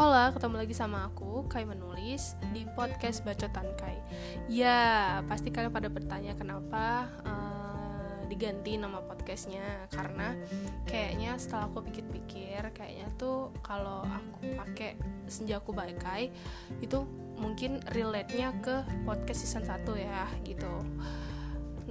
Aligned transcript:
Hola, 0.00 0.32
ketemu 0.32 0.64
lagi 0.64 0.72
sama 0.72 1.12
aku, 1.12 1.44
Kai 1.44 1.68
Menulis, 1.68 2.32
di 2.56 2.64
podcast 2.72 3.20
Bacotan 3.20 3.68
Kai. 3.76 4.00
Ya, 4.48 5.20
pasti 5.28 5.52
kalian 5.52 5.68
pada 5.68 5.92
bertanya 5.92 6.32
kenapa 6.40 7.04
uh, 7.20 8.24
diganti 8.24 8.80
nama 8.80 9.04
podcastnya. 9.04 9.60
Karena 9.92 10.32
kayaknya 10.88 11.36
setelah 11.36 11.68
aku 11.68 11.84
pikir-pikir, 11.84 12.72
kayaknya 12.72 13.12
tuh 13.20 13.52
kalau 13.60 14.00
aku 14.08 14.56
pakai 14.56 14.96
Senjaku 15.28 15.76
Baikai 15.76 16.32
Itu 16.80 17.04
mungkin 17.36 17.84
relate-nya 17.92 18.56
ke 18.64 19.04
podcast 19.04 19.44
season 19.44 19.68
1 19.68 19.84
ya, 20.00 20.24
gitu. 20.48 20.80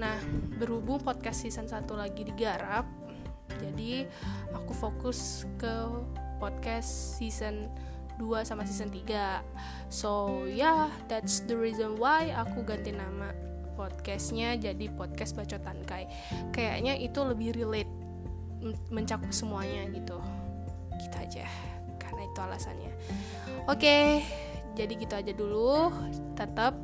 Nah, 0.02 0.18
berhubung 0.58 0.98
podcast 1.06 1.46
season 1.46 1.70
1 1.70 1.86
lagi 1.94 2.26
digarap 2.26 2.90
Jadi, 3.62 4.02
aku 4.50 4.74
fokus 4.74 5.46
ke 5.62 5.78
podcast 6.42 7.22
season 7.22 7.70
2 8.20 8.44
sama 8.44 8.68
season 8.68 8.92
3 8.92 9.40
so 9.88 10.44
yeah 10.46 10.92
that's 11.08 11.42
the 11.48 11.56
reason 11.56 11.96
why 11.96 12.30
aku 12.36 12.62
ganti 12.68 12.92
nama 12.92 13.32
podcastnya 13.80 14.60
jadi 14.60 14.92
podcast 14.92 15.40
bacotan 15.40 15.80
kai. 15.88 16.12
Kayaknya 16.52 17.00
itu 17.00 17.24
lebih 17.24 17.56
relate 17.56 17.88
mencakup 18.92 19.32
semuanya 19.32 19.88
gitu. 19.96 20.20
Gitu 21.00 21.16
aja 21.16 21.48
karena 21.96 22.28
itu 22.28 22.40
alasannya. 22.44 22.92
Oke 23.72 23.80
okay, 23.80 24.06
jadi 24.76 24.94
gitu 25.00 25.14
aja 25.16 25.32
dulu. 25.32 25.96
Tetap 26.36 26.76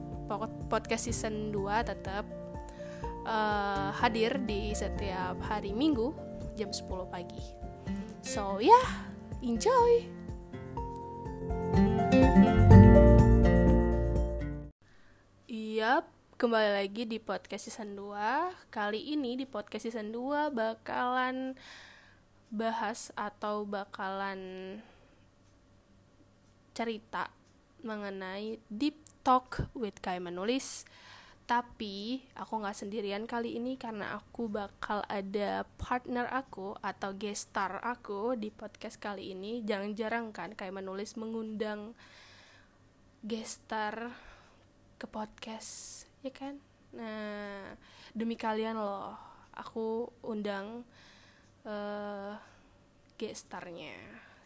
podcast 0.71 1.11
season 1.11 1.51
2 1.51 1.83
tetap 1.83 2.23
uh, 3.27 3.91
hadir 3.99 4.39
di 4.47 4.71
setiap 4.71 5.35
hari 5.43 5.75
minggu 5.75 6.15
jam 6.55 6.71
10 6.71 7.11
pagi. 7.11 7.43
So 8.23 8.63
yeah 8.63 9.11
enjoy 9.43 10.14
Yap, 15.45 16.09
kembali 16.41 16.69
lagi 16.81 17.03
di 17.05 17.21
podcast 17.21 17.69
season 17.69 17.93
2 17.99 18.73
Kali 18.73 19.13
ini 19.13 19.37
di 19.37 19.45
podcast 19.45 19.85
season 19.85 20.09
2 20.09 20.49
bakalan 20.49 21.53
bahas 22.49 23.11
atau 23.13 23.67
bakalan 23.67 24.79
cerita 26.75 27.31
mengenai 27.85 28.57
Deep 28.67 28.97
Talk 29.21 29.69
with 29.77 30.01
Kai 30.01 30.17
Menulis 30.17 30.83
tapi 31.45 32.25
aku 32.33 32.57
nggak 32.57 32.73
sendirian 32.73 33.29
kali 33.29 33.61
ini 33.61 33.77
karena 33.77 34.17
aku 34.17 34.49
bakal 34.49 35.05
ada 35.05 35.61
partner 35.77 36.25
aku 36.33 36.73
atau 36.81 37.13
guest 37.13 37.53
star 37.53 37.77
aku 37.85 38.33
di 38.33 38.49
podcast 38.49 38.97
kali 38.97 39.37
ini. 39.37 39.61
Jarang-jarang 39.61 40.33
kan 40.33 40.57
kayak 40.57 40.73
menulis 40.73 41.13
mengundang 41.13 41.93
guest 43.21 43.61
star 43.61 44.09
ke 44.97 45.05
podcast, 45.05 46.05
ya 46.25 46.33
kan? 46.33 46.57
Nah, 46.97 47.77
demi 48.17 48.33
kalian 48.33 48.81
loh, 48.81 49.13
aku 49.53 50.09
undang 50.25 50.81
uh, 51.61 52.33
guest 53.21 53.45
starnya. 53.45 53.93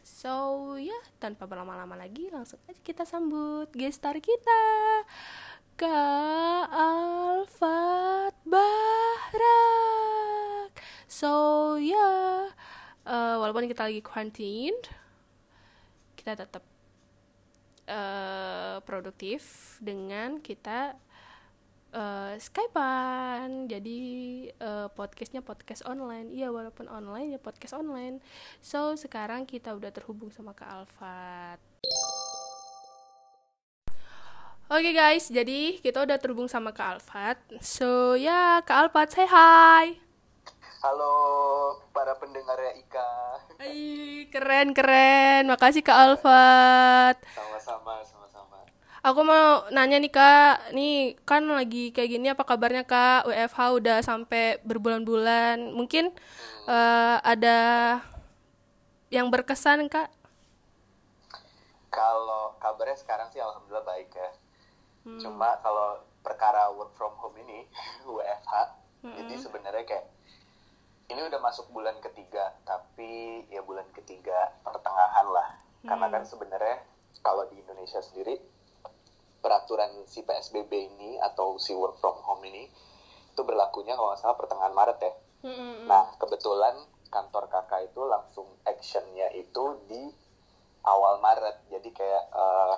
So, 0.03 0.75
ya, 0.75 0.95
tanpa 1.21 1.47
berlama-lama 1.47 1.95
lagi, 1.95 2.27
langsung 2.27 2.59
aja 2.67 2.81
kita 2.83 3.07
sambut 3.07 3.71
guest 3.71 4.03
star 4.03 4.19
kita. 4.19 4.63
Kak 5.79 6.67
Alfat 6.75 8.35
Bahrak. 8.43 8.75
So 11.07 11.31
ya 11.79 11.95
yeah, 11.95 12.51
uh, 13.07 13.39
walaupun 13.39 13.63
kita 13.63 13.87
lagi 13.87 14.03
quarantine 14.03 14.75
kita 16.19 16.35
tetap 16.35 16.67
uh, 17.87 18.83
produktif 18.83 19.79
dengan 19.79 20.43
kita 20.43 20.99
uh, 21.95 22.35
skypean. 22.35 23.71
Jadi 23.71 23.99
uh, 24.59 24.91
podcastnya 24.91 25.39
podcast 25.39 25.87
online. 25.87 26.27
Iya 26.35 26.51
walaupun 26.51 26.91
online 26.91 27.31
ya 27.31 27.39
podcast 27.39 27.79
online. 27.79 28.19
So 28.59 28.99
sekarang 28.99 29.47
kita 29.47 29.71
udah 29.71 29.95
terhubung 29.95 30.27
sama 30.27 30.51
Kak 30.51 30.67
Alfat 30.75 31.63
Oke 34.69 34.93
okay 34.93 35.01
guys, 35.01 35.33
jadi 35.33 35.81
kita 35.81 36.05
udah 36.05 36.21
terhubung 36.21 36.45
sama 36.45 36.69
Kak 36.69 37.01
Alfat. 37.01 37.41
So 37.57 38.13
ya, 38.13 38.61
Kak 38.61 38.85
Alfat, 38.85 39.09
say 39.09 39.25
hi. 39.25 39.97
Halo 40.85 41.13
para 41.89 42.13
pendengar 42.21 42.53
ya 42.53 42.77
Ika. 42.77 43.09
Hai, 43.57 44.29
keren 44.29 44.77
keren. 44.77 45.49
Makasih 45.49 45.81
Kak 45.81 45.97
Alfat. 45.97 47.17
Sama-sama, 47.33 48.05
sama-sama. 48.05 48.61
Aku 49.01 49.25
mau 49.25 49.65
nanya 49.73 49.97
nih 49.97 50.13
Kak, 50.13 50.69
nih 50.77 51.17
kan 51.25 51.49
lagi 51.49 51.89
kayak 51.89 52.09
gini 52.13 52.29
apa 52.29 52.45
kabarnya 52.45 52.85
Kak? 52.85 53.25
WFH 53.25 53.59
udah 53.73 53.97
sampai 54.05 54.61
berbulan-bulan. 54.69 55.73
Mungkin 55.73 56.13
hmm. 56.13 56.69
uh, 56.69 57.17
ada 57.25 57.57
yang 59.09 59.33
berkesan 59.33 59.89
Kak? 59.89 60.13
Kalau 61.89 62.53
kabarnya 62.61 63.01
sekarang 63.01 63.33
sih 63.33 63.41
alhamdulillah 63.41 63.81
baik 63.81 64.13
ya 64.13 64.29
hmm. 65.05 65.19
cuma 65.19 65.59
kalau 65.61 66.01
perkara 66.19 66.71
work 66.75 66.95
from 66.95 67.13
home 67.19 67.37
ini 67.39 67.67
WFH 68.07 68.53
hmm. 69.05 69.15
jadi 69.15 69.33
sebenarnya 69.39 69.83
kayak 69.85 70.05
ini 71.09 71.21
udah 71.25 71.39
masuk 71.41 71.67
bulan 71.73 71.97
ketiga 72.01 72.53
tapi 72.67 73.43
ya 73.49 73.65
bulan 73.65 73.87
ketiga 73.95 74.53
pertengahan 74.61 75.27
lah 75.29 75.57
hmm. 75.83 75.89
karena 75.89 76.07
kan 76.11 76.23
sebenarnya 76.25 76.77
kalau 77.25 77.47
di 77.51 77.59
Indonesia 77.59 77.99
sendiri 77.99 78.39
peraturan 79.39 80.03
si 80.05 80.23
PSBB 80.23 80.71
ini 80.71 81.15
atau 81.19 81.55
si 81.55 81.71
work 81.71 81.99
from 81.99 82.19
home 82.23 82.43
ini 82.47 82.67
itu 83.31 83.41
berlakunya 83.47 83.95
kalau 83.95 84.11
nggak 84.11 84.19
salah 84.19 84.35
pertengahan 84.35 84.75
Maret 84.75 84.99
ya. 84.99 85.13
Hmm. 85.47 85.87
Nah 85.87 86.11
kebetulan 86.19 86.75
kantor 87.07 87.47
kakak 87.47 87.87
itu 87.87 88.03
langsung 88.03 88.45
actionnya 88.67 89.31
itu 89.33 89.79
di 89.87 90.11
awal 90.83 91.23
Maret 91.23 91.71
jadi 91.71 91.89
kayak 91.89 92.23
uh, 92.35 92.75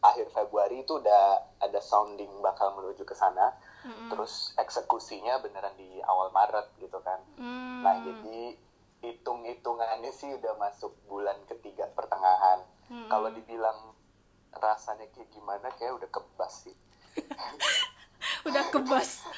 akhir 0.00 0.32
Februari 0.32 0.80
itu 0.80 0.96
udah 0.96 1.44
ada 1.60 1.80
sounding 1.80 2.30
bakal 2.40 2.72
menuju 2.72 3.04
ke 3.04 3.12
sana 3.12 3.52
mm-hmm. 3.84 4.08
terus 4.08 4.56
eksekusinya 4.56 5.44
beneran 5.44 5.76
di 5.76 6.00
awal 6.08 6.32
Maret 6.32 6.72
gitu 6.80 6.96
kan 7.04 7.20
mm. 7.36 7.84
nah 7.84 8.00
jadi 8.00 8.56
hitung 9.00 9.44
hitungannya 9.44 10.12
sih 10.12 10.32
udah 10.36 10.56
masuk 10.56 10.92
bulan 11.04 11.36
ketiga 11.48 11.84
pertengahan 11.92 12.64
mm-hmm. 12.88 13.08
kalau 13.12 13.28
dibilang 13.28 13.92
rasanya 14.56 15.06
kayak 15.12 15.28
gimana 15.30 15.68
kayak 15.76 15.94
udah 16.00 16.08
kebas 16.08 16.54
sih 16.68 16.76
udah 18.48 18.64
kebas 18.72 19.28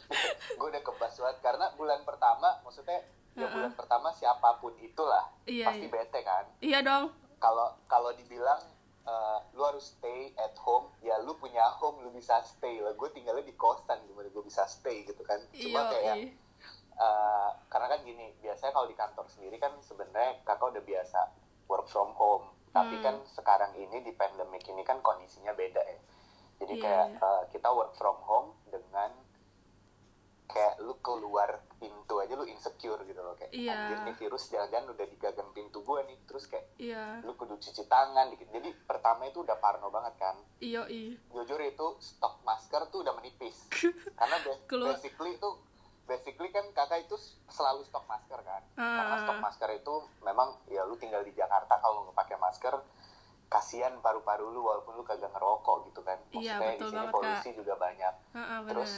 gue 0.58 0.68
udah 0.72 0.82
kebas 0.82 1.12
banget 1.20 1.38
karena 1.44 1.66
bulan 1.76 2.00
pertama 2.08 2.56
maksudnya 2.64 3.04
uh-uh. 3.04 3.40
ya 3.44 3.46
bulan 3.52 3.72
pertama 3.76 4.08
siapa 4.16 4.56
pun 4.64 4.72
itulah 4.80 5.28
iya, 5.44 5.68
pasti 5.68 5.86
iya. 5.86 5.92
bete 5.92 6.20
kan 6.24 6.44
iya 6.64 6.78
dong 6.80 7.12
kalau 7.36 7.76
kalau 7.84 8.10
dibilang 8.16 8.75
uh, 9.06 9.38
lu 9.54 9.62
harus 9.62 9.96
stay 9.96 10.34
at 10.36 10.54
home. 10.60 10.90
Ya 11.00 11.18
lu 11.22 11.38
punya 11.38 11.62
home 11.80 12.02
lu 12.04 12.10
bisa 12.12 12.42
stay 12.44 12.82
lah. 12.82 12.92
Gue 12.98 13.10
tinggalnya 13.14 13.46
di 13.46 13.54
kosan 13.54 14.02
gimana 14.06 14.28
gue 14.28 14.44
bisa 14.44 14.66
stay 14.66 15.06
gitu 15.06 15.22
kan. 15.24 15.40
Cuma 15.54 15.88
Iyo, 15.88 15.92
kayak 15.94 16.16
uh, 16.98 17.50
karena 17.70 17.86
kan 17.90 18.00
gini 18.04 18.34
biasanya 18.42 18.72
kalau 18.74 18.86
di 18.90 18.96
kantor 18.98 19.26
sendiri 19.30 19.56
kan 19.58 19.72
sebenarnya 19.82 20.42
kakak 20.42 20.74
udah 20.74 20.84
biasa 20.84 21.20
work 21.70 21.86
from 21.90 22.12
home. 22.14 22.46
Tapi 22.70 23.00
hmm. 23.00 23.04
kan 23.04 23.16
sekarang 23.32 23.72
ini 23.80 24.04
di 24.04 24.12
pandemic 24.12 24.62
ini 24.68 24.84
kan 24.84 25.00
kondisinya 25.00 25.56
beda 25.56 25.80
ya. 25.80 26.00
Jadi 26.60 26.74
yeah, 26.78 26.84
kayak. 26.84 27.08
Uh, 27.22 27.42
kita 27.52 27.68
work 27.72 27.98
from 27.98 28.18
home 28.22 28.54
dengan 28.70 29.10
kayak 30.46 30.78
lu 30.78 30.94
keluar 31.02 31.65
pintu 31.76 32.14
aja 32.20 32.32
lu 32.36 32.44
insecure 32.48 33.00
gitu 33.04 33.20
loh. 33.20 33.34
Kayak 33.36 33.52
yeah. 33.52 33.76
anjir 33.76 33.98
nih 34.08 34.16
virus 34.16 34.48
jangan 34.48 34.84
udah 34.92 35.06
digagang 35.06 35.50
pintu 35.52 35.80
gue 35.80 36.00
nih. 36.08 36.18
Terus 36.24 36.44
kayak 36.48 36.66
yeah. 36.80 37.20
lu 37.22 37.32
kudu 37.36 37.56
cuci 37.56 37.84
tangan 37.86 38.32
dikit. 38.32 38.48
Jadi 38.50 38.72
pertama 38.84 39.28
itu 39.28 39.44
udah 39.44 39.56
parno 39.60 39.88
banget 39.92 40.14
kan. 40.18 40.36
Iya 40.60 40.88
iya 40.88 41.14
jujur 41.30 41.60
itu 41.60 41.86
stok 42.00 42.42
masker 42.42 42.88
tuh 42.90 43.04
udah 43.04 43.14
menipis. 43.16 43.68
Karena 44.18 44.36
basically 44.68 45.36
itu 45.36 45.50
basically 46.06 46.48
kan 46.54 46.64
kakak 46.70 47.04
itu 47.04 47.18
selalu 47.50 47.82
stok 47.86 48.06
masker 48.06 48.38
kan. 48.46 48.62
Uh. 48.78 48.82
karena 48.82 49.16
stok 49.26 49.38
masker 49.42 49.70
itu 49.74 49.94
memang 50.22 50.54
ya 50.70 50.86
lu 50.86 50.94
tinggal 50.94 51.20
di 51.26 51.34
Jakarta 51.34 51.82
kalau 51.82 52.06
nggak 52.06 52.16
pakai 52.16 52.38
masker 52.38 52.74
kasihan 53.46 53.94
paru-paru 54.02 54.50
lu 54.50 54.62
walaupun 54.66 54.98
lu 54.98 55.04
kagak 55.06 55.30
ngerokok 55.34 55.90
gitu 55.90 56.00
kan. 56.02 56.18
Iya, 56.34 56.58
maksudnya 56.58 56.74
iya, 56.74 56.78
di 56.78 56.86
sini 56.90 57.06
polusi 57.10 57.48
kak. 57.50 57.56
juga 57.58 57.74
banyak. 57.78 58.14
Uh, 58.34 58.38
uh, 58.38 58.60
terus 58.66 58.92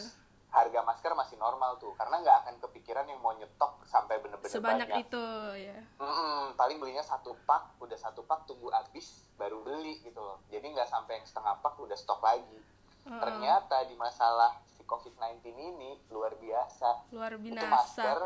harga 0.48 0.80
masker 0.80 1.12
masih 1.12 1.36
normal 1.36 1.76
tuh 1.76 1.92
karena 2.00 2.24
nggak 2.24 2.36
akan 2.44 2.54
kepikiran 2.64 3.04
yang 3.04 3.20
mau 3.20 3.36
nyetok 3.36 3.84
sampai 3.84 4.16
bener-bener 4.24 4.48
sebanyak 4.48 4.88
banyak. 4.88 5.04
itu 5.04 5.26
ya. 5.60 5.78
Mm 6.00 6.56
paling 6.56 6.80
belinya 6.80 7.04
satu 7.04 7.36
pak 7.44 7.76
udah 7.84 7.98
satu 8.00 8.24
pak 8.24 8.48
tunggu 8.48 8.72
habis 8.72 9.28
baru 9.36 9.60
beli 9.60 10.00
gitu 10.00 10.18
loh. 10.18 10.40
Jadi 10.48 10.72
nggak 10.72 10.88
sampai 10.88 11.20
yang 11.20 11.26
setengah 11.28 11.54
pak 11.60 11.76
udah 11.76 11.96
stok 11.96 12.20
lagi. 12.24 12.58
Uh 13.04 13.20
ternyata 13.20 13.84
di 13.88 13.94
masalah 13.96 14.56
si 14.72 14.84
covid 14.88 15.12
19 15.20 15.52
ini 15.52 16.00
luar 16.08 16.32
biasa. 16.40 17.12
Luar 17.12 17.36
binasa. 17.36 17.68
masker, 17.68 18.18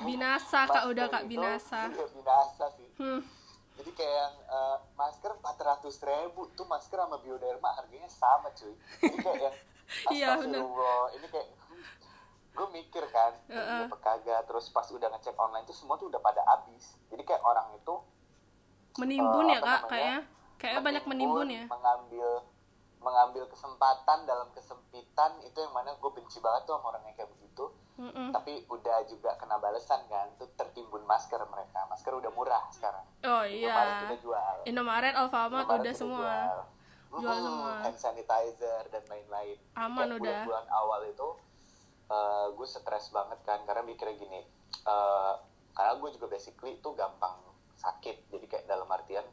binasa 0.00 0.58
kak 0.64 0.84
udah 0.88 1.06
kak 1.12 1.24
binasa. 1.28 1.80
Iya 1.92 2.06
binasa 2.08 2.64
sih. 2.76 2.88
Hmm. 2.96 3.20
jadi 3.76 3.92
kayak 3.92 4.16
yang 4.16 4.36
uh, 4.48 4.76
masker 4.96 5.36
empat 5.36 5.60
ratus 5.60 6.00
ribu 6.00 6.48
tuh 6.56 6.64
masker 6.64 6.96
sama 6.96 7.20
bioderma 7.20 7.76
harganya 7.76 8.08
sama 8.08 8.48
cuy. 8.56 8.72
Jadi 9.04 9.20
kayak 9.20 9.40
yang 9.44 9.56
Iya, 10.16 10.34
astagfirullah 10.34 11.04
ini 11.14 11.26
kayak 11.30 11.48
gue 12.56 12.68
mikir 12.72 13.04
kan 13.06 13.32
Heeh. 13.46 13.60
uh 13.60 13.84
apa 13.84 13.96
kagak. 13.98 14.40
Terus 14.44 14.66
pas 14.70 14.86
udah 14.86 15.08
ngecek 15.08 15.36
online 15.36 15.64
tuh 15.64 15.76
semua 15.76 15.94
tuh 15.94 16.08
udah 16.08 16.18
pada 16.18 16.40
habis. 16.42 16.96
Jadi 17.06 17.22
kayak 17.22 17.42
orang 17.42 17.68
itu 17.72 17.94
menimbun 18.96 19.46
Eh, 19.46 19.52
ya 19.52 19.60
kak 19.60 19.80
kayaknya 19.86 20.20
kayaknya 20.56 20.80
banyak 20.82 21.04
menimbun 21.04 21.48
ya. 21.50 21.64
mengambil 21.66 22.28
mengambil 22.98 23.44
kesempatan 23.46 24.24
dalam 24.24 24.48
kesempitan 24.50 25.38
itu 25.40 25.54
yang 25.54 25.70
mana 25.70 25.92
gue 25.94 26.10
benci 26.10 26.40
banget 26.40 26.64
tuh 26.64 26.74
sama 26.74 26.90
orang 26.90 27.04
yang 27.04 27.14
kayak 27.14 27.30
begitu. 27.30 27.44
Mm-mm. 27.96 28.28
tapi 28.28 28.60
udah 28.66 29.08
juga 29.08 29.32
kena 29.36 29.56
balesan 29.56 30.04
kan 30.06 30.28
tuh 30.36 30.44
tertimbun 30.54 31.00
masker 31.02 31.40
mereka. 31.46 31.80
Masker 31.86 32.12
udah 32.14 32.28
murah 32.30 32.60
sekarang. 32.68 33.00
Oh 33.22 33.40
Indomaret 33.40 33.88
iya. 33.88 34.04
Udah 34.04 34.18
jual. 34.18 34.56
Indomaret 34.64 35.14
Alfamart 35.14 35.64
Indomaret 35.64 35.80
udah 35.80 35.94
semua. 35.94 36.20
jual, 36.20 36.58
Jual 37.16 37.36
semua. 37.38 37.72
hand 37.80 37.96
sanitizer 37.96 38.82
dan 38.86 39.00
lain-lain. 39.02 39.56
Aman 39.74 39.96
Kayak 40.02 40.12
udah. 40.12 40.20
bulan-bulan 40.20 40.66
awal 40.68 41.00
itu 41.06 41.28
eh, 42.06 42.46
gue 42.50 42.66
stres 42.66 43.10
banget 43.10 43.38
kan 43.42 43.60
karena 43.62 43.82
mikirnya 43.82 44.16
gini 44.16 44.40
eh, 44.82 45.34
karena 45.72 45.92
gue 45.94 46.10
juga 46.12 46.26
basically 46.28 46.78
tuh 46.78 46.92
gampang 46.92 47.36
sakit 47.76 48.28
jadi 48.28 48.46
kayak 48.46 48.64
dalam 48.66 48.88
artian 48.88 49.24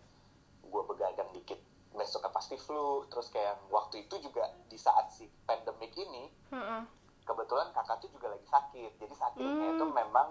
gue 0.64 0.82
begadang 0.84 1.30
dikit. 1.32 1.60
Besoknya 1.90 2.30
pasti 2.30 2.58
flu 2.58 2.84
terus 3.06 3.30
kayak 3.30 3.54
yang 3.54 3.62
waktu 3.70 4.04
itu 4.04 4.18
juga 4.20 4.42
di 4.66 4.76
saat 4.76 5.08
si 5.08 5.30
pandemik 5.44 5.94
ini 5.94 6.26
Heeh. 6.50 6.82
kebetulan 7.24 7.70
kakak 7.70 7.98
tuh 8.00 8.10
juga 8.10 8.28
lagi 8.28 8.44
sakit 8.44 8.92
jadi 8.98 9.14
sakitnya 9.14 9.46
Hmm. 9.64 9.74
itu 9.74 9.86
memang 9.88 10.28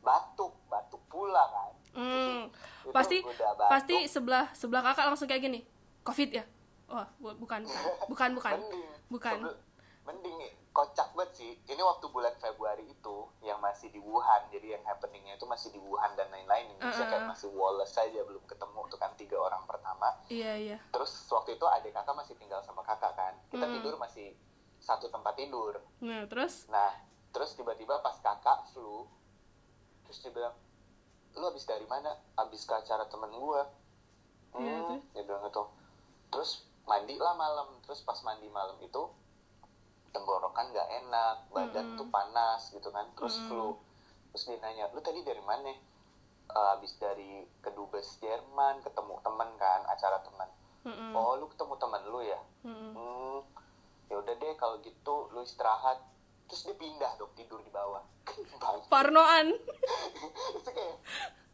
batuk 0.00 0.52
batuk 0.66 1.00
pula 1.06 1.40
kan. 1.48 1.72
Hmm, 1.92 2.52
Itu 2.82 2.92
pasti 2.92 3.24
batuk. 3.24 3.66
pasti 3.66 3.96
sebelah 4.06 4.46
sebelah 4.52 4.82
kakak 4.82 5.06
langsung 5.06 5.24
kayak 5.24 5.42
gini 5.42 5.60
covid 6.00 6.30
ya? 6.30 6.44
Wah 6.86 7.08
bu- 7.16 7.38
bukan 7.38 7.64
bukan 8.06 8.30
bukan. 8.36 8.56
Mending. 8.60 8.84
Bukan. 9.08 9.36
Mending 10.04 10.36
kocak 10.70 11.10
banget 11.12 11.30
sih. 11.34 11.52
Ini 11.66 11.82
waktu 11.82 12.06
bulan 12.08 12.34
Februari 12.38 12.86
itu 12.86 13.16
yang 13.42 13.58
masih 13.58 13.90
di 13.90 13.98
Wuhan 13.98 14.46
jadi 14.48 14.78
yang 14.78 14.84
happeningnya 14.86 15.34
itu 15.34 15.44
masih 15.44 15.68
di 15.68 15.78
Wuhan 15.78 16.14
dan 16.14 16.30
lain-lain. 16.30 16.70
Indonesia 16.72 17.02
Uh-uh. 17.02 17.10
kayak 17.10 17.26
masih 17.26 17.48
Wallace 17.50 17.92
saja 17.92 18.20
belum 18.22 18.44
ketemu 18.46 18.80
tuh 18.86 18.98
kan 18.98 19.12
tiga 19.14 19.36
orang 19.36 19.62
pertama. 19.66 20.08
Iya 20.30 20.52
iya. 20.56 20.78
Terus 20.88 21.10
waktu 21.28 21.54
itu 21.54 21.66
adik 21.66 21.90
kakak 21.90 22.14
masih 22.14 22.34
tinggal 22.36 22.62
sama 22.62 22.80
kakak 22.80 23.12
kan. 23.12 23.34
Kita 23.48 23.66
Hmm. 23.66 23.74
tidur 23.76 23.94
masih 23.96 24.38
satu 24.78 25.10
tempat 25.10 25.34
tidur. 25.34 25.74
Nah 26.00 26.24
terus? 26.24 26.64
Nah 26.66 26.94
terus 27.30 27.52
tiba-tiba 27.52 27.98
pas 27.98 28.14
kakak 28.16 28.70
flu 28.70 29.06
terus 30.06 30.18
dia 30.20 30.32
bilang 30.32 30.54
lu 31.30 31.44
habis 31.44 31.62
dari 31.62 31.86
mana? 31.86 32.14
Habis 32.34 32.62
ke 32.62 32.74
acara 32.74 33.06
temen 33.06 33.30
gua. 33.32 33.66
Iya, 34.52 34.66
hmm, 34.76 34.86
terus? 34.88 35.02
dia 35.12 35.22
bilang 35.24 35.42
gitu. 35.44 35.62
Terus 36.30 36.50
mandi 36.82 37.14
lah 37.14 37.34
malam. 37.34 37.74
Terus 37.82 38.02
pas 38.02 38.18
mandi 38.22 38.46
malam 38.46 38.78
itu 38.80 39.02
tenggorokan 40.10 40.70
nggak 40.70 40.88
enak 41.04 41.36
badan 41.50 41.94
tuh 41.94 42.08
panas 42.10 42.70
gitu 42.70 42.88
kan. 42.90 43.06
Terus 43.14 43.38
Mm-mm. 43.38 43.48
flu. 43.48 43.68
Terus 44.30 44.42
dia 44.46 44.58
nanya 44.62 44.90
lu 44.90 45.00
tadi 45.00 45.22
dari 45.22 45.42
mana? 45.42 45.70
"Eh, 46.50 46.66
habis 46.74 46.94
dari 46.98 47.46
kedubes 47.62 48.18
Jerman 48.18 48.82
ketemu 48.82 49.22
temen 49.22 49.50
kan 49.54 49.86
acara 49.86 50.18
teman 50.18 50.50
Mm-mm. 50.82 51.12
oh 51.14 51.36
lu 51.36 51.46
ketemu 51.46 51.74
temen 51.76 52.02
lu 52.08 52.20
ya? 52.24 52.40
Mm-mm. 52.66 52.90
hmm, 52.96 53.38
ya 54.08 54.14
udah 54.18 54.34
deh 54.34 54.52
kalau 54.56 54.80
gitu 54.80 55.30
lu 55.30 55.44
istirahat. 55.44 56.00
Terus 56.50 56.66
dia 56.66 56.74
pindah 56.74 57.14
dong 57.14 57.30
tidur 57.38 57.62
di 57.62 57.70
bawah. 57.70 58.02
Parnoan. 58.92 59.54
Itu 60.58 60.70
kayak 60.74 60.96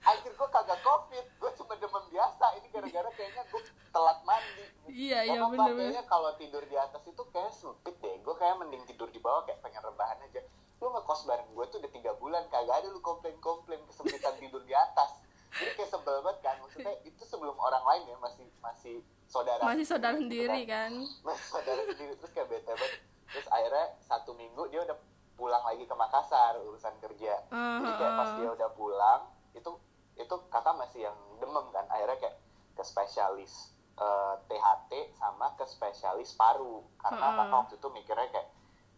akhir 0.06 0.32
gue 0.38 0.48
kagak 0.54 0.80
covid. 0.86 1.26
Gue 1.42 1.50
cuma 1.58 1.74
demam 1.74 2.04
biasa. 2.06 2.44
Ini 2.62 2.66
gara-gara 2.70 3.10
kayaknya 3.18 3.42
gue 3.50 3.62
telat 3.90 4.18
mandi. 4.22 4.66
Iya, 4.86 5.18
iya, 5.26 5.38
Emang 5.42 5.52
bener, 5.52 5.74
kayaknya 5.74 6.04
kalau 6.06 6.30
tidur 6.38 6.62
di 6.62 6.76
atas 6.78 7.02
itu 7.02 7.22
kayak 7.34 7.52
sempit 7.52 7.96
deh. 7.98 8.14
Gue 8.22 8.34
kayak 8.38 8.56
mending 8.62 8.86
tidur 8.86 9.10
di 9.10 9.18
bawah 9.18 9.42
kayak 9.42 9.58
pengen 9.60 9.82
rebahan 9.82 10.18
aja. 10.22 10.40
Lu 10.78 10.92
ngekos 10.94 11.26
bareng 11.26 11.50
gue 11.50 11.64
tuh 11.68 11.78
udah 11.82 11.92
tiga 11.92 12.12
bulan. 12.16 12.46
Kagak 12.48 12.86
ada 12.86 12.88
lu 12.88 13.02
komplain-komplain 13.02 13.82
kesempitan 13.90 14.34
tidur 14.42 14.62
di 14.62 14.74
atas. 14.74 15.18
Jadi 15.56 15.72
kayak 15.74 15.90
sebel 15.90 16.16
banget 16.22 16.38
kan. 16.46 16.56
Maksudnya 16.62 16.94
itu 17.02 17.22
sebelum 17.26 17.56
orang 17.58 17.82
lain 17.82 18.02
ya 18.14 18.16
masih 18.22 18.46
masih 18.62 18.96
saudara. 19.26 19.62
Masih 19.66 19.84
saudara 19.84 20.14
sendiri 20.14 20.62
kan? 20.64 20.92
masih 21.26 21.46
saudara 21.50 21.82
sendiri 21.82 22.14
terus 22.14 22.30
kayak 22.30 22.48
bete 22.48 22.72
banget. 22.72 23.02
Terus 23.26 23.46
akhirnya 23.50 23.86
satu 24.06 24.30
minggu 24.38 24.62
dia 24.70 24.86
udah 24.86 24.96
pulang 25.36 25.60
lagi 25.66 25.84
ke 25.84 25.94
Makassar 25.94 26.56
urusan 26.62 26.94
kerja. 27.02 27.34
Jadi 27.50 27.92
kayak 27.98 28.12
pas 28.14 28.30
dia 28.38 28.48
udah 28.54 28.70
pulang 28.72 29.20
itu 29.56 29.70
itu 30.16 30.34
kakak 30.48 30.74
masih 30.74 31.08
yang 31.08 31.16
demam 31.38 31.68
kan 31.70 31.84
akhirnya 31.86 32.16
kayak 32.18 32.36
ke 32.72 32.82
spesialis 32.82 33.72
eh, 33.96 34.34
THT 34.48 34.92
sama 35.16 35.52
ke 35.56 35.64
spesialis 35.64 36.32
paru. 36.34 36.84
Karena 37.00 37.20
Heeh. 37.20 37.36
kakak 37.36 37.56
waktu 37.56 37.74
itu 37.76 37.88
mikirnya 37.92 38.28
kayak 38.32 38.48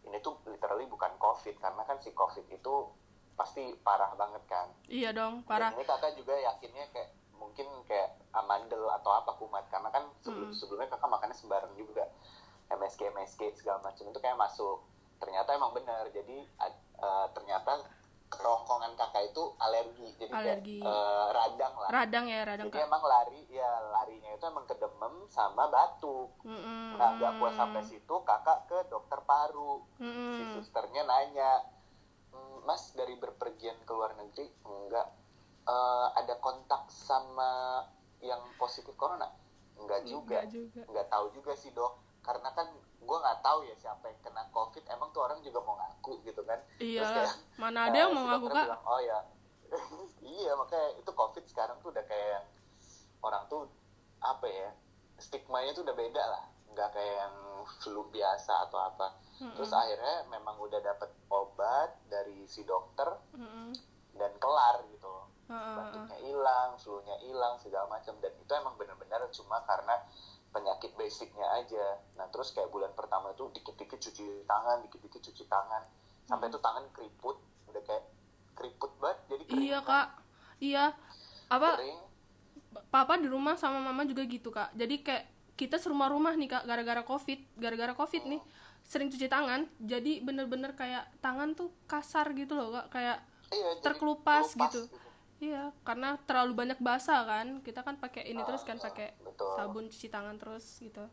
ini 0.06 0.16
tuh 0.22 0.38
literally 0.46 0.86
bukan 0.86 1.10
covid 1.18 1.58
karena 1.58 1.82
kan 1.84 1.98
si 2.00 2.14
covid 2.14 2.46
itu 2.48 2.74
pasti 3.34 3.74
parah 3.82 4.14
banget 4.14 4.42
kan. 4.46 4.66
Iya 4.90 5.14
dong 5.14 5.42
parah. 5.46 5.70
dan 5.70 5.78
ini 5.78 5.84
kakak 5.86 6.14
juga 6.18 6.34
yakinnya 6.34 6.90
kayak 6.90 7.10
mungkin 7.38 7.66
kayak 7.86 8.18
amandel 8.34 8.86
atau 8.98 9.10
apa 9.14 9.34
kumat. 9.38 9.66
Karena 9.70 9.90
kan 9.90 10.10
sebelum 10.22 10.50
sebelumnya 10.54 10.90
kakak 10.90 11.10
makannya 11.10 11.36
sembarang 11.36 11.74
juga. 11.74 12.06
MSG 12.68 13.00
MSG 13.14 13.40
segala 13.58 13.80
macam 13.80 14.04
itu 14.06 14.18
kayak 14.18 14.38
masuk. 14.38 14.82
Ternyata 15.18 15.54
emang 15.54 15.74
benar. 15.74 16.06
Jadi 16.10 16.46
ad- 16.58 16.82
eh, 16.98 17.26
ternyata 17.34 17.78
kerongkongan 18.38 18.94
kakak 18.94 19.26
itu 19.26 19.42
alergi 19.58 20.08
jadi 20.16 20.32
Alergi. 20.32 20.78
kayak 20.78 20.88
eh, 20.88 21.26
radang 21.28 21.74
lah. 21.76 21.88
Radang 21.90 22.24
ya 22.24 22.40
radang 22.42 22.66
jadi 22.66 22.78
kak. 22.78 22.86
emang 22.86 23.02
lari 23.04 23.40
ya 23.48 23.70
larinya 23.90 24.30
itu 24.30 24.44
emang 24.44 24.64
kedemem 24.64 25.14
sama 25.28 25.66
batuk 25.66 26.30
Mm-mm. 26.40 26.94
nah 26.94 27.12
nggak 27.12 27.32
puas 27.36 27.52
sampai 27.52 27.82
situ 27.82 28.14
kakak 28.22 28.64
ke 28.64 28.78
dokter 28.86 29.18
paru. 29.20 29.82
Si 29.96 30.02
Mm-mm. 30.02 30.54
susternya 30.54 31.02
nanya 31.02 31.50
"Hmm, 32.28 32.62
mas 32.62 32.92
dari 32.92 33.14
berpergian 33.14 33.76
ke 33.80 33.90
luar 33.90 34.14
negeri 34.14 34.46
enggak. 34.62 35.08
Eh, 35.64 36.06
ada 36.14 36.34
kontak 36.38 36.86
sama 36.88 37.82
yang 38.20 38.40
positif 38.54 38.94
corona? 38.94 39.28
Enggak 39.76 40.02
juga 40.04 40.40
Enggak 40.40 40.46
juga. 40.48 40.80
nggak 40.86 41.06
tahu 41.08 41.26
juga 41.32 41.52
sih 41.54 41.70
dok. 41.70 41.92
Karena 42.20 42.50
kan 42.50 42.68
gue 42.98 43.16
nggak 43.18 43.40
tahu 43.40 43.64
ya 43.64 43.74
siapa 43.78 44.04
yang 44.10 44.20
kena 44.20 44.44
covid 44.52 44.84
emang 44.90 45.08
tuh 45.14 45.22
orang 45.24 45.38
juga 45.40 45.58
mau 45.64 45.78
ngaku 45.78 46.20
gitu 46.26 46.42
kan. 46.44 46.60
Iya 46.82 47.02
kayak, 47.06 47.34
mana 47.56 47.78
ada 47.88 47.96
yang 47.96 48.12
mau 48.12 48.24
ngaku 48.26 48.46
kak? 48.52 48.64
bilang, 48.68 48.82
oh 48.84 49.00
ya 49.00 49.18
iya 50.40 50.52
makanya 50.56 50.88
itu 50.98 51.10
covid 51.12 51.44
sekarang 51.48 51.76
tuh 51.84 51.92
udah 51.92 52.04
kayak 52.08 52.28
yang 52.40 52.46
orang 53.22 53.42
tuh 53.48 53.68
apa 54.18 54.46
ya 54.48 54.70
stigmanya 55.18 55.74
tuh 55.74 55.82
udah 55.86 55.96
beda 55.96 56.22
lah. 56.22 56.44
Nggak 56.74 56.88
kayak 56.94 57.14
yang 57.26 57.34
flu 57.82 58.02
biasa 58.08 58.70
atau 58.70 58.78
apa. 58.80 59.06
Terus 59.38 59.70
akhirnya 59.70 60.26
memang 60.34 60.58
udah 60.58 60.82
dapet 60.82 61.10
obat 61.30 61.94
dari 62.10 62.42
si 62.50 62.66
dokter 62.66 63.06
Mm-mm. 63.38 63.70
dan 64.18 64.32
kelar 64.42 64.82
gitu. 64.90 65.14
Batuknya 65.48 66.18
hilang, 66.20 66.76
flu-nya 66.76 67.16
hilang, 67.22 67.56
segala 67.62 67.86
macam. 67.86 68.18
Dan 68.18 68.34
itu 68.34 68.52
emang 68.52 68.74
benar-benar 68.74 69.24
cuma 69.30 69.62
karena 69.64 69.94
penyakit 70.58 70.90
basicnya 70.98 71.46
aja. 71.54 72.02
Nah 72.18 72.26
terus 72.34 72.50
kayak 72.50 72.74
bulan 72.74 72.90
pertama 72.98 73.30
itu 73.30 73.46
dikit-dikit 73.54 74.02
cuci 74.02 74.42
tangan, 74.42 74.82
dikit-dikit 74.82 75.22
cuci 75.22 75.46
tangan, 75.46 75.86
sampai 76.26 76.50
itu 76.50 76.58
tangan 76.58 76.84
keriput, 76.90 77.38
udah 77.70 77.82
kayak 77.86 78.04
keriput 78.58 78.90
banget, 78.98 79.18
jadi 79.30 79.42
kering, 79.46 79.62
iya 79.62 79.78
kak. 79.86 80.08
Iya. 80.58 80.84
Apa? 81.46 81.78
Kering. 81.78 81.98
papa 82.88 83.16
di 83.16 83.28
rumah 83.28 83.56
sama 83.56 83.80
mama 83.80 84.04
juga 84.04 84.26
gitu 84.26 84.50
kak. 84.50 84.74
Jadi 84.76 85.00
kayak 85.06 85.24
kita 85.56 85.80
serumah-rumah 85.80 86.34
nih 86.36 86.48
kak 86.50 86.64
gara-gara 86.66 87.02
covid. 87.06 87.38
Gara-gara 87.56 87.94
covid 87.94 88.26
nih 88.26 88.40
sering 88.84 89.08
cuci 89.08 89.30
tangan. 89.30 89.70
Jadi 89.80 90.20
bener-bener 90.20 90.76
kayak 90.76 91.08
tangan 91.22 91.56
tuh 91.56 91.72
kasar 91.88 92.34
gitu 92.36 92.58
loh 92.58 92.74
kak. 92.74 92.86
Kayak 92.92 93.18
Iya, 93.48 93.80
terkelupas 93.80 94.52
kelupas 94.52 94.72
gitu. 94.76 94.82
Iya, 95.38 95.70
karena 95.86 96.18
terlalu 96.26 96.52
banyak 96.60 96.78
basah 96.82 97.22
kan. 97.22 97.62
Kita 97.62 97.86
kan 97.86 97.94
pakai 98.02 98.26
ini 98.26 98.42
terus 98.42 98.66
kan 98.66 98.78
pakai 98.78 99.14
Ah, 99.14 99.22
betul. 99.22 99.50
sabun 99.54 99.84
cuci 99.86 100.08
tangan 100.10 100.34
terus 100.34 100.66
gitu. 100.82 101.04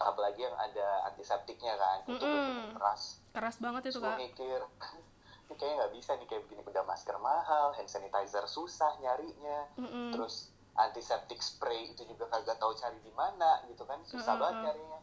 Apalagi 0.00 0.42
yang 0.42 0.56
ada 0.56 0.86
antiseptiknya 1.10 1.74
kan, 1.78 1.98
itu 2.06 2.14
Mm-mm. 2.14 2.22
bener-bener 2.22 2.74
keras. 2.74 3.02
Keras 3.30 3.56
banget 3.58 3.82
itu 3.90 3.98
kak. 4.02 4.18
mikir, 4.18 4.60
ini 5.46 5.54
kayaknya 5.54 5.74
nggak 5.78 5.92
bisa 5.94 6.10
nih 6.18 6.26
kayak 6.26 6.42
begini 6.46 6.62
udah 6.64 6.84
masker 6.86 7.16
mahal, 7.18 7.66
hand 7.76 7.90
sanitizer 7.90 8.44
susah 8.48 8.98
nyarinya, 8.98 9.66
Mm-mm. 9.78 10.10
terus 10.14 10.50
antiseptik 10.74 11.38
spray 11.38 11.92
itu 11.92 12.02
juga 12.08 12.24
kagak 12.32 12.56
tahu 12.58 12.72
cari 12.74 12.98
di 13.04 13.12
mana 13.14 13.62
gitu 13.68 13.82
kan, 13.84 13.98
susah 14.06 14.34
Mm-mm. 14.34 14.42
banget 14.42 14.58
nyarinya. 14.66 15.00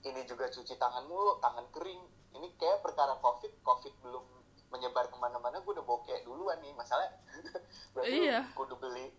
Ini 0.00 0.20
juga 0.24 0.48
cuci 0.48 0.74
tangan 0.76 1.04
mulu, 1.06 1.36
tangan 1.40 1.66
kering. 1.72 2.02
Ini 2.32 2.48
kayak 2.56 2.80
perkara 2.80 3.16
covid, 3.20 3.52
covid 3.60 3.94
belum 4.00 4.24
menyebar 4.70 5.06
ke 5.06 5.16
mana-mana, 5.16 5.58
gue 5.58 5.72
udah 5.72 5.82
bokeh 5.82 6.22
duluan 6.22 6.58
nih 6.58 6.72
masalah. 6.72 7.06
Berarti 7.94 8.18
Iya. 8.22 8.38
lu 8.40 8.54
kudu 8.56 8.74
beli 8.78 9.10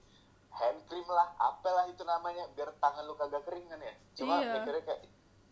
hand 0.51 0.79
cream 0.85 1.05
lah, 1.05 1.31
apalah 1.37 1.87
itu 1.87 2.01
namanya, 2.01 2.47
biar 2.51 2.71
tangan 2.77 3.03
lu 3.03 3.15
kagak 3.15 3.43
kering 3.43 3.67
kan 3.67 3.79
ya. 3.79 3.93
Cuma 4.15 4.39
Iya. 4.39 4.51
mikirnya 4.57 4.83
kayak 4.83 5.01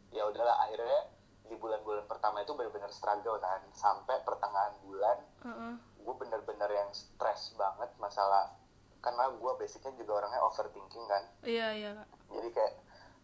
ya 0.09 0.23
udahlah 0.25 0.57
akhirnya 0.59 1.01
di 1.43 1.55
bulan-bulan 1.55 2.05
pertama 2.05 2.39
itu 2.39 2.53
benar-benar 2.53 2.89
struggle 2.89 3.37
kan 3.37 3.61
sampai 3.71 4.21
pertengahan 4.21 4.73
bulan 4.79 5.17
Heeh. 5.41 5.73
gue 5.99 6.15
bener-bener 6.15 6.69
yang 6.69 6.89
stres 6.89 7.53
banget 7.53 7.89
masalah 7.97 8.53
karena 9.01 9.29
gue 9.29 9.51
basicnya 9.55 9.93
juga 9.93 10.21
orangnya 10.21 10.41
overthinking 10.43 11.05
kan 11.05 11.23
iya 11.41 11.73
iya 11.73 11.89
kak 11.93 12.09
jadi 12.29 12.49
kayak 12.51 12.73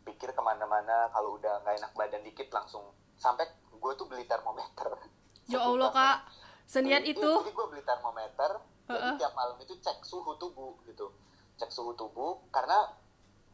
pikir 0.04 0.30
ke 0.32 0.42
mana-mana 0.42 1.10
kalau 1.10 1.38
udah 1.38 1.62
nggak 1.62 1.78
enak 1.78 1.92
badan 1.94 2.22
dikit 2.22 2.50
langsung 2.50 2.86
sampai 3.16 3.46
gue 3.72 3.92
tuh 3.94 4.06
beli 4.06 4.26
termometer 4.26 4.90
ya 5.46 5.62
allah 5.62 5.90
kak 5.90 6.18
seniat 6.66 7.02
Jadi- 7.02 7.14
itu. 7.16 7.32
jadi 7.40 7.52
gue 7.52 7.66
beli 7.68 7.84
termometer 7.84 8.52
jadi 8.86 9.02
Heeh. 9.02 9.16
tiap 9.18 9.34
malam 9.34 9.58
itu 9.58 9.74
cek 9.76 10.02
suhu 10.02 10.34
tubuh 10.36 10.78
gitu. 10.84 11.10
Cek 11.56 11.70
suhu 11.70 11.94
tubuh 11.94 12.46
karena 12.50 12.94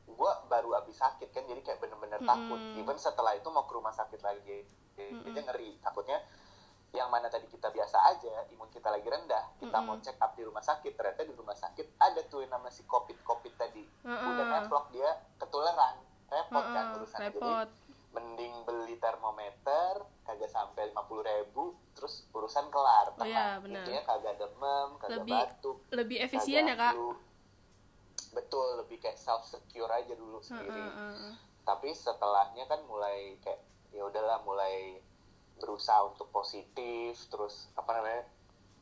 gue 0.05 0.31
baru 0.45 0.75
habis 0.75 0.95
sakit 0.95 1.29
kan 1.29 1.43
jadi 1.45 1.61
kayak 1.61 1.79
bener-bener 1.79 2.19
takut. 2.21 2.59
Even 2.75 2.95
setelah 2.95 3.31
itu 3.31 3.47
mau 3.47 3.63
ke 3.63 3.71
rumah 3.71 3.91
sakit 3.91 4.19
lagi. 4.19 4.67
Jadi 4.93 5.39
ngeri. 5.39 5.79
Takutnya 5.79 6.19
yang 6.91 7.07
mana 7.07 7.25
tadi 7.25 7.47
kita 7.47 7.67
biasa 7.69 7.95
aja 8.05 8.43
imun 8.49 8.67
kita 8.67 8.91
lagi 8.91 9.07
rendah 9.07 9.55
kita 9.55 9.79
mau 9.79 9.95
check 9.99 10.19
up 10.19 10.35
di 10.35 10.43
rumah 10.43 10.59
sakit 10.59 10.91
ternyata 10.91 11.23
di 11.23 11.31
rumah 11.31 11.55
sakit 11.55 11.95
ada 11.95 12.19
tuh 12.27 12.43
yang 12.43 12.51
namanya 12.51 12.75
si 12.75 12.83
covid 12.83 13.15
covid 13.23 13.55
tadi 13.55 13.87
udah 14.03 14.45
neflok 14.57 14.91
dia 14.91 15.07
ketularan. 15.37 15.95
Repot 16.27 16.59
kan 16.65 16.83
Heeh, 16.85 16.97
urusannya. 16.97 17.27
Repot. 17.29 17.67
jadi 17.67 17.80
mending 18.11 18.53
beli 18.63 18.95
termometer 18.97 20.03
kagak 20.21 20.47
sampai 20.47 20.87
lima 20.87 21.03
puluh 21.03 21.23
ribu 21.23 21.71
terus 21.91 22.27
urusan 22.29 22.67
kelar. 22.67 23.11
Oh 23.13 23.23
iya, 23.23 23.55
benar. 23.57 23.83
intinya 23.83 24.01
kagak 24.05 24.35
demam 24.37 24.87
kagak 24.97 25.23
Lebih- 25.23 25.35
batuk 25.37 25.77
lebih 25.89 26.17
efisien 26.19 26.63
ya 26.65 26.75
kak? 26.75 26.93
flu. 26.93 27.15
betul 28.31 28.79
lebih 28.79 28.95
kayak 28.97 29.19
self 29.19 29.43
secure 29.43 29.91
aja 29.91 30.13
dulu 30.13 30.39
sendiri. 30.39 30.71
Heeh, 30.71 30.95
heeh. 31.11 31.33
tapi 31.61 31.91
setelahnya 31.91 32.63
kan 32.63 32.79
mulai 32.85 33.35
kayak 33.39 33.59
ya 33.91 34.03
udahlah 34.03 34.39
mulai 34.41 35.03
berusaha 35.57 35.99
untuk 36.05 36.31
positif 36.31 37.19
terus 37.27 37.67
apa 37.75 37.91
namanya 37.91 38.23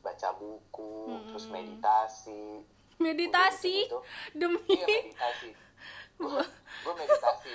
baca 0.00 0.30
buku 0.32 0.94
terus 1.28 1.44
meditasi. 1.46 2.62
Meditasi? 2.96 3.90
Udah 3.90 3.98
gitu-gitu. 3.98 3.98
demi 4.32 4.62
iya 4.70 4.86
meditasi. 4.86 5.50
Gue 6.84 6.92
meditasi 6.94 7.52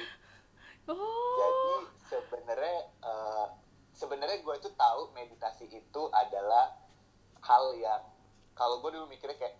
oh. 0.90 1.36
jadi 1.38 1.74
sebenarnya 2.06 2.80
eh, 3.04 3.46
sebenarnya 3.94 4.38
gue 4.44 4.56
tuh 4.60 4.74
tahu 4.76 5.12
meditasi 5.16 5.68
itu 5.70 6.02
adalah 6.12 6.76
hal 7.42 7.74
yang 7.78 8.02
kalau 8.56 8.80
gue 8.80 8.92
dulu 8.96 9.06
mikirnya 9.06 9.36
kayak 9.36 9.56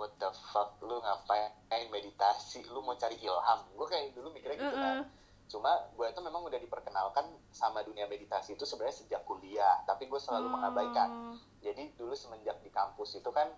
what 0.00 0.16
the 0.16 0.32
fuck? 0.48 0.80
Lu 0.80 0.96
ngapain 0.96 1.52
meditasi? 1.92 2.64
Lu 2.72 2.80
mau 2.80 2.96
cari 2.96 3.20
ilham? 3.20 3.60
Gue 3.76 3.84
kayak 3.84 4.16
dulu 4.16 4.32
mikirnya 4.32 4.56
gitu 4.56 4.76
kan. 4.80 4.96
Cuma 5.44 5.92
gue 5.92 6.08
tuh 6.16 6.24
memang 6.24 6.40
udah 6.48 6.56
diperkenalkan 6.56 7.36
sama 7.52 7.84
dunia 7.84 8.08
meditasi 8.08 8.56
itu 8.56 8.64
sebenarnya 8.64 9.04
sejak 9.04 9.22
kuliah 9.28 9.84
tapi 9.84 10.08
gue 10.08 10.16
selalu 10.16 10.48
Oh. 10.48 10.52
mengabaikan 10.56 11.36
jadi 11.60 11.92
dulu 12.00 12.16
semenjak 12.16 12.56
di 12.64 12.72
kampus 12.72 13.20
itu 13.20 13.28
kan 13.28 13.52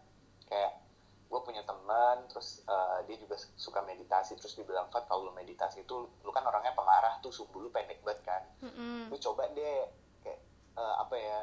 kayak 0.51 0.82
gue 1.33 1.41
punya 1.41 1.65
teman 1.65 2.29
terus 2.29 2.61
eh, 2.69 2.99
dia 3.09 3.17
juga 3.17 3.41
suka 3.57 3.81
meditasi 3.81 4.37
terus 4.37 4.53
dibilang 4.53 4.93
Fat 4.93 5.09
kalau 5.09 5.29
lu 5.29 5.33
meditasi 5.33 5.89
itu 5.89 6.05
lu 6.21 6.31
kan 6.31 6.45
orangnya 6.45 6.77
pengarah 6.77 7.17
tuh 7.25 7.33
sumbu 7.33 7.65
lu 7.65 7.73
pendek 7.73 8.05
banget 8.05 8.21
kan 8.21 8.43
Mm-mm. 8.61 9.09
lu 9.09 9.17
coba 9.17 9.49
deh 9.57 9.89
kayak 10.21 10.41
eh, 10.77 10.95
apa 11.01 11.15
ya 11.17 11.39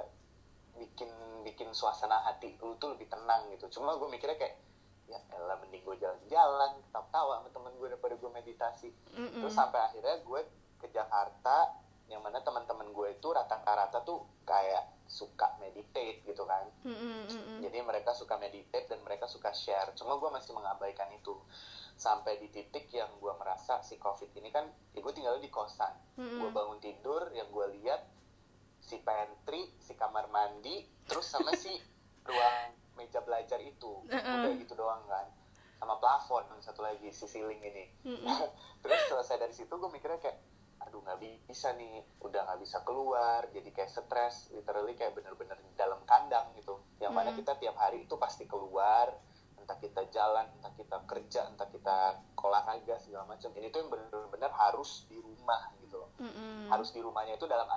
bikin 0.77 1.09
bikin 1.41 1.73
suasana 1.73 2.21
hati 2.21 2.53
lu 2.61 2.77
tuh 2.77 2.93
lebih 2.93 3.09
tenang 3.09 3.49
gitu 3.49 3.81
cuma 3.81 3.97
gue 3.97 4.05
mikirnya 4.05 4.37
kayak 4.37 4.55
ya 5.09 5.17
elah 5.33 5.57
mending 5.57 5.81
gue 5.81 5.97
jalan-jalan 5.97 6.85
ketawa 6.93 7.41
sama 7.41 7.49
temen 7.49 7.73
gue 7.81 7.87
daripada 7.89 8.13
gue 8.13 8.29
meditasi 8.29 8.93
Mm-mm. 9.17 9.41
terus 9.41 9.57
sampai 9.57 9.81
akhirnya 9.89 10.21
gue 10.21 10.41
ke 10.77 10.87
Jakarta 10.93 11.73
yang 12.13 12.21
mana 12.21 12.45
teman-teman 12.45 12.93
gue 12.93 13.17
itu 13.17 13.27
rata-rata 13.33 14.05
tuh 14.05 14.21
kayak 14.45 14.98
suka 15.19 15.59
meditate 15.59 16.23
gitu 16.23 16.47
kan. 16.47 16.63
Mm-mm, 16.87 17.27
mm-mm. 17.27 17.57
jadi 17.59 17.83
mereka 17.83 18.15
suka 18.15 18.39
meditate 18.39 18.87
dan 18.87 19.03
mereka 19.03 19.27
suka 19.27 19.51
share. 19.51 19.91
Cuma 19.99 20.15
gue 20.15 20.31
masih 20.31 20.55
mengabaikan 20.55 21.11
itu. 21.11 21.35
Sampai 21.99 22.39
di 22.39 22.47
titik 22.47 22.87
yang 22.95 23.11
gue 23.19 23.33
merasa 23.35 23.83
si 23.83 23.99
covid 23.99 24.31
ini 24.39 24.47
kan 24.55 24.63
ya 24.95 25.03
gue 25.03 25.11
tinggal 25.11 25.35
di 25.43 25.51
kosan. 25.51 25.91
Mm-mm. 26.15 26.39
gue 26.39 26.49
bangun 26.55 26.79
tidur 26.79 27.27
yang 27.35 27.51
gue 27.51 27.67
lihat 27.83 28.07
si 28.79 28.95
pantry 29.03 29.75
si 29.83 29.99
kamar 29.99 30.31
mandi 30.31 30.87
terus 31.03 31.27
sama 31.27 31.51
si 31.59 31.75
ruang 32.27 32.71
meja 32.95 33.19
belajar 33.19 33.59
itu. 33.59 34.07
Uh-uh. 34.07 34.35
udah 34.39 34.51
gitu 34.55 34.73
doang 34.79 35.03
kan. 35.11 35.27
Sama 35.79 35.99
plafon 35.99 36.47
satu 36.63 36.79
lagi 36.83 37.11
si 37.11 37.27
ceiling 37.27 37.59
ini. 37.63 37.87
Terus 38.83 38.99
selesai 39.07 39.39
dari 39.39 39.55
situ 39.55 39.71
gue 39.71 39.87
mikirnya 39.87 40.19
kayak 40.19 40.35
aduh 40.89 41.05
nggak 41.05 41.21
bisa 41.45 41.69
nih 41.77 42.01
udah 42.25 42.49
nggak 42.49 42.65
bisa 42.65 42.81
keluar 42.81 43.45
jadi 43.53 43.69
kayak 43.69 43.93
stres 43.93 44.49
literally 44.49 44.97
kayak 44.97 45.13
bener-bener 45.13 45.53
di 45.61 45.69
dalam 45.77 46.01
kandang 46.09 46.49
gitu. 46.57 46.81
Yang 46.97 47.13
mana 47.13 47.29
kita 47.37 47.53
tiap 47.61 47.77
hari 47.77 48.09
itu 48.09 48.17
pasti 48.17 48.49
keluar 48.49 49.13
entah 49.53 49.77
kita 49.77 50.01
jalan 50.09 50.49
entah 50.57 50.73
kita 50.73 50.97
kerja 51.05 51.45
entah 51.45 51.69
kita 51.69 52.17
olahraga 52.41 52.97
segala 52.97 53.29
macam. 53.29 53.53
Ini 53.53 53.69
tuh 53.69 53.85
yang 53.85 53.89
bener-bener 53.93 54.49
harus 54.49 55.05
di 55.05 55.21
rumah 55.21 55.69
gitu 55.85 56.01
loh. 56.01 56.09
Mm-mm. 56.17 56.73
harus 56.73 56.89
di 56.89 57.05
rumahnya 57.05 57.37
itu 57.37 57.45
dalam 57.45 57.69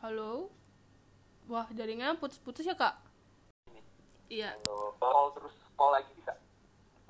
halo? 0.00 0.48
Wah 1.44 1.68
jaringan 1.76 2.16
putus-putus 2.16 2.64
ya 2.64 2.72
kak? 2.72 2.96
Iya. 4.32 4.56
Call 4.96 5.28
terus 5.36 5.52
call 5.76 5.92
lagi 5.92 6.08
bisa 6.16 6.32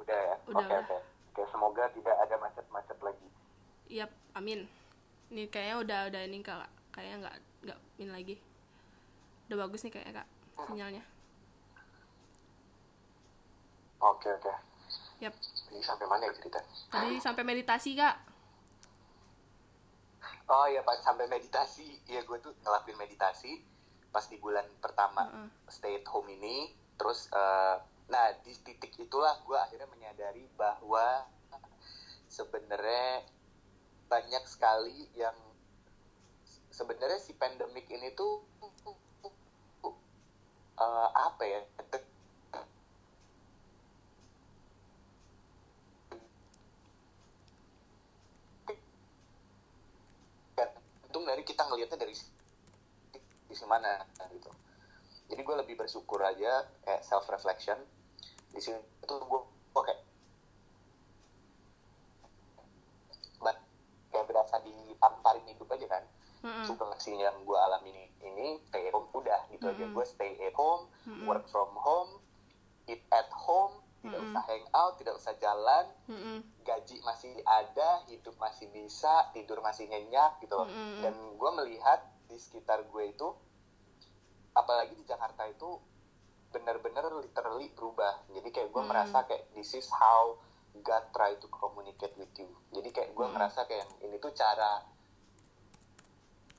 udah 0.04 0.20
ya 0.20 0.36
Udah, 0.52 0.60
oke 0.60 0.74
oke 0.84 0.96
oke 1.32 1.42
semoga 1.50 1.84
tidak 1.96 2.16
ada 2.20 2.34
macet-macet 2.38 2.98
lagi 3.00 3.28
Yap, 3.84 4.10
amin. 4.32 4.64
Ini 5.28 5.44
kayaknya 5.52 5.76
udah 5.76 6.00
udah 6.08 6.20
ini 6.24 6.40
kak, 6.40 6.66
kayaknya 6.88 7.28
nggak 7.28 7.36
nggak 7.68 7.78
ini 8.00 8.08
lagi. 8.08 8.34
Udah 9.46 9.56
bagus 9.68 9.84
nih 9.84 9.92
kayaknya 9.92 10.24
kak 10.24 10.28
sinyalnya. 10.54 11.02
oke 14.04 14.28
oke 14.28 14.52
Yap. 15.22 15.32
ini 15.72 15.80
sampai 15.80 16.04
mana 16.04 16.28
ya 16.28 16.32
cerita 16.36 16.60
Tadi 16.92 17.16
sampai 17.20 17.42
meditasi 17.44 17.96
kak. 17.96 18.16
Oh 20.44 20.68
iya 20.68 20.84
pas 20.84 21.00
sampai 21.00 21.24
meditasi, 21.24 22.04
ya 22.04 22.20
gue 22.20 22.36
tuh 22.40 22.52
ngelakuin 22.60 23.00
meditasi 23.00 23.64
pas 24.12 24.28
di 24.28 24.36
bulan 24.36 24.68
pertama 24.78 25.24
Heeh. 25.24 25.48
stay 25.72 25.92
at 25.96 26.06
home 26.06 26.28
ini, 26.28 26.68
terus 27.00 27.32
eh, 27.32 27.76
nah 28.04 28.36
di 28.44 28.52
titik 28.60 28.92
itulah 29.00 29.40
gue 29.42 29.56
akhirnya 29.56 29.88
menyadari 29.88 30.44
bahwa 30.60 31.24
sebenarnya 32.28 33.24
banyak 34.10 34.44
sekali 34.44 35.08
yang 35.16 35.34
sebenarnya 36.74 37.22
si 37.22 37.32
pandemik 37.38 37.86
ini 37.88 38.12
tuh 38.12 38.42
eh, 40.74 41.08
apa 41.14 41.42
ya 41.46 41.60
gantung 50.54 51.24
dari 51.24 51.42
kita 51.46 51.62
ngelihatnya 51.70 51.98
dari 52.02 52.14
di 53.48 53.54
mana 53.70 54.02
gitu 54.34 54.50
jadi 55.28 55.40
gue 55.40 55.56
lebih 55.64 55.74
bersyukur 55.80 56.20
aja 56.20 56.68
kayak 56.84 57.02
self 57.04 57.24
reflection 57.28 57.78
di 58.52 58.60
sini 58.60 58.78
itu 58.78 59.14
gue 59.14 59.40
kayak 59.82 60.00
ba- 63.40 63.64
kayak 64.12 64.26
berasa 64.30 64.60
ditamparin 64.62 65.46
hidup 65.48 65.68
aja 65.74 65.86
kan 65.88 66.04
situasi 66.64 67.16
yang 67.16 67.40
gue 67.48 67.56
alami 67.56 67.88
ini, 67.92 68.04
ini 68.20 68.46
stay 68.68 68.88
at 68.88 68.92
home 68.92 69.08
udah 69.16 69.40
gitu 69.48 69.64
aja 69.64 69.84
Mm-mm. 69.84 69.96
gue 69.96 70.04
stay 70.04 70.36
at 70.44 70.52
home 70.52 70.84
Mm-mm. 71.08 71.24
work 71.24 71.48
from 71.48 71.72
home 71.80 72.20
eat 72.84 73.00
at 73.08 73.28
home 73.32 73.80
tidak 74.04 74.20
Mm-mm. 74.20 74.32
usah 74.36 74.44
hang 74.44 74.64
out 74.76 74.94
tidak 75.00 75.16
usah 75.16 75.32
jalan 75.40 75.88
Mm-mm. 76.04 76.44
gaji 76.64 76.96
masih 77.04 77.32
ada, 77.44 78.04
hidup 78.08 78.36
masih 78.40 78.68
bisa, 78.72 79.28
tidur 79.36 79.60
masih 79.60 79.84
nyenyak 79.84 80.40
gitu 80.40 80.56
loh. 80.56 80.64
Mm-mm. 80.68 81.00
Dan 81.04 81.12
gue 81.36 81.50
melihat 81.60 82.00
di 82.24 82.40
sekitar 82.40 82.88
gue 82.88 83.04
itu, 83.04 83.28
apalagi 84.54 84.94
di 84.94 85.04
Jakarta 85.04 85.44
itu 85.44 85.78
bener-bener 86.50 87.10
literally 87.18 87.68
berubah. 87.74 88.22
Jadi 88.30 88.48
kayak 88.48 88.70
gue 88.70 88.82
Mm. 88.82 88.88
merasa 88.88 89.26
kayak 89.26 89.50
this 89.52 89.74
is 89.74 89.90
how 89.90 90.38
God 90.80 91.04
try 91.10 91.34
to 91.36 91.46
communicate 91.50 92.14
with 92.14 92.30
you. 92.38 92.46
Jadi 92.70 92.90
kayak 92.90 93.10
gue 93.12 93.26
merasa 93.26 93.66
kayak 93.66 93.90
ini 94.00 94.16
tuh 94.18 94.30
cara 94.30 94.82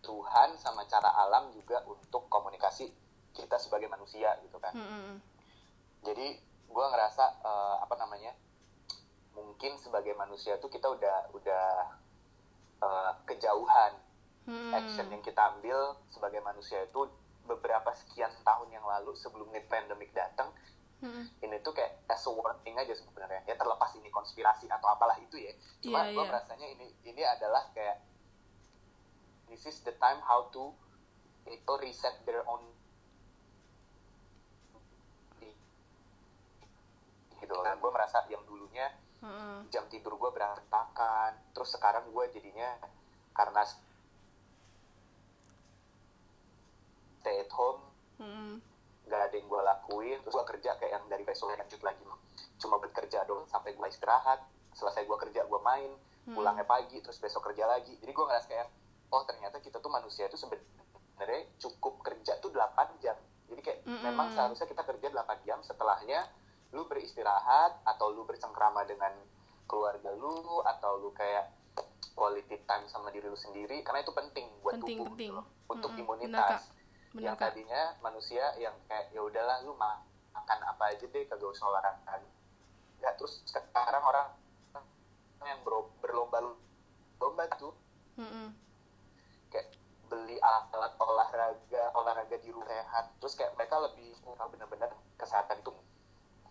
Tuhan 0.02 0.54
sama 0.56 0.86
cara 0.86 1.10
alam 1.18 1.50
juga 1.50 1.82
untuk 1.90 2.30
komunikasi 2.30 2.94
kita 3.34 3.58
sebagai 3.58 3.90
manusia 3.90 4.38
gitu 4.46 4.62
kan 4.62 4.72
Mm-mm. 4.72 5.18
jadi 6.06 6.38
gue 6.66 6.86
ngerasa 6.94 7.26
eh, 7.42 7.76
apa 7.82 7.96
namanya 7.98 8.32
mungkin 9.34 9.76
sebagai 9.76 10.14
manusia 10.14 10.56
tuh 10.62 10.70
kita 10.70 10.88
udah 10.88 11.34
udah 11.34 11.66
eh, 12.80 13.12
kejauhan 13.26 13.98
Mm-mm. 14.46 14.72
action 14.72 15.10
yang 15.10 15.26
kita 15.26 15.42
ambil 15.58 15.98
sebagai 16.08 16.40
manusia 16.40 16.86
itu 16.86 17.10
beberapa 17.46 17.94
sekian 17.94 18.34
tahun 18.42 18.70
yang 18.74 18.86
lalu 18.86 19.14
sebelum 19.18 19.50
ini 19.54 19.62
pandemic 19.70 20.12
datang 20.12 20.50
hmm. 21.02 21.30
ini 21.46 21.62
tuh 21.62 21.74
kayak 21.78 22.02
as 22.10 22.26
a 22.26 22.32
warning 22.34 22.76
aja 22.78 22.94
sebenarnya 22.98 23.46
ya 23.46 23.56
terlepas 23.56 23.94
ini 23.98 24.10
konspirasi 24.10 24.66
atau 24.70 24.88
apalah 24.90 25.18
itu 25.22 25.38
ya 25.38 25.54
cuma 25.86 26.06
yeah, 26.06 26.14
gue 26.14 26.20
iya. 26.20 26.26
yeah. 26.26 26.36
rasanya 26.42 26.68
ini 26.74 26.88
ini 27.06 27.22
adalah 27.24 27.64
kayak 27.72 28.02
this 29.50 29.64
is 29.70 29.78
the 29.86 29.94
time 30.02 30.20
how 30.26 30.50
to 30.50 30.74
itu 31.46 31.74
reset 31.78 32.18
their 32.26 32.42
own 32.50 32.66
gitu 37.46 37.54
loh 37.54 37.62
gue 37.62 37.92
merasa 37.94 38.26
yang 38.26 38.42
dulunya 38.50 38.90
hmm. 39.22 39.70
jam 39.70 39.86
tidur 39.86 40.18
gue 40.18 40.32
berantakan 40.34 41.38
terus 41.54 41.78
sekarang 41.78 42.10
gue 42.10 42.26
jadinya 42.34 42.74
karena 43.38 43.62
at 47.46 47.52
home 47.54 47.82
nggak 49.06 49.22
ada 49.22 49.36
yang 49.38 49.46
gue 49.46 49.62
lakuin 49.62 50.18
terus 50.26 50.34
gue 50.34 50.46
kerja 50.58 50.70
kayak 50.82 50.92
yang 50.98 51.06
dari 51.06 51.22
besok 51.22 51.54
lanjut 51.54 51.82
lagi 51.86 52.02
cuma 52.58 52.82
bekerja 52.82 53.22
dong 53.30 53.46
sampai 53.46 53.78
gue 53.78 53.88
istirahat 53.88 54.42
selesai 54.74 55.06
gue 55.06 55.18
kerja 55.30 55.46
gue 55.46 55.60
main 55.62 55.94
pulangnya 56.26 56.66
pagi 56.66 56.98
terus 57.00 57.22
besok 57.22 57.46
kerja 57.46 57.70
lagi 57.70 57.94
jadi 58.02 58.10
gue 58.10 58.26
ngerasa 58.26 58.48
kayak 58.50 58.68
oh 59.14 59.22
ternyata 59.30 59.62
kita 59.62 59.78
tuh 59.78 59.94
manusia 59.94 60.26
itu 60.26 60.42
sebenarnya 60.42 61.46
cukup 61.62 62.02
kerja 62.02 62.42
tuh 62.42 62.50
8 62.50 62.98
jam 62.98 63.14
jadi 63.46 63.62
kayak 63.62 63.80
Mm-mm. 63.86 64.02
memang 64.02 64.34
seharusnya 64.34 64.66
kita 64.66 64.82
kerja 64.82 65.08
8 65.14 65.46
jam 65.46 65.62
setelahnya 65.62 66.26
lu 66.74 66.90
beristirahat 66.90 67.78
atau 67.86 68.10
lu 68.10 68.26
bercengkrama 68.26 68.90
dengan 68.90 69.14
keluarga 69.70 70.10
lu 70.18 70.66
atau 70.66 70.98
lu 70.98 71.14
kayak 71.14 71.54
quality 72.18 72.58
time 72.66 72.86
sama 72.90 73.14
diri 73.14 73.30
lu 73.30 73.38
sendiri 73.38 73.86
karena 73.86 74.02
itu 74.02 74.12
penting 74.12 74.50
buat 74.66 74.82
Penting, 74.82 74.98
tubuh 74.98 75.14
penting. 75.14 75.30
gitu 75.30 75.38
loh. 75.38 75.46
untuk 75.70 75.90
Mm-mm. 75.94 76.02
imunitas 76.02 76.34
Benar, 76.34 76.50
Kak. 76.50 76.62
Benar, 77.16 77.32
yang 77.32 77.36
Kak. 77.40 77.56
tadinya 77.56 77.82
manusia 78.04 78.44
yang 78.60 78.76
kayak 78.92 79.08
ya 79.16 79.24
udahlah 79.24 79.64
lu 79.64 79.72
ma- 79.80 80.04
makan 80.36 80.60
apa 80.68 80.84
aja 80.92 81.08
deh 81.08 81.24
kagak 81.32 81.48
usah 81.48 81.72
olahraga 81.72 82.20
ya 83.00 83.10
terus 83.16 83.40
sekarang 83.48 84.04
orang 84.04 84.36
yang 85.46 85.64
bero- 85.64 85.96
berlomba-lomba 86.04 87.46
tuh 87.56 87.72
Mm-mm. 88.20 88.52
kayak 89.48 89.72
beli 90.12 90.36
alat 90.44 90.92
olahraga 91.00 91.84
olahraga 91.96 92.36
di 92.36 92.52
rumah 92.52 92.68
sehat 92.68 93.16
terus 93.24 93.40
kayak 93.40 93.56
mereka 93.56 93.80
lebih 93.80 94.12
tahu 94.36 94.48
benar-benar 94.52 94.92
kesehatan 95.16 95.64
itu 95.64 95.72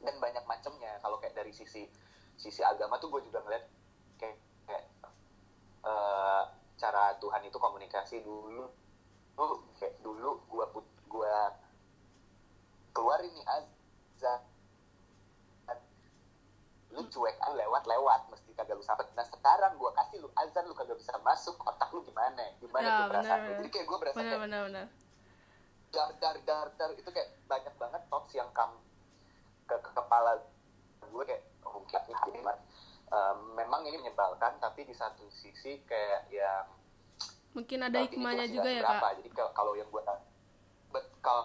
dan 0.00 0.16
banyak 0.16 0.44
macamnya 0.49 0.97
kalau 1.04 1.21
kayak 1.21 1.37
dari 1.37 1.52
sisi 1.52 1.85
sisi 2.40 2.61
agama 2.64 2.97
tuh 2.99 3.12
gue 3.12 3.21
juga 3.28 3.44
ngeliat 3.44 3.64
kayak, 4.16 4.37
kayak 4.64 4.85
eh, 5.85 6.42
cara 6.80 7.14
Tuhan 7.21 7.42
itu 7.47 7.59
komunikasi 7.61 8.25
dulu 8.25 8.68
tuh 9.34 9.62
kayak 9.76 9.94
dulu 10.00 10.38
gue 10.46 10.64
put 10.70 10.86
gue 11.06 11.34
keluarin 12.90 13.30
nih 13.30 13.46
azan 13.50 14.40
lu 16.94 17.02
cuek 17.10 17.34
ah 17.42 17.50
lewat 17.58 17.82
lewat 17.90 18.20
mesti 18.30 18.54
kagak 18.54 18.78
lu 18.78 18.84
sampai 18.86 19.02
nah 19.18 19.26
sekarang 19.26 19.74
gue 19.74 19.90
kasih 19.98 20.22
lu 20.22 20.30
azan 20.38 20.62
lu 20.70 20.74
kagak 20.78 20.94
bisa 20.94 21.10
masuk 21.26 21.58
otak 21.66 21.90
lu 21.90 22.06
gimana? 22.06 22.54
Gimana 22.62 22.86
Ya, 22.86 22.94
tuh 23.02 23.06
perasaan 23.10 23.38
benar, 23.42 23.50
lu 23.50 23.54
jadi 23.58 23.70
kayak 23.74 23.86
gue 23.90 23.98
berasa 23.98 24.18
Benar, 24.22 24.30
kayak 24.30 24.42
benar, 24.46 24.60
benar. 24.70 24.86
dar 25.90 26.10
dar 26.22 26.36
dar 26.46 26.66
dar 26.78 26.90
itu 26.94 27.10
kayak 27.10 27.34
banyak 27.50 27.74
banget 27.78 28.02
thoughts 28.06 28.30
yang 28.34 28.46
kam 28.54 28.78
ke, 29.66 29.74
ke 29.74 29.90
kepala 29.90 30.38
gue 31.02 31.24
kayak 31.26 31.42
oh 31.66 31.82
mungkin 31.82 32.02
ini 32.30 32.40
mah, 32.42 32.56
eh, 33.10 33.34
memang 33.58 33.80
ini 33.86 33.96
menyebalkan 33.98 34.58
tapi 34.62 34.86
di 34.86 34.94
satu 34.94 35.26
sisi 35.34 35.82
kayak 35.86 36.30
yang 36.30 36.66
Mungkin 37.54 37.78
ada 37.80 37.99
tapi 38.02 38.06
hikmahnya 38.11 38.46
juga 38.50 38.66
ya, 38.68 38.82
seberapa. 38.82 39.06
Kak. 39.06 39.12
jadi 39.23 39.30
kalau, 39.54 39.73
yang 39.78 39.88
gue 39.88 40.02
bet 40.94 41.06
kalau 41.23 41.44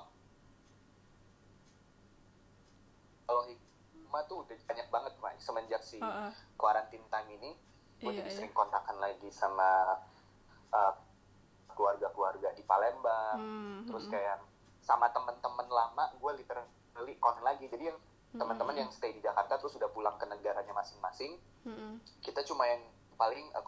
kalau 3.25 3.41
hikmah 3.45 4.21
tuh 4.25 4.37
udah 4.41 4.57
banyak 4.65 4.87
banget 4.89 5.13
mah 5.21 5.33
semenjak 5.37 5.81
si 5.85 5.97
Heeh. 6.01 6.31
quarantine 6.57 7.05
time 7.09 7.29
ini 7.29 7.51
gue 7.99 8.09
Iya, 8.09 8.23
jadi 8.23 8.29
iya. 8.31 8.37
sering 8.41 8.53
kontakan 8.53 8.97
lagi 8.97 9.29
sama 9.29 9.99
uh, 10.71 10.93
keluarga-keluarga 11.73 12.53
di 12.55 12.63
Palembang 12.65 13.37
Hmm, 13.37 13.77
terus 13.85 14.09
hmm. 14.09 14.13
kayak 14.13 14.37
sama 14.79 15.11
temen-temen 15.13 15.67
lama 15.69 16.09
gue 16.15 16.31
literally 16.41 17.13
kon 17.21 17.37
lagi 17.45 17.69
jadi 17.69 17.93
yang 17.93 17.99
teman-teman 18.29 18.77
yang 18.77 18.89
stay 18.93 19.09
di 19.13 19.21
Jakarta 19.21 19.57
terus 19.57 19.73
sudah 19.73 19.89
pulang 19.89 20.13
ke 20.21 20.25
negaranya 20.25 20.69
masing-masing 20.73 21.41
Mm-mm. 21.65 21.97
kita 22.21 22.45
cuma 22.45 22.65
yang 22.69 22.81
paling 23.17 23.49
uh, 23.57 23.65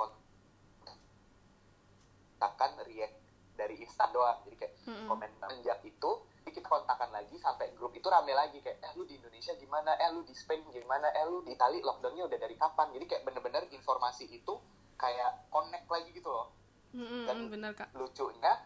kontakan 2.42 2.82
react 2.90 3.14
dari 3.54 3.78
instan 3.78 4.10
doang. 4.10 4.42
Jadi 4.50 4.58
kayak 4.58 4.74
Mm-mm. 4.90 5.06
komen 5.06 5.30
sejak 5.46 5.78
itu 5.86 6.12
kita 6.42 6.66
kontakan 6.66 7.14
lagi 7.14 7.38
sampai 7.38 7.70
grup 7.78 7.94
itu 7.94 8.10
rame 8.10 8.34
lagi. 8.34 8.58
Kayak 8.66 8.82
eh 8.82 8.92
lu 8.98 9.06
di 9.06 9.22
Indonesia 9.22 9.54
gimana? 9.54 9.94
Eh 10.02 10.10
lu 10.10 10.26
di 10.26 10.34
Spain 10.34 10.66
gimana? 10.74 11.14
Eh 11.14 11.22
lu 11.30 11.46
di 11.46 11.54
Itali? 11.54 11.86
Lockdownnya 11.86 12.26
udah 12.26 12.40
dari 12.42 12.58
kapan? 12.58 12.98
Jadi 12.98 13.06
kayak 13.06 13.30
bener-bener 13.30 13.70
informasi 13.70 14.26
itu 14.26 14.58
kayak 14.98 15.54
connect 15.54 15.86
lagi 15.86 16.10
gitu 16.10 16.34
loh. 16.34 16.50
Mm-mm, 16.98 17.30
Dan- 17.30 17.54
benar, 17.54 17.78
Kak. 17.78 17.94
lucunya 17.94 18.58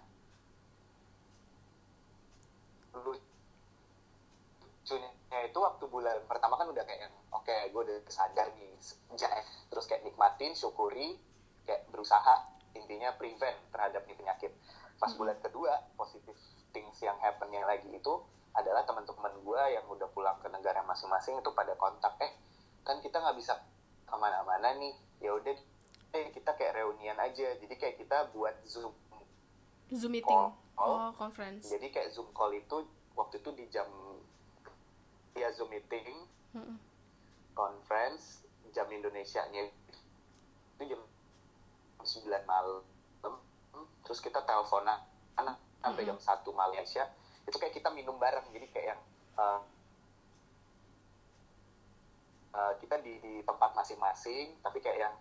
lucunya 2.95 3.19
itu 5.43 5.59
waktu 5.59 5.83
bulan 5.91 6.23
pertama 6.31 6.55
kan 6.55 6.71
udah 6.71 6.87
kayak 6.87 7.11
oke 7.35 7.51
gue 7.51 7.81
udah 7.91 7.99
sadar 8.07 8.55
nih. 8.55 8.71
Terus 9.67 9.85
kayak 9.91 10.07
nikmatin 10.07 10.55
syukuri 10.55 11.19
kayak 11.67 11.91
berusaha 11.91 12.54
intinya 12.75 13.15
prevent 13.15 13.57
terhadap 13.71 14.03
nih 14.05 14.15
penyakit 14.19 14.51
pas 14.99 15.11
bulan 15.15 15.35
kedua 15.39 15.75
positif 15.95 16.35
things 16.71 16.99
yang 17.03 17.15
happennya 17.23 17.63
lagi 17.63 17.87
itu 17.91 18.13
adalah 18.55 18.87
teman-teman 18.87 19.35
gue 19.43 19.61
yang 19.75 19.83
udah 19.87 20.07
pulang 20.15 20.39
ke 20.39 20.47
negara 20.47 20.79
masing-masing 20.87 21.39
itu 21.39 21.51
pada 21.51 21.75
kontak 21.75 22.15
eh 22.23 22.31
kan 22.87 22.99
kita 23.03 23.19
nggak 23.19 23.35
bisa 23.35 23.59
ke 24.07 24.15
mana-mana 24.15 24.75
nih 24.79 24.95
ya 25.19 25.35
udah 25.35 25.55
eh 26.15 26.31
kita 26.31 26.55
kayak 26.55 26.79
reunian 26.79 27.19
aja 27.19 27.55
jadi 27.59 27.75
kayak 27.75 27.95
kita 27.99 28.31
buat 28.31 28.55
zoom 28.63 28.95
Zoom 29.91 30.17
meeting. 30.17 30.33
Oh. 30.33 30.51
Oh, 30.75 31.07
conference. 31.15 31.71
jadi 31.71 31.87
kayak 31.87 32.11
zoom 32.11 32.27
call 32.35 32.51
itu 32.51 32.83
waktu 33.15 33.39
itu 33.39 33.49
di 33.55 33.65
jam 33.71 33.87
ya 35.31 35.47
zoom 35.55 35.71
meeting 35.71 36.27
Mm-mm. 36.51 36.75
conference 37.55 38.43
jam 38.75 38.83
Indonesia 38.91 39.39
nya 39.55 39.71
itu 40.75 40.83
jam 40.83 40.99
9 42.05 42.23
malam 42.45 42.81
terus 44.01 44.21
kita 44.21 44.39
teleponan 44.39 45.01
sampai 45.81 46.01
jam 46.03 46.17
1 46.17 46.25
Malaysia 46.51 47.05
itu 47.43 47.55
kayak 47.55 47.73
kita 47.73 47.89
minum 47.89 48.15
bareng 48.15 48.45
jadi 48.49 48.65
kayak 48.67 48.87
yang 48.87 49.01
uh, 49.35 49.61
uh, 52.51 52.73
kita 52.79 52.97
di, 53.01 53.17
di 53.19 53.33
tempat 53.41 53.73
masing-masing 53.73 54.57
tapi 54.61 54.77
kayak 54.79 54.97
yang 54.99 55.15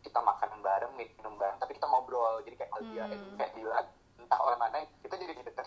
kita 0.00 0.16
makan 0.18 0.50
bareng 0.58 0.92
minum 0.94 1.36
bareng 1.36 1.58
tapi 1.58 1.74
kita 1.74 1.84
ngobrol 1.84 2.40
jadi 2.42 2.56
kayak 2.56 2.70
kalau 2.70 2.84
dia 2.86 3.04
Hmm. 3.04 3.36
kayak 3.36 3.52
bilang 3.54 3.86
entah 4.18 4.40
orang 4.40 4.58
mana 4.58 4.76
kita 5.00 5.14
jadi 5.16 5.32
deket 5.36 5.66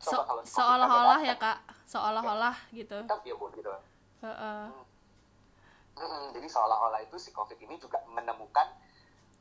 So- 0.00 0.24
seolah-olah 0.40 1.20
ya, 1.20 1.36
Kak. 1.36 1.60
Seolah-olah 1.84 2.56
gitu. 2.72 2.96
kita 3.04 3.20
ya 3.20 3.34
buat 3.36 3.52
gitu 3.52 3.68
Heeh. 4.22 4.62
Mm-mm, 6.00 6.32
jadi 6.32 6.48
seolah-olah 6.48 7.04
itu 7.04 7.16
si 7.20 7.28
COVID 7.30 7.60
ini 7.60 7.76
juga 7.76 8.00
menemukan 8.08 8.68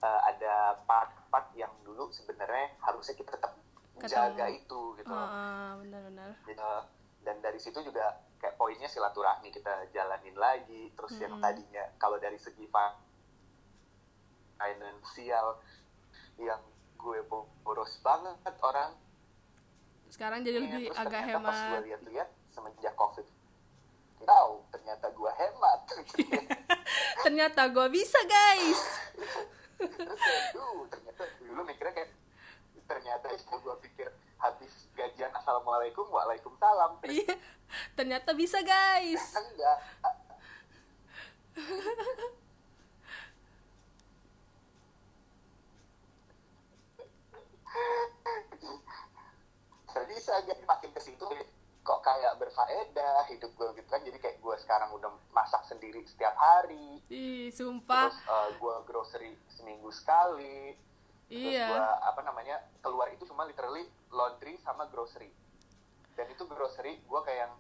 uh, 0.03 0.21
ada 0.27 0.83
part-part 0.83 1.55
yang 1.55 1.71
dulu 1.87 2.11
sebenarnya 2.11 2.75
harusnya 2.83 3.15
kita 3.15 3.39
tetap 3.39 3.55
Ketemu. 3.95 4.11
jaga 4.11 4.45
itu 4.51 4.81
gitu. 4.95 5.11
Heeh, 5.11 5.69
benar-benar. 5.83 6.29
Jadi, 6.43 6.53
uh, 6.59 6.83
dan 7.23 7.35
dari 7.39 7.59
situ 7.59 7.79
juga 7.79 8.15
kayak 8.39 8.55
poinnya 8.55 8.87
silaturahmi 8.87 9.51
kita 9.51 9.87
jalanin 9.91 10.35
lagi. 10.35 10.91
Terus 10.95 11.15
yang 11.19 11.35
Mm-mm. 11.35 11.43
tadinya 11.43 11.83
kalau 11.95 12.19
dari 12.19 12.35
segi 12.39 12.67
finansial 15.09 15.59
yang 16.39 16.61
gue 16.95 17.19
bo- 17.27 17.51
boros 17.63 17.99
banget 17.99 18.55
orang 18.61 18.91
Sekarang 20.09 20.41
jadi 20.41 20.57
Iya, 20.57 20.65
lebih 20.67 20.83
terus 20.89 20.99
agak 20.99 21.21
ternyata 21.21 21.39
pas 21.39 21.57
gue 21.59 21.67
hemat. 21.69 21.81
lihat-lihat 21.85 22.29
semenjak 22.49 22.93
COVID 22.95 23.27
tahu 24.23 24.53
ternyata 24.71 25.07
gue 25.11 25.31
hemat 25.37 25.79
Ternyata 27.23 27.61
gue 27.69 27.87
bisa, 27.91 28.19
guys. 28.25 28.81
terus 29.79 30.87
ternyata 30.91 31.23
dulu 31.39 31.61
mikirnya 31.63 31.93
kayak 31.93 32.11
ternyata 32.89 33.27
itu 33.31 33.53
gue 33.59 33.75
pikir 33.85 34.07
habis 34.39 34.87
gajian 34.95 35.31
assalamualaikum 35.35 36.07
waalaikumsalam 36.09 36.99
Iya. 37.05 37.35
Ternyata 37.93 38.33
bisa, 38.33 38.59
guys. 38.63 39.23
enggak 39.39 39.77
bisa 50.09 50.33
situ 50.41 50.63
kok 51.89 52.05
kayak 52.05 52.37
berfaedah 52.37 53.25
hidup 53.25 53.49
gue 53.51 53.69
gitu 53.73 53.89
kan 53.89 53.97
jadi 53.99 54.13
kayak 54.15 54.37
gue 54.37 54.55
sekarang 54.59 54.93
udah 54.93 55.09
masak 55.31 55.65
sendiri 55.65 56.05
setiap 56.05 56.37
hari 56.37 57.01
Ih, 57.09 57.49
sumpah. 57.49 58.13
terus 58.13 58.21
uh, 58.29 58.49
gue 58.53 58.75
grocery 58.85 59.33
seminggu 59.49 59.89
sekali 59.89 60.77
terus 61.25 61.49
Iya. 61.49 61.65
gue 61.67 61.81
apa 62.05 62.21
namanya 62.21 62.61
keluar 62.79 63.09
itu 63.09 63.25
cuma 63.25 63.41
literally 63.43 63.85
laundry 64.09 64.57
sama 64.59 64.85
grocery 64.85 65.33
dan 66.13 66.25
itu 66.25 66.45
grocery 66.45 66.97
gue 66.99 67.21
kayak 67.23 67.39
yang 67.43 67.53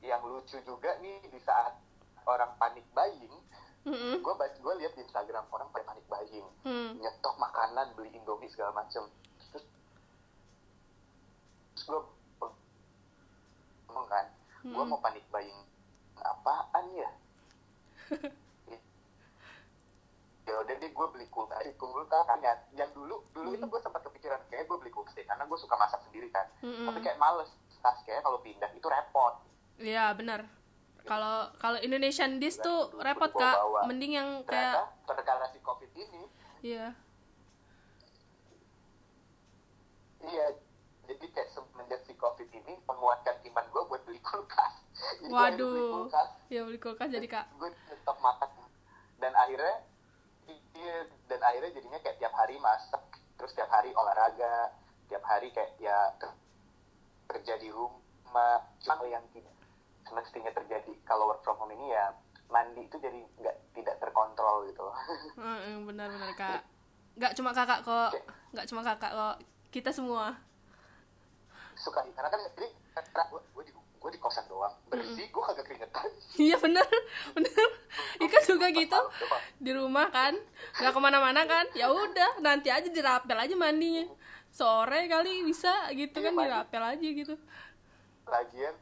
yang 0.00 0.20
lucu 0.22 0.56
juga 0.62 0.96
nih 0.96 1.20
di 1.22 1.36
saat 1.38 1.76
orang 2.24 2.56
panik 2.56 2.88
buying 2.90 3.36
Mm-mm. 3.80 4.20
gue 4.20 4.34
gue 4.34 4.74
lihat 4.78 4.92
di 4.92 5.00
Instagram 5.02 5.44
orang 5.48 5.68
pada 5.68 5.84
panik 5.86 6.04
buying 6.06 6.48
Hmm. 6.60 6.96
nyetok 6.96 7.36
makanan 7.36 7.92
beli 7.92 8.08
indomie 8.10 8.48
segala 8.48 8.72
macem 8.74 9.04
terus, 9.48 9.64
terus 11.70 11.84
gue 11.86 12.00
ngomong 13.90 14.06
kan 14.06 14.24
gue 14.62 14.70
Hmm. 14.76 14.86
mau 14.86 15.02
panik 15.02 15.26
buying 15.28 15.56
apaan 16.16 16.84
ya 16.94 17.10
udah 20.56 20.74
deh 20.76 20.90
gue 20.90 21.06
beli 21.08 21.26
kulkas 21.26 21.62
kulkas 21.74 22.22
kan 22.24 22.38
ya 22.38 22.54
yang 22.72 22.90
dulu 22.90 23.22
dulu 23.30 23.50
itu 23.50 23.62
gue 23.62 23.80
sempat 23.80 24.02
kepikiran 24.02 24.38
kayak 24.46 24.66
gue 24.66 24.76
beli 24.76 24.90
kulkas 24.90 25.14
deh 25.14 25.22
karena 25.22 25.42
gue 25.42 25.54
suka 25.56 25.74
masak 25.74 26.02
sendiri 26.02 26.26
kan 26.28 26.46
Mm-mm. 26.60 26.86
tapi 26.86 26.98
kayak 27.00 27.16
males 27.16 27.50
tas 27.78 27.98
kayak 28.04 28.20
kalau 28.20 28.38
pindah 28.38 28.70
itu 28.70 28.84
repot 28.84 29.34
Iya 29.80 30.12
benar. 30.12 30.44
Kalau 31.02 31.48
kalau 31.56 31.80
Indonesian 31.80 32.36
dish 32.36 32.60
Dan 32.60 32.68
tuh 32.68 32.92
dulu 32.92 33.00
repot 33.00 33.32
kak. 33.32 33.56
bawa. 33.56 33.88
Mending 33.88 34.12
yang 34.12 34.28
kayak 34.44 34.92
perkara 35.02 35.48
si 35.48 35.56
covid 35.60 35.88
ini 35.94 36.28
iya. 36.60 36.92
iya 40.20 40.46
jadi 41.08 41.26
kayak 41.26 41.48
covid 42.20 42.48
ini 42.50 42.76
menguatkan 42.82 43.36
iman 43.42 43.64
gue 43.66 43.82
buat 43.82 44.02
beli 44.04 44.20
kulkas 44.20 44.74
Jadi 45.18 45.26
akhirnya 45.26 45.56
beli 45.56 45.80
Waduh. 45.80 45.90
kulkas 45.98 46.28
Ya 46.46 46.60
beli 46.62 46.78
kulkas 46.78 47.08
jadi 47.08 47.26
kak. 47.26 47.46
gue 47.56 47.70
tetap 47.86 48.16
makan 48.18 48.48
dan 49.16 49.32
akhirnya 49.34 49.74
iya, 50.46 50.96
dan 51.26 51.40
akhirnya 51.40 51.70
jadinya 51.72 51.98
kayak 51.98 52.16
tiap 52.18 52.32
hari 52.32 52.56
masak 52.56 53.02
terus 53.34 53.52
tiap 53.52 53.68
hari 53.68 53.90
olahraga 53.90 54.72
tiap 55.06 55.20
hari 55.22 55.48
kayak 55.50 55.76
ya 55.76 55.96
ke- 56.16 56.36
kerja 57.26 57.56
di 57.56 57.68
rumah 57.68 58.60
cuma 58.78 59.04
yang 59.06 59.24
tidak 59.30 59.52
semestinya 60.02 60.50
terjadi 60.50 60.92
kalau 61.02 61.28
work 61.28 61.40
from 61.40 61.56
home 61.56 61.72
ini 61.72 61.90
ya 61.90 62.12
mandi 62.46 62.82
itu 62.82 62.96
jadi 62.96 63.20
nggak 63.36 63.56
tidak 63.72 63.96
terkontrol 63.98 64.66
gitu 64.66 64.82
loh 64.82 64.96
benar-benar 65.84 66.32
kak. 66.34 66.60
Nggak 67.12 67.32
cuma 67.34 67.50
kakak 67.52 67.80
kok. 67.82 68.10
Nggak 68.50 68.66
cuma 68.66 68.80
kakak 68.80 69.12
kok. 69.12 69.36
Kita 69.68 69.90
semua. 69.90 70.34
Suka 71.80 72.04
karena 72.06 72.28
kan 72.28 72.40
jadi 72.52 72.68
gue, 73.26 73.40
gue 73.56 73.62
di 73.64 73.72
gue 73.72 74.10
di 74.10 74.18
kosan 74.18 74.44
doang 74.46 74.72
bersih 74.86 75.26
gue 75.26 75.42
kagak 75.42 75.64
keringetan 75.64 76.08
Iya 76.32 76.56
bener, 76.56 76.86
bener. 77.36 77.68
Ika 78.16 78.38
juga 78.46 78.70
gitu 78.70 78.96
di 79.58 79.72
rumah 79.72 80.08
kan, 80.08 80.32
nggak 80.78 80.88
ke 80.88 81.00
mana-mana 81.02 81.44
kan. 81.44 81.68
Ya 81.74 81.90
udah, 81.90 82.40
nanti 82.40 82.72
aja 82.72 82.86
dirapel 82.86 83.34
aja 83.34 83.52
mandinya. 83.52 84.08
Sore 84.48 85.04
kali 85.04 85.44
bisa 85.44 85.68
gitu 85.92 86.16
Iya, 86.16 86.24
kan 86.26 86.32
mandi. 86.32 86.46
dirapel 86.48 86.82
aja 86.86 87.08
gitu. 87.12 87.34
lagian 88.24 88.72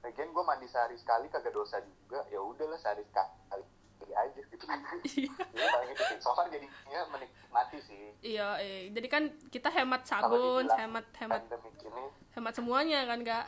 lagian 0.00 0.28
gue 0.28 0.42
mandi 0.42 0.66
sehari 0.66 0.96
sekali 0.96 1.28
kagak 1.28 1.52
dosa 1.52 1.78
juga 1.80 2.24
ya 2.26 2.40
udahlah 2.40 2.76
sehari 2.76 3.04
sekali 3.04 3.64
aja 4.10 4.40
gitu 4.42 4.64
Iya. 5.16 5.32
Iya 5.50 5.66
paling 5.70 5.88
itu 5.90 6.02
sih. 6.04 6.18
So 6.18 6.30
far 6.32 6.46
jadinya 6.46 7.00
menikmati 7.08 7.78
sih. 7.80 8.04
Iya, 8.20 8.48
eh. 8.58 8.80
jadi 8.90 9.06
kan 9.06 9.22
kita 9.48 9.68
hemat 9.70 10.02
sabun, 10.02 10.64
hemat 10.66 11.06
hemat 11.14 11.42
ini, 11.80 12.04
hemat 12.32 12.52
semuanya 12.52 13.04
kan 13.04 13.20
kak? 13.20 13.46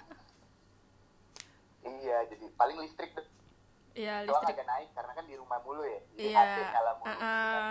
iya 1.86 2.18
jadi 2.26 2.50
paling 2.52 2.76
listrik 2.78 3.14
tuh 3.14 3.22
Iya 3.94 4.26
listrik. 4.26 4.52
agak 4.52 4.66
naik 4.66 4.90
karena 4.92 5.12
kan 5.14 5.24
di 5.24 5.34
rumah 5.34 5.56
mulu 5.62 5.80
ya. 5.80 6.00
Iya. 6.18 6.44
Uh-uh. 7.00 7.68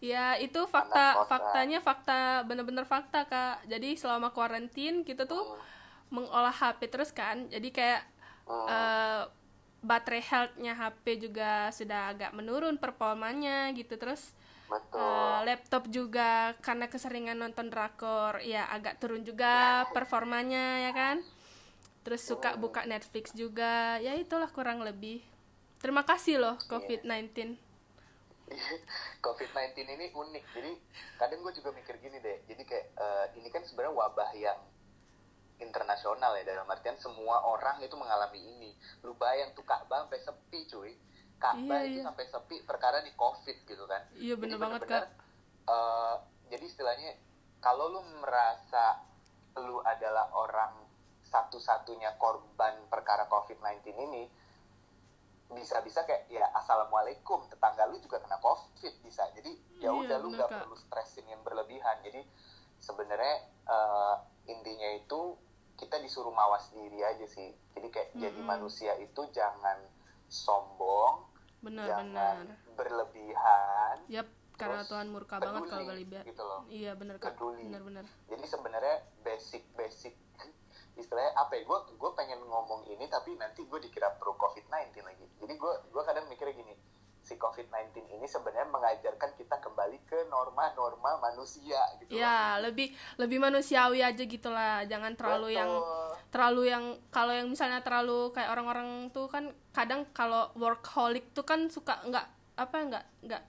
Ya 0.00 0.26
itu 0.38 0.60
fakta 0.64 1.26
faktanya 1.26 1.78
fakta 1.78 2.20
bener-bener 2.42 2.86
fakta 2.86 3.28
kak. 3.28 3.66
Jadi 3.66 3.92
selama 3.92 4.30
kuarantin 4.30 5.04
kita 5.04 5.28
tuh 5.28 5.44
Hmm. 5.44 5.60
mengolah 6.08 6.54
HP 6.54 6.88
terus 6.88 7.12
kan. 7.12 7.52
Jadi 7.52 7.68
kayak 7.68 8.00
Hmm. 8.46 8.64
eh, 8.64 9.22
baterai 9.88 10.20
health-nya 10.20 10.76
HP 10.76 11.24
juga 11.24 11.72
sudah 11.72 12.12
agak 12.12 12.36
menurun 12.36 12.76
performanya 12.76 13.72
gitu 13.72 13.96
terus. 13.96 14.36
Betul. 14.68 15.00
eh, 15.00 15.40
laptop 15.48 15.88
juga 15.88 16.52
karena 16.60 16.92
keseringan 16.92 17.40
nonton 17.40 17.72
drakor 17.72 18.44
ya 18.44 18.68
agak 18.68 19.00
turun 19.00 19.24
juga 19.24 19.88
performanya 19.96 20.84
ya 20.84 20.92
kan 20.92 21.16
terus 22.04 22.20
suka 22.20 22.52
buka 22.60 22.84
Netflix 22.84 23.32
juga 23.32 23.96
ya 23.96 24.12
itulah 24.12 24.52
kurang 24.52 24.84
lebih 24.84 25.24
terima 25.80 26.04
kasih 26.04 26.36
loh 26.36 26.56
COVID-19 26.68 27.56
COVID-19 29.20 29.76
ini 29.96 30.06
unik. 30.12 30.44
Jadi 30.56 30.72
kadang 31.20 31.44
gue 31.44 31.52
juga 31.52 31.70
mikir 31.76 32.00
gini 32.00 32.16
deh. 32.24 32.40
Jadi 32.48 32.62
kayak 32.64 32.86
eh, 32.96 33.26
ini 33.36 33.48
kan 33.52 33.60
sebenarnya 33.60 33.92
wabah 33.92 34.30
yang 34.32 34.56
internasional 35.58 36.34
ya 36.38 36.44
dalam 36.46 36.66
artian 36.66 36.94
semua 36.96 37.42
orang 37.44 37.82
itu 37.82 37.94
mengalami 37.94 38.38
ini. 38.38 38.70
Lu 39.02 39.14
bayang 39.14 39.52
tuh 39.52 39.62
Ka'bah 39.62 40.06
sampai 40.06 40.20
sepi 40.20 40.60
cuy. 40.66 40.92
Ka'bah 41.38 41.82
Iya, 41.82 41.90
itu 41.90 41.98
iya. 42.02 42.06
sampai 42.06 42.24
sepi 42.26 42.56
perkara 42.62 42.98
di 43.02 43.10
Covid 43.14 43.56
gitu 43.62 43.84
kan. 43.86 44.02
Iya, 44.14 44.34
Jadi 44.34 44.42
bener 44.42 44.58
banget, 44.58 44.80
bener-bener, 44.86 45.06
eh, 45.66 46.14
jadi 46.48 46.64
istilahnya 46.66 47.10
kalau 47.58 47.90
lu 47.90 48.00
merasa 48.18 49.02
lu 49.58 49.82
adalah 49.82 50.30
orang 50.32 50.86
satu-satunya 51.22 52.14
korban 52.16 52.86
perkara 52.88 53.26
COVID-19 53.26 53.84
ini, 53.92 54.24
bisa-bisa 55.48 56.04
kayak 56.04 56.28
ya 56.28 56.44
assalamualaikum 56.54 57.48
tetangga 57.48 57.88
lu 57.88 57.96
juga 57.98 58.20
kena 58.20 58.36
covid 58.38 58.92
bisa 59.00 59.24
jadi 59.32 59.48
ya 59.80 59.88
Iya, 59.88 59.92
udah 59.96 60.16
lu 60.20 60.28
bener, 60.28 60.38
nggak 60.44 60.50
Kak. 60.52 60.60
perlu 60.60 60.76
stressin 60.76 61.24
yang 61.24 61.40
berlebihan 61.40 61.96
jadi 62.04 62.20
sebenarnya 62.78 63.34
eh, 63.64 64.14
intinya 64.46 64.88
itu 64.92 65.20
kita 65.78 65.96
disuruh 66.02 66.34
mawas 66.34 66.68
diri 66.74 67.00
aja 67.06 67.24
sih. 67.24 67.54
Jadi 67.78 67.88
kayak 67.88 68.08
jadi 68.18 68.34
Mm-mm. 68.34 68.50
manusia 68.50 68.92
itu 68.98 69.22
jangan 69.30 69.78
sombong 70.28 71.24
jangan 71.64 72.44
benar-benar 72.44 72.46
berlebihan 72.78 73.96
yap 74.06 74.28
karena 74.54 74.82
Terus 74.82 74.90
Tuhan 74.90 75.06
murka 75.10 75.36
banget 75.38 75.62
peduli 75.66 75.70
kalau 75.70 75.84
berlebihan 75.86 76.24
gitu 76.26 76.42
loh. 76.42 76.60
Iya 76.70 76.92
benar 76.94 77.14
kak. 77.18 77.34
Peduli. 77.34 77.62
benar-benar 77.70 78.04
jadi 78.30 78.44
sebenarnya 78.46 78.96
basic 79.22 79.62
basic 79.74 80.14
istilahnya 81.00 81.32
apa 81.34 81.58
ya 81.58 81.62
gue 81.66 81.78
gue 81.98 82.10
pengen 82.14 82.42
ngomong 82.46 82.86
ini 82.90 83.06
tapi 83.10 83.34
nanti 83.38 83.62
gue 83.66 83.78
dikira 83.82 84.14
pro 84.18 84.34
covid 84.38 84.66
19 84.70 85.02
lagi. 85.02 85.26
Jadi 85.42 85.54
gue 85.58 85.72
gue 85.90 86.02
kadang 86.06 86.26
mikirnya 86.30 86.54
gini 86.54 86.74
si 87.28 87.36
covid 87.36 87.68
19 87.68 88.08
ini 88.08 88.24
sebenarnya 88.24 88.64
mengajarkan 88.66 89.36
kita 89.36 89.60
kembali 89.60 90.00
ke 90.08 90.24
norma-norma 90.26 91.20
manusia 91.20 91.76
gitu 92.00 92.08
loh. 92.08 92.24
ya 92.24 92.56
lebih 92.56 92.88
lebih 93.20 93.36
manusiawi 93.36 94.00
aja 94.00 94.24
gitulah. 94.24 94.80
Jangan 94.88 95.12
terlalu 95.12 95.52
yang 95.52 95.68
Betul. 95.68 96.08
terlalu 96.32 96.62
yang 96.72 96.84
kalau 97.12 97.36
yang 97.36 97.52
misalnya 97.52 97.84
terlalu 97.84 98.32
kayak 98.32 98.48
orang-orang 98.48 98.88
tuh 99.12 99.28
kan 99.28 99.44
kadang 99.70 100.08
kalau 100.10 100.48
workaholic 100.56 101.28
tuh 101.36 101.44
kan 101.44 101.68
suka 101.68 102.00
nggak 102.08 102.26
apa 102.56 102.76
nggak 102.88 103.04
nggak 103.28 103.42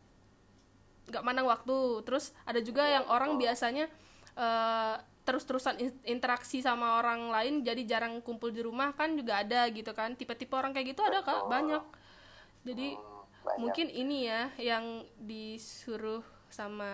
nggak 1.09 1.23
mandang 1.23 1.47
waktu. 1.47 1.77
Terus 2.03 2.35
ada 2.43 2.59
juga 2.59 2.83
Iya, 2.83 2.99
yang 3.01 3.05
orang 3.07 3.39
biasanya 3.39 3.87
eh, 4.35 4.95
terus-terusan 5.23 5.77
in- 5.77 6.01
interaksi 6.09 6.59
sama 6.59 6.97
orang 6.97 7.29
lain 7.29 7.61
jadi 7.61 7.81
jarang 7.85 8.17
kumpul 8.19 8.49
di 8.49 8.59
rumah 8.59 8.91
kan 8.91 9.15
juga 9.15 9.39
ada 9.39 9.63
gitu 9.71 9.95
kan. 9.95 10.13
Tipe-tipe 10.13 10.51
orang 10.51 10.75
kayak 10.75 10.91
gitu 10.91 11.01
ada 11.01 11.23
kak. 11.23 11.47
Banyak. 11.47 11.83
Jadi 12.59 12.91
Hmm, 12.91 13.08
banyak. 13.49 13.59
mungkin 13.59 13.87
ini 13.89 14.17
ya 14.25 14.41
yang 14.57 14.85
disuruh 15.19 16.21
sama 16.49 16.89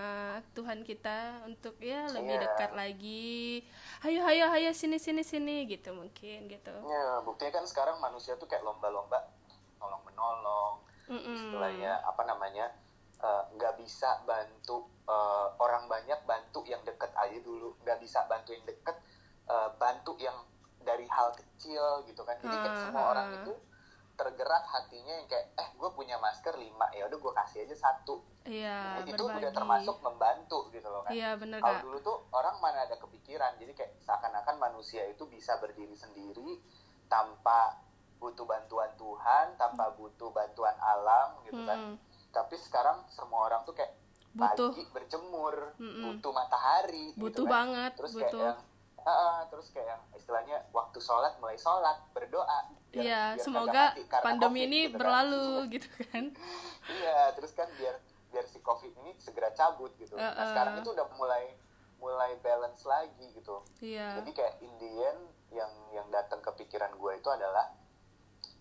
Tuhan 0.51 0.83
kita 0.83 1.43
untuk 1.43 1.79
ya 1.79 2.07
lebih 2.07 2.35
Iya. 2.35 2.43
dekat 2.43 2.71
lagi 2.71 3.63
hayo 4.01 4.19
hayo 4.21 4.45
hayo 4.47 4.71
sini 4.71 4.95
sini 4.95 5.23
sini 5.23 5.63
gitu 5.65 5.91
mungkin 5.91 6.47
gitu 6.47 6.75
ya 6.85 7.23
buktinya 7.23 7.51
kan 7.53 7.65
sekarang 7.65 7.97
manusia 7.99 8.35
tuh 8.35 8.45
kayak 8.45 8.63
lomba-lomba 8.63 9.31
tolong 9.77 10.03
menolong 10.03 10.83
Mm-mm. 11.07 11.35
istilahnya 11.35 12.03
apa 12.03 12.23
namanya 12.23 12.67
eh, 13.17 13.43
nggak 13.55 13.79
bisa 13.79 14.19
bantu 14.23 14.91
eh, 15.07 15.47
orang 15.57 15.87
banyak 15.87 16.19
bantu 16.23 16.67
yang 16.67 16.83
deket 16.83 17.15
aja 17.15 17.39
dulu 17.39 17.79
nggak 17.79 17.99
bisa 17.99 18.27
bantu 18.27 18.51
yang 18.51 18.65
deket 18.65 18.99
eh, 19.47 19.69
bantu 19.75 20.19
yang 20.19 20.35
dari 20.83 21.07
hal 21.07 21.31
kecil 21.31 22.03
gitu 22.03 22.21
kan 22.21 22.35
jadi 22.37 22.55
kayak 22.59 22.75
Ha, 22.75 22.81
semua 22.85 23.03
orang 23.09 23.27
ha. 23.31 23.35
itu 23.39 23.53
tergerak 24.15 24.63
hatinya 24.71 25.13
yang 25.21 25.27
kayak 25.27 25.51
eh 25.59 25.69
gue 25.75 25.89
punya 25.91 26.15
masker 26.17 26.55
lima 26.55 26.87
ya 26.95 27.05
udah 27.07 27.19
gue 27.19 27.33
kasih 27.35 27.59
aja 27.67 27.75
satu 27.75 28.23
iya 28.47 29.03
itu 29.03 29.19
udah 29.19 29.51
termasuk 29.51 29.99
membantu 29.99 30.71
gitu 30.71 30.87
loh 30.87 31.03
kan 31.03 31.11
iya 31.11 31.35
bener 31.35 31.59
kalau 31.59 31.83
dulu 31.83 31.97
tuh 31.99 32.17
orang 32.31 32.55
mana 32.63 32.87
ada 32.87 32.95
kepikiran 32.95 33.59
jadi 33.59 33.75
kayak 33.75 33.91
seakan-akan 34.01 34.55
manusia 34.57 35.03
itu 35.05 35.27
bisa 35.27 35.59
berdiri 35.59 35.93
sendiri 35.93 36.59
tanpa 37.11 37.75
butuh 38.17 38.47
bantuan 38.47 38.89
Tuhan 38.95 39.59
tanpa 39.59 39.91
butuh 39.93 40.31
bantuan 40.31 40.73
alam 40.79 41.43
gitu 41.43 41.61
kan 41.67 41.77
Mm-mm. 41.77 41.95
tapi 42.31 42.55
sekarang 42.55 43.03
semua 43.11 43.51
orang 43.51 43.61
tuh 43.67 43.75
kayak 43.75 43.93
Butuh. 44.35 44.71
pagi 44.75 44.83
berjemur 44.91 45.75
Mm-mm. 45.79 46.03
butuh 46.19 46.31
matahari 46.31 47.15
butuh 47.15 47.43
gitu 47.43 47.43
kan. 47.47 47.51
banget 47.51 47.91
terus 47.99 48.11
butuh 48.15 48.31
kayak 48.31 48.47
yang 48.51 48.59
ah, 49.05 49.39
terus 49.47 49.67
kayak 49.71 49.87
yang 49.95 50.01
istilahnya 50.17 50.57
waktu 50.73 50.97
sholat 50.97 51.37
mulai 51.37 51.55
sholat 51.59 51.97
berdoa 52.11 52.71
biar- 52.95 53.03
iya 53.03 53.21
biar 53.35 53.43
semoga 53.43 53.83
pandemi 54.23 54.63
COVID, 54.63 54.67
ini 54.67 54.79
gitu 54.79 54.87
kan. 54.87 54.95
berlalu 54.95 55.47
gitu 55.75 55.87
kan 56.07 56.23
iya 56.97 57.19
terus 57.35 57.51
kan 57.51 57.67
biar 57.75 57.95
biar 58.31 58.45
si 58.47 58.59
covid 58.59 58.91
ini 58.97 59.11
segera 59.17 59.51
cabut 59.51 59.91
gitu 59.95 60.15
nah 60.15 60.31
Uh-uh. 60.31 60.47
sekarang 60.51 60.73
itu 60.79 60.89
udah 60.91 61.07
mulai 61.15 61.43
mulai 61.99 62.31
balance 62.39 62.83
lagi 62.85 63.25
gitu 63.31 63.63
iya 63.79 64.19
jadi 64.19 64.31
kayak 64.31 64.55
Indian 64.59 65.17
yang 65.51 65.71
yang 65.91 66.07
datang 66.09 66.39
ke 66.39 66.51
pikiran 66.55 66.91
gue 66.95 67.11
itu 67.15 67.29
adalah 67.29 67.71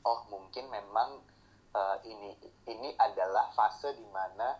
oh 0.03 0.27
mungkin 0.29 0.66
memang 0.68 1.23
uh, 1.70 1.97
ini 2.03 2.35
ini 2.66 2.94
adalah 2.94 3.51
fase 3.51 3.94
di 3.94 4.07
mana 4.07 4.59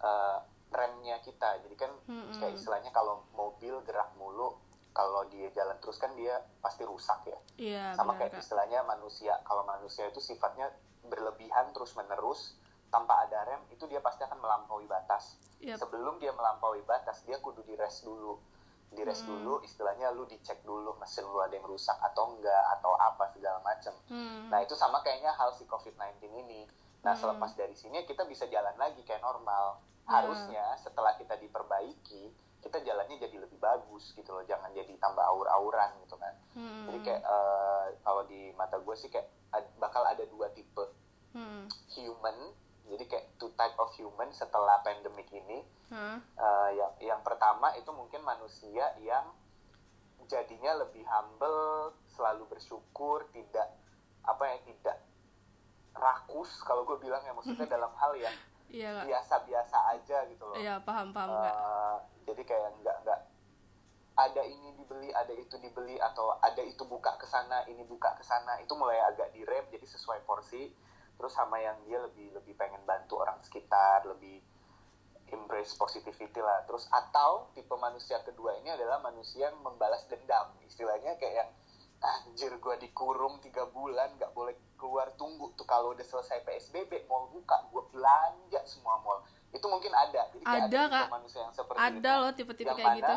uh, 0.00 0.38
remnya 0.70 1.18
kita 1.18 1.58
jadi 1.60 1.74
kan 1.76 1.92
Mm-mm. 2.06 2.36
kayak 2.36 2.54
istilahnya 2.54 2.92
kalau 2.92 3.24
mobil 3.34 3.80
gerak 3.82 4.12
mulu 4.14 4.54
kalau 4.90 5.22
dia 5.26 5.48
jalan 5.50 5.76
terus 5.78 5.96
kan 5.96 6.10
dia 6.12 6.34
pasti 6.58 6.82
rusak 6.82 7.20
ya 7.24 7.38
iya, 7.56 7.84
sama 7.92 8.12
benar, 8.12 8.26
kayak 8.26 8.32
Kak. 8.34 8.42
istilahnya 8.42 8.80
manusia 8.82 9.38
kalau 9.42 9.62
manusia 9.62 10.06
itu 10.06 10.18
sifatnya 10.18 10.70
berlebihan 11.02 11.70
terus 11.70 11.94
menerus 11.94 12.54
tanpa 12.88 13.22
ada 13.22 13.46
rem 13.46 13.62
itu 13.70 13.86
dia 13.86 13.98
pasti 13.98 14.22
akan 14.22 14.36
melampaui 14.36 14.84
batas 14.84 15.38
Yap. 15.58 15.78
sebelum 15.78 16.18
dia 16.18 16.30
melampaui 16.30 16.82
batas 16.82 17.22
dia 17.22 17.38
kudu 17.38 17.62
di 17.62 17.74
rest 17.74 18.02
dulu 18.02 18.36
di 18.90 19.06
rest 19.06 19.22
Hmm. 19.22 19.38
dulu 19.38 19.62
istilahnya 19.62 20.10
lu 20.10 20.26
dicek 20.26 20.60
dulu 20.60 20.98
mesin 20.98 21.22
lu 21.22 21.38
ada 21.38 21.54
yang 21.54 21.62
rusak 21.62 21.94
atau 21.96 22.34
enggak 22.34 22.64
atau 22.74 22.90
apa 22.96 23.30
segala 23.30 23.62
macam 23.62 23.94
Hmm. 24.08 24.50
nah 24.50 24.58
itu 24.58 24.74
sama 24.74 24.98
kayaknya 25.00 25.30
hal 25.30 25.54
si 25.54 25.62
covid-19 25.64 26.18
ini 26.36 26.66
nah 27.00 27.14
Hmm. 27.14 27.22
selepas 27.22 27.54
dari 27.54 27.72
sini 27.72 28.02
kita 28.02 28.26
bisa 28.26 28.44
jalan 28.44 28.74
lagi 28.74 29.00
kayak 29.00 29.22
normal 29.22 29.78
Ya. 30.02 30.18
harusnya 30.18 30.64
setelah 30.76 31.14
kita 31.14 31.38
diperbaiki 31.38 32.34
kita 32.60 32.78
jalannya 32.78 33.16
jadi 33.16 33.36
lebih 33.38 33.56
bagus 33.56 34.12
gitu 34.12 34.30
loh 34.30 34.42
jangan 34.42 34.68
jadi 34.70 34.92
tambah 34.96 35.22
aur-auran 35.22 35.96
gitu 36.00 36.14
kan 36.14 36.34
Hmm. 36.50 36.82
jadi 36.84 36.98
kayak 37.00 37.22
eh, 37.22 37.86
kalau 38.00 38.22
di 38.24 38.50
mata 38.52 38.76
gue 38.76 38.94
sih 38.94 39.06
kayak 39.06 39.24
ad- 39.50 39.72
bakal 39.76 40.02
ada 40.02 40.22
dua 40.26 40.50
tipe 40.50 40.82
Hmm. 41.30 41.70
human 41.90 42.36
jadi 42.84 43.04
kayak 43.06 43.26
two 43.36 43.54
type 43.54 43.76
of 43.76 43.88
human 43.94 44.28
setelah 44.30 44.80
pandemic 44.80 45.30
ini 45.30 45.62
Hah? 45.88 46.18
Eh, 46.18 46.70
yang 46.74 46.92
yang 47.00 47.20
pertama 47.20 47.70
itu 47.74 47.90
mungkin 47.90 48.20
manusia 48.20 48.92
yang 48.98 49.30
jadinya 50.24 50.74
lebih 50.76 51.02
humble 51.04 51.90
selalu 52.08 52.46
bersyukur 52.48 53.26
tidak 53.30 53.66
apa 54.20 54.42
ya 54.44 54.58
tidak 54.64 54.96
rakus 55.92 56.62
kalau 56.62 56.82
gue 56.84 56.98
bilang 56.98 57.20
ya 57.20 57.32
maksudnya 57.32 57.66
dalam 57.66 57.90
hal 57.94 58.14
yang 58.16 58.32
iya 58.70 59.02
biasa-biasa 59.02 59.78
aja 59.98 60.18
gitu 60.30 60.44
loh. 60.46 60.56
Iya 60.56 60.78
paham 60.86 61.10
paham 61.10 61.30
kak. 61.34 61.54
Eh, 61.54 61.96
jadi 62.30 62.42
kayak 62.46 62.70
nggak 62.80 62.96
nggak 63.02 63.20
ada 64.20 64.42
ini 64.44 64.68
dibeli 64.78 65.10
ada 65.10 65.32
itu 65.34 65.56
dibeli 65.58 65.96
atau 65.98 66.38
ada 66.38 66.62
itu 66.62 66.82
buka 66.86 67.18
ke 67.18 67.26
sana 67.26 67.66
ini 67.66 67.82
buka 67.86 68.14
ke 68.18 68.24
sana 68.24 68.58
itu 68.62 68.72
mulai 68.78 69.00
agak 69.10 69.34
direm 69.34 69.66
jadi 69.68 69.86
sesuai 69.86 70.22
porsi. 70.24 70.70
Terus 71.20 71.36
sama 71.36 71.60
yang 71.60 71.76
dia 71.84 72.00
lebih 72.00 72.32
lebih 72.32 72.56
pengen 72.56 72.80
bantu 72.88 73.20
orang 73.20 73.36
sekitar 73.44 74.06
lebih 74.08 74.40
embrace 75.30 75.76
positivity 75.76 76.40
lah. 76.40 76.64
Terus 76.64 76.86
atau 76.88 77.50
tipe 77.52 77.74
manusia 77.76 78.22
kedua 78.22 78.56
ini 78.62 78.70
adalah 78.72 79.02
manusia 79.02 79.50
yang 79.50 79.58
membalas 79.60 80.06
dendam. 80.08 80.54
Istilahnya 80.64 81.18
kayak 81.18 81.34
yang 81.44 81.50
anjir 82.00 82.56
gua 82.56 82.80
dikurung 82.80 83.42
tiga 83.44 83.68
bulan 83.68 84.16
nggak 84.16 84.32
boleh 84.32 84.56
keluar 84.80 85.12
tunggu 85.14 85.52
tuh 85.52 85.62
kalau 85.62 85.92
udah 85.92 86.02
selesai 86.02 86.40
psbb 86.40 87.04
mall 87.04 87.28
buka 87.28 87.68
gua 87.68 87.84
belanja 87.86 88.60
semua 88.64 88.96
mall. 88.98 89.20
Itu 89.50 89.66
mungkin 89.66 89.92
ada 89.92 90.24
jadi 90.26 90.40
kayak 90.40 90.64
Ada, 90.64 90.80
tipe 90.80 90.94
Kak. 90.96 91.06
manusia 91.10 91.40
yang 91.42 91.52
seperti 91.52 91.76
ada 91.78 91.92
itu. 91.92 92.16
loh 92.18 92.30
tipe-tipe 92.32 92.70
kayak 92.70 92.88
mana, 92.88 92.96
gitu. 92.96 93.16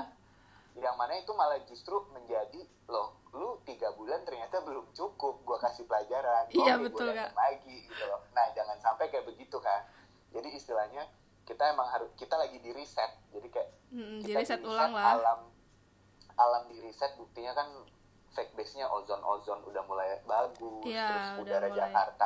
yang 0.75 0.95
mana 0.97 1.13
itu 1.15 1.31
malah 1.31 1.59
justru 1.63 1.95
menjadi 2.09 2.59
loh 2.85 3.15
lu 3.31 3.57
tiga 3.63 3.89
bulan 3.91 4.21
ternyata 4.21 4.59
belum 4.59 4.91
cukup 4.91 5.39
gua 5.41 5.57
kasih 5.57 5.85
pelajaran 5.85 6.45
Iya, 6.49 6.75
Oke, 6.75 6.83
betul, 6.85 7.07
gua 7.07 7.15
datang 7.15 7.39
lagi 7.39 7.75
gitu 7.87 8.03
loh. 8.03 8.19
Nah 8.29 8.45
jangan 8.51 8.77
sampai 8.77 9.07
kayak 9.07 9.25
begitu 9.25 9.57
kan 9.57 9.87
jadi 10.29 10.49
istilahnya 10.51 11.07
kita 11.43 11.63
emang 11.69 11.87
harus 11.87 12.09
kita 12.13 12.33
lagi 12.33 12.57
di 12.57 12.69
reset 12.69 13.07
jadi 13.29 13.47
kayak 13.47 13.69
Mm, 13.89 14.19
kita 14.19 14.27
di 14.27 14.33
reset 14.35 14.59
ulang 14.59 14.89
lah. 14.91 15.13
alam 15.15 15.39
alam 16.33 16.63
di 16.65 16.81
reset 16.81 17.13
buktinya 17.13 17.53
kan 17.53 17.69
fake 18.33 18.53
base 18.53 18.73
nya 18.75 18.85
ozon 18.87 19.21
ozon 19.21 19.61
udah 19.61 19.83
mulai 19.83 20.17
bagus 20.23 20.83
Iya, 20.83 21.07
terus 21.07 21.27
udah 21.29 21.41
udara 21.41 21.67
mulai. 21.67 21.77
Jakarta 21.79 22.25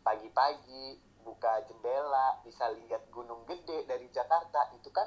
pagi-pagi 0.00 0.84
buka 1.20 1.60
jendela 1.62 2.40
bisa 2.40 2.72
lihat 2.72 3.04
gunung 3.08 3.44
gede 3.44 3.84
dari 3.84 4.08
Jakarta 4.08 4.72
itu 4.72 4.88
kan 4.88 5.04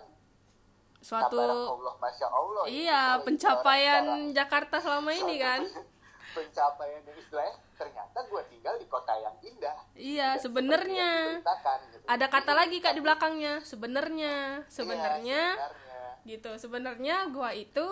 suatu 1.02 1.34
Allah 1.42 1.98
masya 1.98 2.28
Allah 2.30 2.64
iya 2.70 3.18
kalau 3.18 3.26
pencapaian 3.26 4.04
Jakarta 4.30 4.76
selama 4.78 5.10
ini 5.10 5.36
kan 5.36 5.66
pencapaian 6.38 7.02
yang 7.02 7.18
istilahnya 7.18 7.56
ternyata 7.74 8.18
gue 8.22 8.42
tinggal 8.48 8.76
di 8.78 8.86
kota 8.86 9.14
yang 9.18 9.36
indah 9.42 9.78
iya 9.98 10.38
sebenarnya 10.38 11.42
gitu. 11.42 12.06
ada 12.06 12.26
kata 12.30 12.54
lagi 12.54 12.78
kak 12.78 12.94
di 12.94 13.02
belakangnya 13.02 13.66
sebenarnya 13.66 14.62
Iya, 14.62 14.70
sebenarnya 14.70 15.42
sebenarnya. 15.58 16.04
gitu 16.22 16.52
sebenarnya 16.56 17.16
gua 17.34 17.50
itu 17.52 17.88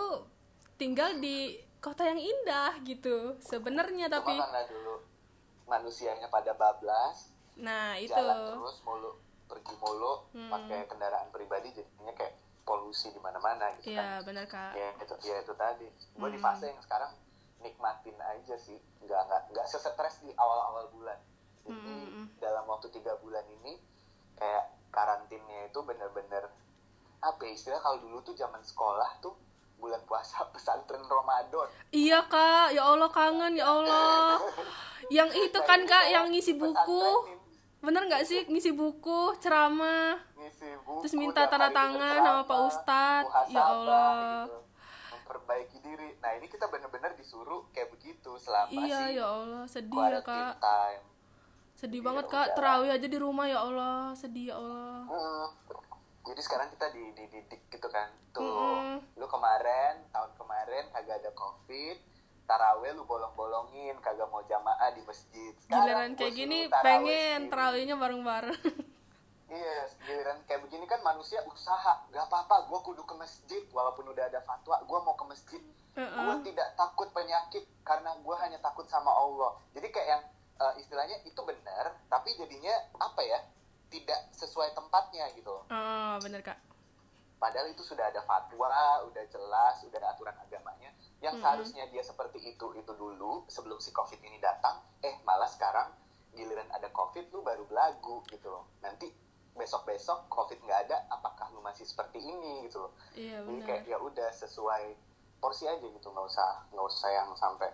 tinggal 0.78 1.18
di 1.18 1.58
kota 1.80 2.04
yang 2.04 2.20
indah 2.20 2.76
gitu. 2.82 3.34
Sebenarnya 3.40 4.06
tapi 4.06 4.36
karena 4.36 4.62
dulu? 4.64 5.00
Manusianya 5.66 6.28
pada 6.28 6.52
bablas 6.52 7.30
nah 7.56 7.92
itu. 7.94 8.08
jalan 8.08 8.56
terus 8.56 8.80
mulu 8.80 9.10
pergi 9.44 9.74
mulu 9.76 10.24
Hmm. 10.30 10.48
pakai 10.48 10.86
kendaraan 10.86 11.28
pribadi 11.28 11.68
jadinya 11.70 12.14
kayak 12.14 12.32
polusi 12.62 13.10
di 13.10 13.18
mana-mana 13.18 13.74
gitu 13.76 13.90
iya 13.90 14.16
kan. 14.16 14.24
benar 14.24 14.44
kak. 14.46 14.72
Ya 14.72 14.88
itu 14.94 15.14
ya 15.22 15.36
itu 15.38 15.52
tadi. 15.54 15.86
Gue 16.14 16.28
di 16.28 16.38
Hmm. 16.38 16.46
fase 16.46 16.64
yang 16.66 16.80
sekarang 16.80 17.12
nikmatin 17.58 18.16
aja 18.16 18.56
sih. 18.56 18.78
Nggak 19.00 19.20
nggak 19.22 19.42
nggak 19.50 19.66
sesetres 19.66 20.20
di 20.20 20.32
awal-awal 20.32 20.88
bulan. 20.90 21.18
Jadi 21.60 21.76
Hmm, 21.76 21.84
hmm, 22.00 22.08
hmm. 22.08 22.26
dalam 22.38 22.64
waktu 22.64 22.88
tiga 22.90 23.18
bulan 23.18 23.44
ini 23.52 23.76
kayak 24.34 24.64
karantinnya 24.90 25.68
itu 25.68 25.78
bener-bener 25.80 26.48
apa 27.20 27.40
ya, 27.42 27.52
istilah 27.52 27.78
kalau 27.78 28.00
dulu 28.00 28.22
tuh 28.22 28.32
zaman 28.32 28.58
sekolah 28.60 29.20
tuh 29.20 29.36
bulan 29.80 29.98
puasa 30.04 30.44
pesantren 30.52 31.00
Ramadan. 31.02 31.66
Iya 31.90 32.22
kak. 32.24 32.70
Ya 32.70 32.84
Allah 32.84 33.08
kangen 33.08 33.56
ya 33.56 33.66
Allah. 33.66 34.36
Yang 35.10 35.50
itu 35.50 35.58
kan 35.64 35.82
kak 35.82 36.06
yang 36.06 36.30
ngisi 36.30 36.54
buku. 36.54 37.04
bener 37.80 38.04
nggak 38.06 38.22
sih? 38.22 38.44
Ngisi 38.46 38.70
buku 38.70 39.34
ceramah. 39.40 40.20
Ngisi 40.36 40.76
buku 40.84 41.00
Terus 41.02 41.14
minta 41.16 41.48
tanda 41.48 41.72
tangan 41.72 42.20
sama 42.20 42.42
Pak 42.44 42.58
Ustadz. 42.68 43.32
Ya 43.48 43.64
Allah. 43.64 44.44
gitu. 44.44 44.60
memperbaiki 45.10 45.78
diri. 45.80 46.14
Nah 46.18 46.36
ini 46.36 46.46
kita 46.46 46.66
bener-bener 46.66 47.14
disuruh 47.14 47.66
kayak 47.70 47.90
begitu 47.90 48.34
selama 48.36 48.70
iya 48.70 49.08
si 49.08 49.16
ya 49.16 49.26
Allah. 49.26 49.62
Sedih 49.64 49.98
ya 50.04 50.20
kak. 50.20 50.54
time. 50.60 51.02
Sedih 51.72 51.98
Iya, 51.98 52.06
banget 52.06 52.24
kak. 52.28 52.46
terawih 52.54 52.90
aja 52.92 53.06
di 53.08 53.18
rumah 53.18 53.46
ya 53.46 53.58
Allah. 53.62 54.12
Sedih 54.12 54.52
ya 54.52 54.60
Allah. 54.60 55.08
Jadi 56.30 56.46
sekarang 56.46 56.70
kita 56.70 56.86
di 56.94 57.10
dididik 57.18 57.66
gitu 57.74 57.88
kan. 57.90 58.06
Tuh, 58.30 58.46
Mm-mm. 58.46 59.02
lu 59.18 59.26
kemarin, 59.26 59.98
tahun 60.14 60.30
kemarin 60.38 60.86
kagak 60.94 61.18
ada 61.18 61.34
covid, 61.34 61.98
taraweh 62.46 62.94
lu 62.94 63.02
bolong-bolongin, 63.02 63.98
kagak 63.98 64.30
mau 64.30 64.38
jamaah 64.46 64.94
di 64.94 65.02
masjid. 65.02 65.50
giliran 65.66 66.14
gua 66.14 66.18
kayak 66.22 66.34
gini 66.38 66.58
taraweh 66.70 66.86
pengen 66.86 67.40
terawihnya 67.50 67.94
bareng-bareng 67.98 68.62
Iya, 69.50 69.90
giliran 70.06 70.38
kayak 70.46 70.62
begini 70.62 70.86
kan 70.86 71.02
manusia 71.02 71.42
usaha. 71.50 72.06
Gak 72.14 72.24
apa-apa, 72.30 72.70
gua 72.70 72.78
kudu 72.86 73.02
ke 73.02 73.18
masjid 73.18 73.66
walaupun 73.74 74.06
udah 74.14 74.30
ada 74.30 74.38
fatwa, 74.46 74.78
gua 74.86 75.02
mau 75.02 75.18
ke 75.18 75.26
masjid. 75.26 75.62
Heeh. 75.98 76.14
Gua 76.14 76.38
tidak 76.46 76.78
takut 76.78 77.10
penyakit 77.10 77.66
karena 77.82 78.14
gua 78.22 78.38
hanya 78.46 78.62
takut 78.62 78.86
sama 78.86 79.10
Allah. 79.10 79.58
Jadi 79.74 79.90
kayak 79.90 80.06
yang 80.06 80.22
eh, 80.62 80.74
istilahnya 80.78 81.18
itu 81.26 81.42
benar, 81.42 81.98
tapi 82.06 82.38
jadinya 82.38 82.70
apa 83.02 83.18
ya? 83.26 83.42
Tidak 83.90 84.20
sesuai 84.32 84.72
tempatnya 84.72 85.28
gitu 85.34 85.66
oh 85.66 86.16
bener 86.22 86.40
kak 86.40 86.70
Padahal 87.40 87.72
itu 87.72 87.80
sudah 87.80 88.04
ada 88.12 88.20
fatwa, 88.28 88.68
udah 89.08 89.24
jelas, 89.32 89.80
udah 89.80 89.96
ada 89.96 90.12
aturan 90.12 90.36
agamanya. 90.44 90.92
Yang 91.24 91.40
seharusnya 91.40 91.88
dia 91.88 92.04
seperti 92.04 92.52
itu 92.52 92.66
itu 92.76 92.92
dulu 92.92 93.48
sebelum 93.48 93.80
si 93.80 93.88
covid 93.96 94.20
ini 94.20 94.36
datang. 94.44 94.84
Eh 95.00 95.16
malah 95.24 95.48
sekarang 95.48 95.88
giliran 96.36 96.68
ada 96.68 96.92
covid 96.92 97.32
lu 97.32 97.40
baru 97.40 97.64
belagu 97.64 98.20
gitu 98.28 98.44
loh. 98.44 98.68
Nanti 98.84 99.08
besok 99.56 99.88
besok 99.88 100.28
covid 100.28 100.60
nggak 100.60 100.92
ada, 100.92 101.08
apakah 101.08 101.48
lu 101.56 101.64
masih 101.64 101.88
seperti 101.88 102.20
ini 102.20 102.68
gitu 102.68 102.84
loh. 102.84 102.92
iya 103.16 103.40
Jadi 103.40 103.60
kayak 103.64 103.82
ya 103.88 103.96
udah 103.96 104.28
sesuai 104.36 104.92
porsi 105.40 105.64
aja 105.64 105.80
gitu, 105.80 106.12
nggak 106.12 106.26
usah 106.28 106.68
nggak 106.76 106.86
usah 106.92 107.08
yang 107.08 107.32
sampai 107.40 107.72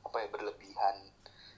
apa 0.00 0.16
ya 0.16 0.28
berlebihan. 0.32 0.96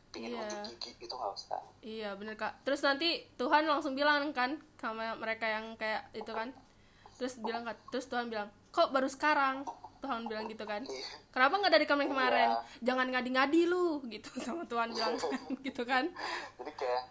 Pingin 0.09 0.33
Iya. 0.33 0.43
unjuk 0.43 0.61
gigi 0.79 0.91
itu 0.99 1.13
nggak 1.13 1.33
usah. 1.33 1.61
iya 1.81 2.11
bener 2.13 2.35
kak 2.35 2.63
terus 2.63 2.81
nanti 2.81 3.09
Tuhan 3.35 3.65
langsung 3.65 3.93
bilang 3.93 4.33
kan 4.33 4.51
sama 4.77 5.13
mereka 5.15 5.45
yang 5.45 5.75
kayak 5.75 6.09
itu 6.13 6.29
kan 6.29 6.51
terus 7.15 7.37
bilang 7.39 7.63
kan 7.63 7.77
terus 7.89 8.07
Tuhan 8.07 8.27
bilang 8.27 8.49
kok 8.69 8.91
baru 8.91 9.07
sekarang 9.07 9.65
Tuhan 9.99 10.25
bilang 10.25 10.47
gitu 10.47 10.63
kan 10.63 10.83
Iya. 10.83 11.05
kenapa 11.31 11.55
nggak 11.57 11.73
dari 11.73 11.85
kemarin 11.85 12.09
kemarin 12.09 12.51
Iya. 12.51 12.61
jangan 12.83 13.07
ngadi-ngadi 13.09 13.61
lu 13.65 13.87
gitu 14.07 14.29
sama 14.43 14.63
Tuhan 14.65 14.89
bilang 14.91 15.15
gitu 15.67 15.83
kan 15.83 16.05
jadi 16.57 16.73
kayak 16.73 17.03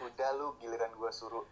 udah 0.00 0.28
lu 0.34 0.52
giliran 0.58 0.90
gue 0.90 1.10
suruh 1.10 1.44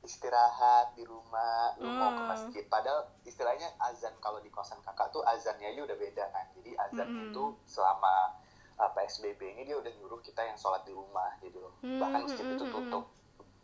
istirahat 0.00 0.94
di 0.94 1.02
rumah 1.02 1.74
lu 1.76 1.90
mau 1.90 2.08
ke 2.10 2.16
Hmm. 2.18 2.30
masjid 2.30 2.64
padahal 2.66 3.02
istilahnya 3.22 3.66
azan 3.78 4.14
kalau 4.18 4.38
di 4.38 4.48
kosan 4.48 4.78
kakak 4.80 5.10
tuh 5.10 5.20
azannya 5.22 5.68
aja 5.68 5.82
udah 5.82 5.96
beda 5.96 6.24
kan 6.28 6.46
jadi 6.54 6.70
azannya 6.80 7.22
Mm-mm. 7.24 7.30
itu 7.30 7.44
selama 7.66 8.32
uh, 8.78 8.90
psbb 8.94 9.40
ini 9.58 9.62
dia 9.66 9.76
udah 9.76 9.92
nyuruh 9.98 10.22
kita 10.22 10.46
yang 10.46 10.56
sholat 10.56 10.86
di 10.86 10.94
rumah 10.94 11.34
gitu 11.42 11.58
loh. 11.58 11.74
Hmm, 11.82 11.98
bahkan 11.98 12.24
masjid 12.24 12.46
mm, 12.46 12.54
itu 12.54 12.64
mm, 12.64 12.70
mm, 12.70 12.76
tutup. 12.78 13.04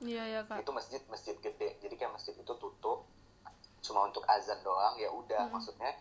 Iya 0.03 0.25
ya 0.27 0.41
kak. 0.45 0.59
Itu 0.67 0.71
masjid 0.75 1.03
masjid 1.07 1.37
gede. 1.39 1.79
Jadi 1.79 1.95
kayak 1.95 2.13
masjid 2.19 2.35
itu 2.35 2.53
tutup. 2.59 3.07
Cuma 3.81 4.11
untuk 4.11 4.27
azan 4.27 4.59
doang 4.67 4.99
ya 4.99 5.09
udah. 5.15 5.49
Hmm. 5.49 5.55
maksudnya 5.55 5.95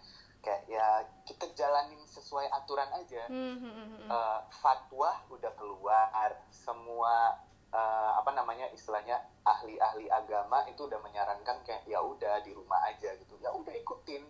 kayak 0.44 0.68
ya 0.68 1.08
kita 1.24 1.48
jalanin 1.56 2.02
sesuai 2.10 2.50
aturan 2.52 2.90
aja. 2.98 3.30
Hmm, 3.30 3.56
hmm, 3.62 3.74
hmm, 3.74 3.88
hmm. 4.02 4.10
eh, 4.10 4.40
fatwa 4.60 5.14
udah 5.30 5.52
keluar. 5.56 6.30
Semua 6.50 7.38
eh, 7.70 8.12
apa 8.18 8.34
namanya 8.34 8.68
istilahnya 8.74 9.22
ahli-ahli 9.46 10.10
agama 10.10 10.66
itu 10.68 10.90
udah 10.90 11.00
menyarankan 11.00 11.62
kayak 11.64 11.86
ya 11.86 12.02
udah 12.02 12.42
di 12.42 12.52
rumah 12.52 12.82
aja 12.90 13.14
gitu. 13.16 13.38
Ya 13.40 13.54
udah 13.54 13.72
ikutin. 13.78 14.26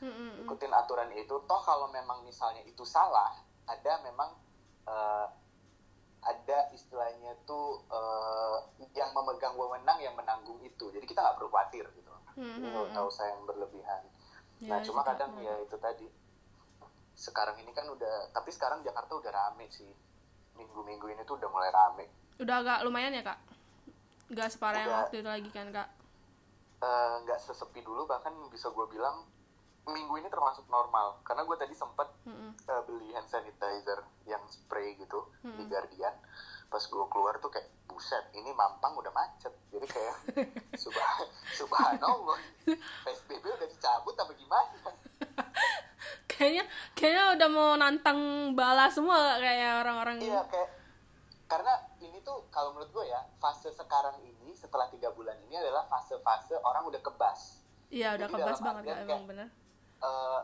Hmm. 0.00 0.48
ikutin 0.48 0.72
aturan 0.72 1.12
itu. 1.12 1.34
Toh 1.44 1.60
kalau 1.60 1.92
memang 1.92 2.24
misalnya 2.24 2.64
itu 2.64 2.88
salah 2.88 3.49
ada 3.70 3.92
memang 4.02 4.30
uh, 4.90 5.26
ada 6.20 6.58
istilahnya 6.74 7.38
tuh 7.46 7.86
uh, 7.88 8.58
yang 8.92 9.14
memegang 9.14 9.54
wewenang 9.54 10.02
yang 10.02 10.12
menanggung 10.18 10.58
itu. 10.66 10.90
Jadi 10.90 11.06
kita 11.06 11.22
nggak 11.22 11.36
perlu 11.38 11.48
khawatir 11.48 11.86
gitu 11.94 12.10
hmm. 12.40 12.92
nggak 12.92 13.06
usah 13.06 13.24
yang 13.28 13.42
berlebihan. 13.44 14.02
Ya, 14.60 14.76
nah 14.76 14.78
cuma 14.84 15.00
kadang 15.04 15.36
ya 15.40 15.54
itu 15.60 15.76
tadi. 15.80 16.06
Sekarang 17.16 17.56
ini 17.60 17.72
kan 17.76 17.84
udah 17.88 18.32
tapi 18.32 18.48
sekarang 18.52 18.80
Jakarta 18.84 19.12
udah 19.16 19.32
rame 19.32 19.68
sih. 19.72 19.88
Minggu-minggu 20.56 21.06
ini 21.08 21.22
tuh 21.24 21.40
udah 21.40 21.48
mulai 21.48 21.70
rame. 21.72 22.04
Udah 22.40 22.60
agak 22.60 22.78
lumayan 22.84 23.16
ya 23.16 23.24
kak? 23.24 23.38
Nggak 24.28 24.48
separah 24.52 24.78
yang 24.84 24.92
waktu 25.04 25.16
itu 25.24 25.30
lagi 25.30 25.50
kan 25.52 25.68
kak? 25.72 25.88
Eh, 26.80 27.14
nggak 27.24 27.38
uh, 27.40 27.44
sesepi 27.44 27.80
dulu 27.84 28.08
bahkan 28.08 28.32
bisa 28.48 28.72
gue 28.72 28.86
bilang 28.88 29.28
minggu 29.92 30.14
ini 30.22 30.28
termasuk 30.30 30.64
normal. 30.70 31.20
Karena 31.26 31.42
gue 31.44 31.56
tadi 31.58 31.74
sempet 31.74 32.08
mm 32.26 32.32
-hmm. 32.32 32.50
uh, 32.70 32.82
beli 32.86 33.10
hand 33.12 33.28
sanitizer 33.28 34.00
yang 34.24 34.42
spray 34.48 34.94
gitu 34.96 35.26
mm 35.42 35.50
-hmm. 35.50 35.56
di 35.58 35.64
Guardian. 35.66 36.14
Pas 36.70 36.82
gue 36.86 37.04
keluar 37.10 37.34
tuh 37.42 37.50
kayak 37.50 37.66
buset 37.90 38.24
ini 38.32 38.54
mampang 38.54 38.94
udah 38.94 39.10
macet. 39.10 39.52
Jadi 39.74 39.86
kayak 39.90 40.16
subah 40.82 41.26
subhanallah 41.58 42.38
psbb 43.04 43.44
udah 43.44 43.68
dicabut 43.68 44.14
apa 44.16 44.32
gimana? 44.38 44.90
Kayaknya 46.30 46.64
kayaknya 46.96 47.24
udah 47.36 47.48
mau 47.52 47.70
nantang 47.76 48.52
bala 48.56 48.88
semua 48.88 49.36
kayak 49.36 49.84
orang-orang 49.84 50.16
iya 50.24 50.40
kayak 50.48 50.72
karena 51.50 51.74
ini 52.00 52.22
tuh 52.22 52.46
kalau 52.48 52.72
menurut 52.72 52.88
gue 52.94 53.04
ya 53.10 53.20
fase 53.42 53.68
sekarang 53.74 54.16
ini 54.22 54.54
setelah 54.54 54.86
tiga 54.88 55.10
bulan 55.12 55.34
ini 55.50 55.58
adalah 55.58 55.84
fase-fase 55.90 56.54
orang 56.62 56.86
udah 56.86 57.02
kebas. 57.02 57.60
Iya 57.90 58.14
udah 58.16 58.28
kebas 58.30 58.58
banget 58.62 58.82
emang 59.04 59.26
bener 59.26 59.50
uh, 60.00 60.40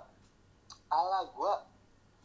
ala 0.90 1.21
gue 1.33 1.53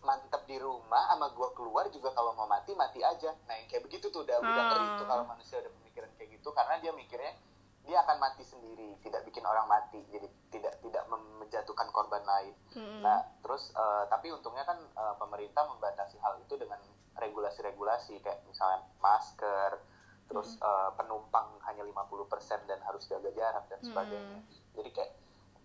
mantep 0.02 0.42
di 0.50 0.58
rumah 0.58 1.14
sama 1.14 1.30
gue 1.30 1.50
keluar 1.54 1.86
juga 1.94 2.10
kalau 2.14 2.34
mau 2.34 2.50
mati 2.50 2.74
mati 2.74 3.06
aja 3.06 3.34
nah 3.46 3.54
yang 3.54 3.70
kayak 3.70 3.86
begitu 3.86 4.10
tuh 4.10 4.26
udah 4.26 4.38
hmm. 4.42 4.50
udah 4.50 4.64
ngeri 4.74 4.88
tuh 4.98 5.06
kalau 5.06 5.24
manusia 5.30 5.58
udah 5.62 5.72
pemikiran 5.82 6.10
kayak 6.18 6.30
gitu 6.38 6.50
karena 6.54 6.76
dia 6.82 6.92
mikirnya 6.94 7.34
dia 7.82 7.98
akan 8.06 8.18
mati 8.22 8.44
sendiri 8.46 8.98
tidak 9.02 9.26
bikin 9.26 9.46
orang 9.46 9.66
mati 9.66 10.02
jadi 10.10 10.28
tidak 10.54 10.78
tidak 10.82 11.04
menjatuhkan 11.10 11.88
korban 11.94 12.22
lain 12.26 12.54
hmm. 12.74 13.02
nah 13.06 13.22
terus 13.46 13.74
uh, 13.78 14.06
tapi 14.10 14.34
untungnya 14.34 14.66
kan 14.66 14.78
uh, 14.98 15.16
pemerintah 15.22 15.66
membatasi 15.70 16.18
hal 16.22 16.38
itu 16.42 16.54
dengan 16.58 16.82
regulasi-regulasi 17.18 18.22
kayak 18.26 18.42
misalnya 18.50 18.86
masker 19.02 19.82
terus 20.30 20.58
hmm. 20.58 20.66
uh, 20.66 20.90
penumpang 20.98 21.62
hanya 21.70 21.86
50% 21.86 22.70
dan 22.70 22.80
harus 22.86 23.06
jaga 23.06 23.30
jarak 23.34 23.66
dan 23.70 23.80
sebagainya 23.86 24.40
hmm. 24.42 24.74
jadi 24.74 24.90
kayak 24.94 25.12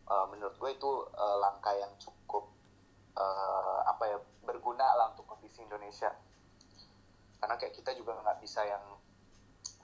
uh, 0.06 0.26
menurut 0.30 0.54
gue 0.58 0.70
itu 0.74 0.90
uh, 1.14 1.36
langkah 1.42 1.74
yang 1.74 1.92
cukup 1.98 2.50
uh, 3.18 3.80
apa 3.86 4.04
ya 4.06 4.18
berguna 4.46 4.86
lah 4.94 5.06
untuk 5.14 5.26
kondisi 5.26 5.62
Indonesia. 5.62 6.14
Karena 7.36 7.54
kayak 7.58 7.74
kita 7.76 7.92
juga 7.98 8.16
nggak 8.22 8.38
bisa 8.40 8.64
yang 8.64 8.82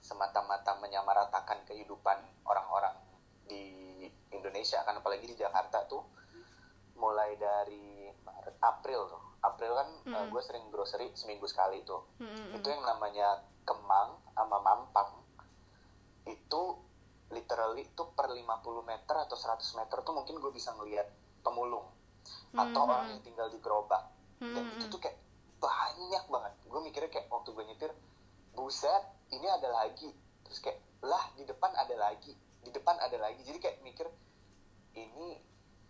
semata-mata 0.03 0.75
menyamaratakan 0.83 1.63
kehidupan 1.67 2.17
orang-orang 2.47 2.95
di 3.47 4.03
Indonesia. 4.31 4.83
Kan 4.83 4.99
apalagi 4.99 5.27
di 5.27 5.35
Jakarta 5.37 5.87
tuh 5.87 6.03
mulai 6.99 7.35
dari 7.35 8.11
Maret 8.23 8.57
April 8.59 9.07
tuh. 9.11 9.23
April 9.43 9.75
kan 9.75 9.89
mm. 10.07 10.13
uh, 10.15 10.25
gue 10.31 10.41
sering 10.43 10.65
grocery 10.71 11.11
seminggu 11.15 11.47
sekali 11.47 11.83
tuh. 11.83 12.03
Mm-hmm. 12.19 12.57
itu 12.59 12.67
yang 12.71 12.83
namanya 12.87 13.43
Kemang 13.63 14.19
sama 14.35 14.59
Mampang. 14.59 15.23
Itu 16.27 16.82
literally 17.33 17.89
tuh 17.97 18.13
per 18.13 18.29
50 18.29 18.45
meter 18.85 19.15
atau 19.17 19.35
100 19.35 19.79
meter 19.81 19.97
tuh 20.05 20.13
mungkin 20.13 20.37
gue 20.39 20.51
bisa 20.53 20.71
ngelihat 20.77 21.09
pemulung 21.41 21.89
atau 22.53 22.63
mm-hmm. 22.63 22.85
orang 22.85 23.07
yang 23.11 23.21
tinggal 23.25 23.47
di 23.49 23.59
gerobak 23.59 24.13
mm-hmm. 24.39 24.55
dan 24.55 24.63
itu 24.77 24.85
tuh 24.87 25.01
kayak 25.01 25.17
banyak 25.59 26.23
banget 26.29 26.53
gue 26.63 26.81
mikirnya 26.85 27.11
kayak 27.11 27.27
waktu 27.33 27.49
gue 27.51 27.63
nyetir 27.65 27.91
buset 28.53 29.03
ini 29.33 29.47
ada 29.49 29.69
lagi 29.73 30.09
terus 30.45 30.59
kayak 30.61 30.79
lah 31.03 31.23
di 31.35 31.43
depan 31.43 31.73
ada 31.75 31.95
lagi 31.97 32.31
di 32.63 32.71
depan 32.71 32.95
ada 33.01 33.17
lagi 33.19 33.41
jadi 33.43 33.59
kayak 33.59 33.77
mikir 33.83 34.07
ini 34.95 35.41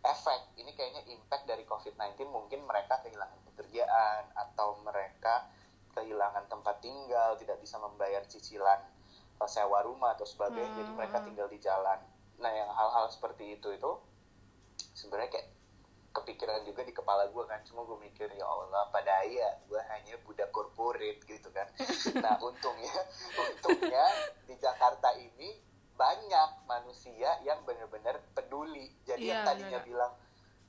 efek 0.03 0.57
ini 0.59 0.71
kayaknya 0.73 1.03
impact 1.11 1.47
dari 1.47 1.63
COVID-19 1.67 2.27
mungkin 2.31 2.65
mereka 2.65 2.99
kehilangan 3.03 3.39
pekerjaan 3.53 4.23
atau 4.35 4.79
mereka 4.83 5.47
kehilangan 5.93 6.49
tempat 6.49 6.81
tinggal 6.81 7.37
tidak 7.37 7.61
bisa 7.61 7.77
membayar 7.77 8.25
cicilan 8.25 8.81
eh, 9.43 9.51
sewa 9.51 9.79
rumah 9.83 10.15
atau 10.15 10.25
sebagainya 10.27 10.71
hmm. 10.71 10.79
jadi 10.79 10.91
mereka 10.95 11.17
hmm. 11.19 11.25
tinggal 11.31 11.47
di 11.51 11.59
jalan 11.59 11.99
nah 12.39 12.51
yang 12.51 12.69
hal-hal 12.71 13.07
seperti 13.11 13.59
itu 13.59 13.67
itu 13.71 13.91
sebenarnya 14.97 15.29
kayak 15.39 15.47
kepikiran 16.13 16.61
juga 16.63 16.85
di 16.85 16.93
kepala 16.93 17.25
gue 17.33 17.43
kan 17.49 17.59
cuma 17.65 17.81
gue 17.89 17.97
mikir 18.05 18.29
ya 18.37 18.45
Allah 18.45 18.85
pada 18.93 19.25
ya 19.25 19.57
gue 19.65 19.81
hanya 19.89 20.15
budak 20.21 20.53
korporat 20.53 21.17
gitu 21.25 21.49
kan 21.49 21.65
nah 22.23 22.37
untungnya 22.37 22.93
untungnya 23.33 24.05
di 24.45 24.53
Jakarta 24.61 25.17
ini 25.17 25.57
banyak 25.97 26.49
manusia 26.69 27.41
yang 27.41 27.65
benar-benar 27.65 28.21
peduli 28.37 28.93
jadi 29.09 29.21
yeah, 29.25 29.33
yang 29.41 29.41
tadinya 29.45 29.79
yeah. 29.81 29.85
bilang 29.85 30.13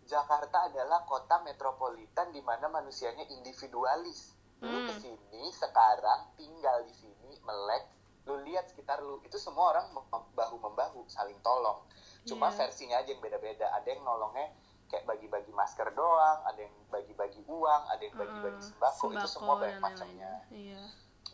Jakarta 0.04 0.68
adalah 0.68 1.04
kota 1.08 1.40
metropolitan 1.44 2.32
di 2.32 2.40
mana 2.40 2.68
manusianya 2.72 3.28
individualis 3.28 4.32
lu 4.64 4.72
hmm. 4.80 4.88
ke 4.88 4.94
sini 5.00 5.44
sekarang 5.52 6.32
tinggal 6.40 6.88
di 6.88 6.94
sini 6.96 7.36
melek 7.44 7.84
lu 8.24 8.40
lihat 8.48 8.68
sekitar 8.72 9.04
lu 9.04 9.20
itu 9.20 9.36
semua 9.36 9.76
orang 9.76 9.86
bahu 10.32 10.56
membahu 10.56 11.04
saling 11.08 11.36
tolong. 11.44 11.84
Cuma 12.24 12.48
yeah. 12.48 12.56
versinya 12.64 12.96
aja 13.00 13.12
yang 13.12 13.20
beda-beda. 13.20 13.68
Ada 13.76 13.96
yang 13.96 14.02
nolongnya 14.04 14.48
kayak 14.88 15.04
bagi-bagi 15.08 15.50
masker 15.50 15.90
doang 15.96 16.44
ada 16.44 16.60
yang 16.60 16.74
bagi-bagi 16.92 17.40
uang 17.48 17.82
ada 17.88 18.02
yang 18.04 18.14
bagi-bagi 18.14 18.62
sembako, 18.62 19.04
sembako. 19.10 19.18
Itu 19.20 19.28
semua 19.28 19.54
banyak 19.60 19.80
macamnya. 19.80 20.32
Iya. 20.48 20.82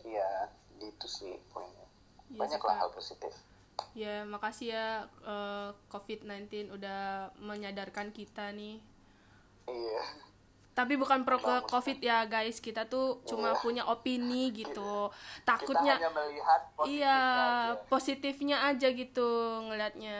Iya 0.03 0.31
gitu 0.81 1.07
sih 1.07 1.33
poinnya. 1.51 1.87
Ya, 2.31 2.39
banyak 2.39 2.61
lah 2.63 2.75
hal 2.75 2.89
positif. 2.91 3.31
Ya 3.95 4.23
makasih 4.27 4.75
ya 4.75 4.87
uh, 5.23 5.31
eh, 5.31 5.69
COVID-19 5.91 6.75
udah 6.75 7.31
menyadarkan 7.39 8.11
kita 8.11 8.51
nih. 8.51 8.83
Iya 9.67 10.30
tapi 10.71 10.95
bukan 10.95 11.27
pro 11.27 11.37
ke 11.37 11.67
covid 11.67 11.99
ya 11.99 12.23
guys. 12.23 12.63
Kita 12.63 12.87
tuh 12.87 13.19
cuma 13.27 13.55
iya. 13.55 13.59
punya 13.59 13.83
opini 13.87 14.55
gitu. 14.55 15.11
Takutnya 15.43 15.99
kita 15.99 16.07
hanya 16.07 16.11
melihat 16.15 16.61
positifnya 16.75 16.95
iya 16.95 17.19
aja. 17.19 17.87
positifnya 17.91 18.57
aja 18.71 18.87
gitu 18.91 19.29
ngelihatnya 19.67 20.19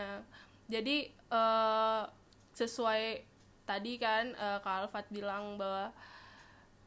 jadi 0.71 1.11
uh, 1.27 2.07
sesuai 2.55 3.27
tadi 3.67 3.99
kan 3.99 4.31
uh, 4.39 4.63
Kak 4.63 4.87
Alfat 4.87 5.11
bilang 5.11 5.59
bahwa 5.59 5.91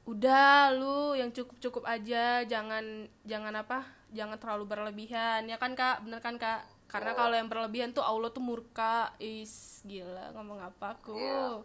udah 0.09 0.73
lu 0.73 1.17
yang 1.17 1.29
cukup 1.33 1.57
cukup 1.61 1.85
aja. 1.85 2.45
Jangan 2.49 3.09
jangan 3.29 3.53
apa 3.61 3.85
jangan 4.13 4.41
terlalu 4.41 4.65
berlebihan. 4.65 5.45
Ya 5.45 5.61
kan 5.61 5.77
kak? 5.77 6.01
Bener 6.05 6.25
kan 6.25 6.41
kak? 6.41 6.65
Karena 6.89 7.13
oh. 7.13 7.17
kalau 7.17 7.35
yang 7.37 7.49
berlebihan 7.53 7.93
tuh 7.93 8.05
Allah 8.05 8.33
tuh 8.33 8.45
murka. 8.45 9.13
Is 9.21 9.85
gila 9.85 10.33
ngomong 10.33 10.65
apa 10.65 10.97
aku 10.97 11.17
yeah. 11.17 11.61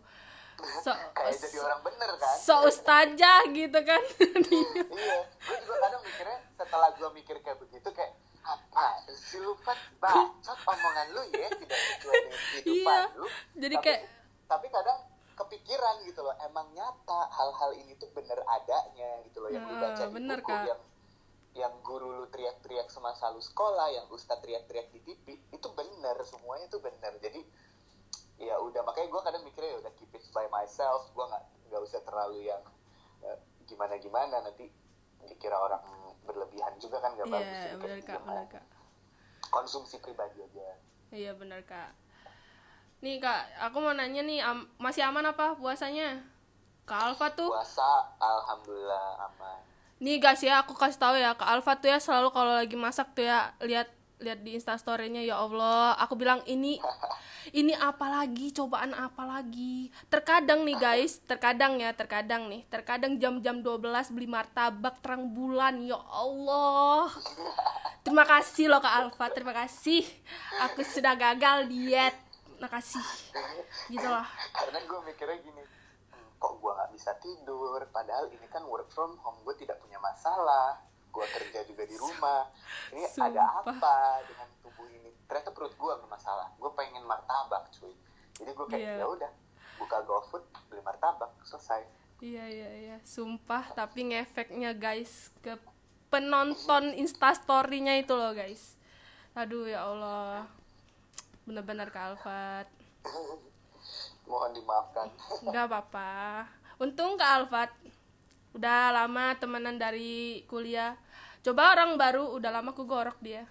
So, 0.83 0.91
kayak 1.15 1.35
jadi 1.37 1.57
orang 1.63 1.81
bener 1.83 2.09
kan 2.19 2.35
so 2.39 2.55
ustazah 2.67 3.41
gitu 3.51 3.79
kan 3.83 4.03
iya 4.59 5.17
gue 5.25 5.57
juga 5.63 5.75
kadang 5.83 6.01
mikirnya 6.03 6.39
setelah 6.57 6.89
gue 6.95 7.09
mikir 7.15 7.35
kayak 7.41 7.57
begitu 7.61 7.89
kayak 7.91 8.13
apa 8.43 8.85
sih 9.13 9.39
lu 9.39 9.53
bacot 10.01 10.59
omongan 10.65 11.07
lu 11.13 11.21
ya 11.37 11.49
tidak 11.53 11.79
sesuai 11.79 12.13
dengan 12.17 12.39
kehidupan 12.39 13.01
iya. 13.05 13.19
lu 13.19 13.27
jadi 13.59 13.75
tapi, 13.77 13.85
kayak 13.85 14.01
tapi 14.49 14.67
kadang 14.73 14.99
kepikiran 15.39 15.95
gitu 16.03 16.19
loh 16.25 16.35
emang 16.43 16.67
nyata 16.75 17.21
hal-hal 17.31 17.71
ini 17.77 17.95
tuh 17.95 18.11
bener 18.11 18.39
adanya 18.43 19.23
gitu 19.29 19.39
loh 19.39 19.49
yang 19.53 19.63
hmm, 19.63 19.71
dibaca 19.77 20.03
di 20.03 20.13
bener, 20.17 20.37
buku 20.43 20.51
kak. 20.51 20.65
yang 20.67 20.81
yang 21.57 21.73
guru 21.81 22.23
lu 22.23 22.25
teriak-teriak 22.29 22.87
semasa 22.91 23.31
lu 23.31 23.41
sekolah 23.41 23.89
yang 23.91 24.05
ustadz 24.11 24.43
teriak-teriak 24.43 24.91
di 24.91 24.99
TV 25.01 25.25
itu 25.51 25.67
bener 25.73 26.15
semuanya 26.27 26.67
tuh 26.67 26.83
bener 26.83 27.15
jadi 27.23 27.41
ya 28.39 28.55
udah 28.55 28.81
makanya 28.87 29.07
gue 29.11 29.21
kadang 29.21 29.43
mikirnya 29.43 29.71
ya 29.75 29.79
udah 29.83 29.93
keep 29.99 30.11
it 30.15 30.23
by 30.31 30.47
myself 30.47 31.11
gue 31.11 31.25
nggak 31.27 31.43
nggak 31.69 31.81
usah 31.83 31.99
terlalu 32.07 32.47
yang 32.47 32.63
uh, 33.27 33.37
gimana 33.67 33.99
gimana 33.99 34.35
nanti 34.39 34.71
dikira 35.27 35.59
orang 35.59 35.83
berlebihan 36.23 36.73
juga 36.79 37.03
kan 37.03 37.11
gak 37.19 37.27
yeah, 37.27 37.35
bagus 37.35 37.59
ya, 37.59 37.73
bener 37.75 37.99
kak 38.01 38.19
bener 38.23 38.47
kak 38.47 38.65
konsumsi 39.51 39.99
pribadi 39.99 40.39
aja 40.39 40.79
iya 41.11 41.31
bener 41.35 41.61
kak 41.67 41.91
Nih 42.99 43.15
kak, 43.23 43.47
aku 43.63 43.79
mau 43.79 43.95
nanya 43.95 44.19
nih, 44.19 44.43
am 44.43 44.67
masih 44.75 45.07
aman 45.07 45.23
apa 45.31 45.55
puasanya? 45.55 46.19
Kak 46.83 46.99
Alfa 47.15 47.31
tuh? 47.31 47.47
Puasa, 47.47 48.11
alhamdulillah 48.19 49.23
aman. 49.23 49.63
Nih 50.03 50.19
guys 50.19 50.43
ya, 50.43 50.59
aku 50.59 50.75
kasih 50.75 50.99
tahu 50.99 51.15
ya, 51.15 51.31
Kak 51.31 51.47
Alfa 51.47 51.79
tuh 51.79 51.95
ya 51.95 51.99
selalu 52.03 52.27
kalau 52.35 52.51
lagi 52.59 52.75
masak 52.75 53.15
tuh 53.15 53.23
ya 53.23 53.55
lihat 53.63 53.87
lihat 54.19 54.43
di 54.43 54.59
instastorynya 54.59 55.23
ya 55.23 55.39
Allah, 55.39 55.95
aku 55.95 56.19
bilang 56.19 56.43
ini 56.43 56.75
ini 57.55 57.71
apa 57.73 58.11
lagi? 58.11 58.51
Cobaan 58.51 58.91
apa 58.91 59.23
lagi? 59.23 59.87
Terkadang 60.11 60.67
nih 60.67 60.77
guys 60.77 61.23
terkadang 61.23 61.79
ya 61.79 61.95
terkadang 61.95 62.51
nih. 62.51 62.67
Terkadang 62.67 63.15
jam-jam 63.15 63.63
12 63.63 64.11
beli 64.11 64.27
martabak 64.27 64.99
terang 64.99 65.31
bulan 65.31 65.79
ya 65.81 65.97
Allah. 66.11 67.07
Terima 68.03 68.27
kasih 68.27 68.67
loh 68.67 68.83
kak 68.83 68.95
Alfa. 68.95 69.25
Terima 69.31 69.55
kasih. 69.55 70.03
Aku 70.67 70.83
sudah 70.83 71.15
gagal 71.15 71.71
diet. 71.71 72.15
Nakasih 72.59 73.07
gitu 73.87 74.03
lah 74.03 74.27
karena 74.51 74.83
gue 74.83 74.99
mikirnya 75.07 75.37
gini 75.39 75.63
"Hmm, 76.11 76.27
kok 76.37 76.53
gue 76.59 76.71
nggak 76.75 76.91
bisa 76.91 77.11
tidur? 77.23 77.79
Padahal 77.89 78.27
ini 78.29 78.45
kan 78.51 78.67
work 78.67 78.91
from 78.91 79.15
home 79.23 79.39
gue 79.47 79.55
tidak 79.63 79.79
punya 79.79 79.95
masalah 80.03 80.77
gue 81.19 81.27
kerja 81.35 81.59
juga 81.67 81.83
di 81.83 81.95
rumah. 81.99 82.47
Ini 82.95 83.03
ada 83.03 83.43
Sumpah. 83.59 83.75
apa 83.75 83.95
dengan 84.23 84.47
tubuh 84.63 84.87
ini? 84.87 85.11
Ternyata 85.27 85.51
perut 85.51 85.75
gue 85.75 85.93
bermasalah 85.99 86.47
gue 86.55 86.71
pengen 86.73 87.03
martabak 87.03 87.67
cuy. 87.75 87.91
Jadi 88.39 88.51
gue 88.55 88.67
kayak 88.71 88.79
Iya. 88.79 89.03
ya 89.03 89.05
udah 89.05 89.31
buka 89.75 89.97
GoFood 90.07 90.43
beli 90.71 90.79
martabak 90.79 91.35
selesai. 91.43 91.83
Iya 92.23 92.45
iya 92.47 92.69
iya. 92.71 92.97
Sumpah 93.03 93.67
tapi 93.75 94.15
ngefeknya 94.15 94.71
guys 94.71 95.35
ke 95.43 95.59
penonton 96.07 96.95
instastorynya 96.95 97.99
itu 97.99 98.15
loh 98.15 98.31
guys. 98.31 98.79
Aduh 99.35 99.67
ya 99.67 99.83
Allah. 99.83 100.47
Bener-bener 101.43 101.91
Alfat. 101.91 102.71
Mohon 104.23 104.51
dimaafkan. 104.55 105.07
Nggak 105.43 105.65
apa-apa. 105.67 106.11
Untung 106.79 107.19
Kak 107.19 107.43
Alfat 107.43 107.71
udah 108.49 108.89
lama 108.93 109.37
temenan 109.37 109.77
dari 109.77 110.41
kuliah 110.49 110.97
coba 111.39 111.75
orang 111.77 111.95
baru 111.95 112.35
udah 112.35 112.51
lama 112.51 112.75
aku 112.75 112.83
gorok 112.83 113.17
dia 113.23 113.47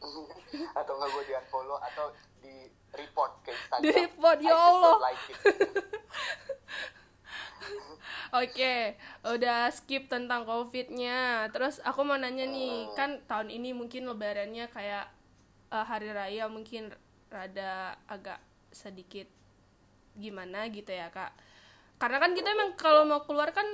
atau 0.80 0.92
nggak 0.96 1.08
gue 1.12 1.22
di 1.28 1.32
unfollow 1.36 1.78
atau 1.78 2.10
di 2.40 2.70
report 2.96 3.32
ke 3.46 3.50
Instagram 3.54 3.82
Di-report, 3.84 4.38
ya 4.42 4.48
I 4.48 4.50
just 4.50 4.66
Allah. 4.66 4.96
like. 4.98 5.24
Oke, 8.30 8.94
udah 9.26 9.74
skip 9.74 10.06
tentang 10.06 10.46
covidnya. 10.46 11.50
Terus 11.50 11.82
aku 11.82 12.06
mau 12.06 12.14
nanya 12.14 12.46
nih, 12.46 12.86
kan 12.94 13.18
tahun 13.26 13.50
ini 13.50 13.74
mungkin 13.74 14.06
lebarannya 14.06 14.70
kayak 14.70 15.10
eh, 15.70 15.84
hari 15.86 16.14
raya 16.14 16.46
mungkin 16.46 16.94
rada 17.30 17.98
agak 18.06 18.38
sedikit 18.70 19.26
gimana 20.14 20.70
gitu 20.70 20.94
ya 20.94 21.10
kak. 21.10 21.34
Karena 21.98 22.22
kan 22.22 22.32
kita 22.34 22.54
emang 22.54 22.78
kalau 22.78 23.02
mau 23.02 23.26
keluar 23.26 23.50
kan 23.50 23.66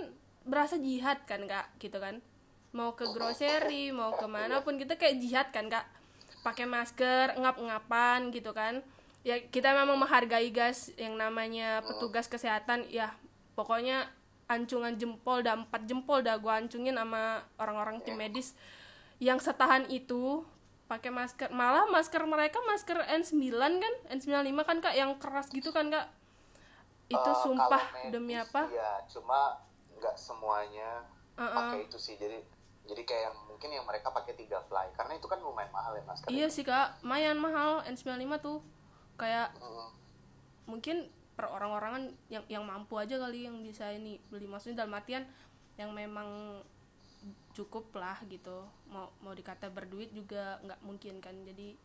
berasa 0.48 0.80
jihad 0.80 1.20
kan 1.28 1.44
kak, 1.44 1.76
gitu 1.76 2.00
kan. 2.00 2.24
Mau 2.76 2.92
ke 2.92 3.08
grocery, 3.08 3.88
mau 3.90 4.12
ke 4.12 4.28
mana 4.28 4.60
pun 4.60 4.76
kita 4.76 4.94
kayak 4.94 5.16
jihad 5.16 5.48
kan 5.48 5.66
kak. 5.66 5.88
Pakai 6.42 6.68
masker, 6.68 7.32
ngap-ngapan 7.34 8.28
gitu 8.30 8.52
kan. 8.52 8.84
Ya 9.24 9.40
kita 9.40 9.72
memang 9.72 9.96
menghargai 9.96 10.52
guys 10.52 10.92
yang 10.94 11.16
namanya 11.16 11.80
petugas 11.82 12.28
kesehatan. 12.28 12.84
Ya 12.86 13.16
pokoknya 13.56 14.12
ancungan 14.46 14.94
jempol 14.94 15.40
dan 15.40 15.64
empat 15.64 15.88
jempol 15.88 16.20
dah 16.20 16.36
gue 16.36 16.52
ancungin 16.52 16.94
sama 16.94 17.40
orang-orang 17.56 17.98
tim 18.04 18.14
medis. 18.14 18.52
Yang 19.18 19.48
setahan 19.48 19.88
itu 19.88 20.44
pakai 20.86 21.10
masker. 21.10 21.48
Malah 21.50 21.88
masker 21.88 22.22
mereka 22.22 22.60
masker 22.62 23.00
N9 23.02 23.50
kan? 23.80 23.94
N95 24.12 24.58
kan 24.62 24.78
kak 24.78 24.94
yang 24.94 25.16
keras 25.16 25.48
gitu 25.48 25.72
kan 25.72 25.88
kak? 25.88 26.06
Itu 27.08 27.24
Eh, 27.24 27.38
sumpah 27.40 27.82
medis, 27.96 28.12
demi 28.12 28.34
apa? 28.36 28.66
ya 28.68 29.00
cuma 29.08 29.58
nggak 29.96 30.14
semuanya 30.14 31.02
Uh-uh. 31.34 31.50
pakai 31.50 31.78
itu 31.86 31.98
sih. 31.98 32.14
Jadi 32.14 32.38
jadi 32.86 33.02
kayak 33.02 33.22
yang 33.26 33.36
mungkin 33.46 33.68
yang 33.72 33.84
mereka 33.84 34.08
pakai 34.08 34.32
tiga 34.32 34.62
fly 34.64 34.88
karena 34.94 35.18
itu 35.18 35.26
kan 35.26 35.38
lumayan 35.38 35.70
mahal 35.70 35.92
ya 35.92 36.02
masker 36.06 36.26
iya 36.30 36.46
sih 36.46 36.62
kak. 36.62 37.02
Lumayan 37.02 37.36
mahal 37.36 37.82
N95 37.84 38.38
tuh. 38.38 38.58
Kayak 39.16 39.52
Mm. 39.58 39.88
mungkin 40.66 40.96
per 41.34 41.46
orang-orangan 41.46 42.10
yang 42.32 42.44
yang 42.48 42.64
mampu 42.64 42.96
aja 42.96 43.16
kali 43.16 43.44
yang 43.44 43.58
bisa 43.60 43.90
ini 43.90 44.22
beli. 44.28 44.46
Maksudnya 44.46 44.84
dalam 44.84 44.94
artian 44.94 45.24
yang 45.76 45.90
memang 45.92 46.60
cukup 47.52 47.90
lah 47.96 48.20
gitu. 48.28 48.64
Mau 48.86 49.10
mau 49.20 49.32
dikata 49.32 49.66
berduit 49.68 50.12
juga 50.12 50.60
nggak 50.62 50.80
mungkin 50.84 51.18
kan. 51.18 51.34
Jadi 51.44 51.76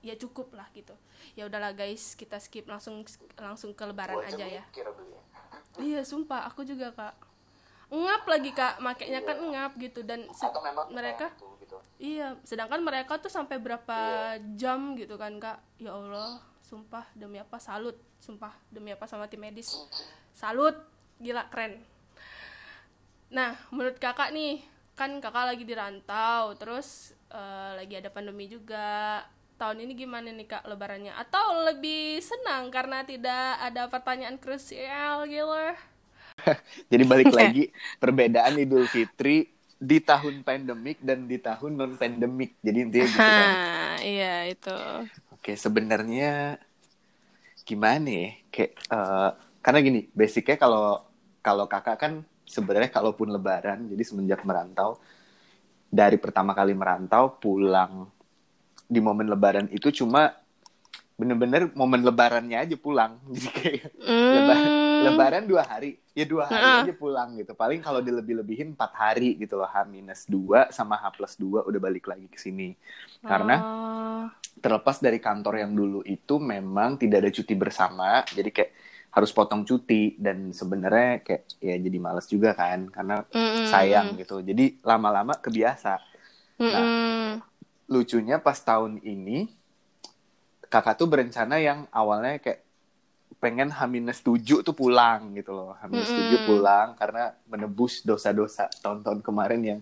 ya 0.00 0.16
cukup 0.16 0.52
lah 0.56 0.68
gitu. 0.72 0.92
Ya 1.32 1.48
udahlah 1.48 1.72
guys. 1.72 2.12
Kita 2.14 2.36
skip 2.40 2.68
langsung 2.68 3.04
langsung 3.36 3.72
ke 3.72 3.84
lebaran 3.84 4.20
Gua 4.20 4.28
aja 4.28 4.46
ya. 4.46 4.64
beli. 4.72 5.16
Iya 5.80 6.04
sumpah. 6.04 6.44
Aku 6.50 6.66
juga 6.66 6.92
kak 6.92 7.29
ngap 7.90 8.22
lagi 8.24 8.50
kak 8.54 8.78
makanya 8.78 9.20
kan 9.26 9.38
ngap 9.50 9.72
gitu 9.76 10.06
dan 10.06 10.30
mereka 10.94 11.26
itu 11.34 11.46
gitu 11.58 11.76
Iya, 12.00 12.40
sedangkan 12.48 12.80
mereka 12.80 13.20
tuh 13.20 13.28
sampai 13.28 13.60
berapa 13.60 13.98
jam 14.56 14.96
gitu 14.96 15.20
kan 15.20 15.36
kak? 15.36 15.60
Ya 15.76 15.92
Allah, 15.92 16.40
sumpah 16.64 17.04
demi 17.12 17.36
apa 17.36 17.60
salut, 17.60 17.92
sumpah 18.16 18.56
demi 18.72 18.88
apa 18.88 19.04
sama 19.04 19.28
tim 19.28 19.44
medis, 19.44 19.76
salut, 20.32 20.80
gila 21.20 21.44
keren. 21.52 21.76
Nah, 23.28 23.52
menurut 23.68 24.00
kakak 24.00 24.32
nih, 24.32 24.64
kan 24.96 25.20
kakak 25.20 25.52
lagi 25.52 25.64
di 25.68 25.74
rantau, 25.76 26.56
terus 26.56 27.12
eh, 27.28 27.70
lagi 27.76 28.00
ada 28.00 28.08
pandemi 28.08 28.48
juga. 28.48 29.20
Tahun 29.60 29.76
ini 29.76 29.92
gimana 29.92 30.32
nih 30.32 30.48
kak 30.48 30.64
lebarannya? 30.64 31.12
Atau 31.20 31.68
lebih 31.68 32.16
senang 32.24 32.72
karena 32.72 33.04
tidak 33.04 33.60
ada 33.60 33.92
pertanyaan 33.92 34.40
krusial 34.40 35.28
gitu? 35.28 35.52
Jadi 36.92 37.02
balik 37.06 37.32
lagi 37.40 37.70
perbedaan 37.98 38.58
Idul 38.58 38.86
Fitri 38.86 39.48
di 39.80 39.98
tahun 40.04 40.44
pandemik 40.44 41.00
dan 41.00 41.24
di 41.24 41.40
tahun 41.40 41.72
non 41.76 41.92
pandemik. 41.96 42.60
Jadi 42.60 42.78
intinya 42.84 43.06
gitu 43.08 43.30
kan. 43.32 43.48
iya 44.04 44.34
itu. 44.48 44.76
Oke, 45.32 45.56
sebenarnya 45.56 46.60
gimana 47.64 48.08
ya? 48.08 48.28
Kayak 48.52 48.70
eh, 48.76 49.30
karena 49.64 49.78
gini, 49.80 50.00
basicnya 50.12 50.56
kalau 50.60 51.00
kalau 51.40 51.64
kakak 51.64 51.96
kan 51.96 52.12
sebenarnya 52.44 52.92
kalaupun 52.92 53.32
lebaran, 53.32 53.88
jadi 53.88 54.02
semenjak 54.04 54.44
merantau 54.44 55.00
dari 55.90 56.20
pertama 56.20 56.54
kali 56.54 56.76
merantau 56.76 57.34
pulang 57.40 58.06
di 58.86 59.02
momen 59.02 59.26
lebaran 59.26 59.66
itu 59.74 59.90
cuma 59.90 60.34
bener-bener 61.18 61.68
momen 61.76 62.00
lebarannya 62.00 62.56
aja 62.56 62.76
pulang. 62.80 63.20
Jadi 63.34 63.48
kayak 63.52 63.88
Leba- 64.00 64.32
lebaran 64.40 64.79
dua 65.46 65.62
hari. 65.64 65.96
Ya 66.12 66.24
dua 66.26 66.44
hari 66.50 66.60
Heeh. 66.60 66.82
aja 66.84 66.94
pulang 66.96 67.38
gitu. 67.38 67.56
Paling 67.56 67.80
kalau 67.80 68.04
dilebih-lebihin 68.04 68.76
empat 68.76 68.92
hari 68.92 69.38
gitu 69.40 69.56
loh. 69.56 69.68
H 69.68 69.86
minus 69.88 70.26
dua 70.28 70.68
sama 70.74 71.00
h 71.00 71.08
plus 71.16 71.38
dua 71.40 71.64
udah 71.64 71.80
balik 71.80 72.10
lagi 72.10 72.28
ke 72.28 72.36
sini. 72.36 72.76
Karena 73.24 73.56
Oh. 73.60 74.24
terlepas 74.60 75.00
dari 75.00 75.16
kantor 75.16 75.64
yang 75.64 75.72
dulu 75.72 76.04
itu 76.04 76.36
memang 76.36 77.00
tidak 77.00 77.24
ada 77.24 77.30
cuti 77.32 77.54
bersama. 77.56 78.22
Jadi 78.28 78.50
kayak 78.52 78.72
harus 79.10 79.30
potong 79.32 79.64
cuti. 79.64 80.18
Dan 80.20 80.52
sebenarnya 80.52 81.24
kayak 81.24 81.42
ya 81.62 81.74
jadi 81.78 81.98
males 81.98 82.26
juga 82.28 82.52
kan. 82.52 82.90
Karena 82.90 83.24
Mm-mm. 83.26 83.66
sayang 83.70 84.18
gitu. 84.20 84.42
Jadi 84.44 84.78
lama-lama 84.84 85.34
kebiasa. 85.38 85.96
Mm-mm. 86.60 87.40
lucunya 87.90 88.38
pas 88.38 88.54
tahun 88.54 89.02
ini 89.02 89.50
kakak 90.70 90.94
tuh 90.94 91.10
berencana 91.10 91.58
yang 91.58 91.90
awalnya 91.90 92.38
kayak 92.38 92.62
pengen 93.38 93.70
H-7 93.70 94.66
tuh 94.66 94.74
pulang 94.74 95.30
gitu 95.38 95.54
loh. 95.54 95.78
H-7 95.78 95.94
Mm-mm. 95.94 96.46
pulang 96.48 96.98
karena 96.98 97.32
menebus 97.46 98.02
dosa-dosa 98.02 98.66
tahun-tahun 98.82 99.22
kemarin 99.22 99.60
yang 99.62 99.80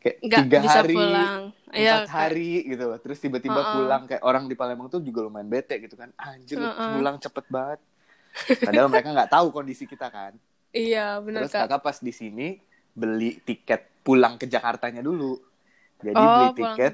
kayak 0.00 0.16
nggak 0.24 0.40
tiga 0.48 0.58
bisa 0.64 0.80
hari, 0.80 0.94
pulang. 0.96 1.42
empat 1.70 2.02
Kak. 2.02 2.08
hari 2.08 2.52
gitu. 2.66 2.86
Terus 3.04 3.18
tiba-tiba 3.20 3.60
Uh-uh. 3.60 3.74
pulang 3.76 4.02
kayak 4.08 4.22
orang 4.24 4.44
di 4.48 4.54
Palembang 4.56 4.88
tuh 4.88 5.04
juga 5.04 5.28
lumayan 5.28 5.46
bete 5.46 5.76
gitu 5.76 5.94
kan. 5.94 6.08
Anjir 6.16 6.56
lu 6.56 6.64
Uh-uh. 6.66 6.96
pulang 6.96 7.16
cepet 7.20 7.44
banget. 7.52 7.80
Padahal 8.62 8.86
mereka 8.88 9.08
nggak 9.10 9.30
tahu 9.30 9.46
kondisi 9.50 9.84
kita 9.84 10.08
kan. 10.08 10.32
Iya, 10.70 11.18
benar 11.18 11.44
Terus 11.46 11.52
Kak. 11.52 11.66
kakak 11.66 11.82
pas 11.82 11.96
di 11.98 12.12
sini 12.14 12.46
beli 12.90 13.42
tiket 13.42 14.02
pulang 14.02 14.38
ke 14.38 14.46
Jakartanya 14.46 15.02
dulu. 15.02 15.36
Jadi 16.00 16.16
oh, 16.16 16.32
beli 16.32 16.48
tiket 16.56 16.92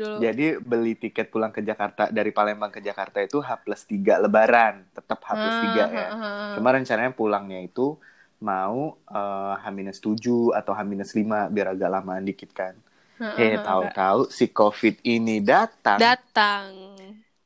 dulu. 0.00 0.16
Jadi 0.24 0.46
beli 0.56 0.94
tiket 0.96 1.26
pulang 1.28 1.52
ke 1.52 1.60
Jakarta 1.60 2.08
dari 2.08 2.32
Palembang 2.32 2.72
ke 2.72 2.80
Jakarta 2.80 3.20
itu 3.20 3.44
H 3.44 3.60
plus 3.60 3.84
3 3.84 4.24
lebaran. 4.24 4.88
Tetap 4.96 5.20
H 5.20 5.28
plus 5.36 5.58
3 5.68 5.76
ya. 5.76 5.84
Ah, 5.84 5.92
ah, 5.92 6.16
ah. 6.16 6.52
Cuma 6.56 6.72
rencananya 6.72 7.12
pulangnya 7.12 7.60
itu 7.60 8.00
mau 8.40 8.96
eh, 9.12 9.54
H 9.60 9.64
minus 9.68 10.00
7 10.00 10.56
atau 10.56 10.72
H 10.72 10.80
minus 10.88 11.12
5 11.12 11.52
biar 11.52 11.76
agak 11.76 11.90
lamaan 11.92 12.24
dikit 12.24 12.50
kan. 12.56 12.74
Ah, 13.20 13.36
ah, 13.36 13.42
eh 13.42 13.54
ah, 13.58 13.62
tahu-tahu 13.66 14.20
si 14.32 14.48
Covid 14.48 15.04
ini 15.04 15.44
datang. 15.44 16.00
datang. 16.00 16.72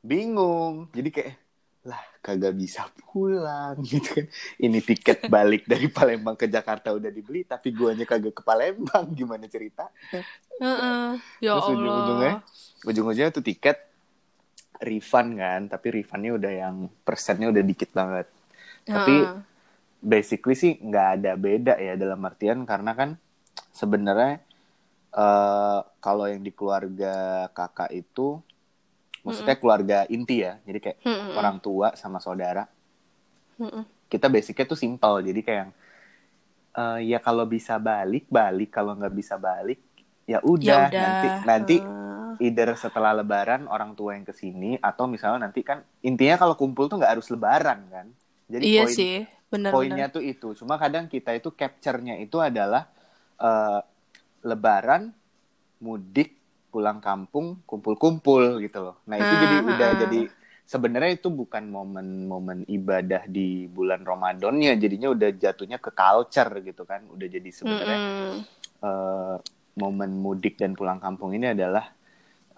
bingung. 0.03 0.91
Jadi 0.91 1.09
kayak 1.15 1.42
kagak 2.23 2.55
bisa 2.55 2.87
pulang 3.11 3.83
gitu 3.91 4.23
kan. 4.23 4.27
Ini 4.63 4.79
tiket 4.81 5.27
balik 5.27 5.67
dari 5.67 5.91
Palembang 5.91 6.39
ke 6.39 6.47
Jakarta 6.47 6.95
udah 6.95 7.11
dibeli 7.11 7.43
tapi 7.43 7.75
guanya 7.75 8.07
kagak 8.07 8.39
ke 8.39 8.43
Palembang. 8.47 9.11
Gimana 9.19 9.51
cerita? 9.51 9.91
Heeh. 10.63 11.19
Ya 11.43 11.59
Terus 11.59 11.67
ujung-ujungnya, 11.75 12.35
ujung-ujungnya 12.87 13.35
tuh 13.35 13.43
tiket 13.43 13.91
refund 14.83 15.39
kan, 15.39 15.61
tapi 15.67 15.87
refundnya 15.91 16.33
udah 16.39 16.53
yang 16.53 16.77
persennya 17.03 17.51
udah 17.51 17.63
dikit 17.67 17.91
banget. 17.91 18.27
Tapi 18.87 19.15
Heeh. 19.19 19.43
basically 20.03 20.55
sih 20.55 20.79
nggak 20.79 21.09
ada 21.19 21.33
beda 21.39 21.75
ya 21.79 21.95
dalam 21.99 22.23
artian 22.23 22.63
karena 22.67 22.95
kan 22.95 23.11
sebenarnya 23.75 24.43
eh 25.13 25.81
kalau 26.01 26.25
yang 26.25 26.41
di 26.43 26.51
keluarga 26.55 27.47
kakak 27.53 27.93
itu, 27.93 28.41
maksudnya 29.23 29.57
keluarga 29.57 29.99
inti 30.11 30.43
ya, 30.43 30.59
jadi 30.67 30.79
kayak 30.83 30.99
Mm-mm. 31.07 31.39
orang 31.39 31.57
tua 31.63 31.95
sama 31.95 32.19
saudara, 32.19 32.67
Mm-mm. 33.59 33.87
kita 34.11 34.27
basicnya 34.27 34.67
tuh 34.67 34.79
simple, 34.79 35.23
jadi 35.23 35.41
kayak 35.41 35.59
yang, 35.63 35.73
eh, 36.75 36.99
ya 37.15 37.19
kalau 37.23 37.47
bisa 37.47 37.79
balik 37.79 38.27
balik, 38.27 38.71
kalau 38.75 38.99
nggak 38.99 39.15
bisa 39.15 39.39
balik 39.39 39.79
ya 40.27 40.39
udah. 40.43 40.91
Ya 40.91 41.01
nanti 41.03 41.29
nanti 41.47 41.77
Ah. 41.83 42.35
either 42.41 42.75
setelah 42.75 43.13
lebaran 43.13 43.69
orang 43.69 43.93
tua 43.95 44.17
yang 44.17 44.25
ke 44.27 44.35
sini 44.35 44.75
atau 44.81 45.05
misalnya 45.07 45.47
nanti 45.47 45.63
kan 45.63 45.85
intinya 46.03 46.41
kalau 46.41 46.55
kumpul 46.59 46.89
tuh 46.91 46.99
nggak 46.99 47.19
harus 47.19 47.29
lebaran 47.31 47.79
kan? 47.93 48.07
Jadi 48.51 48.65
iya 48.67 48.83
poin 48.89 48.95
sih. 48.95 49.15
Benar 49.53 49.71
poinnya 49.71 50.07
tuh 50.09 50.25
itu. 50.25 50.57
Cuma 50.57 50.81
kadang 50.81 51.07
kita 51.07 51.37
itu 51.37 51.53
capture-nya 51.53 52.19
itu 52.19 52.41
adalah 52.43 52.89
eh, 53.39 53.81
lebaran 54.43 55.13
mudik 55.79 56.42
pulang 56.73 56.99
kampung 57.09 57.47
kumpul-kumpul 57.69 58.43
gitu 58.65 58.79
loh. 58.87 58.97
Nah 59.09 59.17
itu 59.23 59.35
Ah, 59.35 59.37
jadi 59.43 59.57
ah, 59.67 59.73
udah 59.73 59.91
ah. 59.91 59.95
jadi 60.03 60.21
sebenarnya 60.73 61.13
itu 61.21 61.29
bukan 61.41 61.65
momen-momen 61.77 62.59
ibadah 62.79 63.23
di 63.29 63.69
bulan 63.77 64.01
Ramadannya 64.11 64.73
jadinya 64.83 65.09
udah 65.17 65.31
jatuhnya 65.45 65.79
ke 65.85 65.91
culture 65.93 66.53
gitu 66.69 66.83
kan. 66.91 67.01
Udah 67.15 67.29
jadi 67.29 67.51
sebenarnya 67.53 68.01
Mm-mm. 68.01 68.47
eh, 68.85 69.37
momen 69.79 70.11
mudik 70.25 70.55
dan 70.61 70.77
pulang 70.79 71.01
kampung 71.01 71.33
ini 71.37 71.53
adalah 71.57 71.93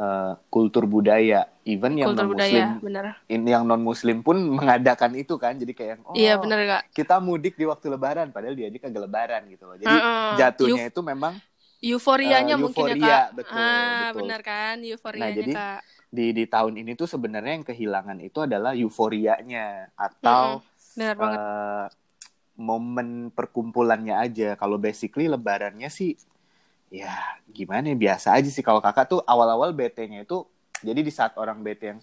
eh, 0.01 0.33
kultur 0.53 0.85
budaya. 0.91 1.49
Even 1.67 1.95
yang 2.01 2.12
kultur 2.12 2.17
non 2.17 2.31
budaya 2.31 2.39
muslim 2.39 2.81
benar 2.85 3.05
ini 3.31 3.49
yang 3.55 3.65
non 3.69 3.83
muslim 3.83 4.21
pun 4.27 4.37
mengadakan 4.59 5.12
itu 5.19 5.35
kan. 5.41 5.55
Jadi 5.59 5.73
kayak 5.77 6.05
oh 6.07 6.17
iya 6.21 6.31
benar 6.43 6.59
kak. 6.71 6.83
kita 6.95 7.19
mudik 7.23 7.55
di 7.61 7.65
waktu 7.69 7.87
lebaran 7.95 8.31
padahal 8.35 8.55
dia 8.59 8.69
aja 8.71 8.79
kagak 8.83 9.03
lebaran 9.09 9.43
gitu 9.53 9.65
loh. 9.69 9.77
Jadi 9.79 9.97
Mm-mm. 9.97 10.35
jatuhnya 10.35 10.91
itu 10.91 11.01
memang 11.03 11.39
euforianya 11.89 12.55
Eh, 12.55 12.59
mungkin 12.62 12.85
ya 12.93 12.97
euforia, 12.97 13.05
kak. 13.05 13.22
betul, 13.39 13.61
ah 13.61 14.03
betul. 14.03 14.18
benar 14.18 14.41
kan? 14.49 14.76
Euforianya 14.91 15.37
jadi, 15.39 15.53
kak. 15.57 15.80
di 16.14 16.24
di 16.39 16.45
tahun 16.47 16.74
ini 16.80 16.93
tuh 17.01 17.09
sebenarnya 17.11 17.53
yang 17.62 17.66
kehilangan 17.70 18.18
itu 18.22 18.39
adalah 18.47 18.72
euforianya 18.78 19.91
atau 19.99 20.62
benar 20.97 21.16
banget. 21.18 21.41
eh, 21.43 21.87
momen 22.59 23.09
perkumpulannya 23.35 24.14
aja. 24.24 24.55
Kalau 24.61 24.76
basically 24.78 25.26
lebarannya 25.30 25.89
sih 25.91 26.14
ya 26.93 27.11
gimana 27.51 27.93
ya 27.93 27.97
biasa 27.99 28.28
aja 28.39 28.49
sih. 28.53 28.64
Kalau 28.66 28.80
kakak 28.85 29.07
tuh 29.12 29.20
awal-awal 29.26 29.74
BT-nya 29.76 30.24
itu 30.26 30.47
jadi 30.85 31.01
di 31.01 31.12
saat 31.14 31.35
orang 31.41 31.64
BT 31.64 31.82
yang 31.97 32.01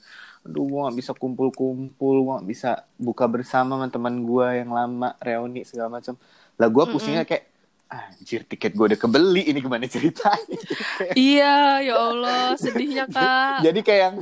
aduh 0.47 0.65
gua 0.67 0.79
gak 0.91 0.97
bisa 1.01 1.11
kumpul-kumpul, 1.17 2.15
gua 2.25 2.33
gak 2.41 2.49
bisa 2.49 2.69
buka 2.97 3.25
bersama 3.29 3.77
sama 3.79 3.87
teman 3.93 4.15
gua 4.25 4.57
yang 4.57 4.71
lama 4.73 5.13
reuni 5.21 5.63
segala 5.67 6.01
macam. 6.01 6.15
Lah 6.59 6.67
gua 6.71 6.85
pusingnya 6.89 7.23
kayak 7.27 7.50
anjir 7.91 8.47
tiket 8.47 8.71
gua 8.71 8.87
udah 8.87 8.99
kebeli. 8.99 9.51
Ini 9.51 9.59
gimana 9.59 9.83
ceritanya? 9.91 10.59
Iya 11.11 11.83
ya 11.83 11.95
Allah 11.99 12.55
sedihnya 12.55 13.05
kak. 13.11 13.61
Jadi 13.67 13.79
kayak 13.83 14.01
yang 14.01 14.17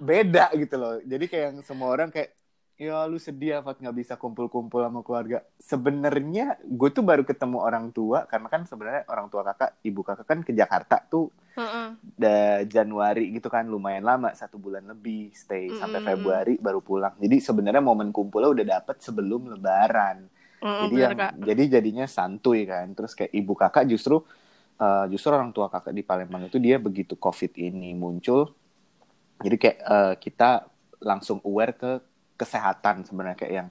beda 0.00 0.50
gitu 0.56 0.74
loh. 0.80 0.96
Jadi 1.04 1.24
kayak 1.28 1.44
yang 1.52 1.58
semua 1.62 1.92
orang 1.92 2.08
kayak 2.08 2.32
ya 2.80 3.04
lu 3.04 3.20
sedih 3.20 3.60
Fat 3.60 3.76
nggak 3.76 3.92
bisa 3.92 4.16
kumpul-kumpul 4.16 4.80
sama 4.80 5.04
keluarga. 5.04 5.44
Sebenarnya 5.60 6.56
gue 6.64 6.88
tuh 6.88 7.04
baru 7.04 7.28
ketemu 7.28 7.60
orang 7.60 7.92
tua 7.92 8.24
karena 8.24 8.48
kan 8.48 8.64
sebenarnya 8.64 9.04
orang 9.12 9.28
tua 9.28 9.44
kakak 9.44 9.76
ibu 9.84 10.00
kakak 10.00 10.24
kan 10.24 10.40
ke 10.40 10.56
Jakarta 10.56 10.96
tuh 11.04 11.28
Heeh. 11.60 11.88
da 12.16 12.64
Januari 12.64 13.36
gitu 13.36 13.52
kan 13.52 13.68
lumayan 13.68 14.08
lama 14.08 14.32
satu 14.32 14.56
bulan 14.56 14.88
lebih 14.88 15.28
stay 15.36 15.68
sampai 15.76 16.00
Mm. 16.00 16.08
Februari 16.08 16.54
baru 16.56 16.80
pulang. 16.80 17.12
Jadi 17.20 17.36
sebenarnya 17.44 17.84
momen 17.84 18.08
kumpulnya 18.16 18.48
udah 18.48 18.66
dapet 18.80 18.96
sebelum 19.04 19.52
Lebaran 19.52 20.39
Mm-mm, 20.60 20.80
jadi 20.86 20.94
yang 21.00 21.12
kak. 21.16 21.32
jadi 21.40 21.62
jadinya 21.80 22.06
santuy 22.06 22.64
kan. 22.64 22.92
Terus 22.92 23.12
kayak 23.16 23.32
ibu 23.32 23.52
kakak 23.56 23.84
justru 23.88 24.20
eh, 24.76 25.04
justru 25.08 25.32
orang 25.32 25.50
tua 25.50 25.68
kakak 25.68 25.92
di 25.92 26.04
Palembang 26.04 26.46
itu 26.46 26.56
dia 26.56 26.76
begitu 26.76 27.16
covid 27.16 27.52
ini 27.56 27.92
muncul 27.92 28.52
jadi 29.40 29.56
kayak 29.56 29.78
eh, 29.80 30.14
kita 30.20 30.68
langsung 31.00 31.40
aware 31.42 31.72
ke 31.72 31.90
kesehatan 32.36 33.04
sebenarnya. 33.04 33.36
Kayak 33.40 33.52
yang 33.56 33.68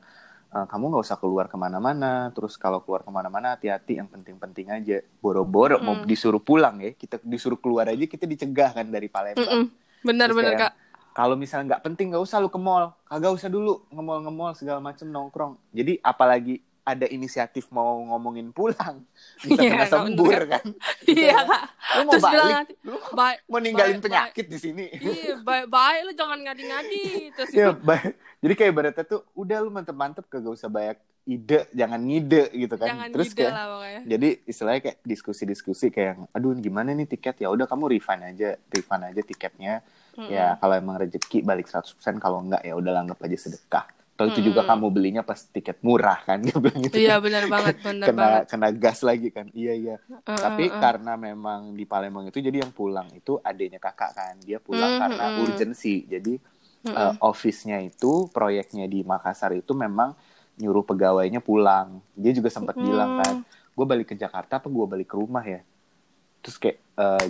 eh, 0.49 0.65
kamu 0.65 0.83
nggak 0.89 1.05
usah 1.05 1.17
keluar 1.21 1.45
ke 1.45 1.57
mana-mana 1.57 2.33
terus 2.33 2.57
kalau 2.57 2.81
keluar 2.81 3.05
ke 3.05 3.11
mana-mana 3.13 3.53
hati-hati 3.53 4.01
yang 4.01 4.09
penting-penting 4.09 4.69
aja. 4.69 4.97
Boro-boro 5.21 5.77
mau 5.77 5.93
Mm. 5.93 6.09
disuruh 6.09 6.41
pulang 6.41 6.81
ya 6.81 6.89
kita 6.93 7.21
disuruh 7.21 7.57
keluar 7.57 7.85
aja 7.85 8.01
kita 8.01 8.25
dicegah 8.25 8.73
kan 8.73 8.89
dari 8.89 9.05
Palembang. 9.05 9.45
Mm-mm. 9.45 9.63
benar 9.99 10.31
Terus 10.31 10.37
benar 10.41 10.53
kayak, 10.55 10.63
kak. 10.63 10.73
kalau 11.11 11.35
misalnya 11.35 11.75
nggak 11.75 11.83
penting 11.85 12.05
nggak 12.09 12.23
usah 12.23 12.39
lu 12.39 12.49
ke 12.49 12.57
mall. 12.57 12.95
Kagak 13.05 13.35
usah 13.35 13.49
dulu 13.51 13.83
nge-mall 13.91 14.19
nge-mall 14.25 14.53
segala 14.55 14.79
macem 14.79 15.05
nongkrong. 15.05 15.53
Jadi 15.69 15.99
apalagi 15.99 16.63
ada 16.81 17.05
inisiatif 17.05 17.67
mau 17.69 18.01
ngomongin 18.05 18.49
pulang. 18.49 19.03
Bisa 19.41 19.55
Iya, 19.55 19.69
kena 19.69 19.77
nggak 19.77 19.89
sembur 19.89 20.39
kan? 20.45 20.65
Iya 21.09 21.37
kak. 21.41 21.63
Lu 21.89 22.01
mau 22.01 22.11
terus 22.11 22.23
bilang 22.23 22.35
balik? 22.41 22.55
nanti 22.55 22.73
lu 22.81 22.95
baik 23.11 23.37
mau 23.45 23.59
ninggalin 23.59 23.93
baik, 23.93 24.05
penyakit 24.05 24.45
di 24.45 24.57
sini? 24.57 24.85
Iya 24.99 25.33
baik 25.39 25.65
baik 25.67 25.99
lu 26.01 26.11
jangan 26.13 26.39
ngadi-ngadi. 26.41 27.05
Terus 27.33 27.49
Iya, 27.51 27.67
ba- 27.73 28.13
jadi 28.37 28.53
kayak 28.53 28.69
ibaratnya 28.69 29.03
tuh 29.03 29.21
udah 29.33 29.57
lu 29.59 29.69
mantep-mantep 29.69 30.25
kagak 30.25 30.51
usah 30.51 30.67
banyak 30.67 30.97
ide 31.25 31.69
jangan 31.71 31.99
ngide 31.99 32.49
gitu 32.49 32.73
kan. 32.73 32.87
Jangan 32.89 33.07
terus 33.11 33.31
kayak 33.31 33.51
lah 33.51 33.65
pokoknya. 33.69 34.01
jadi 34.07 34.29
istilahnya 34.43 34.81
kayak 34.81 34.97
diskusi-diskusi 35.03 35.85
kayak 35.87 36.25
aduh 36.29 36.55
gimana 36.55 36.89
nih 36.91 37.05
tiket? 37.07 37.37
Ya 37.37 37.47
udah 37.47 37.63
kamu 37.63 37.91
refund 37.91 38.23
aja 38.25 38.57
refund 38.67 39.03
aja 39.05 39.21
tiketnya. 39.21 39.85
Mm-mm. 40.11 40.25
ya 40.27 40.57
kalau 40.57 40.75
emang 40.75 40.99
rezeki 40.99 41.39
balik 41.41 41.65
100% 41.65 41.95
kalau 42.17 42.41
enggak 42.41 42.59
ya 42.59 42.73
udah 42.73 42.91
anggap 42.97 43.21
aja 43.21 43.37
sedekah 43.39 43.87
Atau 44.19 44.35
itu 44.35 44.51
juga 44.51 44.67
Mm-mm. 44.67 44.67
kamu 44.67 44.87
belinya 44.91 45.23
pas 45.23 45.39
tiket 45.39 45.79
murah 45.79 46.19
kan 46.27 46.43
dia 46.45 46.51
bilang 46.59 46.83
gitu 46.83 46.99
iya 46.99 47.15
kan. 47.15 47.23
benar 47.23 47.43
banget 47.47 47.75
benar 47.87 48.11
kena 48.11 48.19
banget 48.19 48.43
kena 48.51 48.67
gas 48.75 48.99
lagi 48.99 49.31
kan 49.31 49.47
iya 49.55 49.71
iya 49.79 49.95
Uh, 50.27 50.35
tapi 50.35 50.67
uh, 50.67 50.75
uh. 50.75 50.79
karena 50.83 51.13
memang 51.15 51.71
di 51.73 51.87
Palembang 51.87 52.27
itu 52.27 52.37
jadi 52.43 52.67
yang 52.67 52.73
pulang 52.75 53.07
itu 53.15 53.39
adanya 53.41 53.79
kakak 53.79 54.11
kan 54.13 54.35
dia 54.43 54.59
pulang 54.59 54.91
Mm, 54.91 54.99
karena 54.99 55.25
urgensi 55.39 56.03
jadi 56.03 56.35
Mm-mm. 56.85 56.95
eh, 56.95 57.13
office-nya 57.23 57.79
itu 57.83 58.27
proyeknya 58.35 58.85
di 58.91 58.99
Makassar 59.07 59.55
itu 59.55 59.71
memang 59.71 60.13
nyuruh 60.59 60.83
pegawainya 60.83 61.39
pulang 61.39 62.03
dia 62.13 62.31
juga 62.35 62.51
sempat 62.51 62.75
Mm. 62.75 62.83
bilang 62.83 63.11
kan 63.15 63.33
gue 63.47 63.85
balik 63.87 64.11
ke 64.11 64.15
Jakarta 64.19 64.59
apa 64.59 64.67
gue 64.67 64.85
balik 64.85 65.07
ke 65.07 65.15
rumah 65.15 65.43
ya 65.43 65.63
terus 66.43 66.55
kayak 66.59 66.79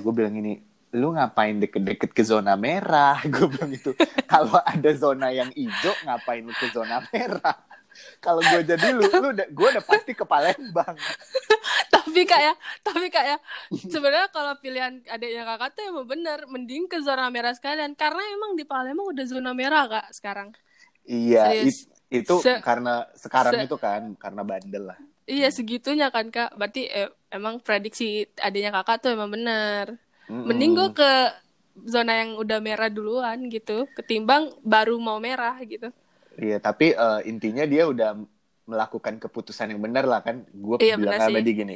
gue 0.01 0.13
bilang 0.13 0.33
ini 0.37 0.61
lu 0.93 1.13
ngapain 1.13 1.57
deket-deket 1.61 2.11
ke 2.13 2.23
zona 2.25 2.57
merah? 2.57 3.21
Gue 3.33 3.45
bilang 3.49 3.69
gitu. 3.73 3.93
Kalau 4.25 4.57
ada 4.61 4.91
zona 4.97 5.29
yang 5.29 5.49
hijau 5.53 5.93
ngapain 6.05 6.41
lu 6.41 6.53
ke 6.53 6.67
zona 6.73 7.01
merah? 7.13 7.57
Kalau 8.23 8.39
gue 8.39 8.61
jadi 8.63 8.95
lu 8.95 9.01
lu 9.01 9.33
udah 9.33 9.47
gue 9.49 9.67
udah 9.75 9.83
pasti 9.83 10.13
ke 10.15 10.23
Palembang. 10.23 10.95
Tapi 11.93 12.21
kak 12.25 12.41
ya 12.41 12.53
tapi 12.81 13.11
kak 13.11 13.25
ya 13.25 13.37
sebenarnya 13.69 14.29
kalau 14.33 14.55
pilihan 14.57 15.03
adiknya 15.05 15.45
kakak 15.45 15.77
tuh 15.77 15.83
emang 15.93 16.07
bener 16.07 16.39
mending 16.47 16.85
ke 16.89 17.01
zona 17.01 17.27
merah 17.29 17.51
sekalian. 17.53 17.93
Karena 17.97 18.23
emang 18.33 18.55
di 18.55 18.63
Palembang 18.63 19.13
udah 19.13 19.25
zona 19.25 19.51
merah 19.53 19.85
kak 19.89 20.07
sekarang. 20.15 20.53
Iya 21.05 21.53
it- 21.65 21.89
itu 22.09 22.35
Se- 22.41 22.61
karena 22.65 23.05
sekarang 23.13 23.61
se- 23.61 23.65
itu 23.69 23.77
kan 23.77 24.15
karena 24.17 24.41
bandel 24.41 24.83
lah. 24.93 24.97
Iya 25.29 25.49
segitunya 25.53 26.09
kan 26.09 26.29
kak. 26.33 26.55
Berarti 26.57 26.89
eh, 26.89 27.09
emang 27.29 27.61
prediksi 27.61 28.25
adiknya 28.41 28.73
kakak 28.73 29.05
tuh 29.05 29.13
emang 29.13 29.29
bener 29.29 29.97
mending 30.47 30.71
gue 30.77 30.89
ke 30.99 31.11
zona 31.93 32.13
yang 32.21 32.31
udah 32.41 32.59
merah 32.67 32.89
duluan 32.91 33.39
gitu 33.55 33.87
ketimbang 33.97 34.43
baru 34.73 34.95
mau 34.99 35.17
merah 35.21 35.55
gitu. 35.63 35.89
Iya, 36.39 36.55
tapi 36.63 36.95
eh, 36.95 37.19
intinya 37.31 37.63
dia 37.67 37.83
udah 37.91 38.09
melakukan 38.69 39.15
keputusan 39.23 39.73
yang 39.75 39.81
benar 39.85 40.05
lah 40.07 40.21
kan. 40.23 40.45
Gue 40.55 40.77
Iya, 40.79 40.95
bilang 40.95 41.19
dia 41.43 41.53
gini, 41.59 41.75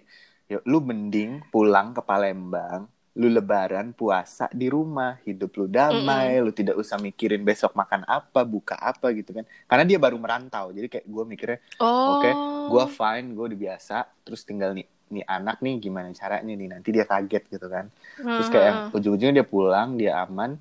yuk 0.52 0.62
lu 0.72 0.78
mending 0.80 1.44
pulang 1.52 1.92
ke 1.98 2.02
Palembang, 2.06 2.88
lu 3.20 3.28
lebaran 3.34 3.92
puasa 3.98 4.48
di 4.54 4.68
rumah, 4.72 5.20
hidup 5.28 5.52
lu 5.60 5.66
damai, 5.68 6.40
lu 6.46 6.52
tidak 6.56 6.76
usah 6.80 6.98
mikirin 7.02 7.42
besok 7.44 7.74
makan 7.76 8.08
apa, 8.08 8.40
buka 8.48 8.76
apa 8.80 9.12
gitu 9.18 9.36
kan. 9.36 9.46
Karena 9.68 9.84
dia 9.90 9.98
baru 10.00 10.16
merantau, 10.22 10.72
jadi 10.72 10.88
kayak 10.88 11.06
gue 11.10 11.24
mikirnya, 11.28 11.60
oh 11.80 11.90
oke, 12.08 12.32
gue 12.70 12.84
fine, 12.88 13.26
gue 13.36 13.44
udah 13.52 13.60
biasa, 13.66 13.96
terus 14.24 14.42
tinggal 14.48 14.72
nih 14.78 14.88
nih 15.14 15.24
anak 15.24 15.62
nih 15.62 15.78
gimana 15.78 16.10
caranya 16.12 16.54
nih 16.54 16.68
nanti 16.68 16.90
dia 16.90 17.06
kaget 17.06 17.44
gitu 17.48 17.68
kan. 17.70 17.94
Terus 18.18 18.48
kayak 18.50 18.66
yang 18.66 18.80
ujung-ujungnya 18.92 19.36
dia 19.40 19.48
pulang 19.48 19.90
dia 19.96 20.12
aman 20.22 20.58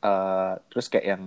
eh, 0.00 0.52
terus 0.68 0.86
kayak 0.86 1.06
yang 1.08 1.22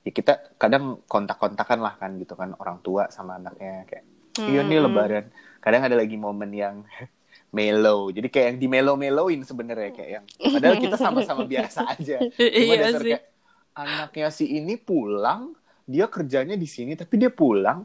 ya 0.00 0.12
kita 0.12 0.32
kadang 0.56 1.00
kontak-kontakan 1.04 1.78
lah 1.80 1.94
kan 1.96 2.16
gitu 2.16 2.32
kan 2.32 2.52
orang 2.56 2.80
tua 2.80 3.08
sama 3.08 3.36
anaknya 3.36 3.84
kayak 3.84 4.04
iya 4.46 4.60
nih 4.60 4.78
Hmm. 4.78 4.86
lebaran. 4.86 5.24
Kadang 5.60 5.82
ada 5.84 5.96
lagi 5.96 6.16
momen 6.16 6.50
yang 6.52 6.76
mellow 7.56 8.08
jadi 8.10 8.28
kayak 8.30 8.46
yang 8.54 8.58
di 8.58 8.68
mellow-mellowin 8.68 9.42
sebenarnya 9.42 9.90
kayak 9.90 10.10
yang 10.14 10.24
padahal 10.54 10.76
kita 10.78 10.96
sama-sama 10.96 11.42
biasa 11.44 11.82
aja. 11.88 12.16
Cuma 12.38 12.74
Iya 12.74 12.76
dasar 12.80 13.00
sih. 13.00 13.10
kayak 13.10 13.24
anaknya 13.70 14.28
si 14.30 14.44
ini 14.50 14.74
pulang 14.76 15.52
dia 15.84 16.06
kerjanya 16.06 16.54
di 16.54 16.66
sini 16.66 16.94
tapi 16.94 17.18
dia 17.18 17.28
pulang. 17.28 17.82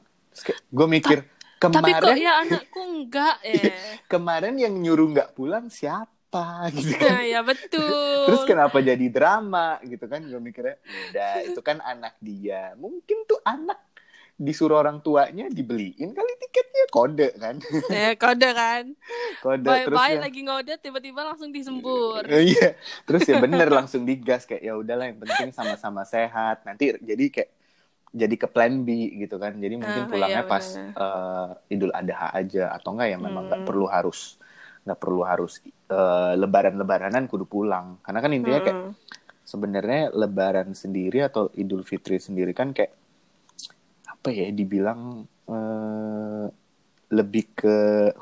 Gue 0.67 0.87
mikir 0.87 1.23
tapi 1.57 1.91
kok 1.91 2.03
kemarin 2.03 2.17
ya 2.17 2.33
anakku 2.41 2.79
enggak 2.81 3.35
eh 3.47 3.73
kemarin 4.05 4.55
yang 4.55 4.73
nyuruh 4.75 5.07
nggak 5.09 5.33
pulang 5.33 5.67
siapa 5.67 6.13
gitu 6.75 6.99
kan 6.99 7.15
Nah, 7.15 7.23
ya 7.23 7.39
betul 7.41 8.27
Terus 8.27 8.43
kenapa 8.43 8.83
jadi 8.83 9.07
drama 9.07 9.79
gitu 9.87 10.03
kan? 10.03 10.19
Gue 10.19 10.35
mikirnya, 10.37 10.75
udah 10.83 11.31
itu 11.47 11.61
kan 11.61 11.79
anak 11.79 12.19
dia. 12.19 12.75
Mungkin 12.75 13.23
tuh 13.23 13.39
anak 13.41 13.79
disuruh 14.35 14.83
orang 14.83 14.99
tuanya 14.99 15.47
dibeliin 15.47 16.11
kali 16.11 16.33
tiketnya 16.35 16.85
kode 16.91 17.31
kan? 17.39 17.55
ya 17.87 18.11
kode 18.19 18.49
kan 18.51 18.83
Kode 19.39 19.63
baik 19.63 19.83
terus 19.87 19.95
baik 19.95 20.17
ya. 20.19 20.23
lagi 20.27 20.39
ngode 20.43 20.73
tiba-tiba 20.75 21.21
langsung 21.23 21.55
disembur 21.55 22.27
Iya, 22.27 22.75
terus 23.07 23.23
ya 23.23 23.39
bener 23.39 23.71
langsung 23.71 24.03
digas 24.03 24.43
kayak 24.43 24.59
ya 24.59 24.75
udahlah 24.75 25.07
yang 25.07 25.23
penting 25.23 25.55
sama-sama 25.55 26.03
sehat. 26.03 26.67
Nanti 26.67 26.99
jadi 26.99 27.25
kayak 27.31 27.49
jadi 28.15 28.35
ke 28.39 28.47
plan 28.47 28.73
B 28.87 28.89
gitu 29.21 29.35
kan. 29.43 29.53
Jadi 29.59 29.75
mungkin 29.75 30.03
Ah, 30.07 30.09
pulangnya 30.11 30.43
iya, 30.47 30.51
pas 30.53 30.65
eh, 31.03 31.49
Idul 31.75 31.91
Adha 31.91 32.27
aja 32.31 32.63
atau 32.77 32.95
enggak 32.95 33.07
ya 33.13 33.17
memang 33.19 33.43
nggak 33.51 33.61
Hmm. 33.61 33.67
perlu 33.67 33.85
harus 33.91 34.39
nggak 34.85 34.99
perlu 35.01 35.25
harus 35.25 35.53
uh, 35.89 36.37
lebaran-lebaranan 36.37 37.25
kudu 37.25 37.49
pulang 37.49 37.97
karena 38.05 38.19
kan 38.21 38.31
intinya 38.37 38.61
kayak 38.61 38.79
sebenarnya 39.41 40.13
lebaran 40.13 40.77
sendiri 40.77 41.25
atau 41.25 41.49
Idul 41.57 41.81
Fitri 41.81 42.21
sendiri 42.21 42.53
kan 42.53 42.69
kayak 42.69 42.93
apa 44.05 44.29
ya 44.29 44.47
dibilang 44.53 45.25
uh, 45.49 46.45
lebih 47.09 47.45
ke 47.57 47.77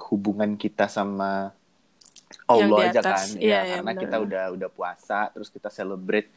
hubungan 0.07 0.55
kita 0.55 0.87
sama 0.87 1.51
Allah 2.47 2.77
aja 2.91 3.01
kan 3.03 3.27
ya, 3.39 3.63
ya 3.63 3.75
karena 3.79 3.91
bener. 3.91 4.01
kita 4.07 4.15
udah 4.23 4.45
udah 4.55 4.69
puasa 4.71 5.19
terus 5.35 5.51
kita 5.51 5.67
celebrate 5.67 6.27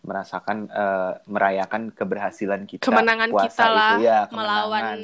merasakan 0.00 0.68
uh, 0.72 1.20
merayakan 1.28 1.92
keberhasilan 1.92 2.64
kita 2.64 2.84
kemenangan 2.84 3.28
puasa 3.30 3.48
kita 3.48 3.66
lah 3.68 3.94
itu, 3.96 4.06
ya, 4.08 4.20
melawan 4.32 4.98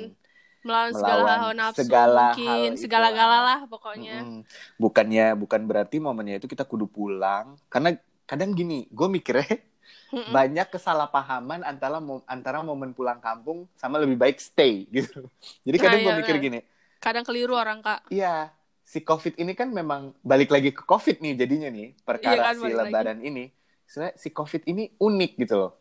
melawan 0.67 0.93
segala 0.93 1.33
hal 1.39 1.53
nafsu 1.55 1.79
segala 1.87 2.27
mungkin 2.35 2.71
segala 2.75 3.09
gala 3.15 3.39
lah 3.39 3.61
pokoknya. 3.71 4.17
Mm 4.19 4.27
-hmm. 4.27 4.41
bukannya 4.83 5.27
bukan 5.39 5.61
berarti 5.63 5.97
momennya 6.03 6.43
itu 6.43 6.51
kita 6.51 6.67
kudu 6.67 6.91
pulang. 6.91 7.55
Karena 7.71 7.95
kadang 8.27 8.51
gini 8.51 8.91
gue 8.91 9.07
mikirnya 9.07 9.47
mm-hmm. 10.11 10.35
banyak 10.35 10.67
kesalahpahaman 10.75 11.63
antara 11.63 12.03
antara 12.27 12.59
momen 12.67 12.91
pulang 12.91 13.23
kampung 13.23 13.71
sama 13.79 14.03
lebih 14.03 14.19
baik 14.19 14.43
stay 14.43 14.85
gitu. 14.97 15.31
Jadi 15.63 15.77
kadang 15.79 16.01
nah, 16.03 16.05
gue 16.11 16.13
iya, 16.13 16.21
mikir 16.27 16.37
gini. 16.43 16.61
Kadang 16.99 17.23
keliru 17.23 17.55
orang 17.55 17.79
kak. 17.87 18.11
Iya 18.11 18.51
si 18.87 19.03
covid 19.03 19.35
ini 19.35 19.51
kan 19.59 19.67
memang 19.75 20.15
balik 20.23 20.55
lagi 20.55 20.71
ke 20.71 20.87
covid 20.87 21.19
nih 21.19 21.35
jadinya 21.35 21.67
nih 21.75 21.99
perkara 22.07 22.39
iya 22.39 22.43
kan, 22.47 22.55
si 22.55 22.71
lebaran 22.71 23.19
lagi. 23.19 23.29
ini 23.35 23.45
sebenarnya 23.87 24.17
si 24.19 24.29
covid 24.35 24.63
ini 24.67 24.91
unik 24.99 25.33
gitu 25.41 25.55
loh. 25.57 25.73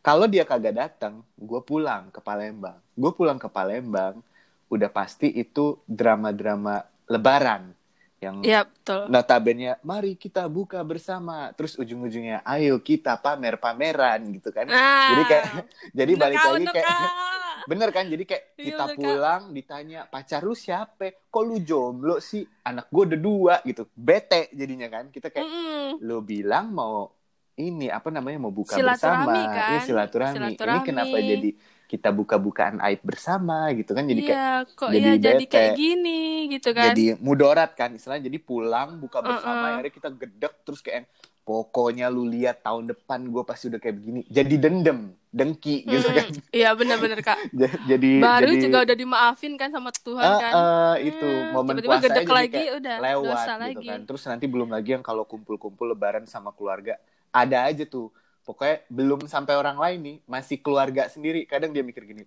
Kalau 0.00 0.30
dia 0.30 0.46
kagak 0.46 0.74
datang 0.76 1.26
gue 1.34 1.60
pulang 1.66 2.10
ke 2.14 2.22
Palembang. 2.22 2.78
Gue 2.94 3.10
pulang 3.12 3.38
ke 3.38 3.50
Palembang 3.50 4.22
udah 4.66 4.90
pasti 4.90 5.30
itu 5.30 5.78
drama-drama 5.86 6.82
lebaran 7.06 7.70
yang 8.16 8.40
ya, 8.40 8.64
betul. 8.64 9.12
notabene 9.12 9.76
mari 9.84 10.16
kita 10.16 10.48
buka 10.48 10.80
bersama. 10.80 11.52
Terus 11.52 11.76
ujung-ujungnya 11.76 12.40
ayo 12.48 12.80
kita 12.80 13.20
pamer-pameran 13.20 14.24
gitu 14.32 14.48
kan. 14.50 14.66
Ah, 14.72 15.12
jadi 15.12 15.22
kayak 15.28 15.46
jadi 15.98 16.12
balik 16.16 16.40
lagi 16.40 16.66
kayak 16.70 16.88
bener 17.70 17.88
kan? 17.92 18.04
Jadi 18.08 18.24
kayak 18.24 18.44
iya, 18.56 18.64
kita 18.72 18.84
pulang 18.96 19.42
ditanya 19.52 20.00
pacar 20.08 20.40
lu 20.46 20.56
siapa? 20.56 21.28
Kok 21.28 21.44
lu 21.44 21.60
jomblo 21.60 22.16
sih? 22.22 22.46
Anak 22.64 22.88
gue 22.88 23.02
udah 23.12 23.20
dua 23.20 23.54
gitu. 23.68 23.84
Bete 23.92 24.48
jadinya 24.56 24.88
kan. 24.88 25.12
Kita 25.12 25.28
kayak 25.28 25.44
mm 25.44 25.52
-mm. 25.52 25.88
lu 26.00 26.24
bilang 26.24 26.72
mau 26.72 27.15
ini 27.56 27.88
apa 27.88 28.12
namanya 28.12 28.38
mau 28.48 28.52
buka 28.52 28.76
silaturahmi, 28.76 29.32
bersama. 29.32 29.56
Kan? 29.56 29.72
ya 29.72 29.80
silaturahmi. 29.80 30.36
silaturahmi. 30.36 30.76
ini 30.76 30.88
kenapa 30.88 31.16
jadi 31.16 31.50
kita 31.86 32.10
buka-bukaan 32.10 32.82
aib 32.82 33.00
bersama 33.00 33.70
gitu 33.72 33.94
kan? 33.96 34.04
Jadi 34.04 34.20
iya, 34.26 34.28
kayak 34.28 34.58
kok 34.74 34.90
jadi, 34.90 35.06
ya, 35.06 35.12
bete, 35.14 35.24
jadi 35.24 35.44
kayak 35.46 35.72
gini 35.78 36.20
gitu 36.52 36.70
kan? 36.74 36.86
Jadi 36.92 37.04
mudorat 37.22 37.70
kan? 37.72 37.94
Istilahnya 37.94 38.28
jadi 38.28 38.38
pulang 38.42 39.00
buka 39.00 39.22
bersama 39.22 39.56
uh 39.56 39.62
-uh. 39.62 39.70
akhirnya 39.78 39.92
kita 39.94 40.08
gedek 40.12 40.54
terus 40.66 40.82
kayak 40.82 41.08
pokoknya 41.46 42.10
lu 42.10 42.26
lihat 42.26 42.66
tahun 42.66 42.90
depan 42.90 43.30
gue 43.30 43.42
pasti 43.46 43.70
udah 43.70 43.80
kayak 43.80 43.96
begini. 44.02 44.20
Jadi 44.26 44.54
dendem 44.58 45.14
dengki 45.30 45.84
gitu 45.84 46.08
kan? 46.10 46.26
iya 46.58 46.74
benar-benar 46.74 47.20
kak. 47.22 47.38
Jadi 47.90 48.18
baru 48.18 48.52
jadi, 48.56 48.62
juga 48.66 48.78
udah 48.82 48.96
dimaafin 48.98 49.52
kan 49.54 49.68
sama 49.70 49.94
Tuhan 49.94 50.26
uh, 50.26 50.40
kan? 50.42 50.52
Uh, 50.52 50.96
itu 51.06 51.28
hmm, 51.28 51.52
momen 51.54 51.72
tiba 51.76 51.80
-tiba 51.80 51.92
puasa 51.92 52.04
gedek 52.08 52.28
lagi 52.28 52.64
udah 52.72 52.96
lewat 52.98 53.24
dosa 53.30 53.52
gitu 53.52 53.62
lagi. 53.62 53.86
kan 53.86 54.00
terus 54.08 54.22
nanti 54.24 54.44
belum 54.48 54.68
lagi 54.72 54.90
yang 54.96 55.04
kalau 55.04 55.28
kumpul-kumpul 55.28 55.92
lebaran 55.92 56.24
sama 56.24 56.56
keluarga 56.56 56.96
ada 57.36 57.68
aja 57.68 57.84
tuh. 57.84 58.08
Pokoknya 58.46 58.86
belum 58.88 59.26
sampai 59.26 59.58
orang 59.58 59.76
lain 59.76 59.98
nih 60.00 60.16
masih 60.24 60.56
keluarga 60.62 61.10
sendiri. 61.12 61.44
Kadang 61.44 61.74
dia 61.74 61.84
mikir 61.84 62.06
gini 62.06 62.24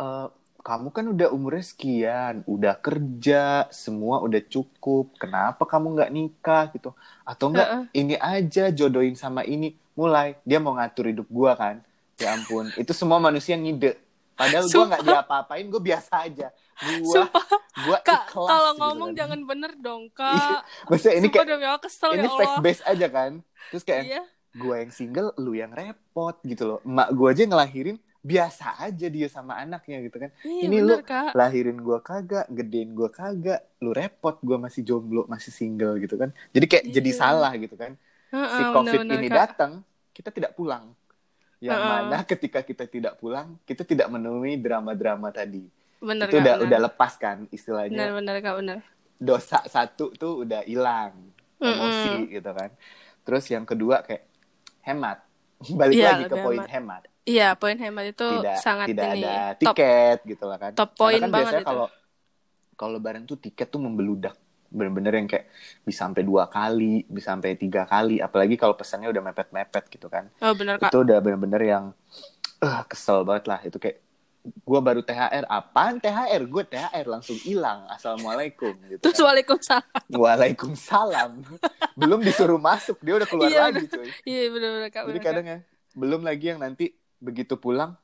e, 0.00 0.06
kamu 0.60 0.92
kan 0.92 1.04
udah 1.08 1.28
umurnya 1.32 1.64
sekian 1.64 2.44
udah 2.44 2.76
kerja 2.80 3.68
semua 3.72 4.20
udah 4.20 4.40
cukup. 4.44 5.16
Kenapa 5.16 5.64
kamu 5.64 5.96
nggak 5.96 6.12
nikah? 6.12 6.64
Gitu. 6.72 6.92
Atau 7.24 7.52
enggak 7.52 7.68
uh 7.68 7.76
-uh. 7.80 7.84
ini 7.96 8.16
aja 8.20 8.68
jodohin 8.68 9.16
sama 9.16 9.44
ini. 9.44 9.76
Mulai 9.96 10.36
dia 10.44 10.60
mau 10.60 10.76
ngatur 10.76 11.08
hidup 11.12 11.28
gua 11.32 11.56
kan. 11.56 11.80
Ya 12.20 12.36
ampun 12.36 12.68
itu 12.76 12.92
semua 12.92 13.16
manusia 13.16 13.56
ngide. 13.56 13.96
Padahal 14.36 14.68
gua 14.68 14.84
nggak 14.96 15.04
diapa-apain 15.04 15.64
gua 15.72 15.80
biasa 15.80 16.12
aja. 16.28 16.48
Gua 16.80 17.24
Sumpah. 17.24 17.44
gua 17.80 17.98
kak 18.04 18.22
kalau 18.28 18.72
gitu 18.76 18.80
ngomong 18.84 19.10
kan. 19.12 19.18
jangan 19.24 19.40
bener 19.48 19.72
dong 19.80 20.12
kak. 20.12 20.60
maksudnya 20.92 21.16
ini 21.16 21.28
Sumpah 21.32 21.44
kayak 21.56 21.80
kesel, 21.80 22.10
ini 22.16 22.28
ya 22.28 22.36
fact 22.36 22.56
base 22.60 22.82
aja 22.84 23.06
kan 23.08 23.32
terus 23.68 23.84
kayak 23.84 24.04
iya 24.08 24.22
gue 24.50 24.74
yang 24.74 24.90
single 24.90 25.30
lu 25.38 25.54
yang 25.54 25.70
repot 25.70 26.34
gitu 26.42 26.66
loh 26.66 26.78
emak 26.82 27.14
gue 27.14 27.28
aja 27.30 27.44
ngelahirin 27.46 27.96
biasa 28.20 28.84
aja 28.84 29.06
dia 29.08 29.28
sama 29.32 29.56
anaknya 29.56 30.04
gitu 30.04 30.20
kan 30.20 30.30
iya, 30.44 30.68
ini 30.68 30.84
bener, 30.84 31.00
lu 31.00 31.06
kak. 31.06 31.32
lahirin 31.32 31.78
gue 31.80 31.98
kagak 32.04 32.46
gedein 32.52 32.92
gue 32.92 33.08
kagak 33.08 33.64
lu 33.80 33.96
repot 33.96 34.36
gue 34.44 34.58
masih 34.60 34.84
jomblo 34.84 35.24
masih 35.24 35.54
single 35.54 35.96
gitu 36.02 36.20
kan 36.20 36.34
jadi 36.52 36.66
kayak 36.68 36.84
iya. 36.90 36.92
jadi 37.00 37.10
salah 37.16 37.52
gitu 37.56 37.78
kan 37.80 37.96
uh 37.96 38.36
-uh, 38.36 38.50
si 38.52 38.62
covid 38.76 39.00
bener, 39.06 39.18
ini 39.24 39.28
datang 39.32 39.72
kita 40.12 40.28
tidak 40.34 40.52
pulang 40.52 40.92
yang 41.64 41.80
uh 41.80 41.80
-uh. 41.80 41.90
mana 42.04 42.18
ketika 42.28 42.60
kita 42.60 42.84
tidak 42.84 43.16
pulang 43.16 43.56
kita 43.64 43.88
tidak 43.88 44.12
menemui 44.12 44.60
drama-drama 44.60 45.32
tadi 45.32 45.64
bener, 46.02 46.28
itu 46.28 46.36
kak, 46.36 46.42
udah 46.44 46.54
bener. 46.60 46.66
udah 46.68 46.78
lepas 46.90 47.12
kan 47.16 47.38
istilahnya 47.48 47.96
bener, 47.96 48.10
bener, 48.20 48.34
kak, 48.44 48.54
bener. 48.60 48.78
dosa 49.16 49.64
satu 49.64 50.12
tuh 50.12 50.44
udah 50.44 50.60
hilang 50.68 51.16
emosi 51.56 52.04
mm 52.04 52.20
-hmm. 52.20 52.34
gitu 52.36 52.50
kan 52.52 52.70
terus 53.22 53.44
yang 53.48 53.64
kedua 53.64 54.02
kayak 54.04 54.26
hemat. 54.84 55.24
Balik 55.80 55.94
ya, 55.96 56.16
lagi 56.16 56.24
ke 56.28 56.36
poin 56.40 56.64
hemat. 56.64 57.02
Iya, 57.28 57.48
poin 57.54 57.76
hemat 57.76 58.04
itu 58.10 58.28
tidak, 58.40 58.56
sangat 58.64 58.86
tidak 58.90 59.12
ini. 59.12 59.22
ada 59.22 59.34
tiket 59.54 60.18
top, 60.24 60.30
gitu 60.32 60.44
lah 60.48 60.58
kan. 60.58 60.72
Top 60.72 60.90
poin 60.96 61.20
kan 61.20 61.30
banget 61.30 61.62
biasanya 61.62 61.66
kalau 61.68 61.86
kalau 62.74 62.90
lebaran 62.96 63.28
tuh 63.28 63.36
tiket 63.36 63.68
tuh 63.68 63.80
membeludak 63.80 64.34
bener-bener 64.70 65.12
yang 65.18 65.28
kayak 65.28 65.50
bisa 65.82 66.06
sampai 66.06 66.22
dua 66.22 66.46
kali, 66.46 67.04
bisa 67.10 67.34
sampai 67.34 67.58
tiga 67.58 67.84
kali, 67.84 68.22
apalagi 68.22 68.54
kalau 68.54 68.78
pesannya 68.78 69.10
udah 69.10 69.22
mepet-mepet 69.30 69.84
gitu 69.90 70.06
kan. 70.06 70.30
Oh 70.40 70.54
bener 70.54 70.78
kak. 70.78 70.94
Itu 70.94 71.02
udah 71.02 71.18
bener-bener 71.18 71.62
yang 71.66 71.84
uh, 72.62 72.82
kesel 72.86 73.26
banget 73.26 73.44
lah. 73.50 73.60
Itu 73.66 73.82
kayak 73.82 73.98
gue 74.40 74.80
baru 74.80 75.04
THR 75.04 75.44
apaan 75.44 76.00
THR 76.00 76.42
gue 76.48 76.64
THR 76.64 77.06
langsung 77.06 77.36
hilang. 77.36 77.84
Assalamualaikum 77.92 78.72
gitu 78.88 79.02
terus 79.04 79.20
kan. 79.20 79.26
waalaikumsalam. 79.28 80.08
Waalaikumsalam. 80.16 81.30
Belum 82.00 82.20
disuruh 82.24 82.56
masuk 82.56 82.96
dia 83.04 83.14
udah 83.20 83.28
keluar 83.28 83.50
iya, 83.52 83.68
lagi 83.68 83.84
cuy. 83.88 84.08
Iya 84.24 84.42
benar-benar 84.48 84.90
jadi 84.90 85.20
kadang 85.20 85.46
ya 85.46 85.58
belum 85.90 86.22
lagi 86.22 86.46
yang 86.54 86.60
nanti 86.62 86.96
begitu 87.20 87.60
pulang. 87.60 87.98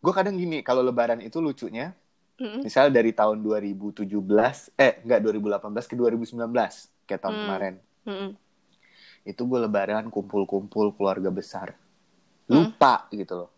Gue 0.00 0.12
kadang 0.16 0.40
gini 0.40 0.64
kalau 0.64 0.80
lebaran 0.80 1.20
itu 1.20 1.42
lucunya 1.44 1.92
mm-hmm. 2.40 2.64
misal 2.64 2.88
dari 2.88 3.12
tahun 3.12 3.44
2017 3.44 4.08
eh 4.80 4.92
enggak 5.04 5.20
2018 5.20 5.90
ke 5.90 5.94
2019 5.98 6.40
kayak 7.04 7.20
tahun 7.20 7.34
mm. 7.36 7.42
kemarin. 7.44 7.74
Mm-hmm. 8.00 8.32
itu 9.20 9.44
gue 9.44 9.60
lebaran 9.60 10.08
kumpul-kumpul 10.08 10.96
keluarga 10.96 11.28
besar. 11.28 11.76
Lupa 12.48 13.04
mm. 13.12 13.20
gitu 13.20 13.34
loh 13.44 13.50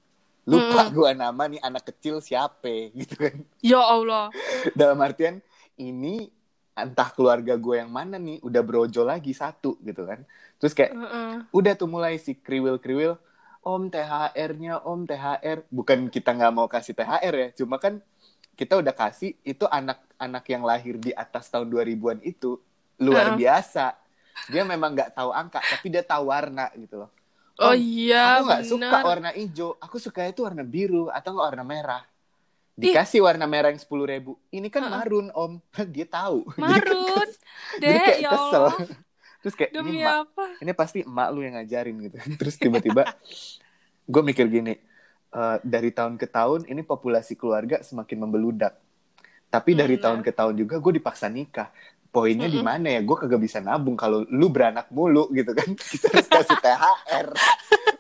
lupa 0.43 0.91
hmm. 0.91 0.95
gua 0.95 1.11
nama 1.15 1.43
nih 1.47 1.63
anak 1.63 1.95
kecil 1.95 2.19
siapa 2.19 2.91
gitu 2.99 3.15
kan 3.15 3.37
ya 3.63 3.79
Allah 3.79 4.35
dalam 4.79 4.99
artian 4.99 5.39
ini 5.79 6.31
entah 6.73 7.13
keluarga 7.13 7.53
gue 7.61 7.85
yang 7.85 7.93
mana 7.93 8.17
nih 8.17 8.41
udah 8.41 8.63
brojo 8.65 9.05
lagi 9.05 9.37
satu 9.37 9.77
gitu 9.85 10.09
kan 10.09 10.25
terus 10.57 10.73
kayak 10.73 10.97
uh 10.97 11.05
-uh. 11.05 11.33
udah 11.53 11.77
tuh 11.77 11.89
mulai 11.89 12.17
si 12.17 12.33
kriwil 12.33 12.81
kriwil 12.81 13.21
om 13.61 13.93
THR-nya 13.93 14.81
om 14.83 15.05
THR 15.05 15.69
bukan 15.69 16.09
kita 16.09 16.33
nggak 16.33 16.53
mau 16.53 16.67
kasih 16.67 16.97
THR 16.97 17.35
ya 17.37 17.49
cuma 17.61 17.77
kan 17.77 18.01
kita 18.57 18.81
udah 18.81 18.93
kasih 18.97 19.37
itu 19.45 19.69
anak-anak 19.69 20.45
yang 20.49 20.65
lahir 20.65 20.97
di 20.97 21.13
atas 21.13 21.53
tahun 21.53 21.69
2000-an 21.69 22.19
itu 22.25 22.57
luar 22.99 23.33
uh 23.33 23.33
-uh. 23.37 23.39
biasa 23.39 23.85
dia 24.49 24.65
memang 24.65 24.97
nggak 24.97 25.13
tahu 25.13 25.29
angka 25.29 25.61
tapi 25.61 25.93
dia 25.93 26.01
tahu 26.01 26.33
warna 26.33 26.73
gitu 26.81 27.05
loh 27.05 27.11
Oh, 27.61 27.73
oh 27.73 27.77
iya, 27.77 28.41
aku 28.41 28.49
nggak 28.49 28.65
suka 28.65 28.97
warna 29.05 29.31
hijau. 29.37 29.77
Aku 29.77 29.97
suka 30.01 30.25
itu 30.25 30.41
warna 30.41 30.65
biru 30.65 31.13
atau 31.13 31.37
nggak 31.37 31.47
warna 31.53 31.65
merah. 31.65 32.03
Dikasih 32.73 33.21
Ih. 33.21 33.25
warna 33.29 33.45
merah 33.45 33.69
yang 33.69 33.81
sepuluh 33.81 34.09
ribu. 34.09 34.41
Ini 34.49 34.73
kan 34.73 34.89
uh. 34.89 34.91
marun 34.91 35.29
om. 35.37 35.61
Dia 35.95 36.09
tahu. 36.09 36.49
Marun. 36.63 37.29
Dek, 37.77 37.93
kayak 37.93 38.19
ya 38.25 38.31
kesel. 38.33 38.65
Terus 39.43 39.55
kayak 39.59 39.71
Demi 39.75 39.99
ini 39.99 40.07
apa? 40.07 40.55
ini 40.63 40.71
pasti 40.71 41.03
emak 41.03 41.29
lu 41.35 41.43
yang 41.43 41.59
ngajarin 41.59 41.97
gitu. 41.99 42.17
Terus 42.39 42.55
tiba-tiba 42.57 43.03
gue 44.07 44.23
mikir 44.23 44.47
gini. 44.47 44.79
Uh, 45.33 45.57
dari 45.65 45.89
tahun 45.89 46.21
ke 46.21 46.29
tahun 46.29 46.69
ini 46.69 46.85
populasi 46.85 47.35
keluarga 47.35 47.83
semakin 47.83 48.23
membeludak. 48.23 48.79
Tapi 49.53 49.77
dari 49.77 50.01
hmm, 50.01 50.05
tahun 50.05 50.21
ke 50.25 50.33
tahun 50.33 50.55
juga 50.57 50.81
gue 50.81 50.93
dipaksa 50.97 51.29
nikah 51.29 51.69
poinnya 52.13 52.47
mm 52.47 52.53
-hmm. 52.53 52.61
di 52.61 52.63
mana 52.63 52.87
ya? 52.93 53.01
Gue 53.01 53.17
kagak 53.17 53.41
bisa 53.41 53.59
nabung 53.65 53.97
kalau 53.97 54.23
lu 54.29 54.53
beranak 54.53 54.93
mulu 54.93 55.33
gitu 55.33 55.57
kan. 55.57 55.67
Kita 55.97 56.07
harus 56.13 56.29
kasih 56.29 56.59
THR 56.61 57.27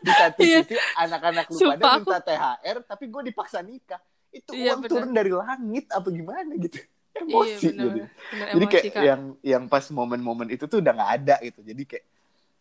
di 0.02 0.12
satu 0.12 0.40
yeah. 0.44 0.62
sisi 0.62 0.76
anak-anak 1.00 1.46
lu 1.48 1.58
Sumpah 1.58 1.74
pada 1.80 1.84
aku... 1.88 1.98
minta 2.04 2.18
THR 2.20 2.76
tapi 2.84 3.04
gue 3.08 3.22
dipaksa 3.32 3.58
nikah. 3.64 4.00
Itu 4.28 4.52
yeah, 4.52 4.76
uang 4.76 4.80
bener. 4.84 4.92
turun 4.92 5.10
dari 5.16 5.32
langit 5.32 5.84
apa 5.88 6.08
gimana 6.12 6.52
gitu. 6.60 6.78
Emosi 7.12 7.48
iya, 7.48 7.56
bener, 7.56 7.84
jadi. 7.84 8.00
Bener 8.08 8.46
jadi 8.52 8.64
kayak 8.68 8.84
kak. 8.88 9.02
yang 9.04 9.22
yang 9.44 9.64
pas 9.68 9.84
momen-momen 9.92 10.48
itu 10.48 10.64
tuh 10.68 10.84
udah 10.84 10.92
nggak 10.92 11.12
ada 11.24 11.36
gitu. 11.44 11.60
Jadi 11.64 11.82
kayak 11.88 12.04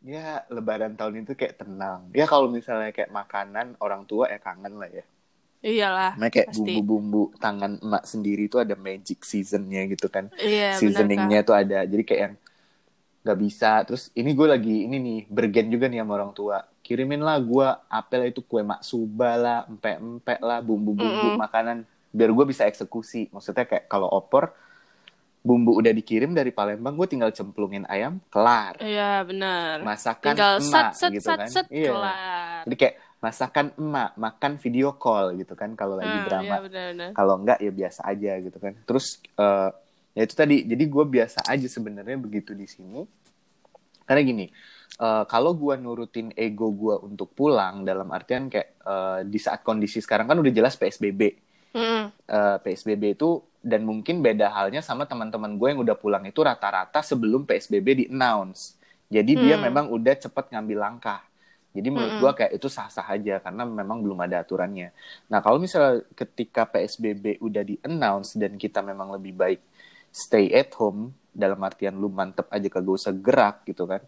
ya 0.02 0.28
lebaran 0.50 0.96
tahun 0.96 1.28
itu 1.28 1.36
kayak 1.36 1.60
tenang. 1.60 2.08
Ya 2.16 2.26
kalau 2.28 2.48
misalnya 2.48 2.96
kayak 2.96 3.12
makanan 3.12 3.76
orang 3.84 4.08
tua 4.08 4.32
ya 4.32 4.40
kangen 4.40 4.80
lah 4.80 4.92
ya 4.92 5.04
Iyalah. 5.62 6.18
Nah 6.18 6.34
kayak 6.34 6.58
bumbu-bumbu 6.58 7.38
tangan 7.38 7.78
emak 7.78 8.04
sendiri 8.10 8.50
itu 8.50 8.58
ada 8.58 8.74
magic 8.74 9.22
seasonnya 9.22 9.86
gitu 9.94 10.10
kan. 10.10 10.34
Iya, 10.42 10.82
Seasoningnya 10.82 11.46
tuh 11.46 11.54
ada. 11.54 11.86
Jadi 11.86 12.02
kayak 12.02 12.22
yang 12.22 12.36
nggak 13.22 13.40
bisa. 13.40 13.86
Terus 13.86 14.10
ini 14.18 14.34
gue 14.34 14.48
lagi 14.50 14.90
ini 14.90 14.98
nih 14.98 15.20
bergen 15.30 15.70
juga 15.70 15.86
nih 15.86 16.02
sama 16.02 16.18
orang 16.18 16.34
tua. 16.34 16.66
Kirimin 16.82 17.22
lah 17.22 17.38
gue 17.38 17.68
apel 17.94 18.34
itu 18.34 18.42
kue 18.42 18.66
maksuba 18.66 19.38
lah, 19.38 19.60
empek-empek 19.70 20.40
lah, 20.42 20.60
bumbu-bumbu 20.66 21.30
mm 21.30 21.34
-mm. 21.38 21.42
makanan 21.46 21.78
biar 22.10 22.34
gue 22.34 22.46
bisa 22.50 22.66
eksekusi. 22.66 23.30
Maksudnya 23.30 23.70
kayak 23.70 23.86
kalau 23.86 24.10
opor 24.10 24.52
bumbu 25.42 25.74
udah 25.78 25.94
dikirim 25.94 26.38
dari 26.38 26.54
Palembang, 26.54 26.94
gue 26.98 27.08
tinggal 27.10 27.34
cemplungin 27.34 27.86
ayam, 27.90 28.22
kelar. 28.30 28.78
Iya 28.78 29.26
benar. 29.26 29.82
Masakan 29.82 30.34
tinggal 30.38 30.56
emak 30.62 30.94
set, 30.94 30.98
set, 30.98 31.12
gitu 31.14 31.30
set, 31.30 31.38
kan. 31.38 31.50
Set, 31.50 31.66
iya. 31.70 31.90
kelar. 31.90 32.62
Jadi 32.66 32.76
kayak 32.78 32.96
masakan 33.22 33.70
emak 33.78 34.18
makan 34.18 34.58
video 34.58 34.98
call 34.98 35.38
gitu 35.38 35.54
kan 35.54 35.78
kalau 35.78 35.94
lagi 35.94 36.10
hmm, 36.10 36.26
drama. 36.26 36.56
ya 36.66 37.10
kalau 37.14 37.38
enggak 37.38 37.62
ya 37.62 37.72
biasa 37.72 38.02
aja 38.10 38.32
gitu 38.42 38.58
kan. 38.58 38.74
Terus 38.90 39.22
uh, 39.38 39.70
ya 40.18 40.22
itu 40.26 40.34
tadi 40.34 40.66
jadi 40.66 40.84
gue 40.90 41.06
biasa 41.06 41.46
aja 41.46 41.68
sebenarnya 41.70 42.18
begitu 42.18 42.58
di 42.58 42.66
sini. 42.66 43.06
Karena 44.10 44.22
gini 44.26 44.46
uh, 44.98 45.24
kalau 45.30 45.54
gue 45.54 45.78
nurutin 45.78 46.34
ego 46.34 46.74
gue 46.74 46.98
untuk 47.06 47.32
pulang 47.38 47.86
dalam 47.86 48.10
artian 48.10 48.50
kayak 48.50 48.82
uh, 48.84 49.22
di 49.24 49.40
saat 49.40 49.62
kondisi 49.62 50.02
sekarang 50.02 50.28
kan 50.28 50.36
udah 50.42 50.52
jelas 50.52 50.76
psbb 50.76 51.38
mm. 51.78 52.04
uh, 52.28 52.58
psbb 52.60 53.16
itu 53.16 53.40
dan 53.62 53.86
mungkin 53.86 54.26
beda 54.26 54.50
halnya 54.50 54.82
sama 54.82 55.06
teman-teman 55.06 55.56
gue 55.56 55.68
yang 55.70 55.80
udah 55.86 55.94
pulang 55.94 56.26
itu 56.26 56.42
rata-rata 56.42 57.06
sebelum 57.06 57.46
psbb 57.46 57.88
di 57.94 58.06
announce. 58.10 58.82
Jadi 59.12 59.38
mm. 59.38 59.42
dia 59.46 59.56
memang 59.62 59.86
udah 59.94 60.18
cepet 60.18 60.50
ngambil 60.50 60.78
langkah 60.82 61.22
jadi 61.72 61.88
menurut 61.88 62.16
gue 62.20 62.32
kayak 62.44 62.52
itu 62.60 62.68
sah-sah 62.68 63.08
aja 63.08 63.40
karena 63.40 63.64
memang 63.64 64.04
belum 64.04 64.20
ada 64.28 64.44
aturannya. 64.44 64.92
Nah 65.32 65.40
kalau 65.40 65.56
misalnya 65.56 66.04
ketika 66.12 66.68
PSBB 66.68 67.40
udah 67.40 67.64
di 67.64 67.80
announce 67.88 68.36
dan 68.36 68.60
kita 68.60 68.84
memang 68.84 69.16
lebih 69.16 69.32
baik 69.36 69.62
stay 70.12 70.52
at 70.52 70.76
home 70.76 71.16
dalam 71.32 71.60
artian 71.64 71.96
lu 71.96 72.12
mantep 72.12 72.52
aja 72.52 72.68
kagak 72.68 72.96
usah 73.00 73.16
gerak 73.16 73.64
gitu 73.64 73.88
kan. 73.88 74.04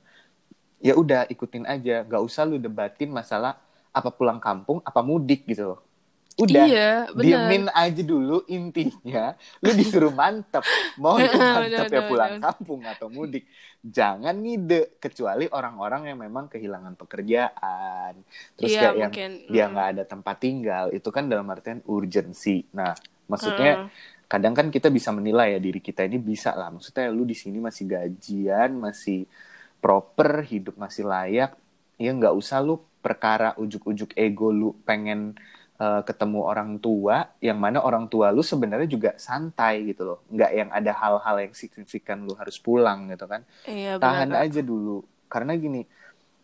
Ya 0.83 0.99
udah 0.99 1.23
ikutin 1.31 1.63
aja, 1.63 2.03
gak 2.03 2.19
usah 2.19 2.43
lu 2.43 2.59
debatin 2.59 3.07
masalah 3.07 3.55
apa 3.95 4.11
pulang 4.11 4.43
kampung 4.43 4.83
apa 4.83 4.99
mudik 4.99 5.47
gitu 5.47 5.71
loh 5.71 5.92
udah 6.33 6.65
iya, 6.65 6.91
diemin 7.13 7.69
aja 7.69 8.01
dulu 8.01 8.41
intinya. 8.49 9.37
Lu 9.61 9.69
disuruh 9.77 10.09
mantep. 10.09 10.65
Mau 10.97 11.21
itu 11.21 11.37
mantep 11.37 11.93
ya 11.93 12.01
pulang 12.09 12.41
kampung 12.41 12.81
atau 12.89 13.07
mudik. 13.13 13.45
Jangan 13.85 14.33
ngide 14.41 14.97
kecuali 14.97 15.45
orang-orang 15.51 16.09
yang 16.09 16.17
memang 16.25 16.49
kehilangan 16.49 16.97
pekerjaan. 16.97 18.17
Terus 18.57 18.73
iya, 18.73 18.81
kayak 18.89 18.95
mungkin. 18.97 19.31
yang 19.45 19.51
dia 19.51 19.65
nggak 19.69 19.87
ada 19.93 20.03
tempat 20.09 20.35
tinggal 20.41 20.85
itu 20.89 21.09
kan 21.13 21.29
dalam 21.29 21.45
artian 21.53 21.85
urgensi. 21.85 22.65
Nah 22.73 22.97
maksudnya 23.29 23.85
hmm. 23.85 24.25
kadang 24.25 24.53
kan 24.57 24.67
kita 24.73 24.89
bisa 24.89 25.13
menilai 25.13 25.57
ya 25.57 25.59
diri 25.61 25.83
kita 25.83 26.01
ini 26.09 26.17
bisa 26.17 26.57
lah. 26.57 26.73
Maksudnya 26.73 27.13
lu 27.13 27.29
di 27.29 27.37
sini 27.37 27.61
masih 27.61 27.85
gajian 27.85 28.73
masih 28.73 29.29
proper 29.77 30.41
hidup 30.49 30.81
masih 30.81 31.05
layak. 31.05 31.53
Ya 32.01 32.09
nggak 32.09 32.33
usah 32.33 32.57
lu 32.65 32.81
perkara 33.03 33.53
ujuk-ujuk 33.59 34.15
ego 34.15 34.49
lu 34.49 34.73
pengen 34.87 35.35
uh, 35.83 36.01
ketemu 36.07 36.39
orang 36.47 36.79
tua 36.79 37.27
yang 37.43 37.59
mana 37.59 37.83
orang 37.83 38.07
tua 38.07 38.31
lu 38.31 38.39
sebenarnya 38.39 38.87
juga 38.87 39.11
santai 39.19 39.91
gitu 39.91 40.07
loh. 40.07 40.19
Nggak 40.31 40.51
yang 40.55 40.69
ada 40.71 40.91
hal-hal 40.95 41.35
yang 41.43 41.53
signifikan 41.53 42.23
lu 42.23 42.33
harus 42.39 42.55
pulang 42.55 43.11
gitu 43.11 43.27
kan. 43.27 43.43
Iya, 43.67 43.99
tahan 43.99 44.31
benar. 44.31 44.47
aja 44.47 44.61
dulu. 44.63 45.03
Karena 45.27 45.59
gini 45.59 45.83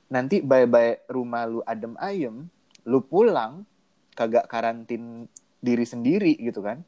nanti 0.09 0.41
bye-bye 0.41 1.07
rumah 1.13 1.45
lu 1.45 1.61
adem 1.63 1.93
ayem 2.01 2.49
lu 2.89 2.99
pulang 3.05 3.61
kagak 4.17 4.49
karantin 4.51 5.29
diri 5.63 5.85
sendiri 5.87 6.35
gitu 6.35 6.59
kan. 6.59 6.83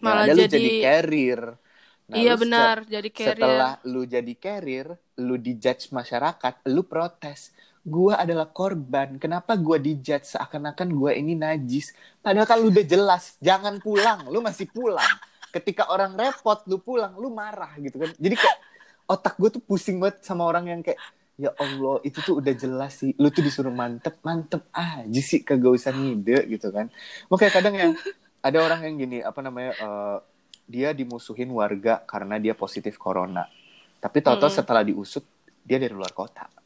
Malah 0.00 0.30
jadi... 0.32 0.40
lu 0.40 0.44
jadi 0.48 0.70
carrier. 0.80 1.42
Nah, 2.08 2.16
iya 2.16 2.40
benar, 2.40 2.88
jadi 2.88 3.10
carrier. 3.12 3.36
Setelah 3.36 3.72
lu 3.84 4.08
jadi 4.08 4.32
carrier, 4.32 4.96
lu 5.20 5.36
dijudge 5.36 5.92
masyarakat, 5.92 6.64
lu 6.72 6.80
protes 6.88 7.52
gue 7.88 8.12
adalah 8.12 8.46
korban. 8.52 9.16
Kenapa 9.16 9.56
gue 9.56 9.80
dijudge 9.80 10.36
seakan-akan 10.36 10.88
gue 10.92 11.10
ini 11.16 11.32
najis? 11.32 11.96
Padahal 12.20 12.44
kan 12.44 12.60
lu 12.60 12.68
udah 12.68 12.84
jelas, 12.84 13.40
jangan 13.40 13.80
pulang. 13.80 14.28
Lu 14.28 14.44
masih 14.44 14.68
pulang. 14.68 15.08
Ketika 15.48 15.88
orang 15.88 16.12
repot, 16.12 16.60
lu 16.68 16.78
pulang, 16.84 17.16
lu 17.16 17.32
marah 17.32 17.72
gitu 17.80 17.96
kan. 17.96 18.12
Jadi 18.20 18.36
kayak 18.36 18.58
otak 19.08 19.40
gue 19.40 19.48
tuh 19.56 19.62
pusing 19.64 19.96
banget 19.96 20.20
sama 20.20 20.44
orang 20.44 20.68
yang 20.68 20.80
kayak, 20.84 21.00
ya 21.40 21.50
Allah, 21.56 22.04
itu 22.04 22.20
tuh 22.20 22.44
udah 22.44 22.52
jelas 22.52 23.00
sih. 23.00 23.16
Lu 23.16 23.32
tuh 23.32 23.40
disuruh 23.40 23.72
mantep, 23.72 24.20
mantep 24.20 24.68
aja 24.70 25.20
sih, 25.24 25.40
kagak 25.40 25.72
usah 25.72 25.96
ngide 25.96 26.44
gitu 26.52 26.68
kan. 26.68 26.92
Makanya 27.32 27.52
kadang 27.56 27.74
yang 27.74 27.92
ada 28.44 28.58
orang 28.60 28.84
yang 28.84 28.94
gini, 29.00 29.18
apa 29.24 29.40
namanya, 29.40 29.72
uh, 29.80 30.18
dia 30.68 30.92
dimusuhin 30.92 31.48
warga 31.48 32.04
karena 32.04 32.36
dia 32.36 32.52
positif 32.52 33.00
corona. 33.00 33.48
Tapi 33.98 34.20
tahu-tahu 34.20 34.52
hmm. 34.52 34.58
setelah 34.60 34.84
diusut, 34.84 35.24
dia 35.64 35.80
dari 35.80 35.96
luar 35.96 36.12
kota 36.12 36.58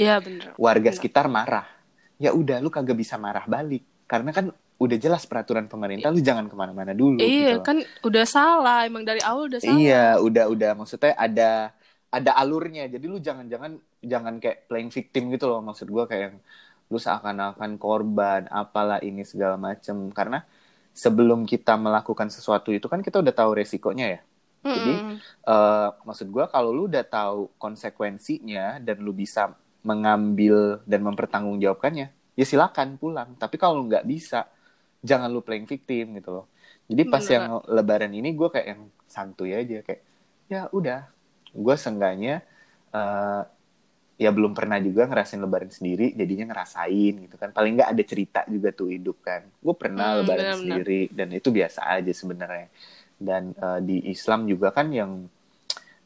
Iya 0.00 0.16
benar. 0.24 0.56
Warga 0.56 0.88
bener. 0.88 0.96
sekitar 0.96 1.28
marah. 1.28 1.68
Ya 2.16 2.32
udah 2.32 2.56
lu 2.64 2.72
kagak 2.72 2.96
bisa 2.96 3.20
marah 3.20 3.44
balik 3.44 3.84
karena 4.08 4.32
kan 4.32 4.48
udah 4.80 4.96
jelas 4.96 5.28
peraturan 5.28 5.68
pemerintah 5.68 6.08
lu 6.08 6.24
jangan 6.24 6.48
ke 6.48 6.56
mana-mana 6.56 6.96
dulu. 6.96 7.20
Iya 7.20 7.60
gitu. 7.60 7.68
kan 7.68 7.76
udah 8.00 8.24
salah 8.24 8.88
emang 8.88 9.04
dari 9.04 9.20
awal 9.20 9.52
udah 9.52 9.60
salah. 9.60 9.76
Iya 9.76 10.16
udah 10.24 10.44
udah 10.48 10.70
maksudnya 10.72 11.12
ada 11.20 11.76
ada 12.10 12.30
alurnya 12.40 12.88
jadi 12.88 13.04
lu 13.06 13.20
jangan-jangan 13.20 13.76
jangan 14.00 14.34
kayak 14.40 14.66
playing 14.66 14.90
victim 14.90 15.30
gitu 15.30 15.46
loh 15.46 15.62
maksud 15.62 15.86
gue 15.86 16.04
kayak 16.10 16.34
lu 16.90 16.98
seakan-akan 16.98 17.78
korban 17.78 18.50
apalah 18.50 18.98
ini 18.98 19.22
segala 19.22 19.54
macem 19.54 20.10
karena 20.10 20.42
sebelum 20.90 21.46
kita 21.46 21.78
melakukan 21.78 22.32
sesuatu 22.34 22.74
itu 22.74 22.90
kan 22.90 22.98
kita 22.98 23.22
udah 23.22 23.34
tahu 23.36 23.50
resikonya 23.54 24.18
ya. 24.18 24.20
Mm 24.60 24.74
Jadi 24.76 24.92
uh, 25.48 25.88
maksud 26.04 26.28
gue 26.28 26.44
kalau 26.50 26.74
lu 26.74 26.90
udah 26.90 27.06
tahu 27.06 27.48
konsekuensinya 27.56 28.82
dan 28.82 29.00
lu 29.00 29.14
bisa 29.14 29.54
mengambil 29.80 30.84
dan 30.84 31.00
mempertanggungjawabkannya, 31.04 32.08
ya 32.36 32.44
silakan 32.44 33.00
pulang. 33.00 33.36
Tapi 33.40 33.56
kalau 33.56 33.84
nggak 33.88 34.04
bisa, 34.04 34.48
jangan 35.00 35.32
lu 35.32 35.40
playing 35.40 35.68
victim 35.68 36.16
gitu 36.20 36.30
loh. 36.42 36.46
Jadi 36.90 37.02
pas 37.06 37.22
Bener. 37.22 37.34
yang 37.38 37.46
lebaran 37.70 38.12
ini 38.12 38.34
gue 38.34 38.48
kayak 38.50 38.66
yang 38.66 38.82
santuy 39.06 39.54
aja 39.54 39.78
kayak 39.86 40.02
ya 40.50 40.66
udah, 40.74 41.06
gue 41.54 41.76
sengganya 41.78 42.42
uh, 42.90 43.46
ya 44.20 44.28
belum 44.34 44.52
pernah 44.52 44.76
juga 44.82 45.08
ngerasain 45.08 45.40
lebaran 45.40 45.72
sendiri, 45.72 46.12
jadinya 46.12 46.52
ngerasain 46.52 47.14
gitu 47.24 47.36
kan. 47.40 47.56
Paling 47.56 47.72
nggak 47.78 47.90
ada 47.94 48.02
cerita 48.04 48.40
juga 48.50 48.68
tuh 48.74 48.92
hidup 48.92 49.22
kan. 49.24 49.46
Gue 49.62 49.72
pernah 49.72 50.12
hmm, 50.12 50.18
lebaran 50.20 50.44
bener, 50.44 50.58
sendiri 50.60 51.02
dan 51.08 51.28
itu 51.32 51.48
biasa 51.48 51.80
aja 51.88 52.12
sebenarnya. 52.12 52.68
Dan 53.16 53.56
uh, 53.56 53.80
di 53.80 54.04
Islam 54.12 54.44
juga 54.44 54.74
kan 54.74 54.92
yang 54.92 55.24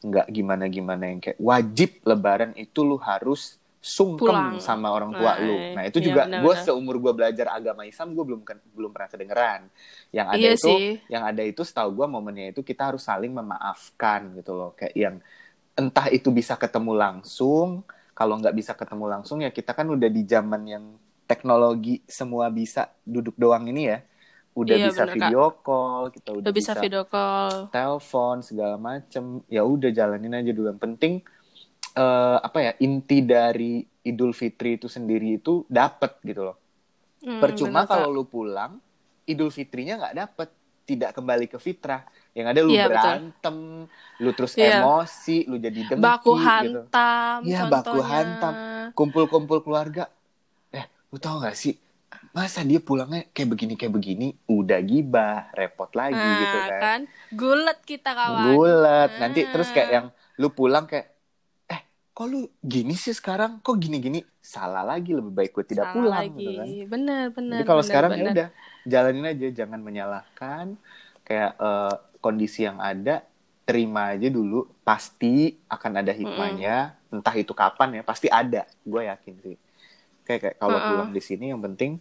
nggak 0.05 0.27
gimana 0.29 0.69
gimana 0.69 1.03
yang 1.09 1.19
kayak 1.19 1.39
wajib 1.41 1.97
lebaran 2.05 2.53
itu 2.53 2.85
lu 2.85 3.01
harus 3.01 3.57
sungkem 3.85 4.33
Pulang. 4.33 4.57
sama 4.57 4.89
orang 4.89 5.13
tua 5.13 5.37
nah, 5.37 5.45
lu. 5.45 5.55
Nah 5.77 5.83
itu 5.85 6.01
iya, 6.01 6.05
juga 6.09 6.21
gue 6.25 6.53
seumur 6.65 6.97
gue 6.97 7.13
belajar 7.13 7.53
agama 7.53 7.85
Islam 7.85 8.17
gue 8.17 8.25
belum 8.25 8.41
belum 8.73 8.89
pernah 8.89 9.09
kedengeran. 9.13 9.61
Yang 10.09 10.27
ada 10.33 10.41
iya 10.41 10.51
itu, 10.57 10.65
sih. 10.73 10.85
yang 11.05 11.23
ada 11.29 11.43
itu 11.45 11.61
setahu 11.61 12.01
gue 12.01 12.07
momennya 12.09 12.49
itu 12.49 12.65
kita 12.65 12.89
harus 12.89 13.05
saling 13.05 13.29
memaafkan 13.29 14.33
gitu 14.41 14.57
loh. 14.57 14.73
Kayak 14.73 14.95
yang 14.97 15.15
entah 15.77 16.09
itu 16.09 16.33
bisa 16.33 16.57
ketemu 16.57 16.97
langsung, 16.97 17.85
kalau 18.17 18.41
nggak 18.41 18.57
bisa 18.57 18.73
ketemu 18.73 19.05
langsung 19.05 19.45
ya 19.45 19.53
kita 19.53 19.77
kan 19.77 19.85
udah 19.85 20.09
di 20.09 20.23
zaman 20.25 20.61
yang 20.65 20.85
teknologi 21.29 22.01
semua 22.09 22.49
bisa 22.49 22.89
duduk 23.05 23.37
doang 23.37 23.69
ini 23.69 23.93
ya. 23.93 24.01
Udah 24.57 24.81
iya, 24.81 24.87
bisa 24.89 25.03
bener, 25.05 25.13
video 25.13 25.43
Kak. 25.51 25.61
call, 25.61 26.03
kita 26.09 26.29
udah, 26.33 26.41
udah 26.41 26.53
bisa, 26.55 26.71
bisa 26.73 26.81
video 26.81 27.03
call, 27.05 27.53
telepon 27.69 28.41
segala 28.41 28.81
macem. 28.81 29.45
Ya 29.45 29.61
udah 29.61 29.93
jalanin 29.93 30.33
aja 30.33 30.49
dulu. 30.49 30.73
Yang 30.73 30.81
penting 30.81 31.13
uh, 31.95 32.37
apa 32.43 32.59
ya 32.61 32.71
inti 32.83 33.23
dari 33.23 33.81
Idul 34.05 34.35
Fitri 34.37 34.77
itu 34.77 34.85
sendiri 34.85 35.41
itu 35.41 35.65
dapat 35.65 36.21
gitu 36.21 36.51
loh. 36.51 36.57
Hmm, 37.25 37.41
Percuma 37.41 37.89
kalau 37.89 38.13
lu 38.13 38.27
pulang 38.29 38.77
Idul 39.25 39.49
Fitrinya 39.49 39.97
nggak 39.97 40.15
dapet, 40.15 40.49
tidak 40.85 41.17
kembali 41.17 41.49
ke 41.49 41.57
fitrah. 41.57 42.05
Yang 42.37 42.47
ada 42.51 42.59
lu 42.61 42.71
yeah, 42.75 42.85
berantem, 42.85 43.57
betul. 43.89 44.21
lu 44.21 44.29
terus 44.37 44.53
yeah. 44.53 44.83
emosi, 44.83 45.37
lu 45.49 45.57
jadi 45.57 45.79
dengki 45.89 46.03
baku 46.03 46.37
gitu. 46.37 46.45
hantam. 46.45 47.39
Iya, 47.41 47.61
baku 47.65 47.99
hantam. 48.05 48.53
Kumpul-kumpul 48.93 49.65
keluarga. 49.65 50.11
Eh, 50.69 50.85
lu 51.09 51.17
tau 51.17 51.41
gak 51.41 51.57
sih? 51.57 51.73
Masa 52.35 52.61
dia 52.67 52.83
pulangnya 52.83 53.25
kayak 53.31 53.49
begini 53.55 53.73
kayak 53.79 53.93
begini, 53.95 54.27
udah 54.45 54.79
gibah, 54.83 55.49
repot 55.55 55.89
lagi 55.95 56.19
nah, 56.19 56.39
gitu 56.43 56.57
kan. 56.59 56.79
kan. 56.83 56.99
Gulet 57.33 57.79
kita 57.87 58.11
kawan. 58.11 58.43
Gulet. 58.53 59.11
Nanti 59.17 59.41
terus 59.49 59.71
kayak 59.71 59.89
yang 59.89 60.05
lu 60.35 60.51
pulang 60.51 60.85
kayak 60.85 61.14
kok 62.15 62.27
lu 62.31 62.47
gini 62.63 62.95
sih 62.95 63.11
sekarang? 63.11 63.59
Kok 63.59 63.75
gini-gini? 63.75 64.23
Salah 64.39 64.87
lagi 64.87 65.11
lebih 65.11 65.35
baik 65.35 65.51
gue 65.51 65.65
tidak 65.67 65.91
salah 65.91 65.95
pulang 65.99 66.31
lagi. 66.31 66.39
gitu 66.39 66.51
kan. 66.55 66.67
Bener 66.87 67.23
bener 67.35 67.59
jadi 67.59 67.67
kalau 67.67 67.83
sekarang 67.83 68.11
ya 68.15 68.25
udah 68.31 68.47
jalanin 68.87 69.27
aja 69.27 69.47
jangan 69.51 69.79
menyalahkan. 69.83 70.65
Kayak 71.27 71.51
uh, 71.59 71.95
kondisi 72.23 72.63
yang 72.63 72.79
ada 72.79 73.27
terima 73.67 74.15
aja 74.15 74.31
dulu. 74.31 74.63
Pasti 74.87 75.59
akan 75.67 75.91
ada 75.99 76.15
hikmahnya. 76.15 76.95
Mm 76.95 77.03
entah 77.15 77.31
itu 77.39 77.55
kapan 77.55 77.99
ya 77.99 78.03
pasti 78.03 78.27
ada. 78.27 78.67
Gue 78.83 79.07
yakin 79.07 79.33
sih. 79.43 79.55
Kayak 80.23 80.39
kayak 80.39 80.55
kalau 80.63 80.79
mm 80.79 80.87
pulang 80.87 81.09
di 81.11 81.21
sini 81.23 81.51
yang 81.51 81.59
penting 81.59 81.99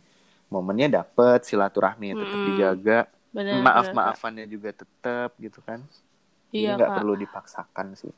momennya 0.51 1.03
dapet 1.03 1.43
silaturahmi 1.43 2.15
tetap 2.15 2.39
Mm-mm. 2.39 2.49
dijaga. 2.55 2.99
Benar, 3.35 3.59
maaf 3.67 3.91
benar, 3.91 3.95
Kak. 3.95 3.95
maafannya 4.15 4.47
juga 4.47 4.71
tetap 4.71 5.35
gitu 5.43 5.59
kan. 5.67 5.83
Iya, 6.55 6.79
nggak 6.79 7.03
perlu 7.03 7.19
dipaksakan 7.19 7.99
sih. 7.99 8.15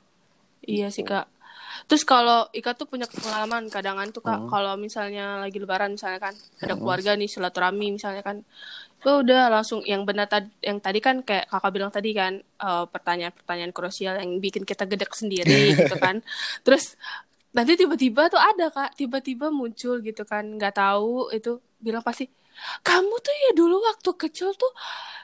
Iya 0.67 0.93
sih 0.93 1.07
kak. 1.07 1.31
Terus 1.85 2.03
kalau 2.09 2.49
Ika 2.57 2.73
tuh 2.73 2.89
punya 2.89 3.05
pengalaman 3.05 3.69
kadangan 3.69 4.09
tuh 4.17 4.25
kak, 4.25 4.41
Hmm. 4.41 4.49
kalau 4.49 4.73
misalnya 4.81 5.45
lagi 5.45 5.61
lebaran 5.61 5.95
misalnya 6.01 6.21
kan, 6.21 6.35
ada 6.65 6.75
Hmm. 6.75 6.81
keluarga 6.81 7.11
nih 7.21 7.29
silaturahmi 7.29 7.87
misalnya 8.01 8.25
kan, 8.25 8.41
itu 8.97 9.11
udah 9.23 9.53
langsung 9.53 9.85
yang 9.85 10.03
benar 10.09 10.27
tadi, 10.27 10.49
yang 10.65 10.79
tadi 10.81 10.99
kan 11.05 11.21
kayak 11.23 11.47
kakak 11.53 11.71
bilang 11.77 11.93
tadi 11.93 12.11
kan 12.17 12.33
eh, 12.41 12.85
pertanyaan-pertanyaan 12.89 13.73
krusial 13.77 14.15
yang 14.19 14.41
bikin 14.41 14.65
kita 14.65 14.89
gedek 14.89 15.13
sendiri 15.13 15.73
gitu 15.81 15.95
kan. 16.01 16.25
Terus 16.65 16.97
nanti 17.57 17.73
tiba-tiba 17.81 18.29
tuh 18.33 18.41
ada 18.41 18.69
kak, 18.73 18.97
tiba-tiba 19.01 19.49
muncul 19.53 20.01
gitu 20.05 20.23
kan, 20.29 20.45
nggak 20.57 20.75
tahu 20.77 21.33
itu 21.33 21.61
bilang 21.81 22.05
pasti 22.05 22.29
kamu 22.81 23.15
tuh 23.21 23.35
ya 23.37 23.51
dulu 23.53 23.77
waktu 23.85 24.11
kecil 24.17 24.49
tuh 24.57 24.73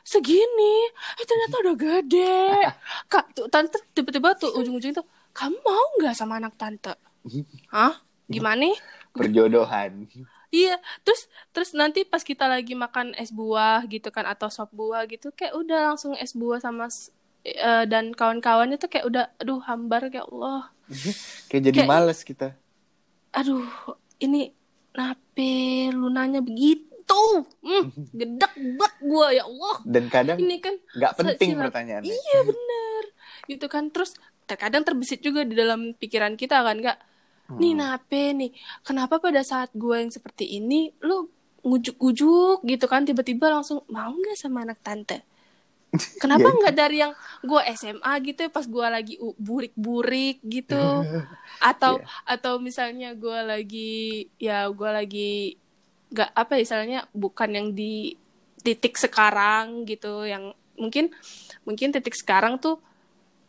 segini, 0.05 0.77
eh 1.17 1.25
ternyata 1.25 1.55
udah 1.65 1.75
gede. 1.81 2.45
Kak, 3.13 3.25
tuh, 3.37 3.47
tante 3.49 3.79
tiba-tiba 3.97 4.37
tuh 4.37 4.53
ujung-ujungnya 4.53 5.01
tuh, 5.01 5.07
kamu 5.33 5.57
mau 5.59 5.87
nggak 5.99 6.15
sama 6.15 6.37
anak 6.37 6.55
tante? 6.55 6.95
Hah? 7.69 7.97
Gimana? 8.27 8.73
perjodohan 9.13 10.09
Iya, 10.49 10.77
terus 11.01 11.29
terus 11.49 11.73
nanti 11.73 12.05
pas 12.05 12.21
kita 12.21 12.45
lagi 12.45 12.73
makan 12.73 13.13
es 13.17 13.29
buah 13.29 13.85
gitu 13.85 14.09
kan 14.09 14.25
atau 14.25 14.49
sop 14.49 14.69
buah 14.71 15.05
gitu, 15.05 15.33
kayak 15.33 15.53
udah 15.53 15.93
langsung 15.93 16.13
es 16.13 16.33
buah 16.33 16.61
sama 16.61 16.89
eh, 17.43 17.85
dan 17.85 18.13
kawan-kawannya 18.13 18.77
tuh 18.77 18.89
kayak 18.89 19.05
udah, 19.05 19.25
aduh 19.37 19.61
hambar 19.65 20.09
kayak 20.09 20.29
Allah, 20.29 20.69
kayak 21.49 21.63
jadi 21.67 21.79
Kayak- 21.81 21.89
males 21.91 22.21
kita 22.21 22.53
aduh 23.33 23.65
ini 24.19 24.53
nape 24.93 25.53
lunanya 25.89 26.45
begitu, 26.45 27.25
hmm, 27.65 27.85
gedek 28.21 28.53
banget 28.53 28.95
gue 29.03 29.27
ya 29.33 29.45
Allah. 29.45 29.77
dan 29.89 30.05
kadang 30.09 30.37
Ini 30.37 30.57
kan 30.61 30.75
nggak 30.93 31.13
penting 31.17 31.49
pertanyaannya 31.57 32.13
Iya 32.13 32.39
bener 32.45 33.03
gitu 33.49 33.67
kan 33.67 33.89
terus 33.89 34.17
terkadang 34.53 34.85
terbesit 34.85 35.25
juga 35.25 35.41
di 35.49 35.57
dalam 35.57 35.97
pikiran 35.97 36.37
kita 36.37 36.61
kan 36.61 36.77
nggak 36.77 36.99
nih 37.53 37.73
nape 37.77 38.33
nih 38.37 38.51
kenapa 38.87 39.21
pada 39.21 39.41
saat 39.45 39.73
gue 39.73 39.97
yang 39.97 40.13
seperti 40.13 40.45
ini 40.57 40.93
lu 41.05 41.29
ngujuk-ngujuk 41.63 42.65
gitu 42.67 42.87
kan 42.91 43.07
tiba-tiba 43.09 43.47
langsung 43.49 43.87
mau 43.89 44.13
nggak 44.13 44.37
sama 44.37 44.67
anak 44.67 44.79
tante? 44.83 45.17
Kenapa 46.23 46.49
Ya, 46.49 46.57
nggak 46.57 46.75
dari 46.75 46.97
yang 47.05 47.13
gue 47.45 47.61
SMA 47.77 48.13
gitu 48.25 48.39
ya 48.47 48.51
pas 48.51 48.65
gue 48.65 48.87
lagi 48.89 49.15
burik-burik 49.37 50.41
gitu? 50.43 51.05
Atau 51.61 52.01
Iya. 52.01 52.09
atau 52.27 52.55
misalnya 52.59 53.13
gue 53.15 53.39
lagi 53.45 53.93
ya 54.41 54.67
gue 54.73 54.91
lagi 54.91 55.31
nggak 56.13 56.31
apa 56.33 56.53
ya 56.57 56.61
istilahnya 56.65 57.01
bukan 57.13 57.51
yang 57.53 57.69
di 57.73 58.17
titik 58.63 58.97
sekarang 58.97 59.85
gitu 59.89 60.25
yang 60.25 60.53
mungkin 60.77 61.13
mungkin 61.67 61.93
titik 61.93 62.17
sekarang 62.17 62.59
tuh 62.59 62.81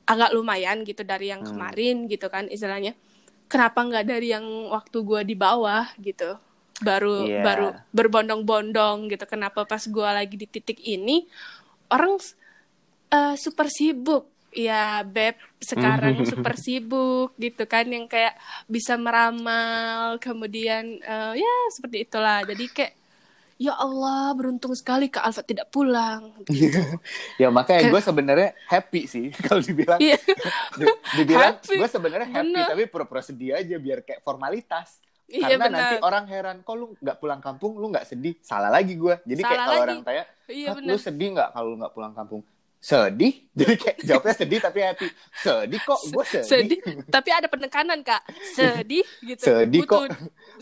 agak 0.04 0.36
lumayan 0.36 0.84
gitu 0.84 1.02
dari 1.04 1.32
yang 1.32 1.42
Hmm. 1.42 1.56
kemarin 1.56 1.96
gitu 2.12 2.28
kan 2.28 2.48
istilahnya. 2.52 2.94
Kenapa 3.48 3.86
nggak 3.86 4.06
dari 4.08 4.34
yang 4.34 4.46
waktu 4.72 4.98
gue 5.04 5.22
di 5.24 5.36
bawah 5.38 5.86
gitu? 6.02 6.36
Baru 6.82 7.30
Iya. 7.30 7.44
baru 7.46 7.68
berbondong-bondong 7.94 9.08
gitu. 9.14 9.24
Kenapa 9.30 9.64
pas 9.64 9.84
gue 9.84 10.10
lagi 10.10 10.36
di 10.36 10.48
titik 10.50 10.80
ini 10.82 11.24
orang 11.88 12.18
eh, 13.14 13.36
super 13.38 13.70
sibuk. 13.70 14.28
Ya 14.54 15.02
beb 15.02 15.34
sekarang 15.58 16.14
super 16.30 16.58
sibuk 16.58 17.34
gitu 17.38 17.64
kan. 17.70 17.86
Yang 17.88 18.06
kayak 18.10 18.36
bisa 18.66 18.98
meramal 18.98 20.18
kemudian 20.20 21.00
eh, 21.00 21.34
ya 21.38 21.54
seperti 21.78 22.06
itulah. 22.10 22.42
Jadi 22.44 22.66
kayak 22.70 22.94
ya 23.64 23.74
Allah 23.74 24.36
beruntung 24.36 24.76
sekali 24.76 25.08
Kak 25.08 25.24
Alfa 25.24 25.42
tidak 25.42 25.72
pulang. 25.72 26.36
Ya 27.42 27.48
makanya 27.48 27.88
gue 27.88 28.02
sebenarnya 28.02 28.50
happy 28.68 29.02
sih 29.06 29.26
kalau 29.46 29.64
dibilang. 29.64 29.98
Iya. 29.98 30.20
Di- 30.80 30.98
dibilang 31.16 31.56
gue 31.62 31.88
sebenarnya 31.88 32.28
happy 32.30 32.52
Bener. 32.52 32.68
tapi 32.68 32.84
pura-pura 32.86 33.24
sedih 33.24 33.56
aja 33.56 33.76
biar 33.78 34.04
kayak 34.04 34.20
formalitas. 34.22 35.00
Iya, 35.24 35.56
karena 35.56 35.66
benar. 35.66 35.80
nanti 35.80 35.96
orang 36.04 36.26
heran 36.28 36.58
kok 36.62 36.76
lu 36.76 36.86
nggak 36.94 37.18
pulang 37.18 37.40
kampung? 37.40 37.80
Lu 37.80 37.88
nggak 37.88 38.06
sedih? 38.06 38.36
Salah 38.44 38.68
lagi 38.68 38.94
gue 38.94 39.16
jadi 39.24 39.42
kayak 39.42 39.56
Salah 39.56 39.66
kalau 39.66 39.80
lagi. 39.80 39.88
orang 39.88 40.00
tanya 40.04 40.24
iya 40.46 40.68
"Hah, 40.68 40.76
benar 40.78 40.92
lu 40.92 40.98
sedih 41.00 41.28
nggak 41.32 41.50
kalau 41.50 41.68
lu 41.72 41.76
nggak 41.80 41.94
pulang 41.94 42.14
kampung? 42.14 42.42
Sedih. 42.78 43.34
Jadi 43.56 43.74
kayak 43.80 43.98
jawabnya 44.04 44.36
sedih 44.36 44.60
tapi 44.60 44.80
happy. 44.84 45.08
Sedih 45.34 45.80
kok 45.80 46.00
gue 46.04 46.24
sedih, 46.28 46.44
sedih. 46.44 46.80
Tapi 47.08 47.30
ada 47.32 47.48
penekanan 47.48 48.04
Kak. 48.04 48.22
Sedih 48.52 49.08
gitu. 49.24 49.40
Sedih 49.42 49.88
kok. 49.88 50.12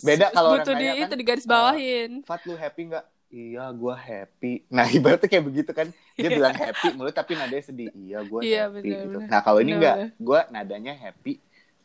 Beda 0.02 0.26
kalau 0.34 0.50
orang 0.58 0.66
di 0.78 0.86
kan, 0.88 0.96
itu 1.08 1.14
di 1.20 1.24
garis 1.26 1.46
eh, 1.46 1.50
bawahin. 1.50 2.12
Fat 2.26 2.42
lu 2.48 2.54
happy 2.58 2.82
nggak? 2.90 3.06
Iya 3.32 3.72
gue 3.72 3.96
happy. 3.96 4.54
Nah 4.68 4.86
ibaratnya 4.98 5.28
kayak 5.32 5.46
begitu 5.48 5.72
kan. 5.72 5.88
Dia 6.20 6.30
bilang 6.30 6.52
happy 6.52 6.88
mulut 6.98 7.16
tapi 7.16 7.32
nadanya 7.40 7.64
sedih. 7.64 7.90
Iya 7.96 8.18
gue 8.28 8.42
Iya, 8.44 8.62
happy 8.68 8.90
benar, 8.92 9.02
gitu. 9.08 9.18
nah 9.32 9.40
kalau 9.46 9.60
ini 9.64 9.72
Benar, 9.72 9.82
nggak 9.82 9.98
benar. 9.98 10.10
gue 10.20 10.40
nadanya 10.52 10.94
happy 10.98 11.34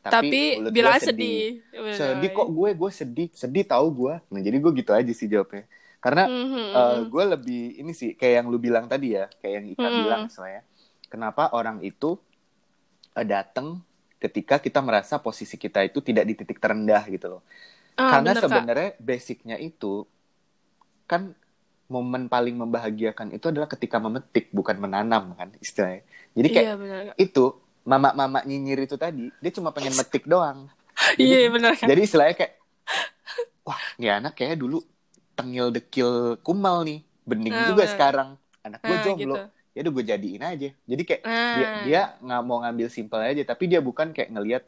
tapi, 0.07 0.39
tapi 0.63 0.71
bilang 0.71 0.99
sedih, 1.03 1.63
Benar. 1.75 1.95
sedih 1.99 2.31
kok 2.31 2.49
gue 2.51 2.69
gue 2.75 2.91
sedih. 2.91 3.29
Sedih 3.35 3.65
tahu 3.67 3.87
gue 3.95 4.15
nah 4.31 4.41
jadi 4.43 4.57
gue 4.59 4.73
gitu 4.81 4.91
aja 4.95 5.13
sih 5.15 5.27
jawabnya. 5.31 5.65
Karena 6.03 6.23
Mhm, 6.27 6.67
eh, 6.75 6.99
mhm. 7.03 7.11
gue 7.11 7.25
lebih 7.35 7.63
ini 7.83 7.93
sih 7.95 8.11
kayak 8.19 8.35
yang 8.43 8.47
lu 8.53 8.59
bilang 8.63 8.87
tadi 8.87 9.15
ya 9.19 9.27
kayak 9.43 9.55
yang 9.63 9.67
Ika 9.75 9.89
Mm-mm. 9.91 9.99
bilang 10.03 10.21
misalnya 10.31 10.63
kenapa 11.11 11.51
orang 11.55 11.83
itu 11.83 12.19
eh, 13.17 13.27
datang 13.27 13.83
ketika 14.17 14.57
kita 14.59 14.81
merasa 14.81 15.21
posisi 15.21 15.57
kita 15.61 15.85
itu 15.85 16.01
tidak 16.01 16.25
di 16.25 16.35
titik 16.39 16.59
terendah 16.59 17.05
gitu 17.09 17.27
loh 17.39 17.43
Ah, 17.97 18.11
karena 18.13 18.31
bener, 18.31 18.37
Kak. 18.39 18.45
sebenarnya 18.47 18.91
basicnya 18.99 19.57
itu 19.59 20.05
kan 21.05 21.33
momen 21.87 22.27
paling 22.27 22.53
membahagiakan 22.55 23.31
itu 23.31 23.47
adalah 23.47 23.67
ketika 23.67 23.97
memetik 23.97 24.51
bukan 24.51 24.77
menanam 24.77 25.33
kan 25.33 25.55
istilahnya 25.57 26.03
jadi 26.33 26.49
kayak 26.51 26.67
iya 26.67 26.75
benar 26.75 27.01
Kak. 27.07 27.17
itu 27.17 27.45
mama-mama 27.83 28.43
nyinyir 28.43 28.85
itu 28.85 28.97
tadi 28.97 29.31
dia 29.33 29.51
cuma 29.51 29.71
pengen 29.71 29.95
metik 29.99 30.27
doang 30.27 30.67
iya 31.17 31.47
benar 31.47 31.73
Kak. 31.73 31.87
jadi 31.87 32.01
istilahnya 32.01 32.35
kayak 32.35 32.53
wah 33.63 33.81
ini 33.97 34.07
anak 34.09 34.35
kayaknya 34.35 34.59
dulu 34.59 34.83
tengil 35.33 35.71
dekil 35.71 36.11
kumal 36.41 36.83
nih 36.83 37.01
bening 37.23 37.53
Nah, 37.53 37.67
juga 37.67 37.83
bener. 37.83 37.93
sekarang 37.93 38.29
anak 38.61 38.81
gue 38.81 38.91
Nah, 38.91 39.03
jomblo 39.03 39.35
gitu. 39.35 39.47
ya 39.71 39.81
udah 39.81 39.93
gue 39.93 40.05
jadiin 40.07 40.43
aja 40.43 40.69
jadi 40.83 41.03
kayak 41.03 41.23
Nah. 41.23 41.55
dia 41.55 41.69
dia 41.83 42.01
nggak 42.19 42.43
mau 42.43 42.59
ngambil 42.61 42.89
simpel 42.89 43.21
aja 43.21 43.43
tapi 43.43 43.65
dia 43.67 43.79
bukan 43.79 44.11
kayak 44.11 44.31
ngelihat 44.33 44.63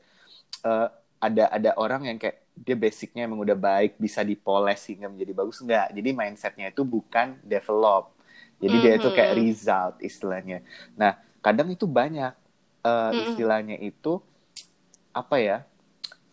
eh, 0.61 0.89
ada 1.19 1.45
ada 1.51 1.71
orang 1.75 2.07
yang 2.07 2.15
kayak 2.17 2.47
dia 2.63 2.75
basicnya 2.75 3.25
emang 3.25 3.39
udah 3.41 3.55
baik 3.55 3.97
bisa 3.97 4.23
dipoles 4.23 4.83
sehingga 4.83 5.07
menjadi 5.07 5.33
bagus 5.33 5.63
enggak 5.63 5.93
jadi 5.93 6.11
mindsetnya 6.11 6.67
itu 6.71 6.83
bukan 6.83 7.39
develop. 7.43 8.15
Jadi 8.59 8.77
dia 8.83 8.93
itu 8.99 9.09
kayak 9.15 9.33
Mhm. 9.33 9.39
result 9.39 9.95
istilahnya. 10.03 10.59
Nah 10.99 11.15
kadang 11.39 11.71
itu 11.71 11.87
banyak 11.87 12.35
Mhm. 12.83 13.15
istilahnya 13.31 13.77
itu 13.79 14.19
apa 15.13 15.37
ya 15.39 15.63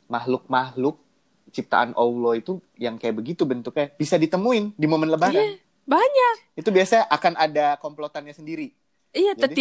makhluk-makhluk 0.06 1.02
ciptaan 1.50 1.96
Allah 1.96 2.34
itu 2.36 2.60
yang 2.76 3.00
kayak 3.00 3.16
begitu 3.16 3.48
bentuknya 3.48 3.88
bisa 3.96 4.20
ditemuin 4.20 4.76
di 4.76 4.86
momen 4.86 5.08
lebaran. 5.08 5.40
Iya, 5.40 5.56
banyak. 5.88 6.36
Itu 6.60 6.70
biasanya 6.70 7.08
akan 7.08 7.34
ada 7.40 7.80
komplotannya 7.80 8.36
sendiri. 8.36 8.76
Iya, 9.16 9.32
Jadi- 9.32 9.56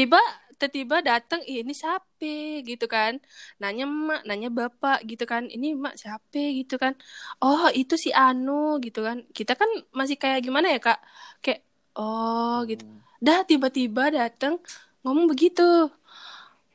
tiba 0.55 0.67
tiba 0.77 0.97
datang 1.11 1.41
"Ih, 1.51 1.63
ini 1.63 1.75
siapa 1.75 2.63
gitu 2.69 2.87
kan. 2.95 3.13
Nanya 3.61 3.85
emak, 3.91 4.21
nanya 4.29 4.49
bapak 4.59 4.99
gitu 5.11 5.25
kan. 5.33 5.43
Ini 5.55 5.67
emak 5.77 5.95
siapa 6.03 6.41
gitu 6.61 6.75
kan. 6.83 6.93
Oh, 7.43 7.67
itu 7.81 7.95
si 8.05 8.11
Anu 8.15 8.79
gitu 8.85 9.01
kan. 9.07 9.17
Kita 9.37 9.53
kan 9.61 9.71
masih 9.99 10.17
kayak 10.23 10.41
gimana 10.47 10.67
ya, 10.75 10.79
Kak? 10.87 10.99
Kayak 11.45 11.61
oh 11.99 12.63
gitu. 12.71 12.83
Hmm. 12.85 13.01
Dah 13.27 13.41
tiba-tiba 13.51 14.03
datang 14.15 14.55
ngomong 15.05 15.27
begitu. 15.33 15.63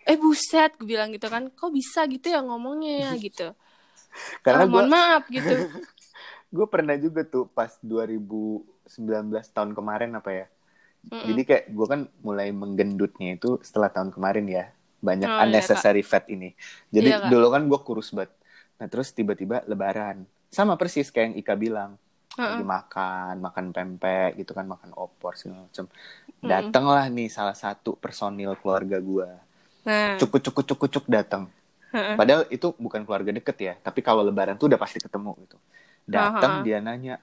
Eh 0.10 0.18
buset, 0.18 0.72
gue 0.80 0.88
bilang 0.94 1.10
gitu 1.16 1.28
kan. 1.34 1.44
Kok 1.54 1.72
bisa 1.80 2.00
gitu 2.14 2.28
ya 2.34 2.40
ngomongnya 2.44 2.94
ya 3.06 3.12
gitu. 3.26 3.56
karena 4.46 4.64
gue 4.66 4.72
mohon 4.74 4.90
maaf 4.90 5.24
gitu. 5.30 5.54
gue 6.56 6.68
pernah 6.74 6.96
juga 6.98 7.22
tuh 7.22 7.46
pas 7.46 7.78
2019 7.82 9.54
tahun 9.54 9.72
kemarin 9.78 10.12
apa 10.18 10.32
ya 10.34 10.46
Mm-mm. 11.00 11.24
jadi 11.32 11.42
kayak 11.48 11.64
gue 11.72 11.88
kan 11.88 12.02
mulai 12.22 12.52
menggendutnya 12.52 13.40
itu 13.40 13.58
setelah 13.64 13.90
tahun 13.92 14.12
kemarin 14.12 14.46
ya. 14.52 14.66
Banyak 15.00 15.32
Oh, 15.32 15.36
iya, 15.40 15.44
unnecessary 15.48 16.04
fat 16.04 16.28
ini. 16.28 16.52
Jadi 16.92 17.10
Iya, 17.16 17.32
dulu 17.32 17.48
kan 17.56 17.64
gue 17.72 17.80
kurus 17.88 18.12
banget. 18.12 18.32
Nah 18.80 18.88
terus 18.92 19.16
tiba-tiba 19.16 19.64
lebaran. 19.64 20.28
Sama 20.52 20.76
persis 20.76 21.08
kayak 21.08 21.34
yang 21.34 21.36
Ika 21.40 21.56
bilang. 21.56 21.92
Lagi 22.40 22.64
makan 22.64 23.34
makan 23.44 23.66
pempek 23.76 24.40
gitu 24.40 24.52
kan 24.56 24.64
makan 24.64 24.96
opor 24.96 25.36
segala 25.36 25.68
macam 25.68 25.86
datanglah 26.40 27.06
nih 27.12 27.28
salah 27.28 27.52
satu 27.58 28.00
personil 28.00 28.56
keluarga 28.56 28.96
gue 29.04 29.28
Nah, 29.88 30.20
cuk 30.20 30.40
cuk 30.44 30.60
cuk 30.68 30.82
cuk 30.92 31.06
datang. 31.08 31.48
Padahal 32.14 32.46
itu 32.54 32.70
bukan 32.78 33.02
keluarga 33.08 33.32
deket 33.34 33.58
ya, 33.58 33.74
tapi 33.82 34.00
kalau 34.06 34.22
lebaran 34.22 34.56
tuh 34.60 34.70
udah 34.70 34.78
pasti 34.78 35.00
ketemu 35.02 35.32
gitu. 35.48 35.58
Datang 36.06 36.62
Aha. 36.62 36.66
dia 36.66 36.78
nanya, 36.84 37.18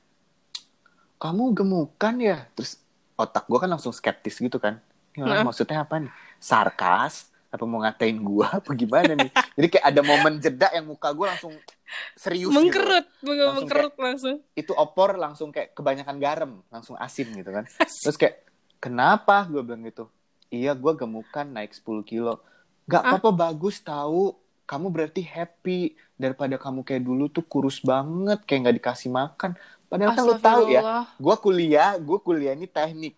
kamu 1.23 1.45
gemukan 1.57 2.15
ya? 2.21 2.39
Terus 2.57 2.81
otak 3.17 3.49
gue 3.49 3.59
kan 3.59 3.71
langsung 3.73 3.93
skeptis 3.93 4.39
gitu 4.39 4.61
kan. 4.61 4.81
Heeh. 5.17 5.43
maksudnya 5.43 5.83
apa 5.83 5.97
nih? 5.97 6.13
Sarkas? 6.37 7.33
Apa 7.49 7.65
mau 7.65 7.81
ngatain 7.81 8.21
gue? 8.21 8.47
Apa 8.61 8.77
gimana 8.77 9.17
nih? 9.17 9.33
Jadi 9.33 9.67
kayak 9.73 9.87
ada 9.89 10.01
momen 10.05 10.37
jeda 10.37 10.69
yang 10.77 10.93
muka 10.93 11.09
gue 11.09 11.25
langsung 11.25 11.57
serius 12.19 12.51
mengkerut 12.53 13.07
gitu. 13.23 13.33
langsung 13.33 13.55
mengkerut 13.63 13.95
kayak, 13.95 14.07
langsung 14.07 14.37
itu 14.59 14.73
opor 14.75 15.11
langsung 15.17 15.49
kayak 15.55 15.73
kebanyakan 15.73 16.17
garam 16.19 16.53
langsung 16.69 16.99
asin 16.99 17.31
gitu 17.31 17.51
kan 17.55 17.65
terus 18.03 18.17
kayak 18.19 18.43
kenapa 18.83 19.47
gue 19.47 19.63
bilang 19.63 19.87
gitu 19.87 20.11
iya 20.51 20.75
gue 20.75 20.93
gemukan 20.99 21.47
naik 21.47 21.73
10 21.75 22.03
kilo 22.03 22.43
gak 22.87 23.03
apa-apa 23.07 23.31
bagus 23.35 23.83
tahu 23.83 24.35
kamu 24.67 24.91
berarti 24.91 25.23
happy 25.23 25.95
daripada 26.19 26.59
kamu 26.59 26.83
kayak 26.83 27.03
dulu 27.07 27.31
tuh 27.31 27.47
kurus 27.47 27.79
banget 27.79 28.43
kayak 28.43 28.67
nggak 28.67 28.77
dikasih 28.83 29.11
makan 29.15 29.55
padahal 29.87 30.13
kan 30.15 30.25
lo 30.27 30.37
tahu 30.39 30.63
ya 30.71 31.07
gue 31.17 31.37
kuliah 31.39 31.91
gue 31.99 32.19
kuliah 32.23 32.53
ini 32.55 32.67
teknik 32.67 33.15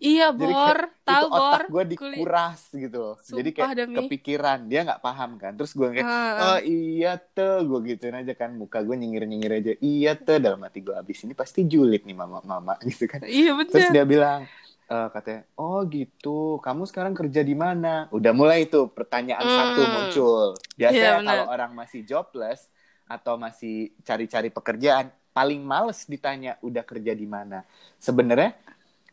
Iya 0.00 0.32
bor, 0.32 0.88
tahu 1.04 1.26
bor. 1.28 1.60
Otak 1.60 1.68
gue 1.68 1.84
dikuras 1.92 2.60
Kuli... 2.72 2.88
gitu. 2.88 3.20
Sumpah, 3.20 3.36
Jadi 3.36 3.50
kayak 3.52 3.74
demi. 3.76 3.96
kepikiran 4.00 4.58
dia 4.64 4.80
nggak 4.88 5.04
paham 5.04 5.36
kan. 5.36 5.52
Terus 5.60 5.76
gue 5.76 5.88
kayak 5.92 6.08
uh. 6.08 6.56
oh 6.56 6.60
iya 6.64 7.20
tuh 7.20 7.68
gue 7.68 7.92
gituin 7.92 8.16
aja 8.16 8.32
kan. 8.32 8.56
Muka 8.56 8.80
gue 8.80 8.96
nyengir 8.96 9.28
nyengir 9.28 9.52
aja. 9.60 9.72
Iya 9.76 10.16
tuh 10.16 10.40
dalam 10.40 10.64
hati 10.64 10.80
gue 10.80 10.96
abis 10.96 11.28
ini 11.28 11.36
pasti 11.36 11.68
julid 11.68 12.08
nih 12.08 12.16
mama 12.16 12.40
mama 12.48 12.80
gitu 12.88 13.04
kan. 13.04 13.20
Iya 13.28 13.52
betul. 13.60 13.76
Terus 13.76 13.92
dia 13.92 14.04
bilang 14.08 14.48
uh, 14.88 15.08
katanya 15.12 15.44
oh 15.60 15.84
gitu. 15.84 16.56
Kamu 16.64 16.88
sekarang 16.88 17.12
kerja 17.12 17.44
di 17.44 17.52
mana? 17.52 18.08
Udah 18.08 18.32
mulai 18.32 18.72
tuh 18.72 18.88
pertanyaan 18.88 19.44
mm. 19.44 19.52
satu 19.52 19.80
muncul. 19.84 20.46
Biasanya 20.80 21.20
yeah, 21.20 21.28
kalau 21.28 21.46
orang 21.52 21.76
masih 21.76 22.08
jobless 22.08 22.72
atau 23.04 23.36
masih 23.36 23.92
cari-cari 24.00 24.48
pekerjaan 24.48 25.12
paling 25.38 25.62
males 25.62 26.02
ditanya 26.10 26.58
udah 26.66 26.82
kerja 26.82 27.14
di 27.14 27.22
mana. 27.22 27.62
Sebenarnya 28.02 28.58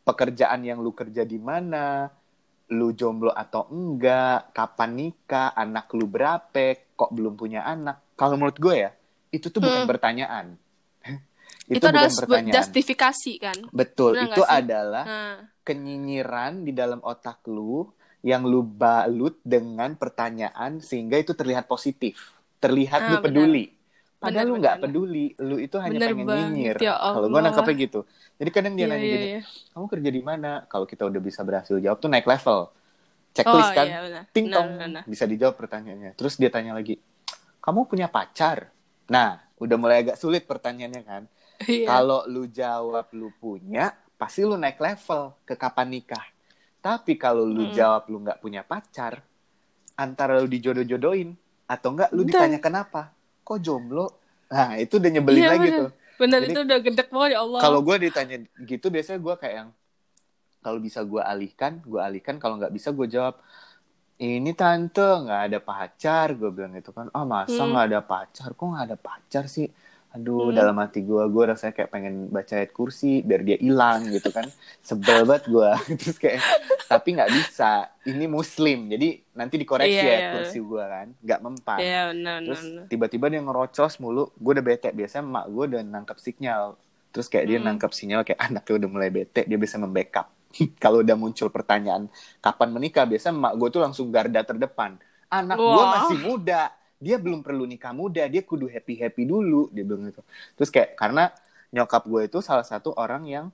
pekerjaan 0.02 0.66
yang 0.66 0.82
lu 0.82 0.90
kerja 0.90 1.22
di 1.22 1.38
mana, 1.38 2.10
lu 2.74 2.98
jomblo 2.98 3.30
atau 3.30 3.70
enggak, 3.70 4.50
kapan 4.50 4.98
nikah, 4.98 5.54
anak 5.54 5.86
lu 5.94 6.10
berapa, 6.10 6.82
kok 6.98 7.14
belum 7.14 7.38
punya 7.38 7.62
anak. 7.62 8.18
Kalau 8.18 8.42
menurut 8.42 8.58
gue 8.58 8.90
ya, 8.90 8.92
itu 9.30 9.54
tuh 9.54 9.62
bukan 9.62 9.86
hmm. 9.86 9.92
pertanyaan. 9.94 10.46
itu, 11.70 11.78
itu 11.78 11.86
bukan 11.86 12.10
pertanyaan. 12.10 12.56
justifikasi 12.58 13.34
kan? 13.38 13.58
Betul, 13.70 14.18
Benar 14.18 14.26
itu 14.34 14.42
adalah 14.50 15.06
hmm. 15.06 15.38
kenyinyiran 15.62 16.66
di 16.66 16.74
dalam 16.74 17.06
otak 17.06 17.46
lu 17.46 17.86
yang 18.26 18.50
lu 18.50 18.66
balut 18.66 19.38
dengan 19.46 19.94
pertanyaan 19.94 20.82
sehingga 20.82 21.22
itu 21.22 21.38
terlihat 21.38 21.70
positif, 21.70 22.18
terlihat 22.58 23.02
ah, 23.06 23.10
lu 23.14 23.16
peduli. 23.22 23.70
Benar. 23.70 23.75
Padahal 24.26 24.46
bener, 24.50 24.58
lu 24.58 24.62
nggak 24.62 24.78
peduli, 24.82 25.26
lu 25.38 25.56
itu 25.62 25.78
hanya 25.78 25.98
bener 26.02 26.10
pengen 26.18 26.28
nyinyir. 26.50 26.76
Ya 26.82 26.94
Kalau 26.98 27.28
gue 27.30 27.42
nangkapnya 27.46 27.76
gitu. 27.78 28.00
Jadi 28.42 28.50
kadang 28.50 28.74
dia 28.74 28.84
yeah, 28.84 28.92
nanya 28.92 29.06
yeah, 29.06 29.14
gini, 29.14 29.28
yeah. 29.38 29.44
kamu 29.72 29.86
kerja 29.86 30.10
di 30.10 30.22
mana? 30.26 30.52
Kalau 30.66 30.86
kita 30.90 31.04
udah 31.06 31.22
bisa 31.22 31.42
berhasil 31.46 31.78
jawab 31.78 31.98
tuh 32.02 32.10
naik 32.10 32.26
level. 32.26 32.74
Checklist 33.36 33.72
oh, 33.72 33.76
kan, 33.76 33.88
iya, 33.92 34.22
ting 34.32 34.48
tong, 34.48 34.80
nah, 34.80 34.88
nah, 34.88 34.90
nah. 35.00 35.04
bisa 35.04 35.28
dijawab 35.28 35.60
pertanyaannya. 35.60 36.16
Terus 36.16 36.40
dia 36.40 36.48
tanya 36.48 36.72
lagi, 36.72 36.96
kamu 37.60 37.84
punya 37.84 38.08
pacar? 38.08 38.72
Nah, 39.12 39.44
udah 39.60 39.76
mulai 39.76 40.08
agak 40.08 40.18
sulit 40.20 40.44
pertanyaannya 40.50 41.04
kan. 41.06 41.24
Yeah. 41.56 41.88
Kalau 41.88 42.28
lu 42.28 42.52
jawab 42.52 43.16
lu 43.16 43.32
punya, 43.40 43.96
pasti 44.20 44.44
lu 44.44 44.60
naik 44.60 44.76
level 44.76 45.40
ke 45.48 45.56
kapan 45.56 45.88
nikah. 45.88 46.28
Tapi 46.84 47.16
kalau 47.16 47.48
lu 47.48 47.72
hmm. 47.72 47.76
jawab 47.80 48.12
lu 48.12 48.20
nggak 48.28 48.44
punya 48.44 48.60
pacar, 48.68 49.24
antara 49.96 50.36
lu 50.44 50.52
dijodoh-jodohin 50.52 51.32
atau 51.64 51.96
enggak 51.96 52.12
lu 52.12 52.28
ditanya 52.28 52.60
kenapa? 52.60 53.15
Kok 53.46 53.62
jomblo 53.62 54.18
nah 54.50 54.74
itu 54.76 54.98
udah 54.98 55.12
nyebelin 55.14 55.42
iya, 55.42 55.50
lagi 55.54 55.70
bener. 55.70 55.80
tuh 55.80 55.90
bener 56.16 56.40
Jadi, 56.42 56.52
itu 56.52 56.60
udah 56.66 56.78
gedek 56.82 57.08
banget 57.14 57.30
ya 57.38 57.40
Allah 57.46 57.60
kalau 57.62 57.80
gue 57.86 57.96
ditanya 58.10 58.36
gitu 58.66 58.88
biasanya 58.90 59.20
gue 59.22 59.36
kayak 59.38 59.56
yang 59.62 59.70
kalau 60.66 60.80
bisa 60.82 61.00
gue 61.06 61.22
alihkan 61.22 61.78
gue 61.86 62.02
alihkan 62.02 62.42
kalau 62.42 62.58
nggak 62.58 62.74
bisa 62.74 62.90
gue 62.90 63.06
jawab 63.06 63.38
ini 64.18 64.56
tante 64.56 65.04
nggak 65.04 65.42
ada 65.52 65.60
pacar 65.60 66.34
gue 66.34 66.50
bilang 66.50 66.74
gitu 66.74 66.96
kan 66.96 67.12
oh 67.14 67.26
masa 67.28 67.62
hmm. 67.62 67.70
nggak 67.70 67.86
hmm. 67.86 67.92
ada 67.94 68.02
pacar 68.02 68.50
kok 68.56 68.66
nggak 68.66 68.86
ada 68.90 68.98
pacar 68.98 69.44
sih 69.46 69.68
aduh 70.16 70.50
hmm. 70.50 70.56
dalam 70.56 70.76
hati 70.80 71.04
gue 71.04 71.24
gue 71.28 71.44
rasanya 71.44 71.74
kayak 71.76 71.92
pengen 71.92 72.32
baca 72.32 72.56
ayat 72.56 72.72
kursi 72.72 73.20
biar 73.20 73.44
dia 73.44 73.60
hilang 73.60 74.08
gitu 74.08 74.32
kan. 74.32 74.48
Sebel 74.80 75.28
banget 75.28 75.52
gue 75.52 75.70
terus 76.00 76.18
kayak 76.18 76.40
tapi 76.88 77.20
nggak 77.20 77.32
bisa. 77.36 77.92
Ini 78.08 78.26
muslim 78.32 78.88
jadi 78.88 79.20
nanti 79.36 79.60
dikoreksi 79.60 79.92
yeah, 80.00 80.08
ayat 80.08 80.24
yeah. 80.24 80.34
kursi 80.40 80.58
gue 80.64 80.84
kan. 80.88 81.08
Nggak 81.20 81.40
mempan. 81.44 81.80
Yeah, 81.84 82.08
no, 82.16 82.34
terus 82.48 82.64
tiba-tiba 82.88 83.28
dia 83.28 83.42
ngerocos 83.44 84.00
mulu 84.00 84.32
gue 84.40 84.52
udah 84.56 84.66
bete. 84.66 84.90
Biasanya 84.96 85.24
emak 85.28 85.46
gue 85.52 85.64
udah 85.76 85.82
nangkep 85.84 86.18
sinyal. 86.24 86.64
Terus 87.12 87.28
kayak 87.28 87.46
hmm. 87.46 87.52
dia 87.52 87.60
nangkep 87.60 87.92
sinyal 87.92 88.22
kayak 88.24 88.40
anaknya 88.40 88.74
udah 88.80 88.90
mulai 88.90 89.10
bete 89.12 89.44
dia 89.44 89.60
bisa 89.60 89.76
membackup. 89.76 90.32
Kalau 90.84 91.04
udah 91.04 91.16
muncul 91.20 91.52
pertanyaan 91.52 92.08
kapan 92.40 92.70
menikah? 92.72 93.04
Biasanya 93.04 93.36
emak 93.36 93.54
gue 93.60 93.68
tuh 93.68 93.82
langsung 93.84 94.08
garda 94.08 94.40
terdepan. 94.48 94.96
Anak 95.28 95.60
wow. 95.60 95.76
gue 95.76 95.84
masih 95.92 96.18
muda 96.24 96.72
dia 97.06 97.22
belum 97.22 97.46
perlu 97.46 97.70
nikah 97.70 97.94
muda 97.94 98.26
dia 98.26 98.42
kudu 98.42 98.66
happy 98.66 98.98
happy 98.98 99.30
dulu 99.30 99.70
dia 99.70 99.86
bilang 99.86 100.10
gitu 100.10 100.26
terus 100.58 100.74
kayak 100.74 100.98
karena 100.98 101.30
nyokap 101.70 102.02
gue 102.10 102.22
itu 102.26 102.42
salah 102.42 102.66
satu 102.66 102.98
orang 102.98 103.30
yang 103.30 103.46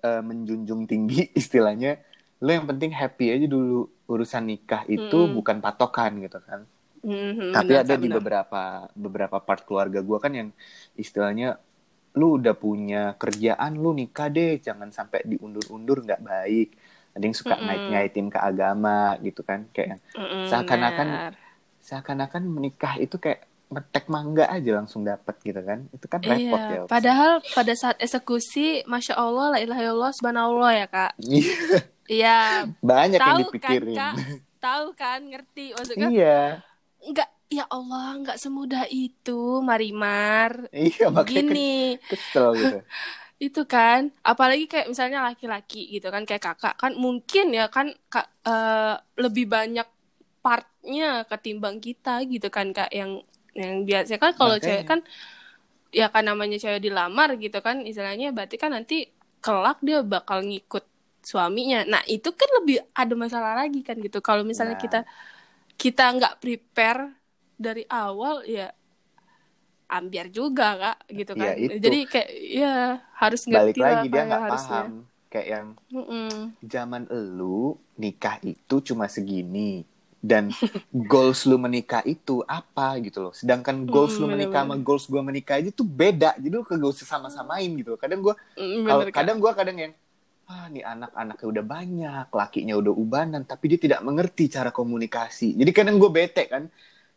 uh, 0.00 0.22
menjunjung 0.24 0.88
tinggi 0.88 1.28
istilahnya 1.40 2.00
lo 2.40 2.48
yang 2.54 2.64
penting 2.64 2.94
happy 2.96 3.34
aja 3.34 3.46
dulu 3.50 3.92
urusan 4.08 4.48
nikah 4.48 4.88
itu 4.88 5.18
hmm. 5.28 5.36
bukan 5.36 5.56
patokan 5.60 6.16
gitu 6.22 6.38
kan 6.40 6.64
hmm, 7.04 7.52
tapi 7.52 7.76
benar, 7.76 7.84
ada 7.84 7.94
benar. 7.98 8.00
di 8.00 8.08
beberapa 8.08 8.62
beberapa 8.96 9.36
part 9.42 9.68
keluarga 9.68 10.00
gue 10.00 10.18
kan 10.22 10.32
yang 10.32 10.48
istilahnya 10.96 11.60
lu 12.16 12.40
udah 12.40 12.54
punya 12.56 13.14
kerjaan 13.20 13.76
lu 13.76 13.92
nikah 13.92 14.32
deh 14.32 14.56
jangan 14.62 14.88
sampai 14.94 15.26
diundur-undur 15.28 16.06
nggak 16.06 16.22
baik 16.24 16.68
ada 17.18 17.24
yang 17.26 17.36
suka 17.36 17.54
mm 17.54 17.58
-mm. 17.58 17.66
ngait-ngaitin 17.66 18.26
ke 18.30 18.38
agama 18.38 19.18
gitu 19.20 19.42
kan 19.42 19.66
kayak 19.74 19.98
mm 20.14 20.22
-mm, 20.22 20.42
seakan-akan 20.46 21.08
seakan-akan 21.88 22.44
menikah 22.44 23.00
itu 23.00 23.16
kayak 23.16 23.48
metek 23.68 24.08
mangga 24.08 24.48
aja 24.48 24.80
langsung 24.80 25.04
dapat 25.04 25.36
gitu 25.44 25.60
kan. 25.60 25.88
Itu 25.92 26.06
kan 26.08 26.20
repot 26.24 26.60
iya, 26.60 26.76
ya 26.76 26.80
padahal 26.88 27.40
pada 27.52 27.72
saat 27.76 27.96
eksekusi 28.00 28.84
masya 28.88 29.16
allah 29.16 29.56
la 29.56 29.58
ilaha 29.60 29.80
illallah 29.80 30.12
subhanallah 30.12 30.72
ya 30.76 30.86
kak. 30.88 31.12
Iya, 31.20 31.56
iya. 32.08 32.38
banyak 32.80 33.20
tahu 33.20 33.28
yang 33.28 33.38
dipikirin. 33.44 33.96
Kan, 33.96 34.14
kak? 34.16 34.16
tahu 34.60 34.86
kan 34.96 35.20
ngerti. 35.28 35.76
Maksudnya 35.76 36.08
iya. 36.08 36.40
nggak 37.04 37.28
ya 37.48 37.64
Allah 37.68 38.08
nggak 38.24 38.38
semudah 38.40 38.84
itu 38.88 39.60
Marimar. 39.60 40.68
Iya 40.72 41.12
makanya 41.12 41.42
gini. 41.48 41.74
kesel 42.08 42.56
gitu. 42.56 42.78
Itu 43.38 43.70
kan 43.70 44.10
apalagi 44.26 44.66
kayak 44.66 44.90
misalnya 44.90 45.22
laki-laki 45.22 45.86
gitu 45.94 46.10
kan 46.10 46.26
kayak 46.26 46.42
kakak. 46.42 46.74
Kan 46.74 46.98
mungkin 46.98 47.54
ya 47.54 47.70
kan 47.70 47.94
kak, 48.10 48.26
uh, 48.42 48.98
lebih 49.14 49.46
banyak 49.46 49.86
partnya 50.48 51.28
ketimbang 51.28 51.76
kita 51.76 52.24
gitu 52.24 52.48
kan 52.48 52.72
kak 52.72 52.88
yang 52.88 53.20
yang 53.52 53.84
biasa. 53.84 54.16
Kan 54.16 54.32
kalau 54.32 54.56
cewek 54.56 54.88
kan 54.88 55.04
ya 55.92 56.08
kan 56.08 56.24
namanya 56.24 56.56
cewek 56.56 56.80
dilamar 56.80 57.36
gitu 57.36 57.60
kan 57.60 57.84
istilahnya 57.84 58.32
berarti 58.32 58.56
kan 58.56 58.72
nanti 58.72 59.12
kelak 59.44 59.76
dia 59.84 60.00
bakal 60.00 60.40
ngikut 60.40 60.88
suaminya. 61.20 61.84
Nah 61.84 62.00
itu 62.08 62.32
kan 62.32 62.48
lebih 62.64 62.80
ada 62.96 63.12
masalah 63.12 63.60
lagi 63.60 63.84
kan 63.84 64.00
gitu. 64.00 64.24
Kalau 64.24 64.40
misalnya 64.40 64.80
nah. 64.80 64.82
kita 64.88 65.00
kita 65.76 66.04
nggak 66.16 66.40
prepare 66.40 67.12
dari 67.60 67.84
awal 67.92 68.40
ya 68.48 68.72
ambiar 69.88 70.32
juga 70.32 70.76
kak 70.76 70.98
gitu 71.12 71.32
ya, 71.36 71.40
kan. 71.44 71.56
ya, 71.56 71.76
jadi 71.80 71.98
kayak 72.08 72.30
ya 72.44 72.74
harus 73.20 73.42
ngerti 73.48 73.80
Balik 73.80 73.84
lagi 73.84 74.06
dia 74.08 74.22
nggak 74.24 74.44
paham. 74.48 74.88
Kayak 75.28 75.48
yang 75.52 75.66
mm 75.92 76.04
-mm. 76.08 76.32
zaman 76.64 77.02
elu 77.12 77.76
nikah 78.00 78.40
itu 78.40 78.80
cuma 78.80 79.12
segini 79.12 79.84
dan 80.18 80.50
goals 81.10 81.46
lu 81.46 81.56
menikah 81.56 82.02
itu 82.02 82.42
apa 82.44 82.98
gitu 82.98 83.30
loh. 83.30 83.32
Sedangkan 83.34 83.86
goals 83.86 84.18
hmm, 84.18 84.20
lu 84.22 84.26
menikah 84.34 84.66
bener. 84.66 84.74
sama 84.74 84.82
goals 84.82 85.04
gue 85.06 85.22
menikah 85.22 85.62
aja 85.62 85.70
tuh 85.70 85.86
beda 85.86 86.34
jadi 86.36 86.54
lu 86.58 86.66
kagak 86.66 86.90
usah 86.90 87.06
sama-samain 87.06 87.70
gitu 87.78 87.94
loh. 87.94 88.00
Kadang 88.00 88.20
gue 88.26 88.34
mm, 88.58 89.14
kadang 89.14 89.38
gue 89.38 89.52
kadang 89.54 89.76
yang 89.78 89.92
ah 90.48 90.64
nih 90.72 90.80
anak-anaknya 90.80 91.46
udah 91.46 91.64
banyak 91.64 92.26
lakinya 92.32 92.74
udah 92.80 92.92
ubanan 92.96 93.44
tapi 93.44 93.68
dia 93.68 93.78
tidak 93.78 94.00
mengerti 94.02 94.50
cara 94.50 94.74
komunikasi. 94.74 95.54
Jadi 95.54 95.70
kadang 95.70 95.96
gue 96.02 96.10
bete 96.10 96.44
kan. 96.50 96.66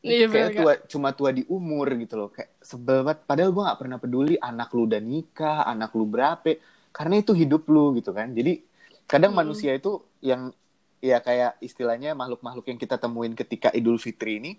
Iya, 0.02 0.26
kayak 0.34 0.58
tua, 0.58 0.74
cuma 0.89 1.14
tua 1.14 1.30
di 1.30 1.45
umur 1.45 1.86
gitu 1.93 2.18
loh. 2.18 2.30
Kayak 2.34 2.58
sebel 2.58 3.06
banget. 3.06 3.22
Padahal 3.30 3.49
gue 3.54 3.64
nggak 3.66 3.80
pernah 3.86 3.97
peduli 4.02 4.36
anak 4.41 4.74
lu 4.74 4.89
udah 4.89 4.97
nikah 4.97 5.62
anak 5.62 5.93
lu 5.93 6.10
berapa 6.10 6.58
karena 6.89 7.22
itu 7.22 7.38
hidup 7.38 7.70
lu 7.70 7.93
gitu 7.97 8.10
kan. 8.10 8.34
Jadi 8.34 8.66
kadang 9.06 9.34
hmm. 9.34 9.41
manusia 9.45 9.78
itu 9.78 10.02
yang 10.22 10.54
ya 11.02 11.18
kayak 11.20 11.58
istilahnya 11.60 12.14
makhluk-makhluk 12.14 12.70
yang 12.70 12.80
kita 12.80 12.95
temuin 13.02 13.34
ketika 13.34 13.74
Idul 13.74 13.97
Fitri 13.97 14.38
ini 14.38 14.52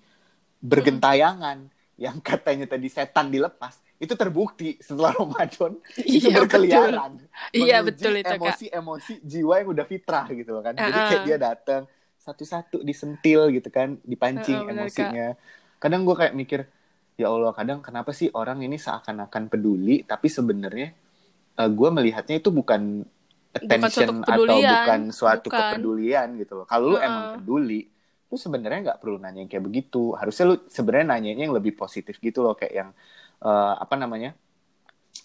bergentayangan. 0.62 1.70
Hmm. 1.70 1.80
yang 2.00 2.18
katanya 2.24 2.66
tadi 2.66 2.88
setan 2.88 3.30
dilepas 3.30 3.78
itu 4.02 4.18
terbukti 4.18 4.74
setelah 4.82 5.14
Ramadan. 5.22 5.78
Itu 5.94 6.34
iya, 6.34 6.42
berkeliaran. 6.42 7.12
Iya 7.54 7.78
betul 7.86 8.18
itu 8.18 8.34
emosi-emosi 8.34 9.22
jiwa 9.22 9.62
yang 9.62 9.68
udah 9.70 9.86
fitrah 9.86 10.26
gitu 10.34 10.58
kan. 10.58 10.74
Uh 10.74 10.82
-uh. 10.82 10.86
jadi 10.90 11.00
kayak 11.06 11.22
dia 11.22 11.38
datang 11.38 11.82
satu-satu 12.18 12.82
disentil 12.82 13.54
gitu 13.54 13.70
kan 13.70 14.02
dipancing 14.02 14.58
uh 14.58 14.66
-uh, 14.66 14.72
emosinya. 14.74 15.38
Kadang 15.78 16.02
gue 16.02 16.16
kayak 16.18 16.34
mikir 16.34 16.66
ya 17.14 17.30
Allah 17.30 17.54
kadang 17.54 17.78
kenapa 17.78 18.10
sih 18.10 18.26
orang 18.34 18.66
ini 18.66 18.74
seakan-akan 18.74 19.46
peduli? 19.46 20.02
Tapi 20.02 20.26
sebenarnya 20.26 20.90
uh, 21.62 21.70
gue 21.70 21.88
melihatnya 21.94 22.42
itu 22.42 22.50
bukan 22.50 23.06
attention 23.52 24.24
bukan 24.24 24.32
atau 24.32 24.56
bukan 24.60 25.00
suatu 25.12 25.48
bukan. 25.48 25.60
kepedulian 25.76 26.28
gitu 26.40 26.52
loh. 26.62 26.66
Kalau 26.66 26.84
lu 26.92 26.96
uh 26.96 27.00
-uh. 27.00 27.06
emang 27.06 27.24
peduli, 27.40 27.92
lu 28.32 28.36
sebenarnya 28.40 28.80
nggak 28.88 28.98
perlu 29.04 29.20
nanya 29.20 29.44
yang 29.44 29.50
kayak 29.52 29.64
begitu 29.68 30.16
harusnya 30.16 30.44
lu 30.48 30.56
sebenarnya 30.64 31.06
nanya 31.12 31.36
yang 31.36 31.52
lebih 31.52 31.76
positif 31.76 32.16
gitu 32.16 32.40
loh 32.40 32.56
kayak 32.56 32.72
yang 32.72 32.90
uh, 33.44 33.76
apa 33.76 33.92
namanya 34.00 34.32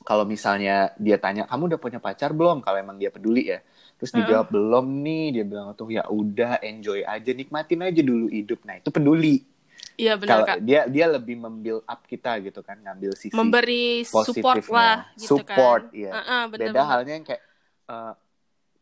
kalau 0.03 0.27
misalnya 0.27 0.91
dia 0.99 1.15
tanya 1.15 1.47
kamu 1.47 1.71
udah 1.71 1.79
punya 1.79 1.99
pacar 2.03 2.35
belum 2.35 2.59
kalau 2.59 2.75
emang 2.75 2.99
dia 2.99 3.07
peduli 3.07 3.47
ya 3.47 3.63
terus 3.95 4.11
dijawab 4.11 4.51
hmm. 4.51 4.55
belum 4.59 4.85
nih 5.07 5.25
dia 5.39 5.43
bilang 5.47 5.71
tuh 5.73 5.87
ya 5.87 6.03
udah 6.11 6.59
enjoy 6.59 6.99
aja 7.07 7.31
nikmatin 7.31 7.87
aja 7.87 8.01
dulu 8.03 8.27
hidup 8.27 8.59
nah 8.67 8.75
itu 8.75 8.91
peduli 8.91 9.47
Iya 9.97 10.13
benar 10.13 10.45
kak. 10.45 10.61
Dia 10.61 10.85
dia 10.85 11.09
lebih 11.09 11.41
membuild 11.41 11.81
up 11.89 12.05
kita 12.05 12.37
gitu 12.45 12.61
kan, 12.61 12.77
ngambil 12.77 13.17
sisi 13.17 13.33
memberi 13.33 14.05
support 14.05 14.61
lah, 14.69 15.09
gitu 15.17 15.41
kan. 15.41 15.57
support, 15.57 15.83
kan. 15.89 15.97
iya. 15.97 16.11
Uh 16.13 16.19
-uh, 16.21 16.41
bener, 16.53 16.69
Beda 16.69 16.73
bener. 16.77 16.85
halnya 16.85 17.13
yang 17.17 17.25
kayak 17.25 17.41
uh, 17.87 18.13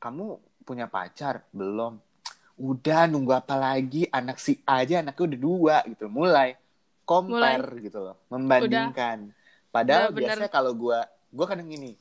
kamu 0.01 0.37
punya 0.65 0.85
pacar 0.89 1.45
belum? 1.53 1.97
Udah 2.55 3.07
nunggu 3.07 3.33
apa 3.35 3.55
lagi? 3.55 4.09
Anak 4.11 4.37
si 4.41 4.59
aja 4.65 5.01
anaknya 5.01 5.23
udah 5.33 5.39
dua 5.39 5.77
gitu, 5.87 6.05
mulai 6.11 6.57
compare 7.05 7.77
mulai. 7.77 7.85
gitu 7.85 7.99
loh, 8.01 8.17
membandingkan. 8.27 9.29
Udah. 9.29 9.69
Padahal 9.69 10.05
udah, 10.09 10.17
biasanya 10.17 10.49
kalau 10.49 10.73
gue, 10.73 10.99
gue 11.29 11.45
kadang 11.45 11.69
gini, 11.69 11.93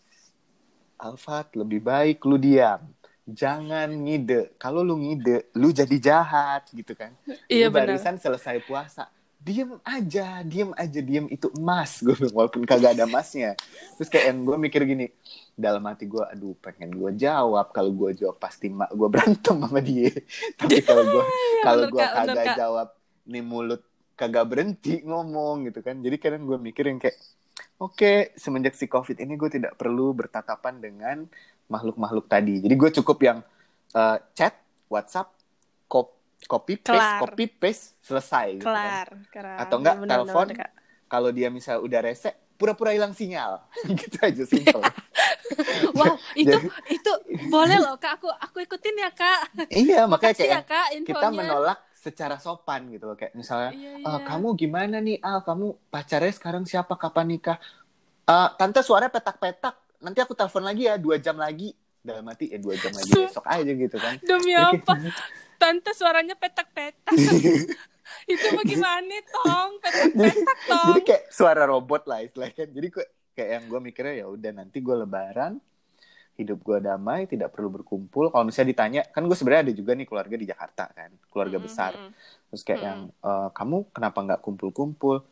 Alfat 0.96 1.52
lebih 1.58 1.84
baik 1.84 2.24
lu 2.24 2.40
diam 2.40 2.80
jangan 3.24 3.88
ngide. 3.88 4.52
Kalau 4.60 4.84
lu 4.84 5.00
ngide, 5.00 5.48
lu 5.56 5.72
jadi 5.72 5.96
jahat 5.96 6.68
gitu 6.70 6.92
kan. 6.92 7.16
Iya 7.48 7.72
lu 7.72 7.74
barisan 7.74 8.20
selesai 8.20 8.60
puasa, 8.68 9.08
diem 9.44 9.76
aja, 9.84 10.40
diem 10.40 10.72
aja, 10.72 11.00
diem 11.04 11.28
itu 11.28 11.52
emas 11.60 12.00
gue 12.04 12.16
walaupun 12.32 12.64
kagak 12.64 12.96
ada 12.96 13.04
emasnya. 13.04 13.52
Terus 14.00 14.08
kayak 14.08 14.32
yang 14.32 14.38
gue 14.48 14.56
mikir 14.56 14.80
gini, 14.88 15.12
dalam 15.52 15.84
hati 15.84 16.08
gue, 16.08 16.24
aduh 16.24 16.56
pengen 16.64 16.96
gue 16.96 17.12
jawab. 17.20 17.68
Kalau 17.76 17.92
gue 17.92 18.16
jawab 18.16 18.40
pasti 18.40 18.72
mak 18.72 18.88
gue 18.96 19.08
berantem 19.12 19.60
sama 19.60 19.80
dia. 19.84 20.08
Tapi 20.58 20.80
kalau 20.80 21.04
gue 21.04 21.24
iya, 21.28 21.60
kalau 21.60 21.84
gue 21.92 22.00
kagak 22.00 22.46
jawab, 22.56 22.88
nih 23.28 23.44
mulut 23.44 23.82
kagak 24.16 24.48
berhenti 24.48 25.04
ngomong 25.04 25.68
gitu 25.68 25.84
kan. 25.84 26.00
Jadi 26.00 26.16
kadang 26.16 26.48
gue 26.48 26.56
mikirin 26.56 26.96
kayak, 26.96 27.20
oke 27.76 28.00
okay, 28.00 28.16
semenjak 28.40 28.72
si 28.72 28.88
covid 28.88 29.20
ini 29.20 29.36
gue 29.36 29.52
tidak 29.52 29.76
perlu 29.76 30.16
bertatapan 30.16 30.80
dengan 30.80 31.28
makhluk-makhluk 31.68 32.32
tadi. 32.32 32.64
Jadi 32.64 32.74
gue 32.80 32.90
cukup 33.02 33.18
yang 33.20 33.38
uh, 33.92 34.16
chat, 34.32 34.56
WhatsApp, 34.88 35.33
copy 36.44 36.80
paste, 36.80 36.94
Kelar. 36.94 37.20
copy 37.20 37.44
paste 37.48 37.84
selesai 38.04 38.46
gitu 38.60 38.68
kan. 38.68 39.08
Kelar. 39.32 39.56
Atau 39.60 39.76
enggak 39.80 39.96
bener, 40.00 40.10
telepon 40.12 40.46
kalau 41.08 41.30
dia 41.30 41.48
misal 41.52 41.80
udah 41.84 42.00
rese 42.02 42.32
pura-pura 42.54 42.94
hilang 42.94 43.12
sinyal. 43.12 43.60
gitu 44.00 44.16
aja 44.22 44.44
simpel. 44.46 44.80
wow, 45.98 46.14
itu 46.40 46.50
Jadi, 46.50 46.66
itu 46.90 47.12
boleh 47.50 47.78
loh 47.78 47.96
Kak, 47.98 48.20
aku 48.20 48.28
aku 48.30 48.64
ikutin 48.64 48.96
ya 48.98 49.10
Kak. 49.10 49.40
Iya, 49.70 50.06
makanya 50.06 50.34
kayak 50.34 50.50
ya, 50.50 50.62
Kak, 50.64 50.86
kita 51.04 51.28
menolak 51.30 51.78
secara 52.04 52.36
sopan 52.36 52.92
gitu 52.92 53.08
loh 53.08 53.16
kayak 53.16 53.32
misalnya 53.32 53.72
iya, 53.72 53.96
iya. 53.96 54.04
Uh, 54.04 54.20
kamu 54.28 54.52
gimana 54.60 55.00
nih 55.00 55.16
Al 55.24 55.40
kamu 55.40 55.88
pacarnya 55.88 56.36
sekarang 56.36 56.68
siapa 56.68 57.00
kapan 57.00 57.32
nikah 57.32 57.56
uh, 58.28 58.52
tante 58.60 58.84
suara 58.84 59.08
petak-petak 59.08 60.04
nanti 60.04 60.20
aku 60.20 60.36
telepon 60.36 60.68
lagi 60.68 60.84
ya 60.84 61.00
dua 61.00 61.16
jam 61.16 61.40
lagi 61.40 61.72
dalam 62.04 62.20
mati 62.20 62.52
ya 62.52 62.60
dua 62.60 62.76
jam 62.76 62.92
lagi 62.92 63.10
besok 63.16 63.48
aja 63.48 63.72
gitu 63.72 63.96
kan. 63.96 64.20
Demi 64.20 64.52
apa? 64.60 64.92
Tante 65.56 65.90
suaranya 65.96 66.36
petak-petak. 66.36 67.16
Itu 68.32 68.46
bagaimana 68.52 69.16
tong? 69.32 69.80
Petak-petak 69.80 70.58
tong. 70.68 70.86
jadi 70.92 71.00
kayak 71.00 71.22
suara 71.32 71.64
robot 71.64 72.04
lah 72.04 72.20
istilahnya 72.20 72.52
kan. 72.52 72.68
Jadi 72.68 72.88
kayak 73.32 73.50
yang 73.56 73.64
gue 73.72 73.80
mikirnya 73.80 74.14
ya 74.20 74.26
udah 74.28 74.52
nanti 74.52 74.84
gue 74.84 74.92
lebaran 74.92 75.56
hidup 76.34 76.60
gue 76.60 76.78
damai 76.84 77.24
tidak 77.24 77.56
perlu 77.56 77.72
berkumpul. 77.72 78.28
Kalau 78.28 78.44
misalnya 78.44 78.68
ditanya 78.76 79.00
kan 79.08 79.24
gue 79.24 79.36
sebenarnya 79.40 79.72
ada 79.72 79.74
juga 79.74 79.96
nih 79.96 80.04
keluarga 80.04 80.36
di 80.36 80.46
Jakarta 80.46 80.84
kan 80.92 81.10
keluarga 81.32 81.56
mm 81.56 81.64
-hmm. 81.64 81.72
besar. 81.72 81.92
terus 82.52 82.62
kayak 82.62 82.84
mm 82.84 82.84
-hmm. 82.84 82.90
yang 82.92 83.00
e, 83.24 83.30
kamu 83.56 83.76
kenapa 83.96 84.18
nggak 84.20 84.40
kumpul-kumpul? 84.44 85.24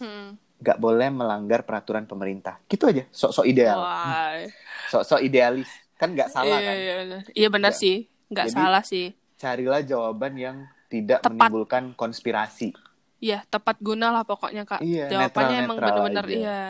Mm 0.00 0.40
nggak 0.54 0.80
boleh 0.80 1.08
melanggar 1.12 1.60
peraturan 1.68 2.08
pemerintah. 2.08 2.56
Gitu 2.64 2.88
aja 2.88 3.04
sok-sok 3.12 3.44
ideal. 3.44 3.84
Sok-sok 4.88 5.20
idealis 5.20 5.68
kan 6.04 6.10
nggak 6.12 6.28
salah 6.28 6.58
iya, 6.60 6.68
kan 6.68 6.76
iya, 6.76 6.94
iya 7.32 7.48
benar 7.48 7.72
sih 7.72 8.04
nggak 8.28 8.46
salah 8.52 8.82
sih 8.84 9.16
carilah 9.40 9.80
jawaban 9.80 10.36
yang 10.36 10.56
tidak 10.92 11.24
tepat. 11.24 11.32
menimbulkan 11.32 11.84
konspirasi 11.96 12.76
iya 13.24 13.40
tepat 13.48 13.80
guna 13.80 14.12
lah 14.12 14.28
pokoknya 14.28 14.68
kak 14.68 14.84
iya, 14.84 15.08
jawabannya 15.08 15.56
netral, 15.56 15.64
emang 15.64 15.78
benar-benar 15.80 16.26
iya 16.28 16.60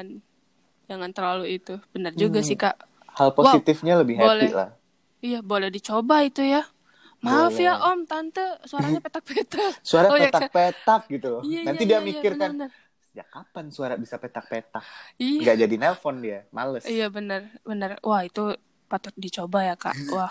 jangan 0.86 1.10
terlalu 1.10 1.44
itu 1.58 1.74
benar 1.90 2.14
juga 2.14 2.40
hmm, 2.40 2.48
sih 2.48 2.56
kak 2.56 2.76
hal 3.18 3.34
positifnya 3.34 3.98
wow, 3.98 4.00
lebih 4.06 4.14
happy 4.22 4.30
boleh. 4.30 4.50
lah 4.54 4.70
iya 5.18 5.40
boleh 5.42 5.68
dicoba 5.74 6.22
itu 6.22 6.46
ya 6.46 6.62
Maaf 7.24 7.56
boleh. 7.56 7.64
ya 7.64 7.74
om, 7.88 8.04
tante 8.04 8.44
suaranya 8.68 9.00
petak-petak. 9.08 9.80
Suara 9.80 10.12
oh, 10.12 10.20
petak-petak 10.20 11.02
ya, 11.08 11.12
gitu. 11.16 11.32
Iya, 11.40 11.60
Nanti 11.64 11.84
iya, 11.88 11.90
dia 11.96 11.98
iya, 11.98 12.04
mikir 12.04 12.32
kan, 12.36 12.68
sejak 12.68 13.28
kapan 13.32 13.64
suara 13.72 13.94
bisa 13.96 14.20
petak-petak? 14.20 14.84
Iya. 15.16 15.40
Gak 15.48 15.56
jadi 15.64 15.74
nelpon 15.80 16.20
dia, 16.20 16.44
males. 16.52 16.84
Iya 16.84 17.08
bener, 17.08 17.48
bener. 17.64 17.96
Wah 18.04 18.28
itu 18.28 18.52
patut 18.94 19.14
dicoba 19.18 19.66
ya 19.66 19.74
kak. 19.74 19.98
Wah, 20.14 20.30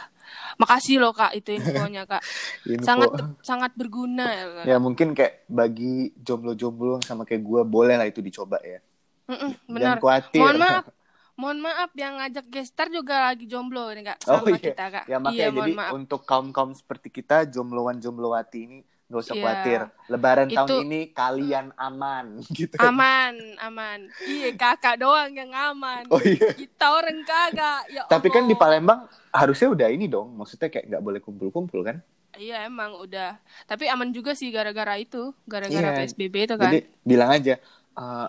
makasih 0.55 1.03
loh 1.03 1.11
kak 1.11 1.36
itu 1.36 1.59
infonya 1.59 2.07
kak. 2.07 2.24
Info. 2.72 2.88
Sangat 2.88 3.09
sangat 3.43 3.72
berguna 3.76 4.24
ya. 4.32 4.45
Kak. 4.47 4.64
Ya 4.72 4.78
mungkin 4.80 5.11
kayak 5.11 5.43
bagi 5.51 6.16
jomblo-jomblo 6.16 7.03
sama 7.03 7.28
kayak 7.28 7.43
gue 7.43 7.61
boleh 7.68 7.99
lah 7.99 8.07
itu 8.07 8.24
dicoba 8.24 8.64
ya. 8.64 8.80
Mm-mm, 9.28 9.51
benar. 9.68 9.99
Jangan 9.99 9.99
khawatir. 9.99 10.39
Mohon 10.39 10.57
maaf, 10.64 10.86
mohon 11.39 11.59
maaf 11.59 11.91
yang 11.99 12.14
ngajak 12.24 12.45
gestar 12.47 12.88
juga 12.88 13.16
lagi 13.28 13.45
jomblo 13.51 13.91
ini 13.91 14.07
kak 14.07 14.24
sama 14.24 14.47
oh, 14.47 14.55
iya. 14.55 14.64
kita 14.64 14.86
kak. 14.88 15.05
Ya 15.11 15.18
makanya 15.20 15.36
iya, 15.36 15.47
jadi 15.51 15.72
maaf. 15.76 15.91
untuk 15.91 16.22
kaum 16.24 16.55
kaum 16.55 16.72
seperti 16.72 17.11
kita 17.11 17.43
jombloan 17.51 17.99
jombloati 17.99 18.59
ini 18.64 18.80
Gak 19.14 19.22
usah 19.30 19.36
yeah. 19.38 19.43
khawatir. 19.45 19.80
Lebaran 20.09 20.47
itu... 20.49 20.57
tahun 20.57 20.70
ini 20.89 21.01
kalian 21.14 21.66
aman 21.78 22.26
gitu. 22.57 22.76
Aman, 22.82 23.38
aman. 23.61 24.09
Iya, 24.26 24.57
kakak 24.57 25.05
doang 25.05 25.30
yang 25.38 25.53
aman. 25.53 26.09
Oh 26.09 26.18
iya. 26.18 26.49
Kita 26.57 26.97
orang 26.97 27.22
kagak. 27.22 27.82
Ya 27.93 28.09
Tapi 28.09 28.34
kan 28.34 28.49
di 28.49 28.57
Palembang 28.57 29.05
harusnya 29.30 29.70
udah 29.70 29.88
ini 29.93 30.09
dong. 30.09 30.34
Maksudnya 30.34 30.74
kayak 30.74 30.89
nggak 30.89 31.03
boleh 31.05 31.22
kumpul-kumpul 31.22 31.86
kan? 31.86 32.01
Iya 32.34 32.66
emang 32.66 32.97
udah. 32.97 33.38
Tapi 33.70 33.86
aman 33.86 34.09
juga 34.09 34.34
sih 34.34 34.49
gara-gara 34.49 34.97
itu, 34.97 35.38
gara-gara 35.45 35.93
yeah. 35.93 35.97
PSBB 36.01 36.49
itu 36.49 36.55
kan. 36.57 36.74
Jadi 36.74 36.89
bilang 37.05 37.30
aja, 37.30 37.61
uh, 37.93 38.26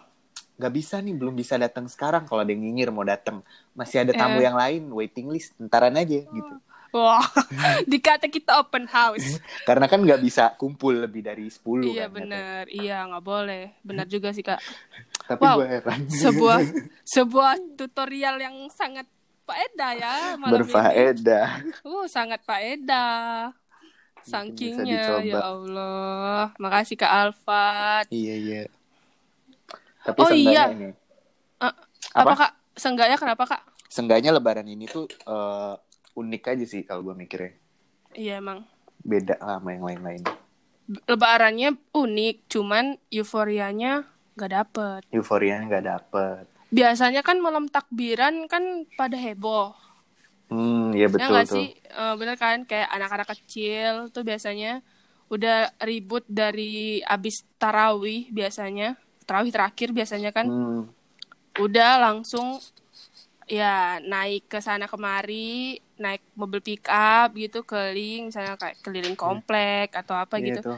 nggak 0.61 0.73
bisa 0.77 1.01
nih, 1.01 1.17
belum 1.17 1.33
bisa 1.33 1.57
datang 1.57 1.89
sekarang. 1.89 2.29
Kalau 2.29 2.45
ada 2.45 2.53
yang 2.53 2.61
nyinyir 2.61 2.93
mau 2.93 3.09
datang, 3.09 3.41
masih 3.73 4.05
ada 4.05 4.13
tamu 4.13 4.39
eh. 4.39 4.45
yang 4.45 4.57
lain, 4.61 4.93
waiting 4.93 5.33
list, 5.33 5.57
entaran 5.57 5.97
aja 5.97 6.21
gitu. 6.21 6.55
Wah, 6.95 7.27
dikata 7.91 8.31
kita 8.31 8.63
open 8.63 8.87
house. 8.87 9.43
Karena 9.67 9.91
kan 9.91 9.99
nggak 9.99 10.23
bisa 10.23 10.55
kumpul 10.55 10.95
lebih 10.95 11.27
dari 11.27 11.51
10 11.51 11.91
Iya 11.91 12.07
kan, 12.07 12.23
bener, 12.23 12.71
iya 12.71 13.03
nggak 13.11 13.25
boleh. 13.27 13.75
Benar 13.83 14.07
juga 14.07 14.31
sih 14.31 14.47
kak. 14.47 14.63
Tapi 15.27 15.43
wow, 15.43 15.59
gue 15.59 15.67
heran. 15.75 16.07
Sebuah 16.07 16.63
sebuah 17.19 17.59
tutorial 17.75 18.39
yang 18.39 18.55
sangat 18.71 19.11
faedah 19.43 19.93
ya 19.99 20.15
malam 20.39 20.63
Berfaedah. 20.63 21.67
Ini. 21.67 21.83
Uh, 21.83 22.07
sangat 22.07 22.47
faedah. 22.47 23.51
Sankingnya 24.23 25.19
ya 25.27 25.51
Allah. 25.51 26.55
Makasih 26.63 26.95
Kak 26.95 27.11
Alfat. 27.11 28.07
Iya 28.15 28.35
iya. 28.39 28.63
Tapi 30.07 30.19
oh 30.23 30.31
iya. 30.31 30.71
Ini. 30.71 30.95
Uh, 31.59 31.75
apa? 32.15 32.23
apa 32.23 32.33
Kak? 32.39 32.53
Senggaknya 32.79 33.19
kenapa 33.19 33.45
Kak? 33.51 33.63
Senggaknya 33.91 34.31
lebaran 34.31 34.71
ini 34.71 34.87
tuh 34.87 35.11
uh, 35.27 35.75
unik 36.15 36.43
aja 36.55 36.65
sih 36.65 36.83
kalau 36.87 37.11
gue 37.11 37.15
mikirnya. 37.19 37.53
Iya 38.15 38.39
emang. 38.39 38.63
Beda 39.03 39.37
lah 39.43 39.59
sama 39.59 39.75
yang 39.75 39.85
lain-lain. 39.85 40.23
Lebarannya 41.11 41.77
unik, 41.93 42.37
cuman 42.49 42.97
euforianya 43.11 44.07
gak 44.39 44.53
dapet. 44.53 45.01
Euforianya 45.11 45.67
gak 45.69 45.87
dapet. 45.87 46.45
Biasanya 46.71 47.23
kan 47.23 47.39
malam 47.39 47.71
takbiran 47.71 48.47
kan 48.47 48.87
pada 48.99 49.15
heboh. 49.19 49.75
Hmm, 50.51 50.93
iya 50.93 51.09
betul 51.11 51.35
ya 51.35 51.43
gak 51.43 51.47
tuh. 51.51 51.57
sih? 51.59 51.69
Uh, 51.91 52.15
bener 52.15 52.37
kan? 52.39 52.63
Kayak 52.69 52.89
anak-anak 52.95 53.29
kecil 53.35 54.13
tuh 54.15 54.23
biasanya 54.23 54.85
udah 55.33 55.73
ribut 55.83 56.23
dari 56.29 57.01
abis 57.03 57.49
tarawih 57.59 58.31
biasanya. 58.31 58.95
Tarawih 59.25 59.51
terakhir 59.55 59.91
biasanya 59.97 60.31
kan. 60.31 60.47
Hmm. 60.47 60.83
Udah 61.59 62.03
langsung 62.03 62.61
ya 63.45 64.01
naik 64.01 64.49
ke 64.49 64.59
sana 64.65 64.89
kemari 64.89 65.79
naik 66.01 66.25
mobil 66.35 66.65
pick 66.65 66.89
up 66.89 67.37
gitu 67.37 67.63
keliling 67.63 68.33
misalnya 68.33 68.57
kayak 68.57 68.81
keliling 68.81 69.15
komplek 69.15 69.93
yeah. 69.93 70.01
atau 70.01 70.17
apa 70.17 70.41
yeah, 70.41 70.47
gitu 70.49 70.61
itu. 70.65 70.75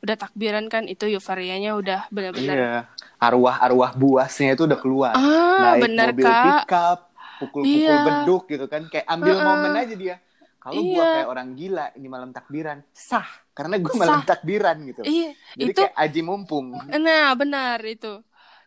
udah 0.00 0.16
takbiran 0.16 0.66
kan 0.66 0.88
itu 0.88 1.06
euforianya 1.06 1.76
udah 1.76 2.08
benar-benar 2.08 2.56
iya. 2.56 2.78
arwah-arwah 3.20 3.94
buasnya 3.94 4.56
itu 4.56 4.64
udah 4.64 4.78
keluar 4.80 5.12
ah, 5.14 5.76
naik 5.76 5.82
bener, 5.86 6.06
mobil 6.12 6.26
Kak. 6.26 6.44
pick 6.44 6.72
up 6.72 7.00
pukul-pukul 7.40 7.94
iya. 7.94 8.04
beduk 8.04 8.44
gitu 8.48 8.66
kan 8.68 8.82
kayak 8.88 9.06
ambil 9.08 9.34
uh 9.36 9.40
-uh. 9.40 9.46
momen 9.46 9.72
aja 9.76 9.94
dia 9.96 10.16
kalau 10.60 10.80
iya. 10.84 10.92
gue 10.92 11.04
kayak 11.04 11.28
orang 11.32 11.48
gila 11.56 11.86
ini 11.96 12.08
malam 12.08 12.30
takbiran 12.36 12.78
sah 12.92 13.28
karena 13.56 13.80
gue 13.80 13.92
malam 13.96 14.20
takbiran 14.24 14.76
gitu 14.84 15.02
iya. 15.08 15.32
jadi 15.56 15.72
itu, 15.72 15.80
kayak 15.84 15.94
aji 15.96 16.20
mumpung 16.20 16.66
nah 17.00 17.32
benar 17.32 17.80
itu 17.84 18.20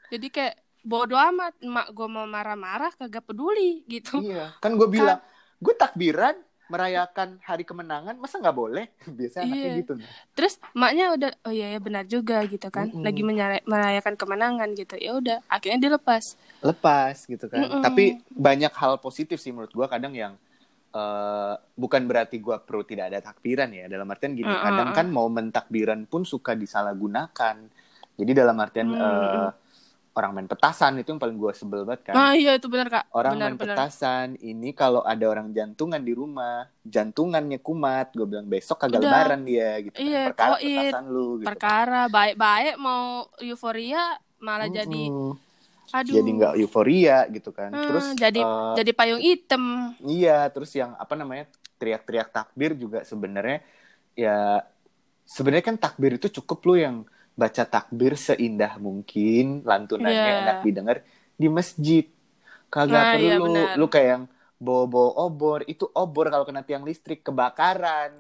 jadi 0.10 0.28
kayak 0.30 0.56
bodo 0.84 1.16
amat 1.16 1.56
emak 1.64 1.88
gue 1.90 2.08
mau 2.08 2.28
marah-marah 2.28 2.92
kagak 2.94 3.24
peduli 3.24 3.88
gitu. 3.88 4.20
Iya 4.20 4.52
kan 4.60 4.76
gue 4.76 4.88
bilang 4.88 5.20
kan 5.24 5.64
gue 5.64 5.74
takbiran 5.74 6.36
merayakan 6.68 7.38
hari 7.44 7.64
kemenangan 7.64 8.16
masa 8.18 8.40
nggak 8.40 8.56
boleh? 8.56 8.86
Biasanya 9.20 9.48
anaknya 9.48 9.64
Iya. 9.64 9.80
gitu 9.80 9.94
terus 10.34 10.54
maknya 10.74 11.06
udah 11.16 11.32
oh 11.46 11.54
iya 11.54 11.68
ya 11.72 11.80
benar 11.80 12.04
juga 12.06 12.44
gitu 12.46 12.68
kan. 12.68 12.92
Mm-mm. 12.92 13.04
lagi 13.04 13.22
menyara- 13.24 13.64
merayakan 13.64 14.16
kemenangan 14.16 14.70
gitu. 14.76 14.96
Ya 15.00 15.12
udah 15.16 15.38
akhirnya 15.48 15.80
dilepas 15.80 16.36
lepas. 16.60 17.16
Gitu 17.26 17.46
kan. 17.48 17.64
Mm-mm. 17.64 17.82
tapi 17.82 18.04
banyak 18.30 18.74
hal 18.76 19.00
positif 19.00 19.40
sih 19.40 19.56
menurut 19.56 19.72
gua 19.72 19.88
kadang 19.88 20.12
yang 20.12 20.36
eh, 20.92 21.56
bukan 21.74 22.04
berarti 22.06 22.38
gua 22.38 22.60
pro 22.60 22.84
tidak 22.84 23.08
ada 23.08 23.20
takbiran 23.24 23.72
ya. 23.72 23.88
Dalam 23.88 24.08
artian 24.12 24.36
gini 24.36 24.52
Mm-mm. 24.52 24.66
kadang 24.68 24.90
kan 24.92 25.08
momen 25.08 25.48
takbiran 25.50 26.04
pun 26.06 26.28
suka 26.28 26.54
disalahgunakan. 26.54 27.56
Jadi 28.14 28.32
dalam 28.32 28.58
artian 28.60 28.88
Mm, 28.92 29.00
eh, 29.00 29.50
orang 30.14 30.32
main 30.38 30.46
petasan 30.46 31.02
itu 31.02 31.10
yang 31.10 31.18
paling 31.18 31.38
gua 31.42 31.52
sebel 31.58 31.82
banget 31.90 32.14
kan 32.14 32.14
ah 32.14 32.34
iya 32.38 32.54
itu 32.54 32.70
benar 32.70 32.88
kak 32.90 33.06
orang 33.10 33.34
benar 33.34 33.48
main 33.50 33.58
benar 33.58 33.76
petasan 33.78 34.38
ini 34.38 34.70
kalau 34.72 35.02
ada 35.02 35.26
orang 35.26 35.50
jantungan 35.50 35.98
di 35.98 36.14
rumah 36.14 36.70
jantungannya 36.86 37.58
kumat 37.58 38.14
gue 38.14 38.28
bilang 38.30 38.46
besok 38.46 38.78
kagak 38.78 39.02
Udah. 39.02 39.10
lebaran 39.10 39.42
dia 39.42 39.70
gitu 39.82 39.96
kan. 39.98 40.06
Iya, 40.06 40.24
perkara 40.30 40.52
koit. 40.54 40.68
petasan 40.70 41.06
lu 41.10 41.28
gitu 41.42 41.48
perkara 41.50 42.02
baik-baik 42.14 42.76
mau 42.78 43.26
euforia 43.42 44.04
malah 44.38 44.70
jadi 44.70 45.04
Mm-mm. 45.10 45.34
aduh 45.90 46.14
jadi 46.14 46.30
nggak 46.30 46.54
euforia 46.62 47.18
gitu 47.34 47.50
kan 47.50 47.70
Hmm, 47.74 47.88
terus 47.90 48.06
jadi 48.14 48.42
eh, 48.46 48.74
jadi 48.78 48.92
payung 48.94 49.22
hitam 49.22 49.64
iya 50.06 50.46
terus 50.54 50.70
yang 50.78 50.94
apa 51.00 51.14
namanya 51.18 51.50
teriak-teriak 51.82 52.30
takbir 52.30 52.78
juga 52.78 53.02
sebenarnya 53.02 53.66
ya 54.14 54.62
sebenarnya 55.26 55.66
kan 55.74 55.78
takbir 55.82 56.22
itu 56.22 56.30
cukup 56.30 56.60
lu 56.70 56.76
yang 56.78 56.96
baca 57.42 57.64
takbir 57.74 58.14
seindah 58.28 58.78
mungkin 58.86 59.66
lantunannya 59.70 60.32
Iya. 60.32 60.34
enak 60.42 60.58
didengar 60.66 60.98
di 61.42 61.48
masjid. 61.50 62.06
Kagak 62.74 63.06
Nah, 63.06 63.14
perlu. 63.14 63.44
iya, 63.46 63.78
lu 63.80 63.86
kayak 63.94 64.10
yang 64.14 64.24
bawa-bawa 64.62 65.10
obor 65.28 65.60
itu 65.70 65.86
obor 65.94 66.26
kalau 66.34 66.46
kena 66.50 66.64
tiang 66.68 66.84
listrik 66.90 67.22
kebakaran. 67.28 68.12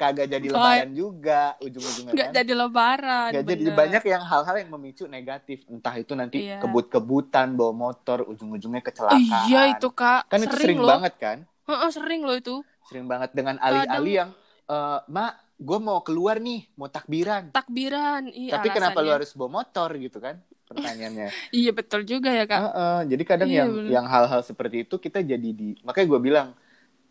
Kagak 0.00 0.26
jadi 0.34 0.46
Oh, 0.54 0.58
lebaran 0.58 0.90
juga 0.92 1.54
ujung-ujungnya 1.64 2.14
nggak 2.14 2.26
kan. 2.26 2.36
jadi 2.36 2.52
lebaran 2.60 3.32
Nggak 3.32 3.44
jadi 3.50 3.64
banyak 3.80 4.02
yang 4.12 4.22
hal-hal 4.30 4.56
yang 4.60 4.70
memicu 4.74 5.04
negatif. 5.08 5.58
Entah 5.72 5.94
itu 5.96 6.12
nanti 6.12 6.38
Iya. 6.38 6.54
kebut-kebutan 6.60 7.56
bawa 7.58 7.72
motor 7.72 8.18
ujung-ujungnya 8.28 8.82
kecelakaan. 8.84 9.48
Iya 9.48 9.58
itu 9.72 9.86
kak. 9.98 10.20
Kan 10.30 10.40
itu 10.44 10.56
sering 10.60 10.80
loh. 10.84 10.90
banget 10.90 11.14
kan? 11.20 11.38
Heeh, 11.68 11.90
sering 11.96 12.20
loh 12.26 12.36
itu. 12.40 12.52
Sering 12.84 13.06
banget 13.08 13.30
dengan 13.32 13.56
alih-alih 13.60 14.14
yang 14.24 14.30
eh 14.68 14.98
mak 15.12 15.32
gue 15.58 15.78
mau 15.78 16.00
keluar 16.02 16.36
nih 16.42 16.66
mau 16.78 16.90
takbiran 16.90 17.50
takbiran 17.54 18.22
iya 18.34 18.58
tapi 18.58 18.68
kenapa 18.74 18.98
lu 19.00 19.10
alasannya. 19.10 19.16
harus 19.22 19.30
bawa 19.38 19.50
motor 19.62 19.90
gitu 19.98 20.18
kan 20.18 20.36
pertanyaannya 20.68 21.28
iya 21.56 21.70
betul 21.74 22.00
juga 22.06 22.30
ya 22.34 22.44
kak 22.50 22.62
Heeh, 22.62 22.98
jadi 23.10 23.22
kadang 23.26 23.50
Iya, 23.50 23.62
yang 23.62 23.70
bener. 23.70 23.90
yang 23.90 24.06
hal-hal 24.06 24.40
seperti 24.46 24.76
itu 24.86 24.94
kita 25.02 25.18
jadi 25.26 25.48
di 25.54 25.74
makanya 25.82 26.06
gue 26.14 26.20
bilang 26.22 26.48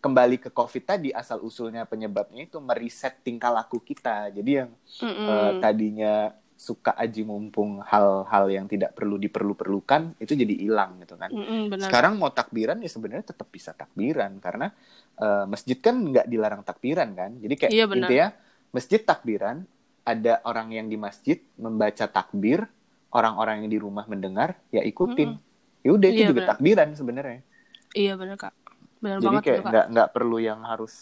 kembali 0.04 0.36
ke 0.44 0.50
covid 0.52 0.84
tadi 0.86 1.10
asal 1.16 1.40
usulnya 1.44 1.84
penyebabnya 1.88 2.48
itu 2.48 2.58
meriset 2.60 3.20
tingkah 3.26 3.52
laku 3.52 3.80
kita 3.84 4.32
jadi 4.36 4.52
yang 4.66 4.72
Mm-mm. 5.02 5.28
eh, 5.30 5.52
tadinya 5.62 6.32
suka 6.64 6.96
aji 6.96 7.28
mumpung 7.28 7.84
hal-hal 7.84 8.46
yang 8.48 8.66
tidak 8.72 8.96
perlu 8.96 9.20
diperlu-perlukan 9.20 10.16
itu 10.24 10.32
jadi 10.32 10.56
hilang 10.56 11.04
gitu 11.04 11.20
kan. 11.20 11.28
Mm-mm, 11.28 11.68
benar. 11.68 11.92
Sekarang 11.92 12.16
mau 12.16 12.32
takbiran 12.32 12.80
ya 12.80 12.88
sebenarnya 12.88 13.36
tetap 13.36 13.52
bisa 13.52 13.76
takbiran 13.76 14.40
karena 14.40 14.72
eh, 15.20 15.46
masjid 15.52 15.76
kan 15.76 16.00
nggak 16.00 16.26
dilarang 16.32 16.64
takbiran 16.64 17.12
kan. 17.12 17.36
Jadi 17.44 17.54
kayak 17.60 17.72
Iya, 17.76 17.86
intinya 17.92 18.28
masjid 18.72 19.02
takbiran 19.04 19.68
ada 20.08 20.40
orang 20.48 20.72
yang 20.72 20.88
di 20.88 20.96
masjid 20.96 21.44
membaca 21.60 22.08
takbir 22.08 22.64
orang-orang 23.12 23.68
yang 23.68 23.70
di 23.76 23.80
rumah 23.84 24.08
mendengar 24.08 24.56
ya 24.72 24.80
ikutin. 24.88 25.36
Ya 25.84 25.92
udah 25.92 26.08
itu 26.08 26.24
Iya, 26.24 26.28
juga 26.32 26.42
benar. 26.48 26.50
takbiran 26.56 26.88
sebenarnya. 26.96 27.40
Iya 27.92 28.14
benar 28.16 28.38
kak. 28.40 28.54
Benar 29.04 29.20
jadi 29.20 29.28
banget 29.28 29.44
kayak 29.44 29.62
nggak 29.68 29.86
nggak 29.92 30.10
perlu 30.16 30.38
yang 30.40 30.64
harus 30.64 30.94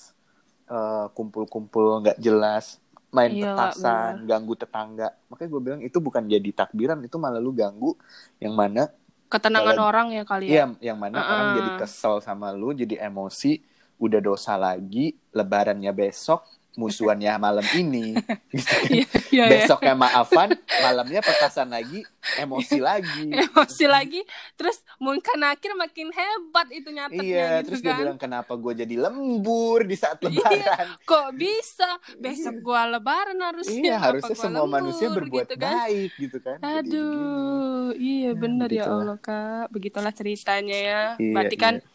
eh, 0.66 1.06
kumpul-kumpul 1.14 2.02
nggak 2.02 2.18
jelas 2.18 2.81
main 3.12 3.32
Iya, 3.32 3.52
Kak, 3.54 3.76
petasan 3.76 4.14
ganggu 4.24 4.54
tetangga. 4.56 5.08
Makanya 5.28 5.50
gue 5.52 5.62
bilang 5.62 5.82
itu 5.84 5.98
bukan 6.00 6.24
jadi 6.26 6.50
takbiran 6.56 7.00
itu 7.04 7.16
malah 7.20 7.44
lu 7.44 7.52
ganggu 7.52 7.94
yang 8.40 8.56
mana 8.56 8.88
ketenangan 9.28 9.76
Kalau- 9.76 9.88
orang 9.88 10.08
ya 10.12 10.24
kali 10.28 10.46
ya? 10.48 10.52
Iya, 10.52 10.92
yang 10.92 10.98
mana 11.00 11.20
Uh-uh. 11.20 11.32
orang 11.32 11.48
jadi 11.56 11.72
kesel 11.80 12.20
sama 12.20 12.52
lu, 12.52 12.72
jadi 12.76 13.08
emosi, 13.08 13.64
udah 14.00 14.20
dosa 14.20 14.60
lagi, 14.60 15.16
lebarannya 15.32 15.92
besok, 15.92 16.44
musuhannya 16.74 17.36
malam 17.36 17.68
ini, 17.74 18.16
gitu 18.52 18.76
kan. 18.78 18.88
iya 18.90 19.06
iya 19.28 19.28
iya. 19.30 19.46
Besoknya 19.52 19.92
maafan, 19.94 20.50
malamnya 20.78 21.20
petasan 21.20 21.68
lagi, 21.68 22.00
emosi 22.34 22.80
lagi. 22.80 23.28
emosi 23.44 23.86
lagi 23.86 24.22
terus 24.54 24.80
mungkin 24.98 25.42
akhir 25.42 25.74
makin 25.74 26.10
hebat 26.10 26.68
itu 26.70 26.88
nyatetnya 26.88 27.24
Iya, 27.26 27.48
gitu 27.60 27.66
terus 27.68 27.80
dia 27.82 27.92
kan 27.92 28.00
bilang 28.00 28.18
kenapa 28.18 28.54
gue 28.54 28.74
jadi 28.78 28.96
lembur 28.96 29.84
di 29.84 29.96
saat 29.96 30.22
Iya, 30.22 30.32
lebaran. 30.32 30.88
kok 31.04 31.28
bisa 31.34 31.90
besok 32.16 32.56
gua 32.62 32.88
lebaran 32.88 33.36
harusnya 33.36 33.82
Iya, 33.82 33.96
harusnya 33.98 34.38
semua 34.38 34.64
lembur, 34.64 34.72
manusia 34.72 35.08
berbuat 35.10 35.48
gitu 35.50 35.56
kan. 35.58 35.74
baik 35.82 36.12
gitu 36.16 36.38
kan. 36.40 36.58
Jadi 36.58 36.78
aduh 36.80 37.90
iya 37.94 38.30
Ya, 38.30 38.38
bener 38.38 38.70
ya 38.70 38.86
begitulah. 38.86 39.02
Allah 39.02 39.18
kak 39.20 39.66
begitulah 39.70 40.14
ceritanya 40.14 40.78
ya 40.78 41.02
Iya, 41.18 41.34
berarti 41.34 41.56
kan 41.58 41.74
iya. 41.78 41.88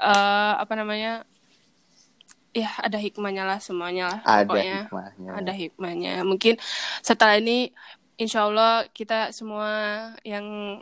eh, 0.00 0.52
apa 0.58 0.72
namanya 0.74 1.12
ya 2.58 2.70
ada 2.82 2.98
hikmahnya 2.98 3.44
lah 3.46 3.58
semuanya 3.62 4.04
lah 4.10 4.20
ada 4.26 4.42
pokoknya 4.50 4.78
hikmahnya. 4.86 5.30
ada 5.38 5.52
hikmahnya 5.54 6.12
mungkin 6.26 6.54
setelah 7.06 7.38
ini 7.38 7.70
insya 8.18 8.50
Allah 8.50 8.90
kita 8.90 9.30
semua 9.30 9.70
yang 10.26 10.78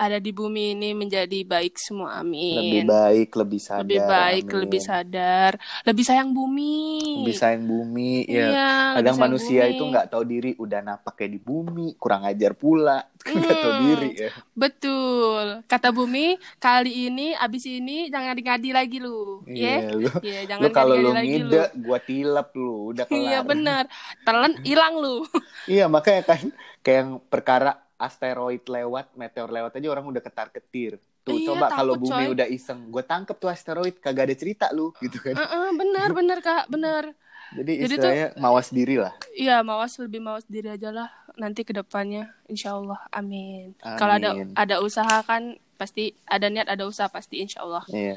ada 0.00 0.16
di 0.16 0.32
bumi 0.32 0.72
ini 0.72 0.90
menjadi 0.90 1.44
baik 1.44 1.76
semua 1.76 2.16
amin 2.16 2.56
Lebih 2.56 2.82
baik, 2.86 3.28
lebih 3.36 3.60
sadar. 3.60 3.84
lebih 3.84 4.00
baik 4.02 4.46
amin. 4.46 4.60
lebih 4.64 4.80
sadar 4.80 5.52
lebih 5.84 6.04
sayang 6.04 6.30
bumi 6.30 6.80
Lebih 7.20 7.36
sayang 7.36 7.64
bumi, 7.64 8.24
ya. 8.24 8.46
Iya, 8.48 8.70
kadang 8.96 9.16
manusia 9.18 9.62
bumi. 9.62 9.72
itu 9.72 9.82
nggak 9.84 10.06
tahu 10.08 10.22
diri 10.24 10.50
udah 10.56 10.80
napaknya 10.80 11.28
di 11.30 11.40
bumi 11.40 11.86
kurang 11.94 12.24
ajar 12.24 12.52
pula 12.54 13.04
nggak 13.20 13.52
tahu 13.54 13.68
Hmm. 13.70 13.84
diri 13.86 14.10
ya 14.18 14.30
betul 14.54 15.44
kata 15.64 15.88
bumi 15.90 16.26
kali 16.56 17.06
ini 17.06 17.32
abis 17.34 17.64
ini 17.66 18.08
jangan 18.08 18.32
ngadi 18.34 18.70
lagi 18.70 18.96
lu 18.96 19.44
ya 19.46 19.76
iya 19.84 19.92
lu 19.92 20.08
Iya, 20.20 20.40
lu 20.40 20.48
jangan 20.48 20.70
kalau 20.70 20.94
lu 20.96 21.10
lagi 21.10 21.36
lu 21.36 21.46
ngide 21.46 21.62
gua 21.78 21.98
tilep 22.00 22.48
lu 22.54 22.72
udah 22.90 23.04
kelar 23.04 23.20
iya 23.20 23.38
benar 23.42 23.84
telan 24.22 24.52
hilang 24.62 24.94
lu 24.96 25.16
iya 25.68 25.84
makanya 25.86 26.22
kan 26.26 26.40
kayak 26.80 26.96
yang 26.98 27.10
perkara 27.22 27.76
asteroid 28.00 28.64
lewat 28.64 29.12
meteor 29.12 29.46
lewat 29.46 29.72
aja 29.72 29.86
orang 29.86 30.04
udah 30.06 30.18
ketar 30.18 30.48
ketir 30.48 30.96
tuh 31.20 31.36
Iya, 31.36 31.46
coba 31.46 31.66
kalau 31.68 31.94
bumi 31.94 32.08
coy. 32.26 32.32
udah 32.32 32.48
iseng 32.48 32.88
gue 32.88 33.02
tangkep 33.02 33.36
tuh 33.36 33.46
asteroid 33.46 33.94
kagak 33.96 34.24
ada 34.24 34.34
cerita 34.34 34.66
lu 34.70 34.90
gitu 34.98 35.20
kan 35.20 35.36
Heeh, 35.36 35.68
benar 35.74 36.08
benar 36.10 36.38
kak 36.40 36.66
benar 36.66 37.12
jadi 37.52 37.72
Jadi 37.78 37.92
istilahnya 37.92 38.28
mawas 38.36 38.68
diri 38.70 38.96
lah 38.96 39.12
iya 39.32 39.60
mawas 39.60 39.94
lebih 39.96 40.18
mawas 40.18 40.42
diri 40.44 40.68
aja 40.68 40.88
lah 40.88 41.08
nanti 41.34 41.60
ke 41.60 41.70
depannya 41.70 42.32
insya 42.46 42.72
Allah 42.72 42.98
amin, 43.10 43.76
kalau 43.94 44.14
ada 44.14 44.32
Amin. 44.32 44.50
ada 44.54 44.80
usaha 44.80 45.20
kan 45.20 45.54
pasti 45.76 46.16
ada 46.24 46.46
niat 46.46 46.66
ada 46.66 46.84
usaha 46.84 47.06
pasti 47.06 47.38
insya 47.38 47.60
Allah 47.60 47.84
iya 47.86 48.16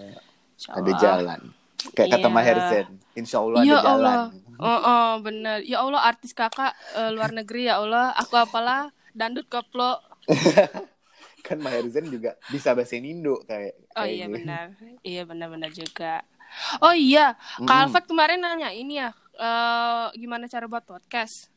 Insya 0.54 0.70
ada 0.72 0.86
Allah. 0.86 1.00
jalan 1.00 1.42
kayak 1.92 2.10
kata 2.14 2.22
Iya. 2.22 2.32
Maher 2.32 2.58
Zain 2.66 2.88
insya 3.14 3.38
Allah 3.40 3.60
Ya 3.62 3.74
ada 3.74 3.84
jalan 3.84 4.00
Allah. 4.00 4.28
Oh, 4.56 4.80
oh 4.80 5.12
bener. 5.20 5.60
Ya 5.62 5.82
Allah 5.82 6.02
artis 6.06 6.32
kakak 6.32 6.72
eh, 6.94 7.10
luar 7.10 7.34
negeri 7.34 7.66
ya 7.66 7.80
Allah. 7.80 8.14
Aku 8.16 8.38
apalah 8.38 8.94
dandut 9.14 9.46
koplo. 9.48 10.02
kan 11.46 11.58
Maher 11.60 11.84
Zain 11.92 12.08
juga 12.08 12.40
bisa 12.48 12.72
bahasa 12.72 12.96
Indo 12.96 13.44
kayak 13.44 13.74
Oh 13.94 14.02
kayak 14.02 14.10
iya 14.10 14.26
gini. 14.26 14.36
benar. 14.40 14.66
Iya 15.04 15.22
benar-benar 15.24 15.72
juga. 15.72 16.24
Oh 16.80 16.94
iya. 16.94 17.34
Kak 17.60 17.78
Alfred 17.90 18.06
kemarin 18.06 18.40
nanya 18.40 18.70
ini 18.70 19.02
ya, 19.02 19.10
eh, 19.36 20.08
gimana 20.16 20.46
cara 20.46 20.70
buat 20.70 20.86
podcast? 20.86 21.50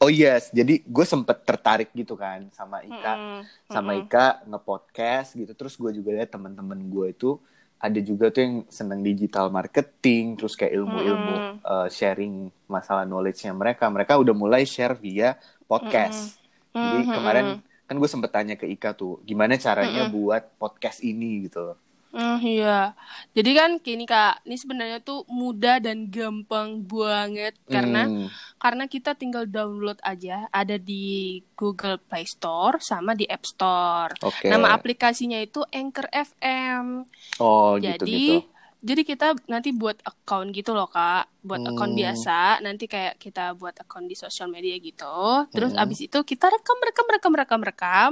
Oh 0.00 0.08
yes, 0.08 0.48
jadi 0.48 0.80
gue 0.80 1.04
sempet 1.04 1.44
tertarik 1.44 1.92
gitu 1.92 2.16
kan 2.16 2.48
sama 2.56 2.80
Ika, 2.80 3.12
Mm-mm, 3.12 3.40
sama 3.68 3.92
mm-mm. 3.92 4.08
Ika 4.08 4.26
nge-podcast 4.48 5.36
gitu. 5.36 5.52
Terus 5.52 5.76
gue 5.76 5.92
juga 5.92 6.16
lihat 6.16 6.32
teman-teman 6.32 6.80
gue 6.88 7.12
itu 7.12 7.36
ada 7.76 8.00
juga 8.00 8.32
tuh 8.32 8.40
yang 8.40 8.54
seneng 8.72 9.04
digital 9.04 9.52
marketing, 9.52 10.40
terus 10.40 10.56
kayak 10.56 10.72
ilmu-ilmu 10.72 11.34
Mm-mm. 11.36 11.54
uh, 11.60 11.88
sharing 11.92 12.48
masalah 12.64 13.04
knowledge-nya 13.04 13.52
mereka. 13.52 13.92
Mereka 13.92 14.16
udah 14.16 14.32
mulai 14.32 14.64
share 14.64 14.96
via 14.96 15.36
podcast. 15.68 16.39
Jadi 16.78 16.98
Mm-mm. 17.06 17.14
kemarin 17.16 17.46
kan 17.88 17.94
gue 18.00 18.08
sempet 18.10 18.30
tanya 18.34 18.54
ke 18.60 18.66
Ika 18.74 18.94
tuh, 19.00 19.18
gimana 19.28 19.54
caranya 19.58 20.02
buat 20.06 20.42
podcast 20.60 20.98
ini 21.02 21.46
gitu. 21.50 21.74
Hmm, 22.10 22.42
iya. 22.42 22.98
Jadi 23.36 23.50
kan 23.54 23.70
gini 23.86 24.02
Kak, 24.02 24.42
ini 24.46 24.58
sebenarnya 24.58 24.98
tuh 24.98 25.22
mudah 25.30 25.78
dan 25.78 26.10
gampang 26.10 26.82
banget 26.82 27.54
karena 27.70 27.98
Hmm, 28.02 28.26
karena 28.58 28.84
kita 28.90 29.14
tinggal 29.14 29.46
download 29.46 29.98
aja 30.02 30.50
ada 30.50 30.74
di 30.74 31.38
Google 31.54 32.02
Play 32.02 32.26
Store 32.26 32.82
sama 32.82 33.14
di 33.14 33.30
App 33.30 33.46
Store. 33.46 34.12
Oke. 34.26 34.50
Nama 34.50 34.74
aplikasinya 34.74 35.38
itu 35.38 35.62
Anchor 35.70 36.10
FM. 36.10 37.06
Oh 37.42 37.78
jadi 37.78 37.96
gitu-gitu. 37.96 38.34
Jadi 38.80 39.02
kita 39.04 39.26
nanti 39.46 39.70
buat 39.70 40.00
account 40.02 40.50
gitu 40.50 40.72
loh 40.72 40.88
Kak, 40.88 41.28
buat 41.40 41.60
account 41.60 41.92
Hmm. 41.92 42.00
biasa. 42.00 42.60
Nanti 42.60 42.84
kayak 42.84 43.16
kita 43.16 43.52
buat 43.54 43.76
account 43.76 44.08
di 44.08 44.16
sosial 44.16 44.48
media 44.48 44.76
gitu. 44.76 45.16
Terus 45.52 45.72
Hmm. 45.72 45.82
abis 45.84 46.00
itu 46.02 46.18
kita 46.20 46.48
rekam 46.48 46.78
rekam 46.80 47.06
rekam 47.06 47.32
rekam 47.32 47.60
rekam. 47.60 48.10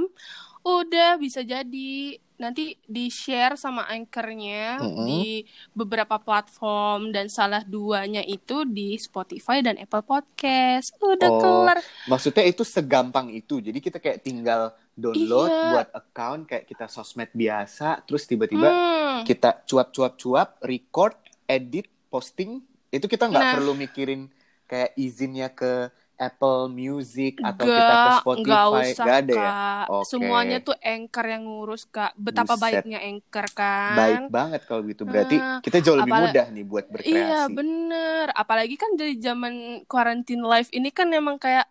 Udah 0.59 1.15
bisa 1.15 1.39
jadi 1.39 1.91
nanti 2.35 2.75
di 2.83 3.07
share 3.07 3.55
sama 3.55 3.83
anchornya 3.85 4.79
Mm-mm. 4.79 5.03
di 5.03 5.43
beberapa 5.71 6.15
platform 6.17 7.11
dan 7.11 7.27
salah 7.27 7.63
duanya 7.63 8.23
itu 8.23 8.63
di 8.63 8.95
Spotify 8.95 9.59
dan 9.59 9.75
Apple 9.75 10.03
Podcast. 10.03 10.95
Udah 10.99 11.27
Oh, 11.27 11.39
kelar. 11.39 11.79
Maksudnya 12.07 12.43
itu 12.43 12.63
segampang 12.63 13.27
itu. 13.29 13.59
Jadi 13.59 13.79
kita 13.79 13.99
kayak 13.99 14.23
tinggal 14.23 14.71
download 14.99 15.47
Iya. 15.47 15.63
buat 15.71 15.87
account 15.93 16.41
kayak 16.45 16.65
kita 16.65 16.85
sosmed 16.85 17.31
biasa, 17.31 18.03
terus 18.03 18.23
tiba-tiba 18.23 18.67
Hmm. 18.67 19.21
kita 19.23 19.63
cuap-cuap-cuap, 19.63 20.59
record, 20.61 21.15
edit, 21.45 21.87
posting. 22.07 22.59
Itu 22.87 23.05
kita 23.05 23.25
nggak 23.25 23.41
Nah. 23.41 23.53
perlu 23.55 23.73
mikirin 23.73 24.27
kayak 24.65 24.93
izinnya 24.95 25.49
ke 25.49 25.87
Apple 26.15 26.67
Music 26.67 27.39
atau 27.39 27.63
kita 27.63 27.93
ke 27.95 28.11
Spotify. 28.19 28.43
nggak 28.43 28.65
usah 28.67 28.83
Nggak 28.99 29.17
ada 29.17 29.33
ya? 29.33 29.47
kak. 29.47 29.85
Oke. 29.89 30.05
Semuanya 30.05 30.57
tuh 30.59 30.75
anchor 30.77 31.25
yang 31.25 31.43
ngurus 31.43 31.83
kak. 31.85 32.11
Betapa 32.13 32.53
Buset. 32.53 32.63
baiknya 32.83 32.99
anchor 32.99 33.47
kan. 33.49 33.95
Baik 33.95 34.21
banget 34.27 34.61
kalau 34.67 34.81
gitu. 34.83 35.07
Berarti 35.07 35.39
Ah, 35.39 35.63
kita 35.63 35.79
jauh 35.79 35.95
lebih 35.95 36.11
mudah 36.11 36.45
nih 36.51 36.65
buat 36.67 36.85
berkreasi. 36.85 37.15
Iya 37.15 37.47
bener. 37.47 38.35
Apalagi 38.35 38.75
kan 38.75 38.91
dari 38.93 39.15
zaman 39.15 39.53
quarantine 39.85 40.43
life 40.43 40.67
ini 40.71 40.91
kan 40.91 41.07
emang 41.09 41.39
kayak 41.39 41.63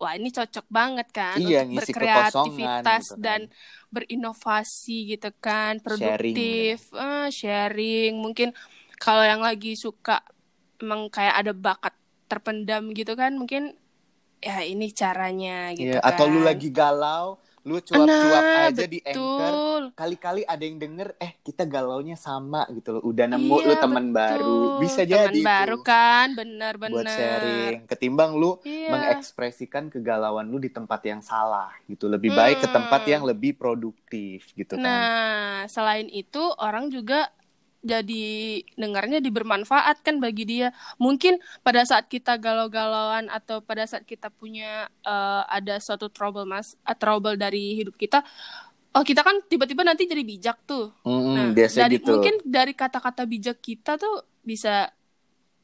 wah 0.00 0.12
ini 0.18 0.28
cocok 0.32 0.66
banget 0.72 1.08
kan 1.12 1.40
Iya, 1.40 1.56
untuk 1.68 1.72
berkreativitas 1.76 3.04
gitu 3.04 3.14
kan. 3.24 3.40
dan 3.40 3.40
berinovasi 3.94 5.12
gitu 5.12 5.30
kan, 5.44 5.72
produktif, 5.84 6.90
eh, 6.96 7.28
sharing. 7.30 8.12
Mungkin 8.24 8.48
kalau 9.02 9.22
yang 9.24 9.42
lagi 9.48 9.76
suka 9.76 10.24
emang 10.82 11.08
kayak 11.12 11.34
ada 11.44 11.52
bakat 11.52 11.94
terpendam 12.30 12.82
gitu 12.98 13.12
kan, 13.20 13.32
mungkin 13.40 13.76
ya 14.40 14.64
ini 14.64 14.86
caranya 15.00 15.72
gitu 15.80 15.96
Iya, 15.96 15.98
kan. 16.00 16.06
atau 16.08 16.24
lu 16.32 16.40
lagi 16.48 16.68
galau, 16.78 17.26
lu 17.60 17.76
cuap-cuap 17.76 18.40
Nah, 18.40 18.66
aja 18.66 18.84
di 18.88 19.04
anchor. 19.04 19.92
Kali-kali 19.92 20.48
ada 20.48 20.60
yang 20.60 20.76
denger, 20.76 21.12
eh 21.16 21.36
kita 21.40 21.64
galaunya 21.64 22.16
sama 22.16 22.64
gitu 22.70 22.96
loh. 22.96 23.02
Udah 23.04 23.28
nemu 23.28 23.52
Iya, 23.54 23.66
lu 23.68 23.74
teman 23.76 24.06
baru. 24.10 24.60
Bisa 24.78 25.04
Teman 25.04 25.12
jadi 25.28 25.40
baru 25.42 25.76
tuh. 25.76 25.84
kan, 25.84 26.26
bener-bener. 26.32 26.94
Buat 26.96 27.06
sharing. 27.06 27.78
Ketimbang 27.84 28.32
lu 28.34 28.56
Iya. 28.62 28.88
mengekspresikan 28.90 29.92
kegalauan 29.92 30.48
lu 30.48 30.56
di 30.56 30.68
tempat 30.68 31.04
yang 31.04 31.20
salah 31.20 31.68
gitu. 31.84 32.08
Lebih 32.08 32.32
baik 32.32 32.56
ke 32.58 32.68
Hmm. 32.68 32.76
tempat 32.80 33.02
yang 33.04 33.22
lebih 33.22 33.52
produktif 33.54 34.56
gitu 34.56 34.74
kan. 34.74 34.80
Nah, 34.80 35.58
selain 35.66 36.08
itu 36.08 36.40
orang 36.56 36.88
juga 36.88 37.28
jadi 37.80 38.60
dengarnya 38.76 39.24
dibermanfaat 39.24 40.04
kan 40.04 40.20
bagi 40.20 40.44
dia. 40.44 40.68
Mungkin 41.00 41.40
pada 41.64 41.80
saat 41.88 42.06
kita 42.12 42.36
galau-galauan 42.36 43.32
atau 43.32 43.64
pada 43.64 43.88
saat 43.88 44.04
kita 44.04 44.28
punya 44.28 44.88
eh, 45.04 45.42
ada 45.48 45.80
suatu 45.80 46.12
trouble 46.12 46.44
mas, 46.44 46.76
eh, 46.84 46.96
trouble 46.96 47.40
dari 47.40 47.80
hidup 47.80 47.96
kita, 47.96 48.20
oh 48.92 49.04
kita 49.04 49.24
kan 49.24 49.40
tiba-tiba 49.48 49.80
nanti 49.86 50.04
jadi 50.04 50.22
bijak 50.22 50.58
tuh. 50.68 50.92
Mm-mm, 51.06 51.34
Nah, 51.34 51.46
dari 51.56 51.96
gitu. 51.96 52.12
mungkin 52.12 52.34
dari 52.44 52.72
kata-kata 52.76 53.24
bijak 53.24 53.58
kita 53.64 53.96
tuh 53.96 54.28
bisa 54.44 54.92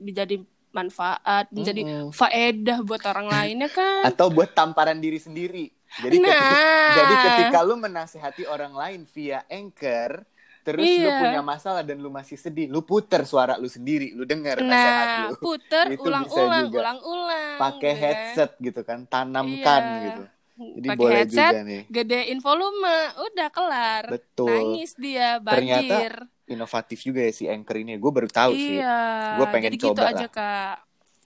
menjadi 0.01 0.41
manfaat, 0.73 1.49
menjadi 1.49 1.83
Mm-mm. 1.85 2.13
faedah 2.13 2.85
buat 2.85 3.01
orang 3.09 3.29
lainnya 3.33 3.69
kan. 3.73 4.05
Atau 4.05 4.29
buat 4.29 4.53
tamparan 4.53 5.01
diri 5.01 5.17
sendiri. 5.17 5.73
Jadi 6.05 6.17
Nah. 6.21 6.29
ketika, 6.29 6.69
jadi 6.93 7.15
ketika 7.17 7.59
lu 7.65 7.81
menasehati 7.81 8.45
orang 8.45 8.77
lain 8.77 9.01
via 9.09 9.41
anchor, 9.49 10.27
terus 10.67 10.83
lu 10.83 11.07
Iya. 11.07 11.23
punya 11.23 11.41
masalah 11.41 11.81
dan 11.81 11.97
lu 11.97 12.11
masih 12.11 12.35
sedih, 12.35 12.67
lu 12.67 12.83
puter 12.83 13.23
suara 13.23 13.55
lu 13.55 13.71
sendiri, 13.71 14.11
lu 14.13 14.27
denger 14.27 14.59
nasihat 14.59 15.07
Nah, 15.07 15.19
lu. 15.31 15.35
puter 15.39 15.87
ulang-ulang, 16.05 16.67
ulang-ulang. 16.69 17.57
Pakai 17.57 17.79
gitu 17.87 17.95
kan. 17.95 18.03
headset 18.03 18.51
gitu 18.59 18.81
kan, 18.83 18.99
tanamkan 19.07 19.83
Iya. 19.85 20.03
gitu. 20.05 20.23
Jadi 20.57 20.89
Pakai 20.89 20.99
boleh 20.99 21.17
headset, 21.17 21.53
juga 21.53 21.63
nih. 21.63 21.83
gedein 21.87 22.39
volume, 22.41 22.97
udah 23.23 23.49
kelar. 23.49 24.05
Betul. 24.11 24.49
Nangis 24.51 24.91
dia, 24.97 25.39
Ternyata 25.39 25.85
banjir. 25.87 26.13
Inovatif 26.47 26.99
juga 27.01 27.21
ya 27.21 27.31
si 27.31 27.45
anchor 27.45 27.77
ini. 27.77 27.95
Gue 27.95 28.11
baru 28.11 28.27
tahu 28.27 28.53
sih. 28.53 28.79
iya. 28.79 29.35
Gua 29.35 29.47
pengen 29.47 29.71
Jadi 29.71 29.79
gitu 29.79 29.87
coba 29.93 30.11
aja, 30.11 30.27
lah. 30.27 30.31
Kak. 30.31 30.77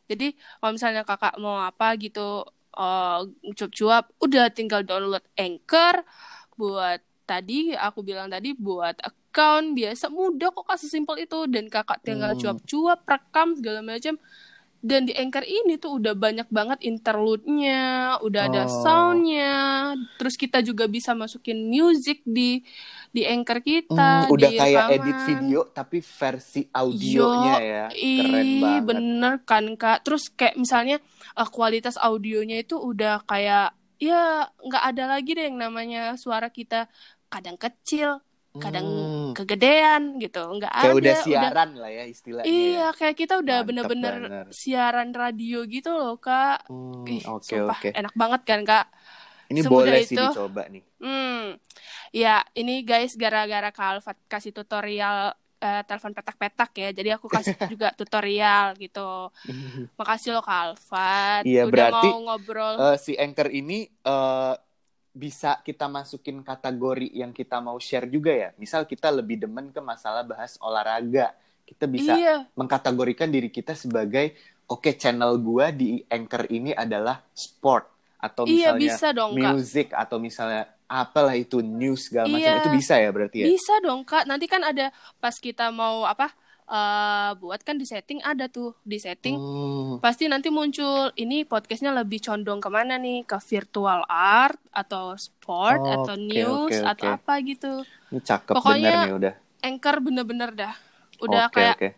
Jadi 0.06 0.26
kalau 0.58 0.72
misalnya 0.74 1.02
Kakak 1.02 1.34
mau 1.36 1.56
apa 1.58 1.94
gitu, 1.94 2.42
eh, 2.72 3.18
cuap-cuap, 3.52 4.04
udah 4.18 4.44
tinggal 4.48 4.82
download 4.82 5.22
Anchor 5.34 6.02
buat 6.54 6.98
tadi 7.22 7.70
aku 7.72 8.02
bilang 8.02 8.26
tadi 8.26 8.50
buat 8.52 8.98
account 9.30 9.72
biasa 9.72 10.10
mudah 10.10 10.50
kok 10.50 10.66
Kak 10.66 10.74
sesimpel 10.76 11.22
itu 11.22 11.46
dan 11.46 11.66
Kakak 11.66 12.02
tinggal 12.02 12.34
Hmm. 12.34 12.40
cuap-cuap, 12.42 13.06
rekam 13.06 13.54
segala 13.54 13.78
macam. 13.80 14.18
Dan 14.80 15.04
di 15.04 15.12
Anchor 15.12 15.44
ini 15.44 15.76
tuh 15.76 16.00
udah 16.00 16.16
banyak 16.16 16.48
banget 16.48 16.80
interlude-nya, 16.80 18.16
udah 18.18 18.48
ada 18.48 18.64
Oh. 18.64 18.80
sound-nya, 18.80 19.52
terus 20.16 20.34
kita 20.34 20.58
juga 20.60 20.88
bisa 20.88 21.12
masukin 21.12 21.68
music 21.68 22.24
di 22.24 22.64
di 23.10 23.22
Anchor 23.22 23.60
kita, 23.60 24.24
Hmm, 24.24 24.32
udah 24.32 24.50
kayak 24.50 24.84
rekaman. 24.86 24.96
edit 24.96 25.18
video 25.28 25.60
tapi 25.68 26.00
versi 26.00 26.64
audionya 26.64 27.54
ya. 27.60 27.84
Keren 27.88 28.40
Ih, 28.40 28.58
banget. 28.58 28.82
bener 28.86 29.34
kan 29.44 29.64
kak. 29.74 29.98
Terus 30.00 30.30
kayak 30.30 30.56
misalnya 30.56 30.96
eh, 31.30 31.48
kualitas 31.48 31.94
audionya 31.94 32.56
itu 32.58 32.74
udah 32.74 33.20
kayak 33.24 33.70
ya 34.00 34.48
nggak 34.58 34.84
ada 34.86 35.04
lagi 35.10 35.36
deh 35.36 35.44
yang 35.44 35.60
namanya 35.60 36.16
suara 36.16 36.48
kita 36.48 36.88
kadang 37.28 37.54
kecil, 37.54 38.24
kadang 38.58 38.82
Hmm, 38.82 39.30
kegedean 39.38 40.18
gitu. 40.18 40.42
Nggak 40.58 40.72
kayak 40.74 40.90
ada. 40.90 40.98
udah 40.98 41.14
siaran 41.22 41.70
lah 41.78 41.90
ya 41.90 42.04
istilahnya. 42.10 42.50
Iya, 42.50 42.78
ya. 42.82 42.88
kayak 42.98 43.16
kita 43.16 43.34
udah 43.38 43.58
bener-bener 43.62 44.14
bener. 44.26 44.46
siaran 44.50 45.10
radio 45.14 45.62
gitu 45.70 45.90
loh 45.94 46.18
kak. 46.18 46.66
Hmm, 46.66 47.06
Ih, 47.06 47.22
Oke 47.30 47.46
sumpah, 47.46 47.78
oke. 47.78 47.88
enak 47.94 48.14
banget 48.18 48.40
kan 48.42 48.60
kak. 48.66 48.86
Ini 49.50 49.60
semudah 49.62 49.82
boleh 49.86 50.02
sih 50.02 50.14
itu. 50.18 50.24
dicoba 50.30 50.62
nih. 50.66 50.82
Hmm, 51.02 51.58
ya 52.14 52.42
ini 52.54 52.82
guys 52.82 53.14
gara-gara 53.14 53.70
Kak 53.70 53.88
Alfat 53.98 54.16
kasih 54.26 54.52
tutorial 54.54 55.34
eh, 55.60 55.82
telepon 55.84 56.12
petak-petak 56.16 56.70
ya, 56.72 56.88
jadi 56.94 57.08
aku 57.18 57.26
kasih 57.26 57.54
juga 57.72 57.90
tutorial 57.98 58.78
gitu. 58.78 59.30
Makasih 59.98 60.30
loh 60.38 60.42
Kak 60.42 60.58
Alfat, 60.70 61.42
Iya, 61.44 61.66
udah 61.66 61.72
berarti, 61.72 62.08
mau 62.08 62.20
ngobrol. 62.30 62.74
Eh, 62.78 62.96
si 62.98 63.12
anchor 63.18 63.48
ini 63.50 63.84
eh, 63.86 64.54
bisa 65.10 65.58
kita 65.66 65.90
masukin 65.90 66.40
kategori 66.46 67.10
yang 67.10 67.34
kita 67.34 67.58
mau 67.58 67.76
share 67.82 68.06
juga 68.06 68.30
ya. 68.30 68.48
Misal 68.56 68.86
kita 68.86 69.10
lebih 69.10 69.42
demen 69.42 69.74
ke 69.74 69.82
masalah 69.82 70.22
bahas 70.22 70.54
olahraga, 70.62 71.34
kita 71.66 71.86
bisa 71.90 72.14
iya, 72.14 72.46
mengkategorikan 72.54 73.30
diri 73.30 73.50
kita 73.50 73.74
sebagai 73.74 74.34
oke 74.70 74.94
channel 74.94 75.38
gua 75.42 75.74
di 75.74 76.02
anchor 76.06 76.46
ini 76.50 76.70
adalah 76.74 77.22
sport 77.34 77.90
atau 78.20 78.44
iya 78.44 78.76
misalnya 78.76 78.82
bisa 78.84 79.06
dong 79.16 79.32
Kak. 79.32 79.42
music 79.56 79.88
atau 79.96 80.16
misalnya 80.20 80.62
apalah 80.90 81.38
itu 81.38 81.62
news 81.62 82.10
segala 82.10 82.26
macam 82.28 82.42
Iya. 82.42 82.60
itu 82.60 82.70
bisa 82.74 82.94
ya 82.98 83.10
berarti 83.14 83.36
ya. 83.42 83.46
Bisa 83.48 83.74
dong 83.80 84.02
Kak. 84.02 84.26
Nanti 84.26 84.46
kan 84.50 84.62
ada 84.66 84.90
pas 85.22 85.38
kita 85.38 85.70
mau 85.70 86.02
apa 86.04 86.34
eh, 86.70 87.30
buat 87.34 87.60
kan 87.60 87.74
di 87.74 87.84
setting 87.84 88.22
ada 88.22 88.46
tuh 88.46 88.78
di 88.82 88.96
setting. 88.96 89.34
Hmm, 89.34 89.98
Pasti 89.98 90.30
nanti 90.30 90.48
muncul 90.48 91.10
ini 91.14 91.42
podcastnya 91.42 91.90
lebih 91.90 92.22
condong 92.22 92.62
ke 92.62 92.70
mana 92.70 92.94
nih 92.96 93.26
ke 93.26 93.36
virtual 93.42 94.06
art 94.06 94.56
atau 94.70 95.18
sport 95.18 95.82
Oh, 95.82 96.06
atau 96.06 96.14
oke, 96.14 96.22
news 96.22 96.74
oke, 96.78 96.86
atau 96.86 97.06
oke. 97.10 97.16
apa 97.18 97.32
gitu. 97.42 97.72
ini 98.08 98.20
cakep 98.20 98.54
Pokoknya 98.54 98.88
bener 98.88 99.02
nih 99.02 99.14
udah. 99.14 99.34
Anchor 99.60 99.96
bener-bener 100.00 100.50
dah. 100.54 100.74
Udah 101.20 101.44
Oke, 101.46 101.60
kayak 101.60 101.76
oke. 101.76 101.88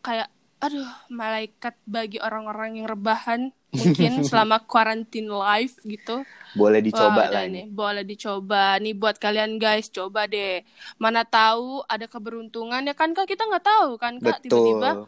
kayak 0.00 0.28
aduh 0.56 0.88
malaikat 1.12 1.76
bagi 1.84 2.16
orang-orang 2.16 2.80
yang 2.80 2.88
rebahan 2.88 3.52
mungkin 3.68 4.12
selama 4.28 4.58
quarantine 4.60 5.26
life 5.26 5.78
gitu. 5.80 6.22
Boleh 6.52 6.78
Wah, 6.78 6.86
dicoba 6.86 7.22
udah 7.22 7.30
lah 7.30 7.44
nih, 7.44 7.64
ini. 7.64 7.70
boleh 7.70 8.02
dicoba 8.02 8.62
nih 8.76 8.92
buat 8.92 9.16
kalian 9.16 9.56
guys, 9.56 9.88
coba 9.88 10.24
deh. 10.24 10.64
Mana 10.96 11.22
tahu 11.22 11.84
ada 11.84 12.04
keberuntungan 12.04 12.80
ya 12.80 12.92
kan 12.92 13.12
Kak, 13.12 13.26
kita 13.26 13.44
nggak 13.44 13.62
tahu 13.62 13.90
kan 13.96 14.16
Kak 14.16 14.40
tiba-tiba 14.40 15.04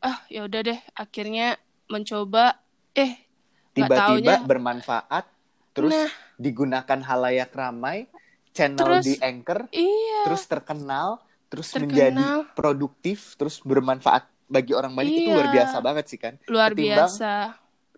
ah 0.00 0.18
ya 0.26 0.42
udah 0.42 0.60
deh 0.62 0.78
akhirnya 0.92 1.54
mencoba 1.86 2.58
eh 2.92 3.22
Tiba-tiba 3.70 4.42
bermanfaat 4.42 5.24
terus 5.72 5.88
Nah. 5.90 6.10
digunakan 6.36 6.98
halayak 7.00 7.48
ramai, 7.50 8.04
channel 8.50 8.82
Terus- 8.98 9.06
di 9.06 9.14
anchor, 9.16 9.64
iya 9.70 10.20
terus 10.22 10.44
terkenal, 10.44 11.16
terus 11.48 11.70
Terkenal. 11.70 11.88
menjadi 11.88 12.24
produktif, 12.52 13.32
terus 13.34 13.56
bermanfaat 13.58 14.28
bagi 14.44 14.72
orang 14.72 14.92
banyak 14.92 15.08
itu 15.10 15.22
Iya. 15.24 15.34
luar 15.34 15.48
biasa 15.48 15.76
banget 15.78 16.04
sih 16.04 16.18
kan. 16.18 16.34
luar 16.44 16.70
ketimbang 16.70 17.08
biasa. 17.08 17.32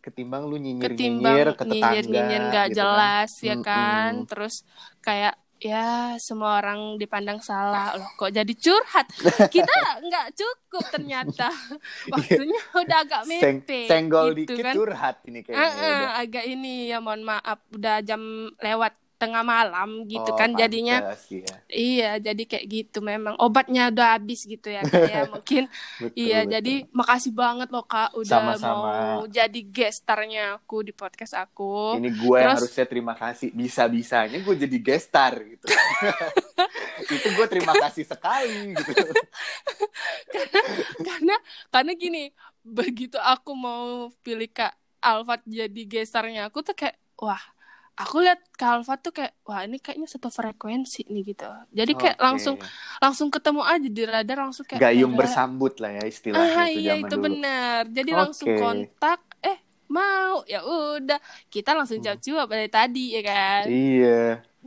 Ketimbang 0.04 0.42
lu 0.44 0.60
Ketimbang 0.60 1.32
nyinyir-nyinyir 1.32 1.48
ke 1.56 1.64
tetangga 1.64 1.96
nyinyir-nyinyir 1.96 2.42
nggak 2.52 2.66
gitu 2.68 2.76
kan. 2.76 2.78
jelas 2.78 3.30
ya 3.40 3.56
kan. 3.64 4.12
Terus 4.28 4.54
kayak 5.00 5.34
ya 5.64 6.20
semua 6.20 6.60
orang 6.60 7.00
dipandang 7.00 7.40
salah 7.40 7.96
loh 7.96 8.10
kok 8.20 8.28
jadi 8.28 8.52
curhat 8.52 9.08
kita 9.48 9.76
nggak 10.04 10.26
cukup 10.36 10.84
ternyata 10.92 11.48
waktunya 12.12 12.60
udah 12.76 12.98
agak 13.00 13.22
Seng- 13.24 13.64
mepet 13.64 13.88
senggol 13.88 14.36
gitu 14.36 14.60
dikit 14.60 14.64
kan. 14.68 14.74
curhat 14.76 15.16
ini 15.24 15.40
kayaknya. 15.40 15.64
ah, 15.64 15.72
udah. 15.72 16.10
agak 16.20 16.44
ini 16.44 16.92
ya 16.92 16.98
mohon 17.00 17.24
maaf 17.24 17.64
udah 17.72 17.96
jam 18.04 18.20
lewat 18.60 18.92
tengah 19.24 19.40
malam 19.40 20.04
gitu 20.04 20.28
Oh, 20.28 20.36
kan 20.36 20.52
jadinya. 20.52 21.00
pantes, 21.00 21.32
iya. 21.72 22.20
jadi 22.20 22.42
kayak 22.44 22.64
gitu 22.66 22.98
memang. 23.00 23.40
Obatnya 23.40 23.88
udah 23.88 24.20
habis 24.20 24.44
gitu 24.44 24.68
ya 24.68 24.84
Kak, 24.84 25.08
ya 25.08 25.24
mungkin. 25.32 25.64
Betul, 25.96 26.12
iya 26.12 26.44
betul. 26.44 26.52
jadi 26.52 26.74
makasih 26.90 27.32
banget 27.32 27.68
loh 27.68 27.82
kak 27.82 28.12
udah 28.12 28.28
Sama-sama. 28.28 28.84
mau 28.84 29.22
jadi 29.24 29.60
gestarnya 29.64 30.60
aku 30.60 30.84
di 30.84 30.92
podcast 30.92 31.32
aku. 31.34 31.96
Ini 31.96 32.10
gue 32.12 32.36
yang 32.36 32.52
Terus- 32.52 32.68
harusnya 32.68 32.84
terima 32.84 33.14
kasih. 33.14 33.48
Bisa 33.50 33.88
bisanya 33.88 34.36
gue 34.36 34.54
jadi 34.54 34.76
guest 34.76 35.08
star 35.08 35.40
gitu. 35.40 35.64
Itu 37.14 37.28
gue 37.32 37.46
terima 37.48 37.72
kasih 37.74 38.04
sekali 38.04 38.76
gitu. 38.76 38.92
Karena 40.34 40.60
karena 41.00 41.34
karena 41.70 41.92
gini 41.94 42.22
begitu 42.60 43.16
aku 43.16 43.52
mau 43.52 43.86
pilih 44.20 44.48
kak 44.48 44.72
Alfat 44.98 45.44
jadi 45.44 45.82
gestarnya 45.84 46.48
aku 46.48 46.64
tuh 46.64 46.72
kayak 46.72 46.96
wah 47.14 47.40
aku 48.00 48.16
lihat 48.24 48.40
Kak 48.58 48.70
Alfat 48.82 48.98
tuh 49.06 49.12
kayak 49.16 49.32
wah 49.46 49.60
ini 49.66 49.76
kayaknya 49.84 50.08
satu 50.14 50.28
frekuensi 50.38 50.98
nih 51.12 51.22
gitu 51.30 51.44
jadi 51.78 51.92
kayak 52.00 52.18
Oke. 52.18 52.26
langsung 52.26 52.56
langsung 53.02 53.28
ketemu 53.34 53.62
aja 53.72 53.88
di 53.96 54.02
radar 54.12 54.36
langsung 54.44 54.66
kayak 54.70 54.82
gayung 54.82 55.12
"Yalah." 55.14 55.14
bersambut 55.18 55.72
lah 55.82 55.90
ya 55.98 56.02
istilahnya 56.12 56.58
ah 56.58 56.66
itu 56.66 56.78
iya 56.78 56.92
itu 57.02 57.14
dulu 57.14 57.24
benar 57.24 57.80
jadi 57.96 58.10
Oke. 58.18 58.18
langsung 58.20 58.50
kontak 58.58 59.20
eh 59.46 59.58
mau 59.96 60.42
ya 60.52 60.58
udah 60.66 61.18
kita 61.54 61.70
langsung 61.78 61.98
Hmm. 61.98 62.18
jawab 62.26 62.48
dari 62.50 62.68
tadi 62.72 63.14
ya 63.16 63.20
kan 63.30 63.68
iya 63.70 64.06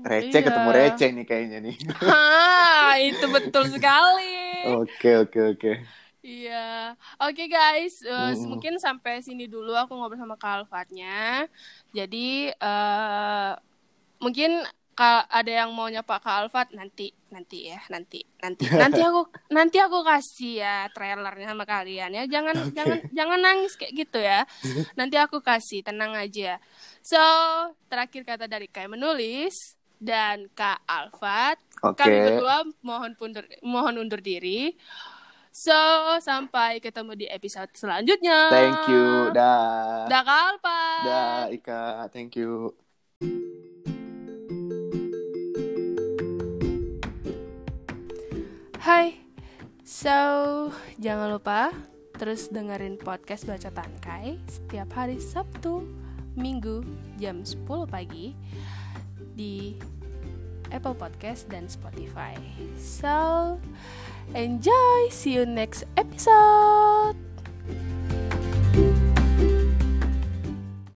receh 0.10 0.40
Iya. 0.40 0.48
ketemu 0.48 0.70
receh 0.78 1.08
nih 1.16 1.26
kayaknya 1.30 1.58
nih 1.66 1.76
ah 2.08 2.96
itu 3.08 3.26
betul 3.36 3.64
sekali 3.74 4.24
oke 4.74 5.10
oke 5.22 5.40
oke 5.52 5.70
Iya, 6.26 6.94
oke 7.22 7.44
guys, 7.48 7.94
Eh, 8.04 8.34
Mm-mm. 8.36 8.50
mungkin 8.52 8.74
sampai 8.82 9.22
sini 9.24 9.48
dulu 9.48 9.72
aku 9.78 9.94
ngobrol 9.96 10.20
sama 10.20 10.36
Kak 10.36 10.54
Alfatnya. 10.66 11.46
Jadi 11.96 12.52
eh 12.52 13.52
mungkin 14.24 14.52
kalau 14.98 15.22
ada 15.30 15.52
yang 15.62 15.70
mau 15.78 15.88
nyapa 15.94 16.18
Kak 16.20 16.36
Alfat 16.50 16.68
nanti, 16.74 17.14
nanti 17.30 17.70
ya, 17.70 17.80
nanti, 17.94 18.26
nanti, 18.42 18.66
nanti 18.82 19.00
aku, 19.06 19.30
nanti 19.54 19.78
aku 19.78 20.02
kasih 20.02 20.52
ya 20.66 20.76
trailernya 20.94 21.54
sama 21.54 21.66
kalian 21.70 22.12
ya. 22.18 22.24
Jangan, 22.26 22.58
jangan, 22.74 23.00
jangan 23.14 23.40
nangis 23.46 23.74
kayak 23.80 23.94
gitu 23.94 24.18
ya. 24.20 24.42
Nanti 25.00 25.16
aku 25.22 25.38
kasih, 25.46 25.86
tenang 25.86 26.18
aja. 26.18 26.58
So 27.06 27.18
terakhir 27.90 28.26
kata 28.26 28.46
dari 28.50 28.68
Kai 28.68 28.90
menulis 28.90 29.78
dan 30.02 30.50
Kak 30.58 30.82
Alfat. 30.90 31.62
oke 31.84 31.98
Kami 31.98 32.18
berdua 32.26 32.66
mohon 32.82 33.14
pundur, 33.18 33.46
mohon 33.66 34.02
undur 34.02 34.22
diri. 34.22 34.74
So, 35.58 35.74
sampai 36.22 36.78
ketemu 36.78 37.18
di 37.18 37.26
episode 37.26 37.74
selanjutnya. 37.74 38.54
thank 38.54 38.78
you 38.94 39.34
dah 39.34 40.06
Dah 40.06 40.22
Kak 40.22 40.38
Alfat. 40.54 41.02
dah 41.02 41.42
Ika 41.50 41.82
thank 42.14 42.38
you 42.38 42.78
Hai. 48.78 49.18
So, 49.82 50.14
jangan 51.02 51.34
lupa 51.34 51.74
terus 52.22 52.54
dengerin 52.54 53.02
podcast 53.02 53.50
Baca 53.50 53.74
Tangkai 53.74 54.38
setiap 54.46 54.94
hari 54.94 55.18
Sabtu, 55.18 55.90
Minggu 56.38 56.86
jam 57.18 57.42
10 57.42 57.66
pagi 57.90 58.38
di 59.34 59.74
Apple 60.70 60.94
Podcast 60.94 61.50
dan 61.50 61.66
Spotify. 61.66 62.38
So, 62.78 63.58
Enjoy, 64.36 65.08
see 65.10 65.34
you 65.34 65.46
next 65.46 65.86
episode. 65.96 67.16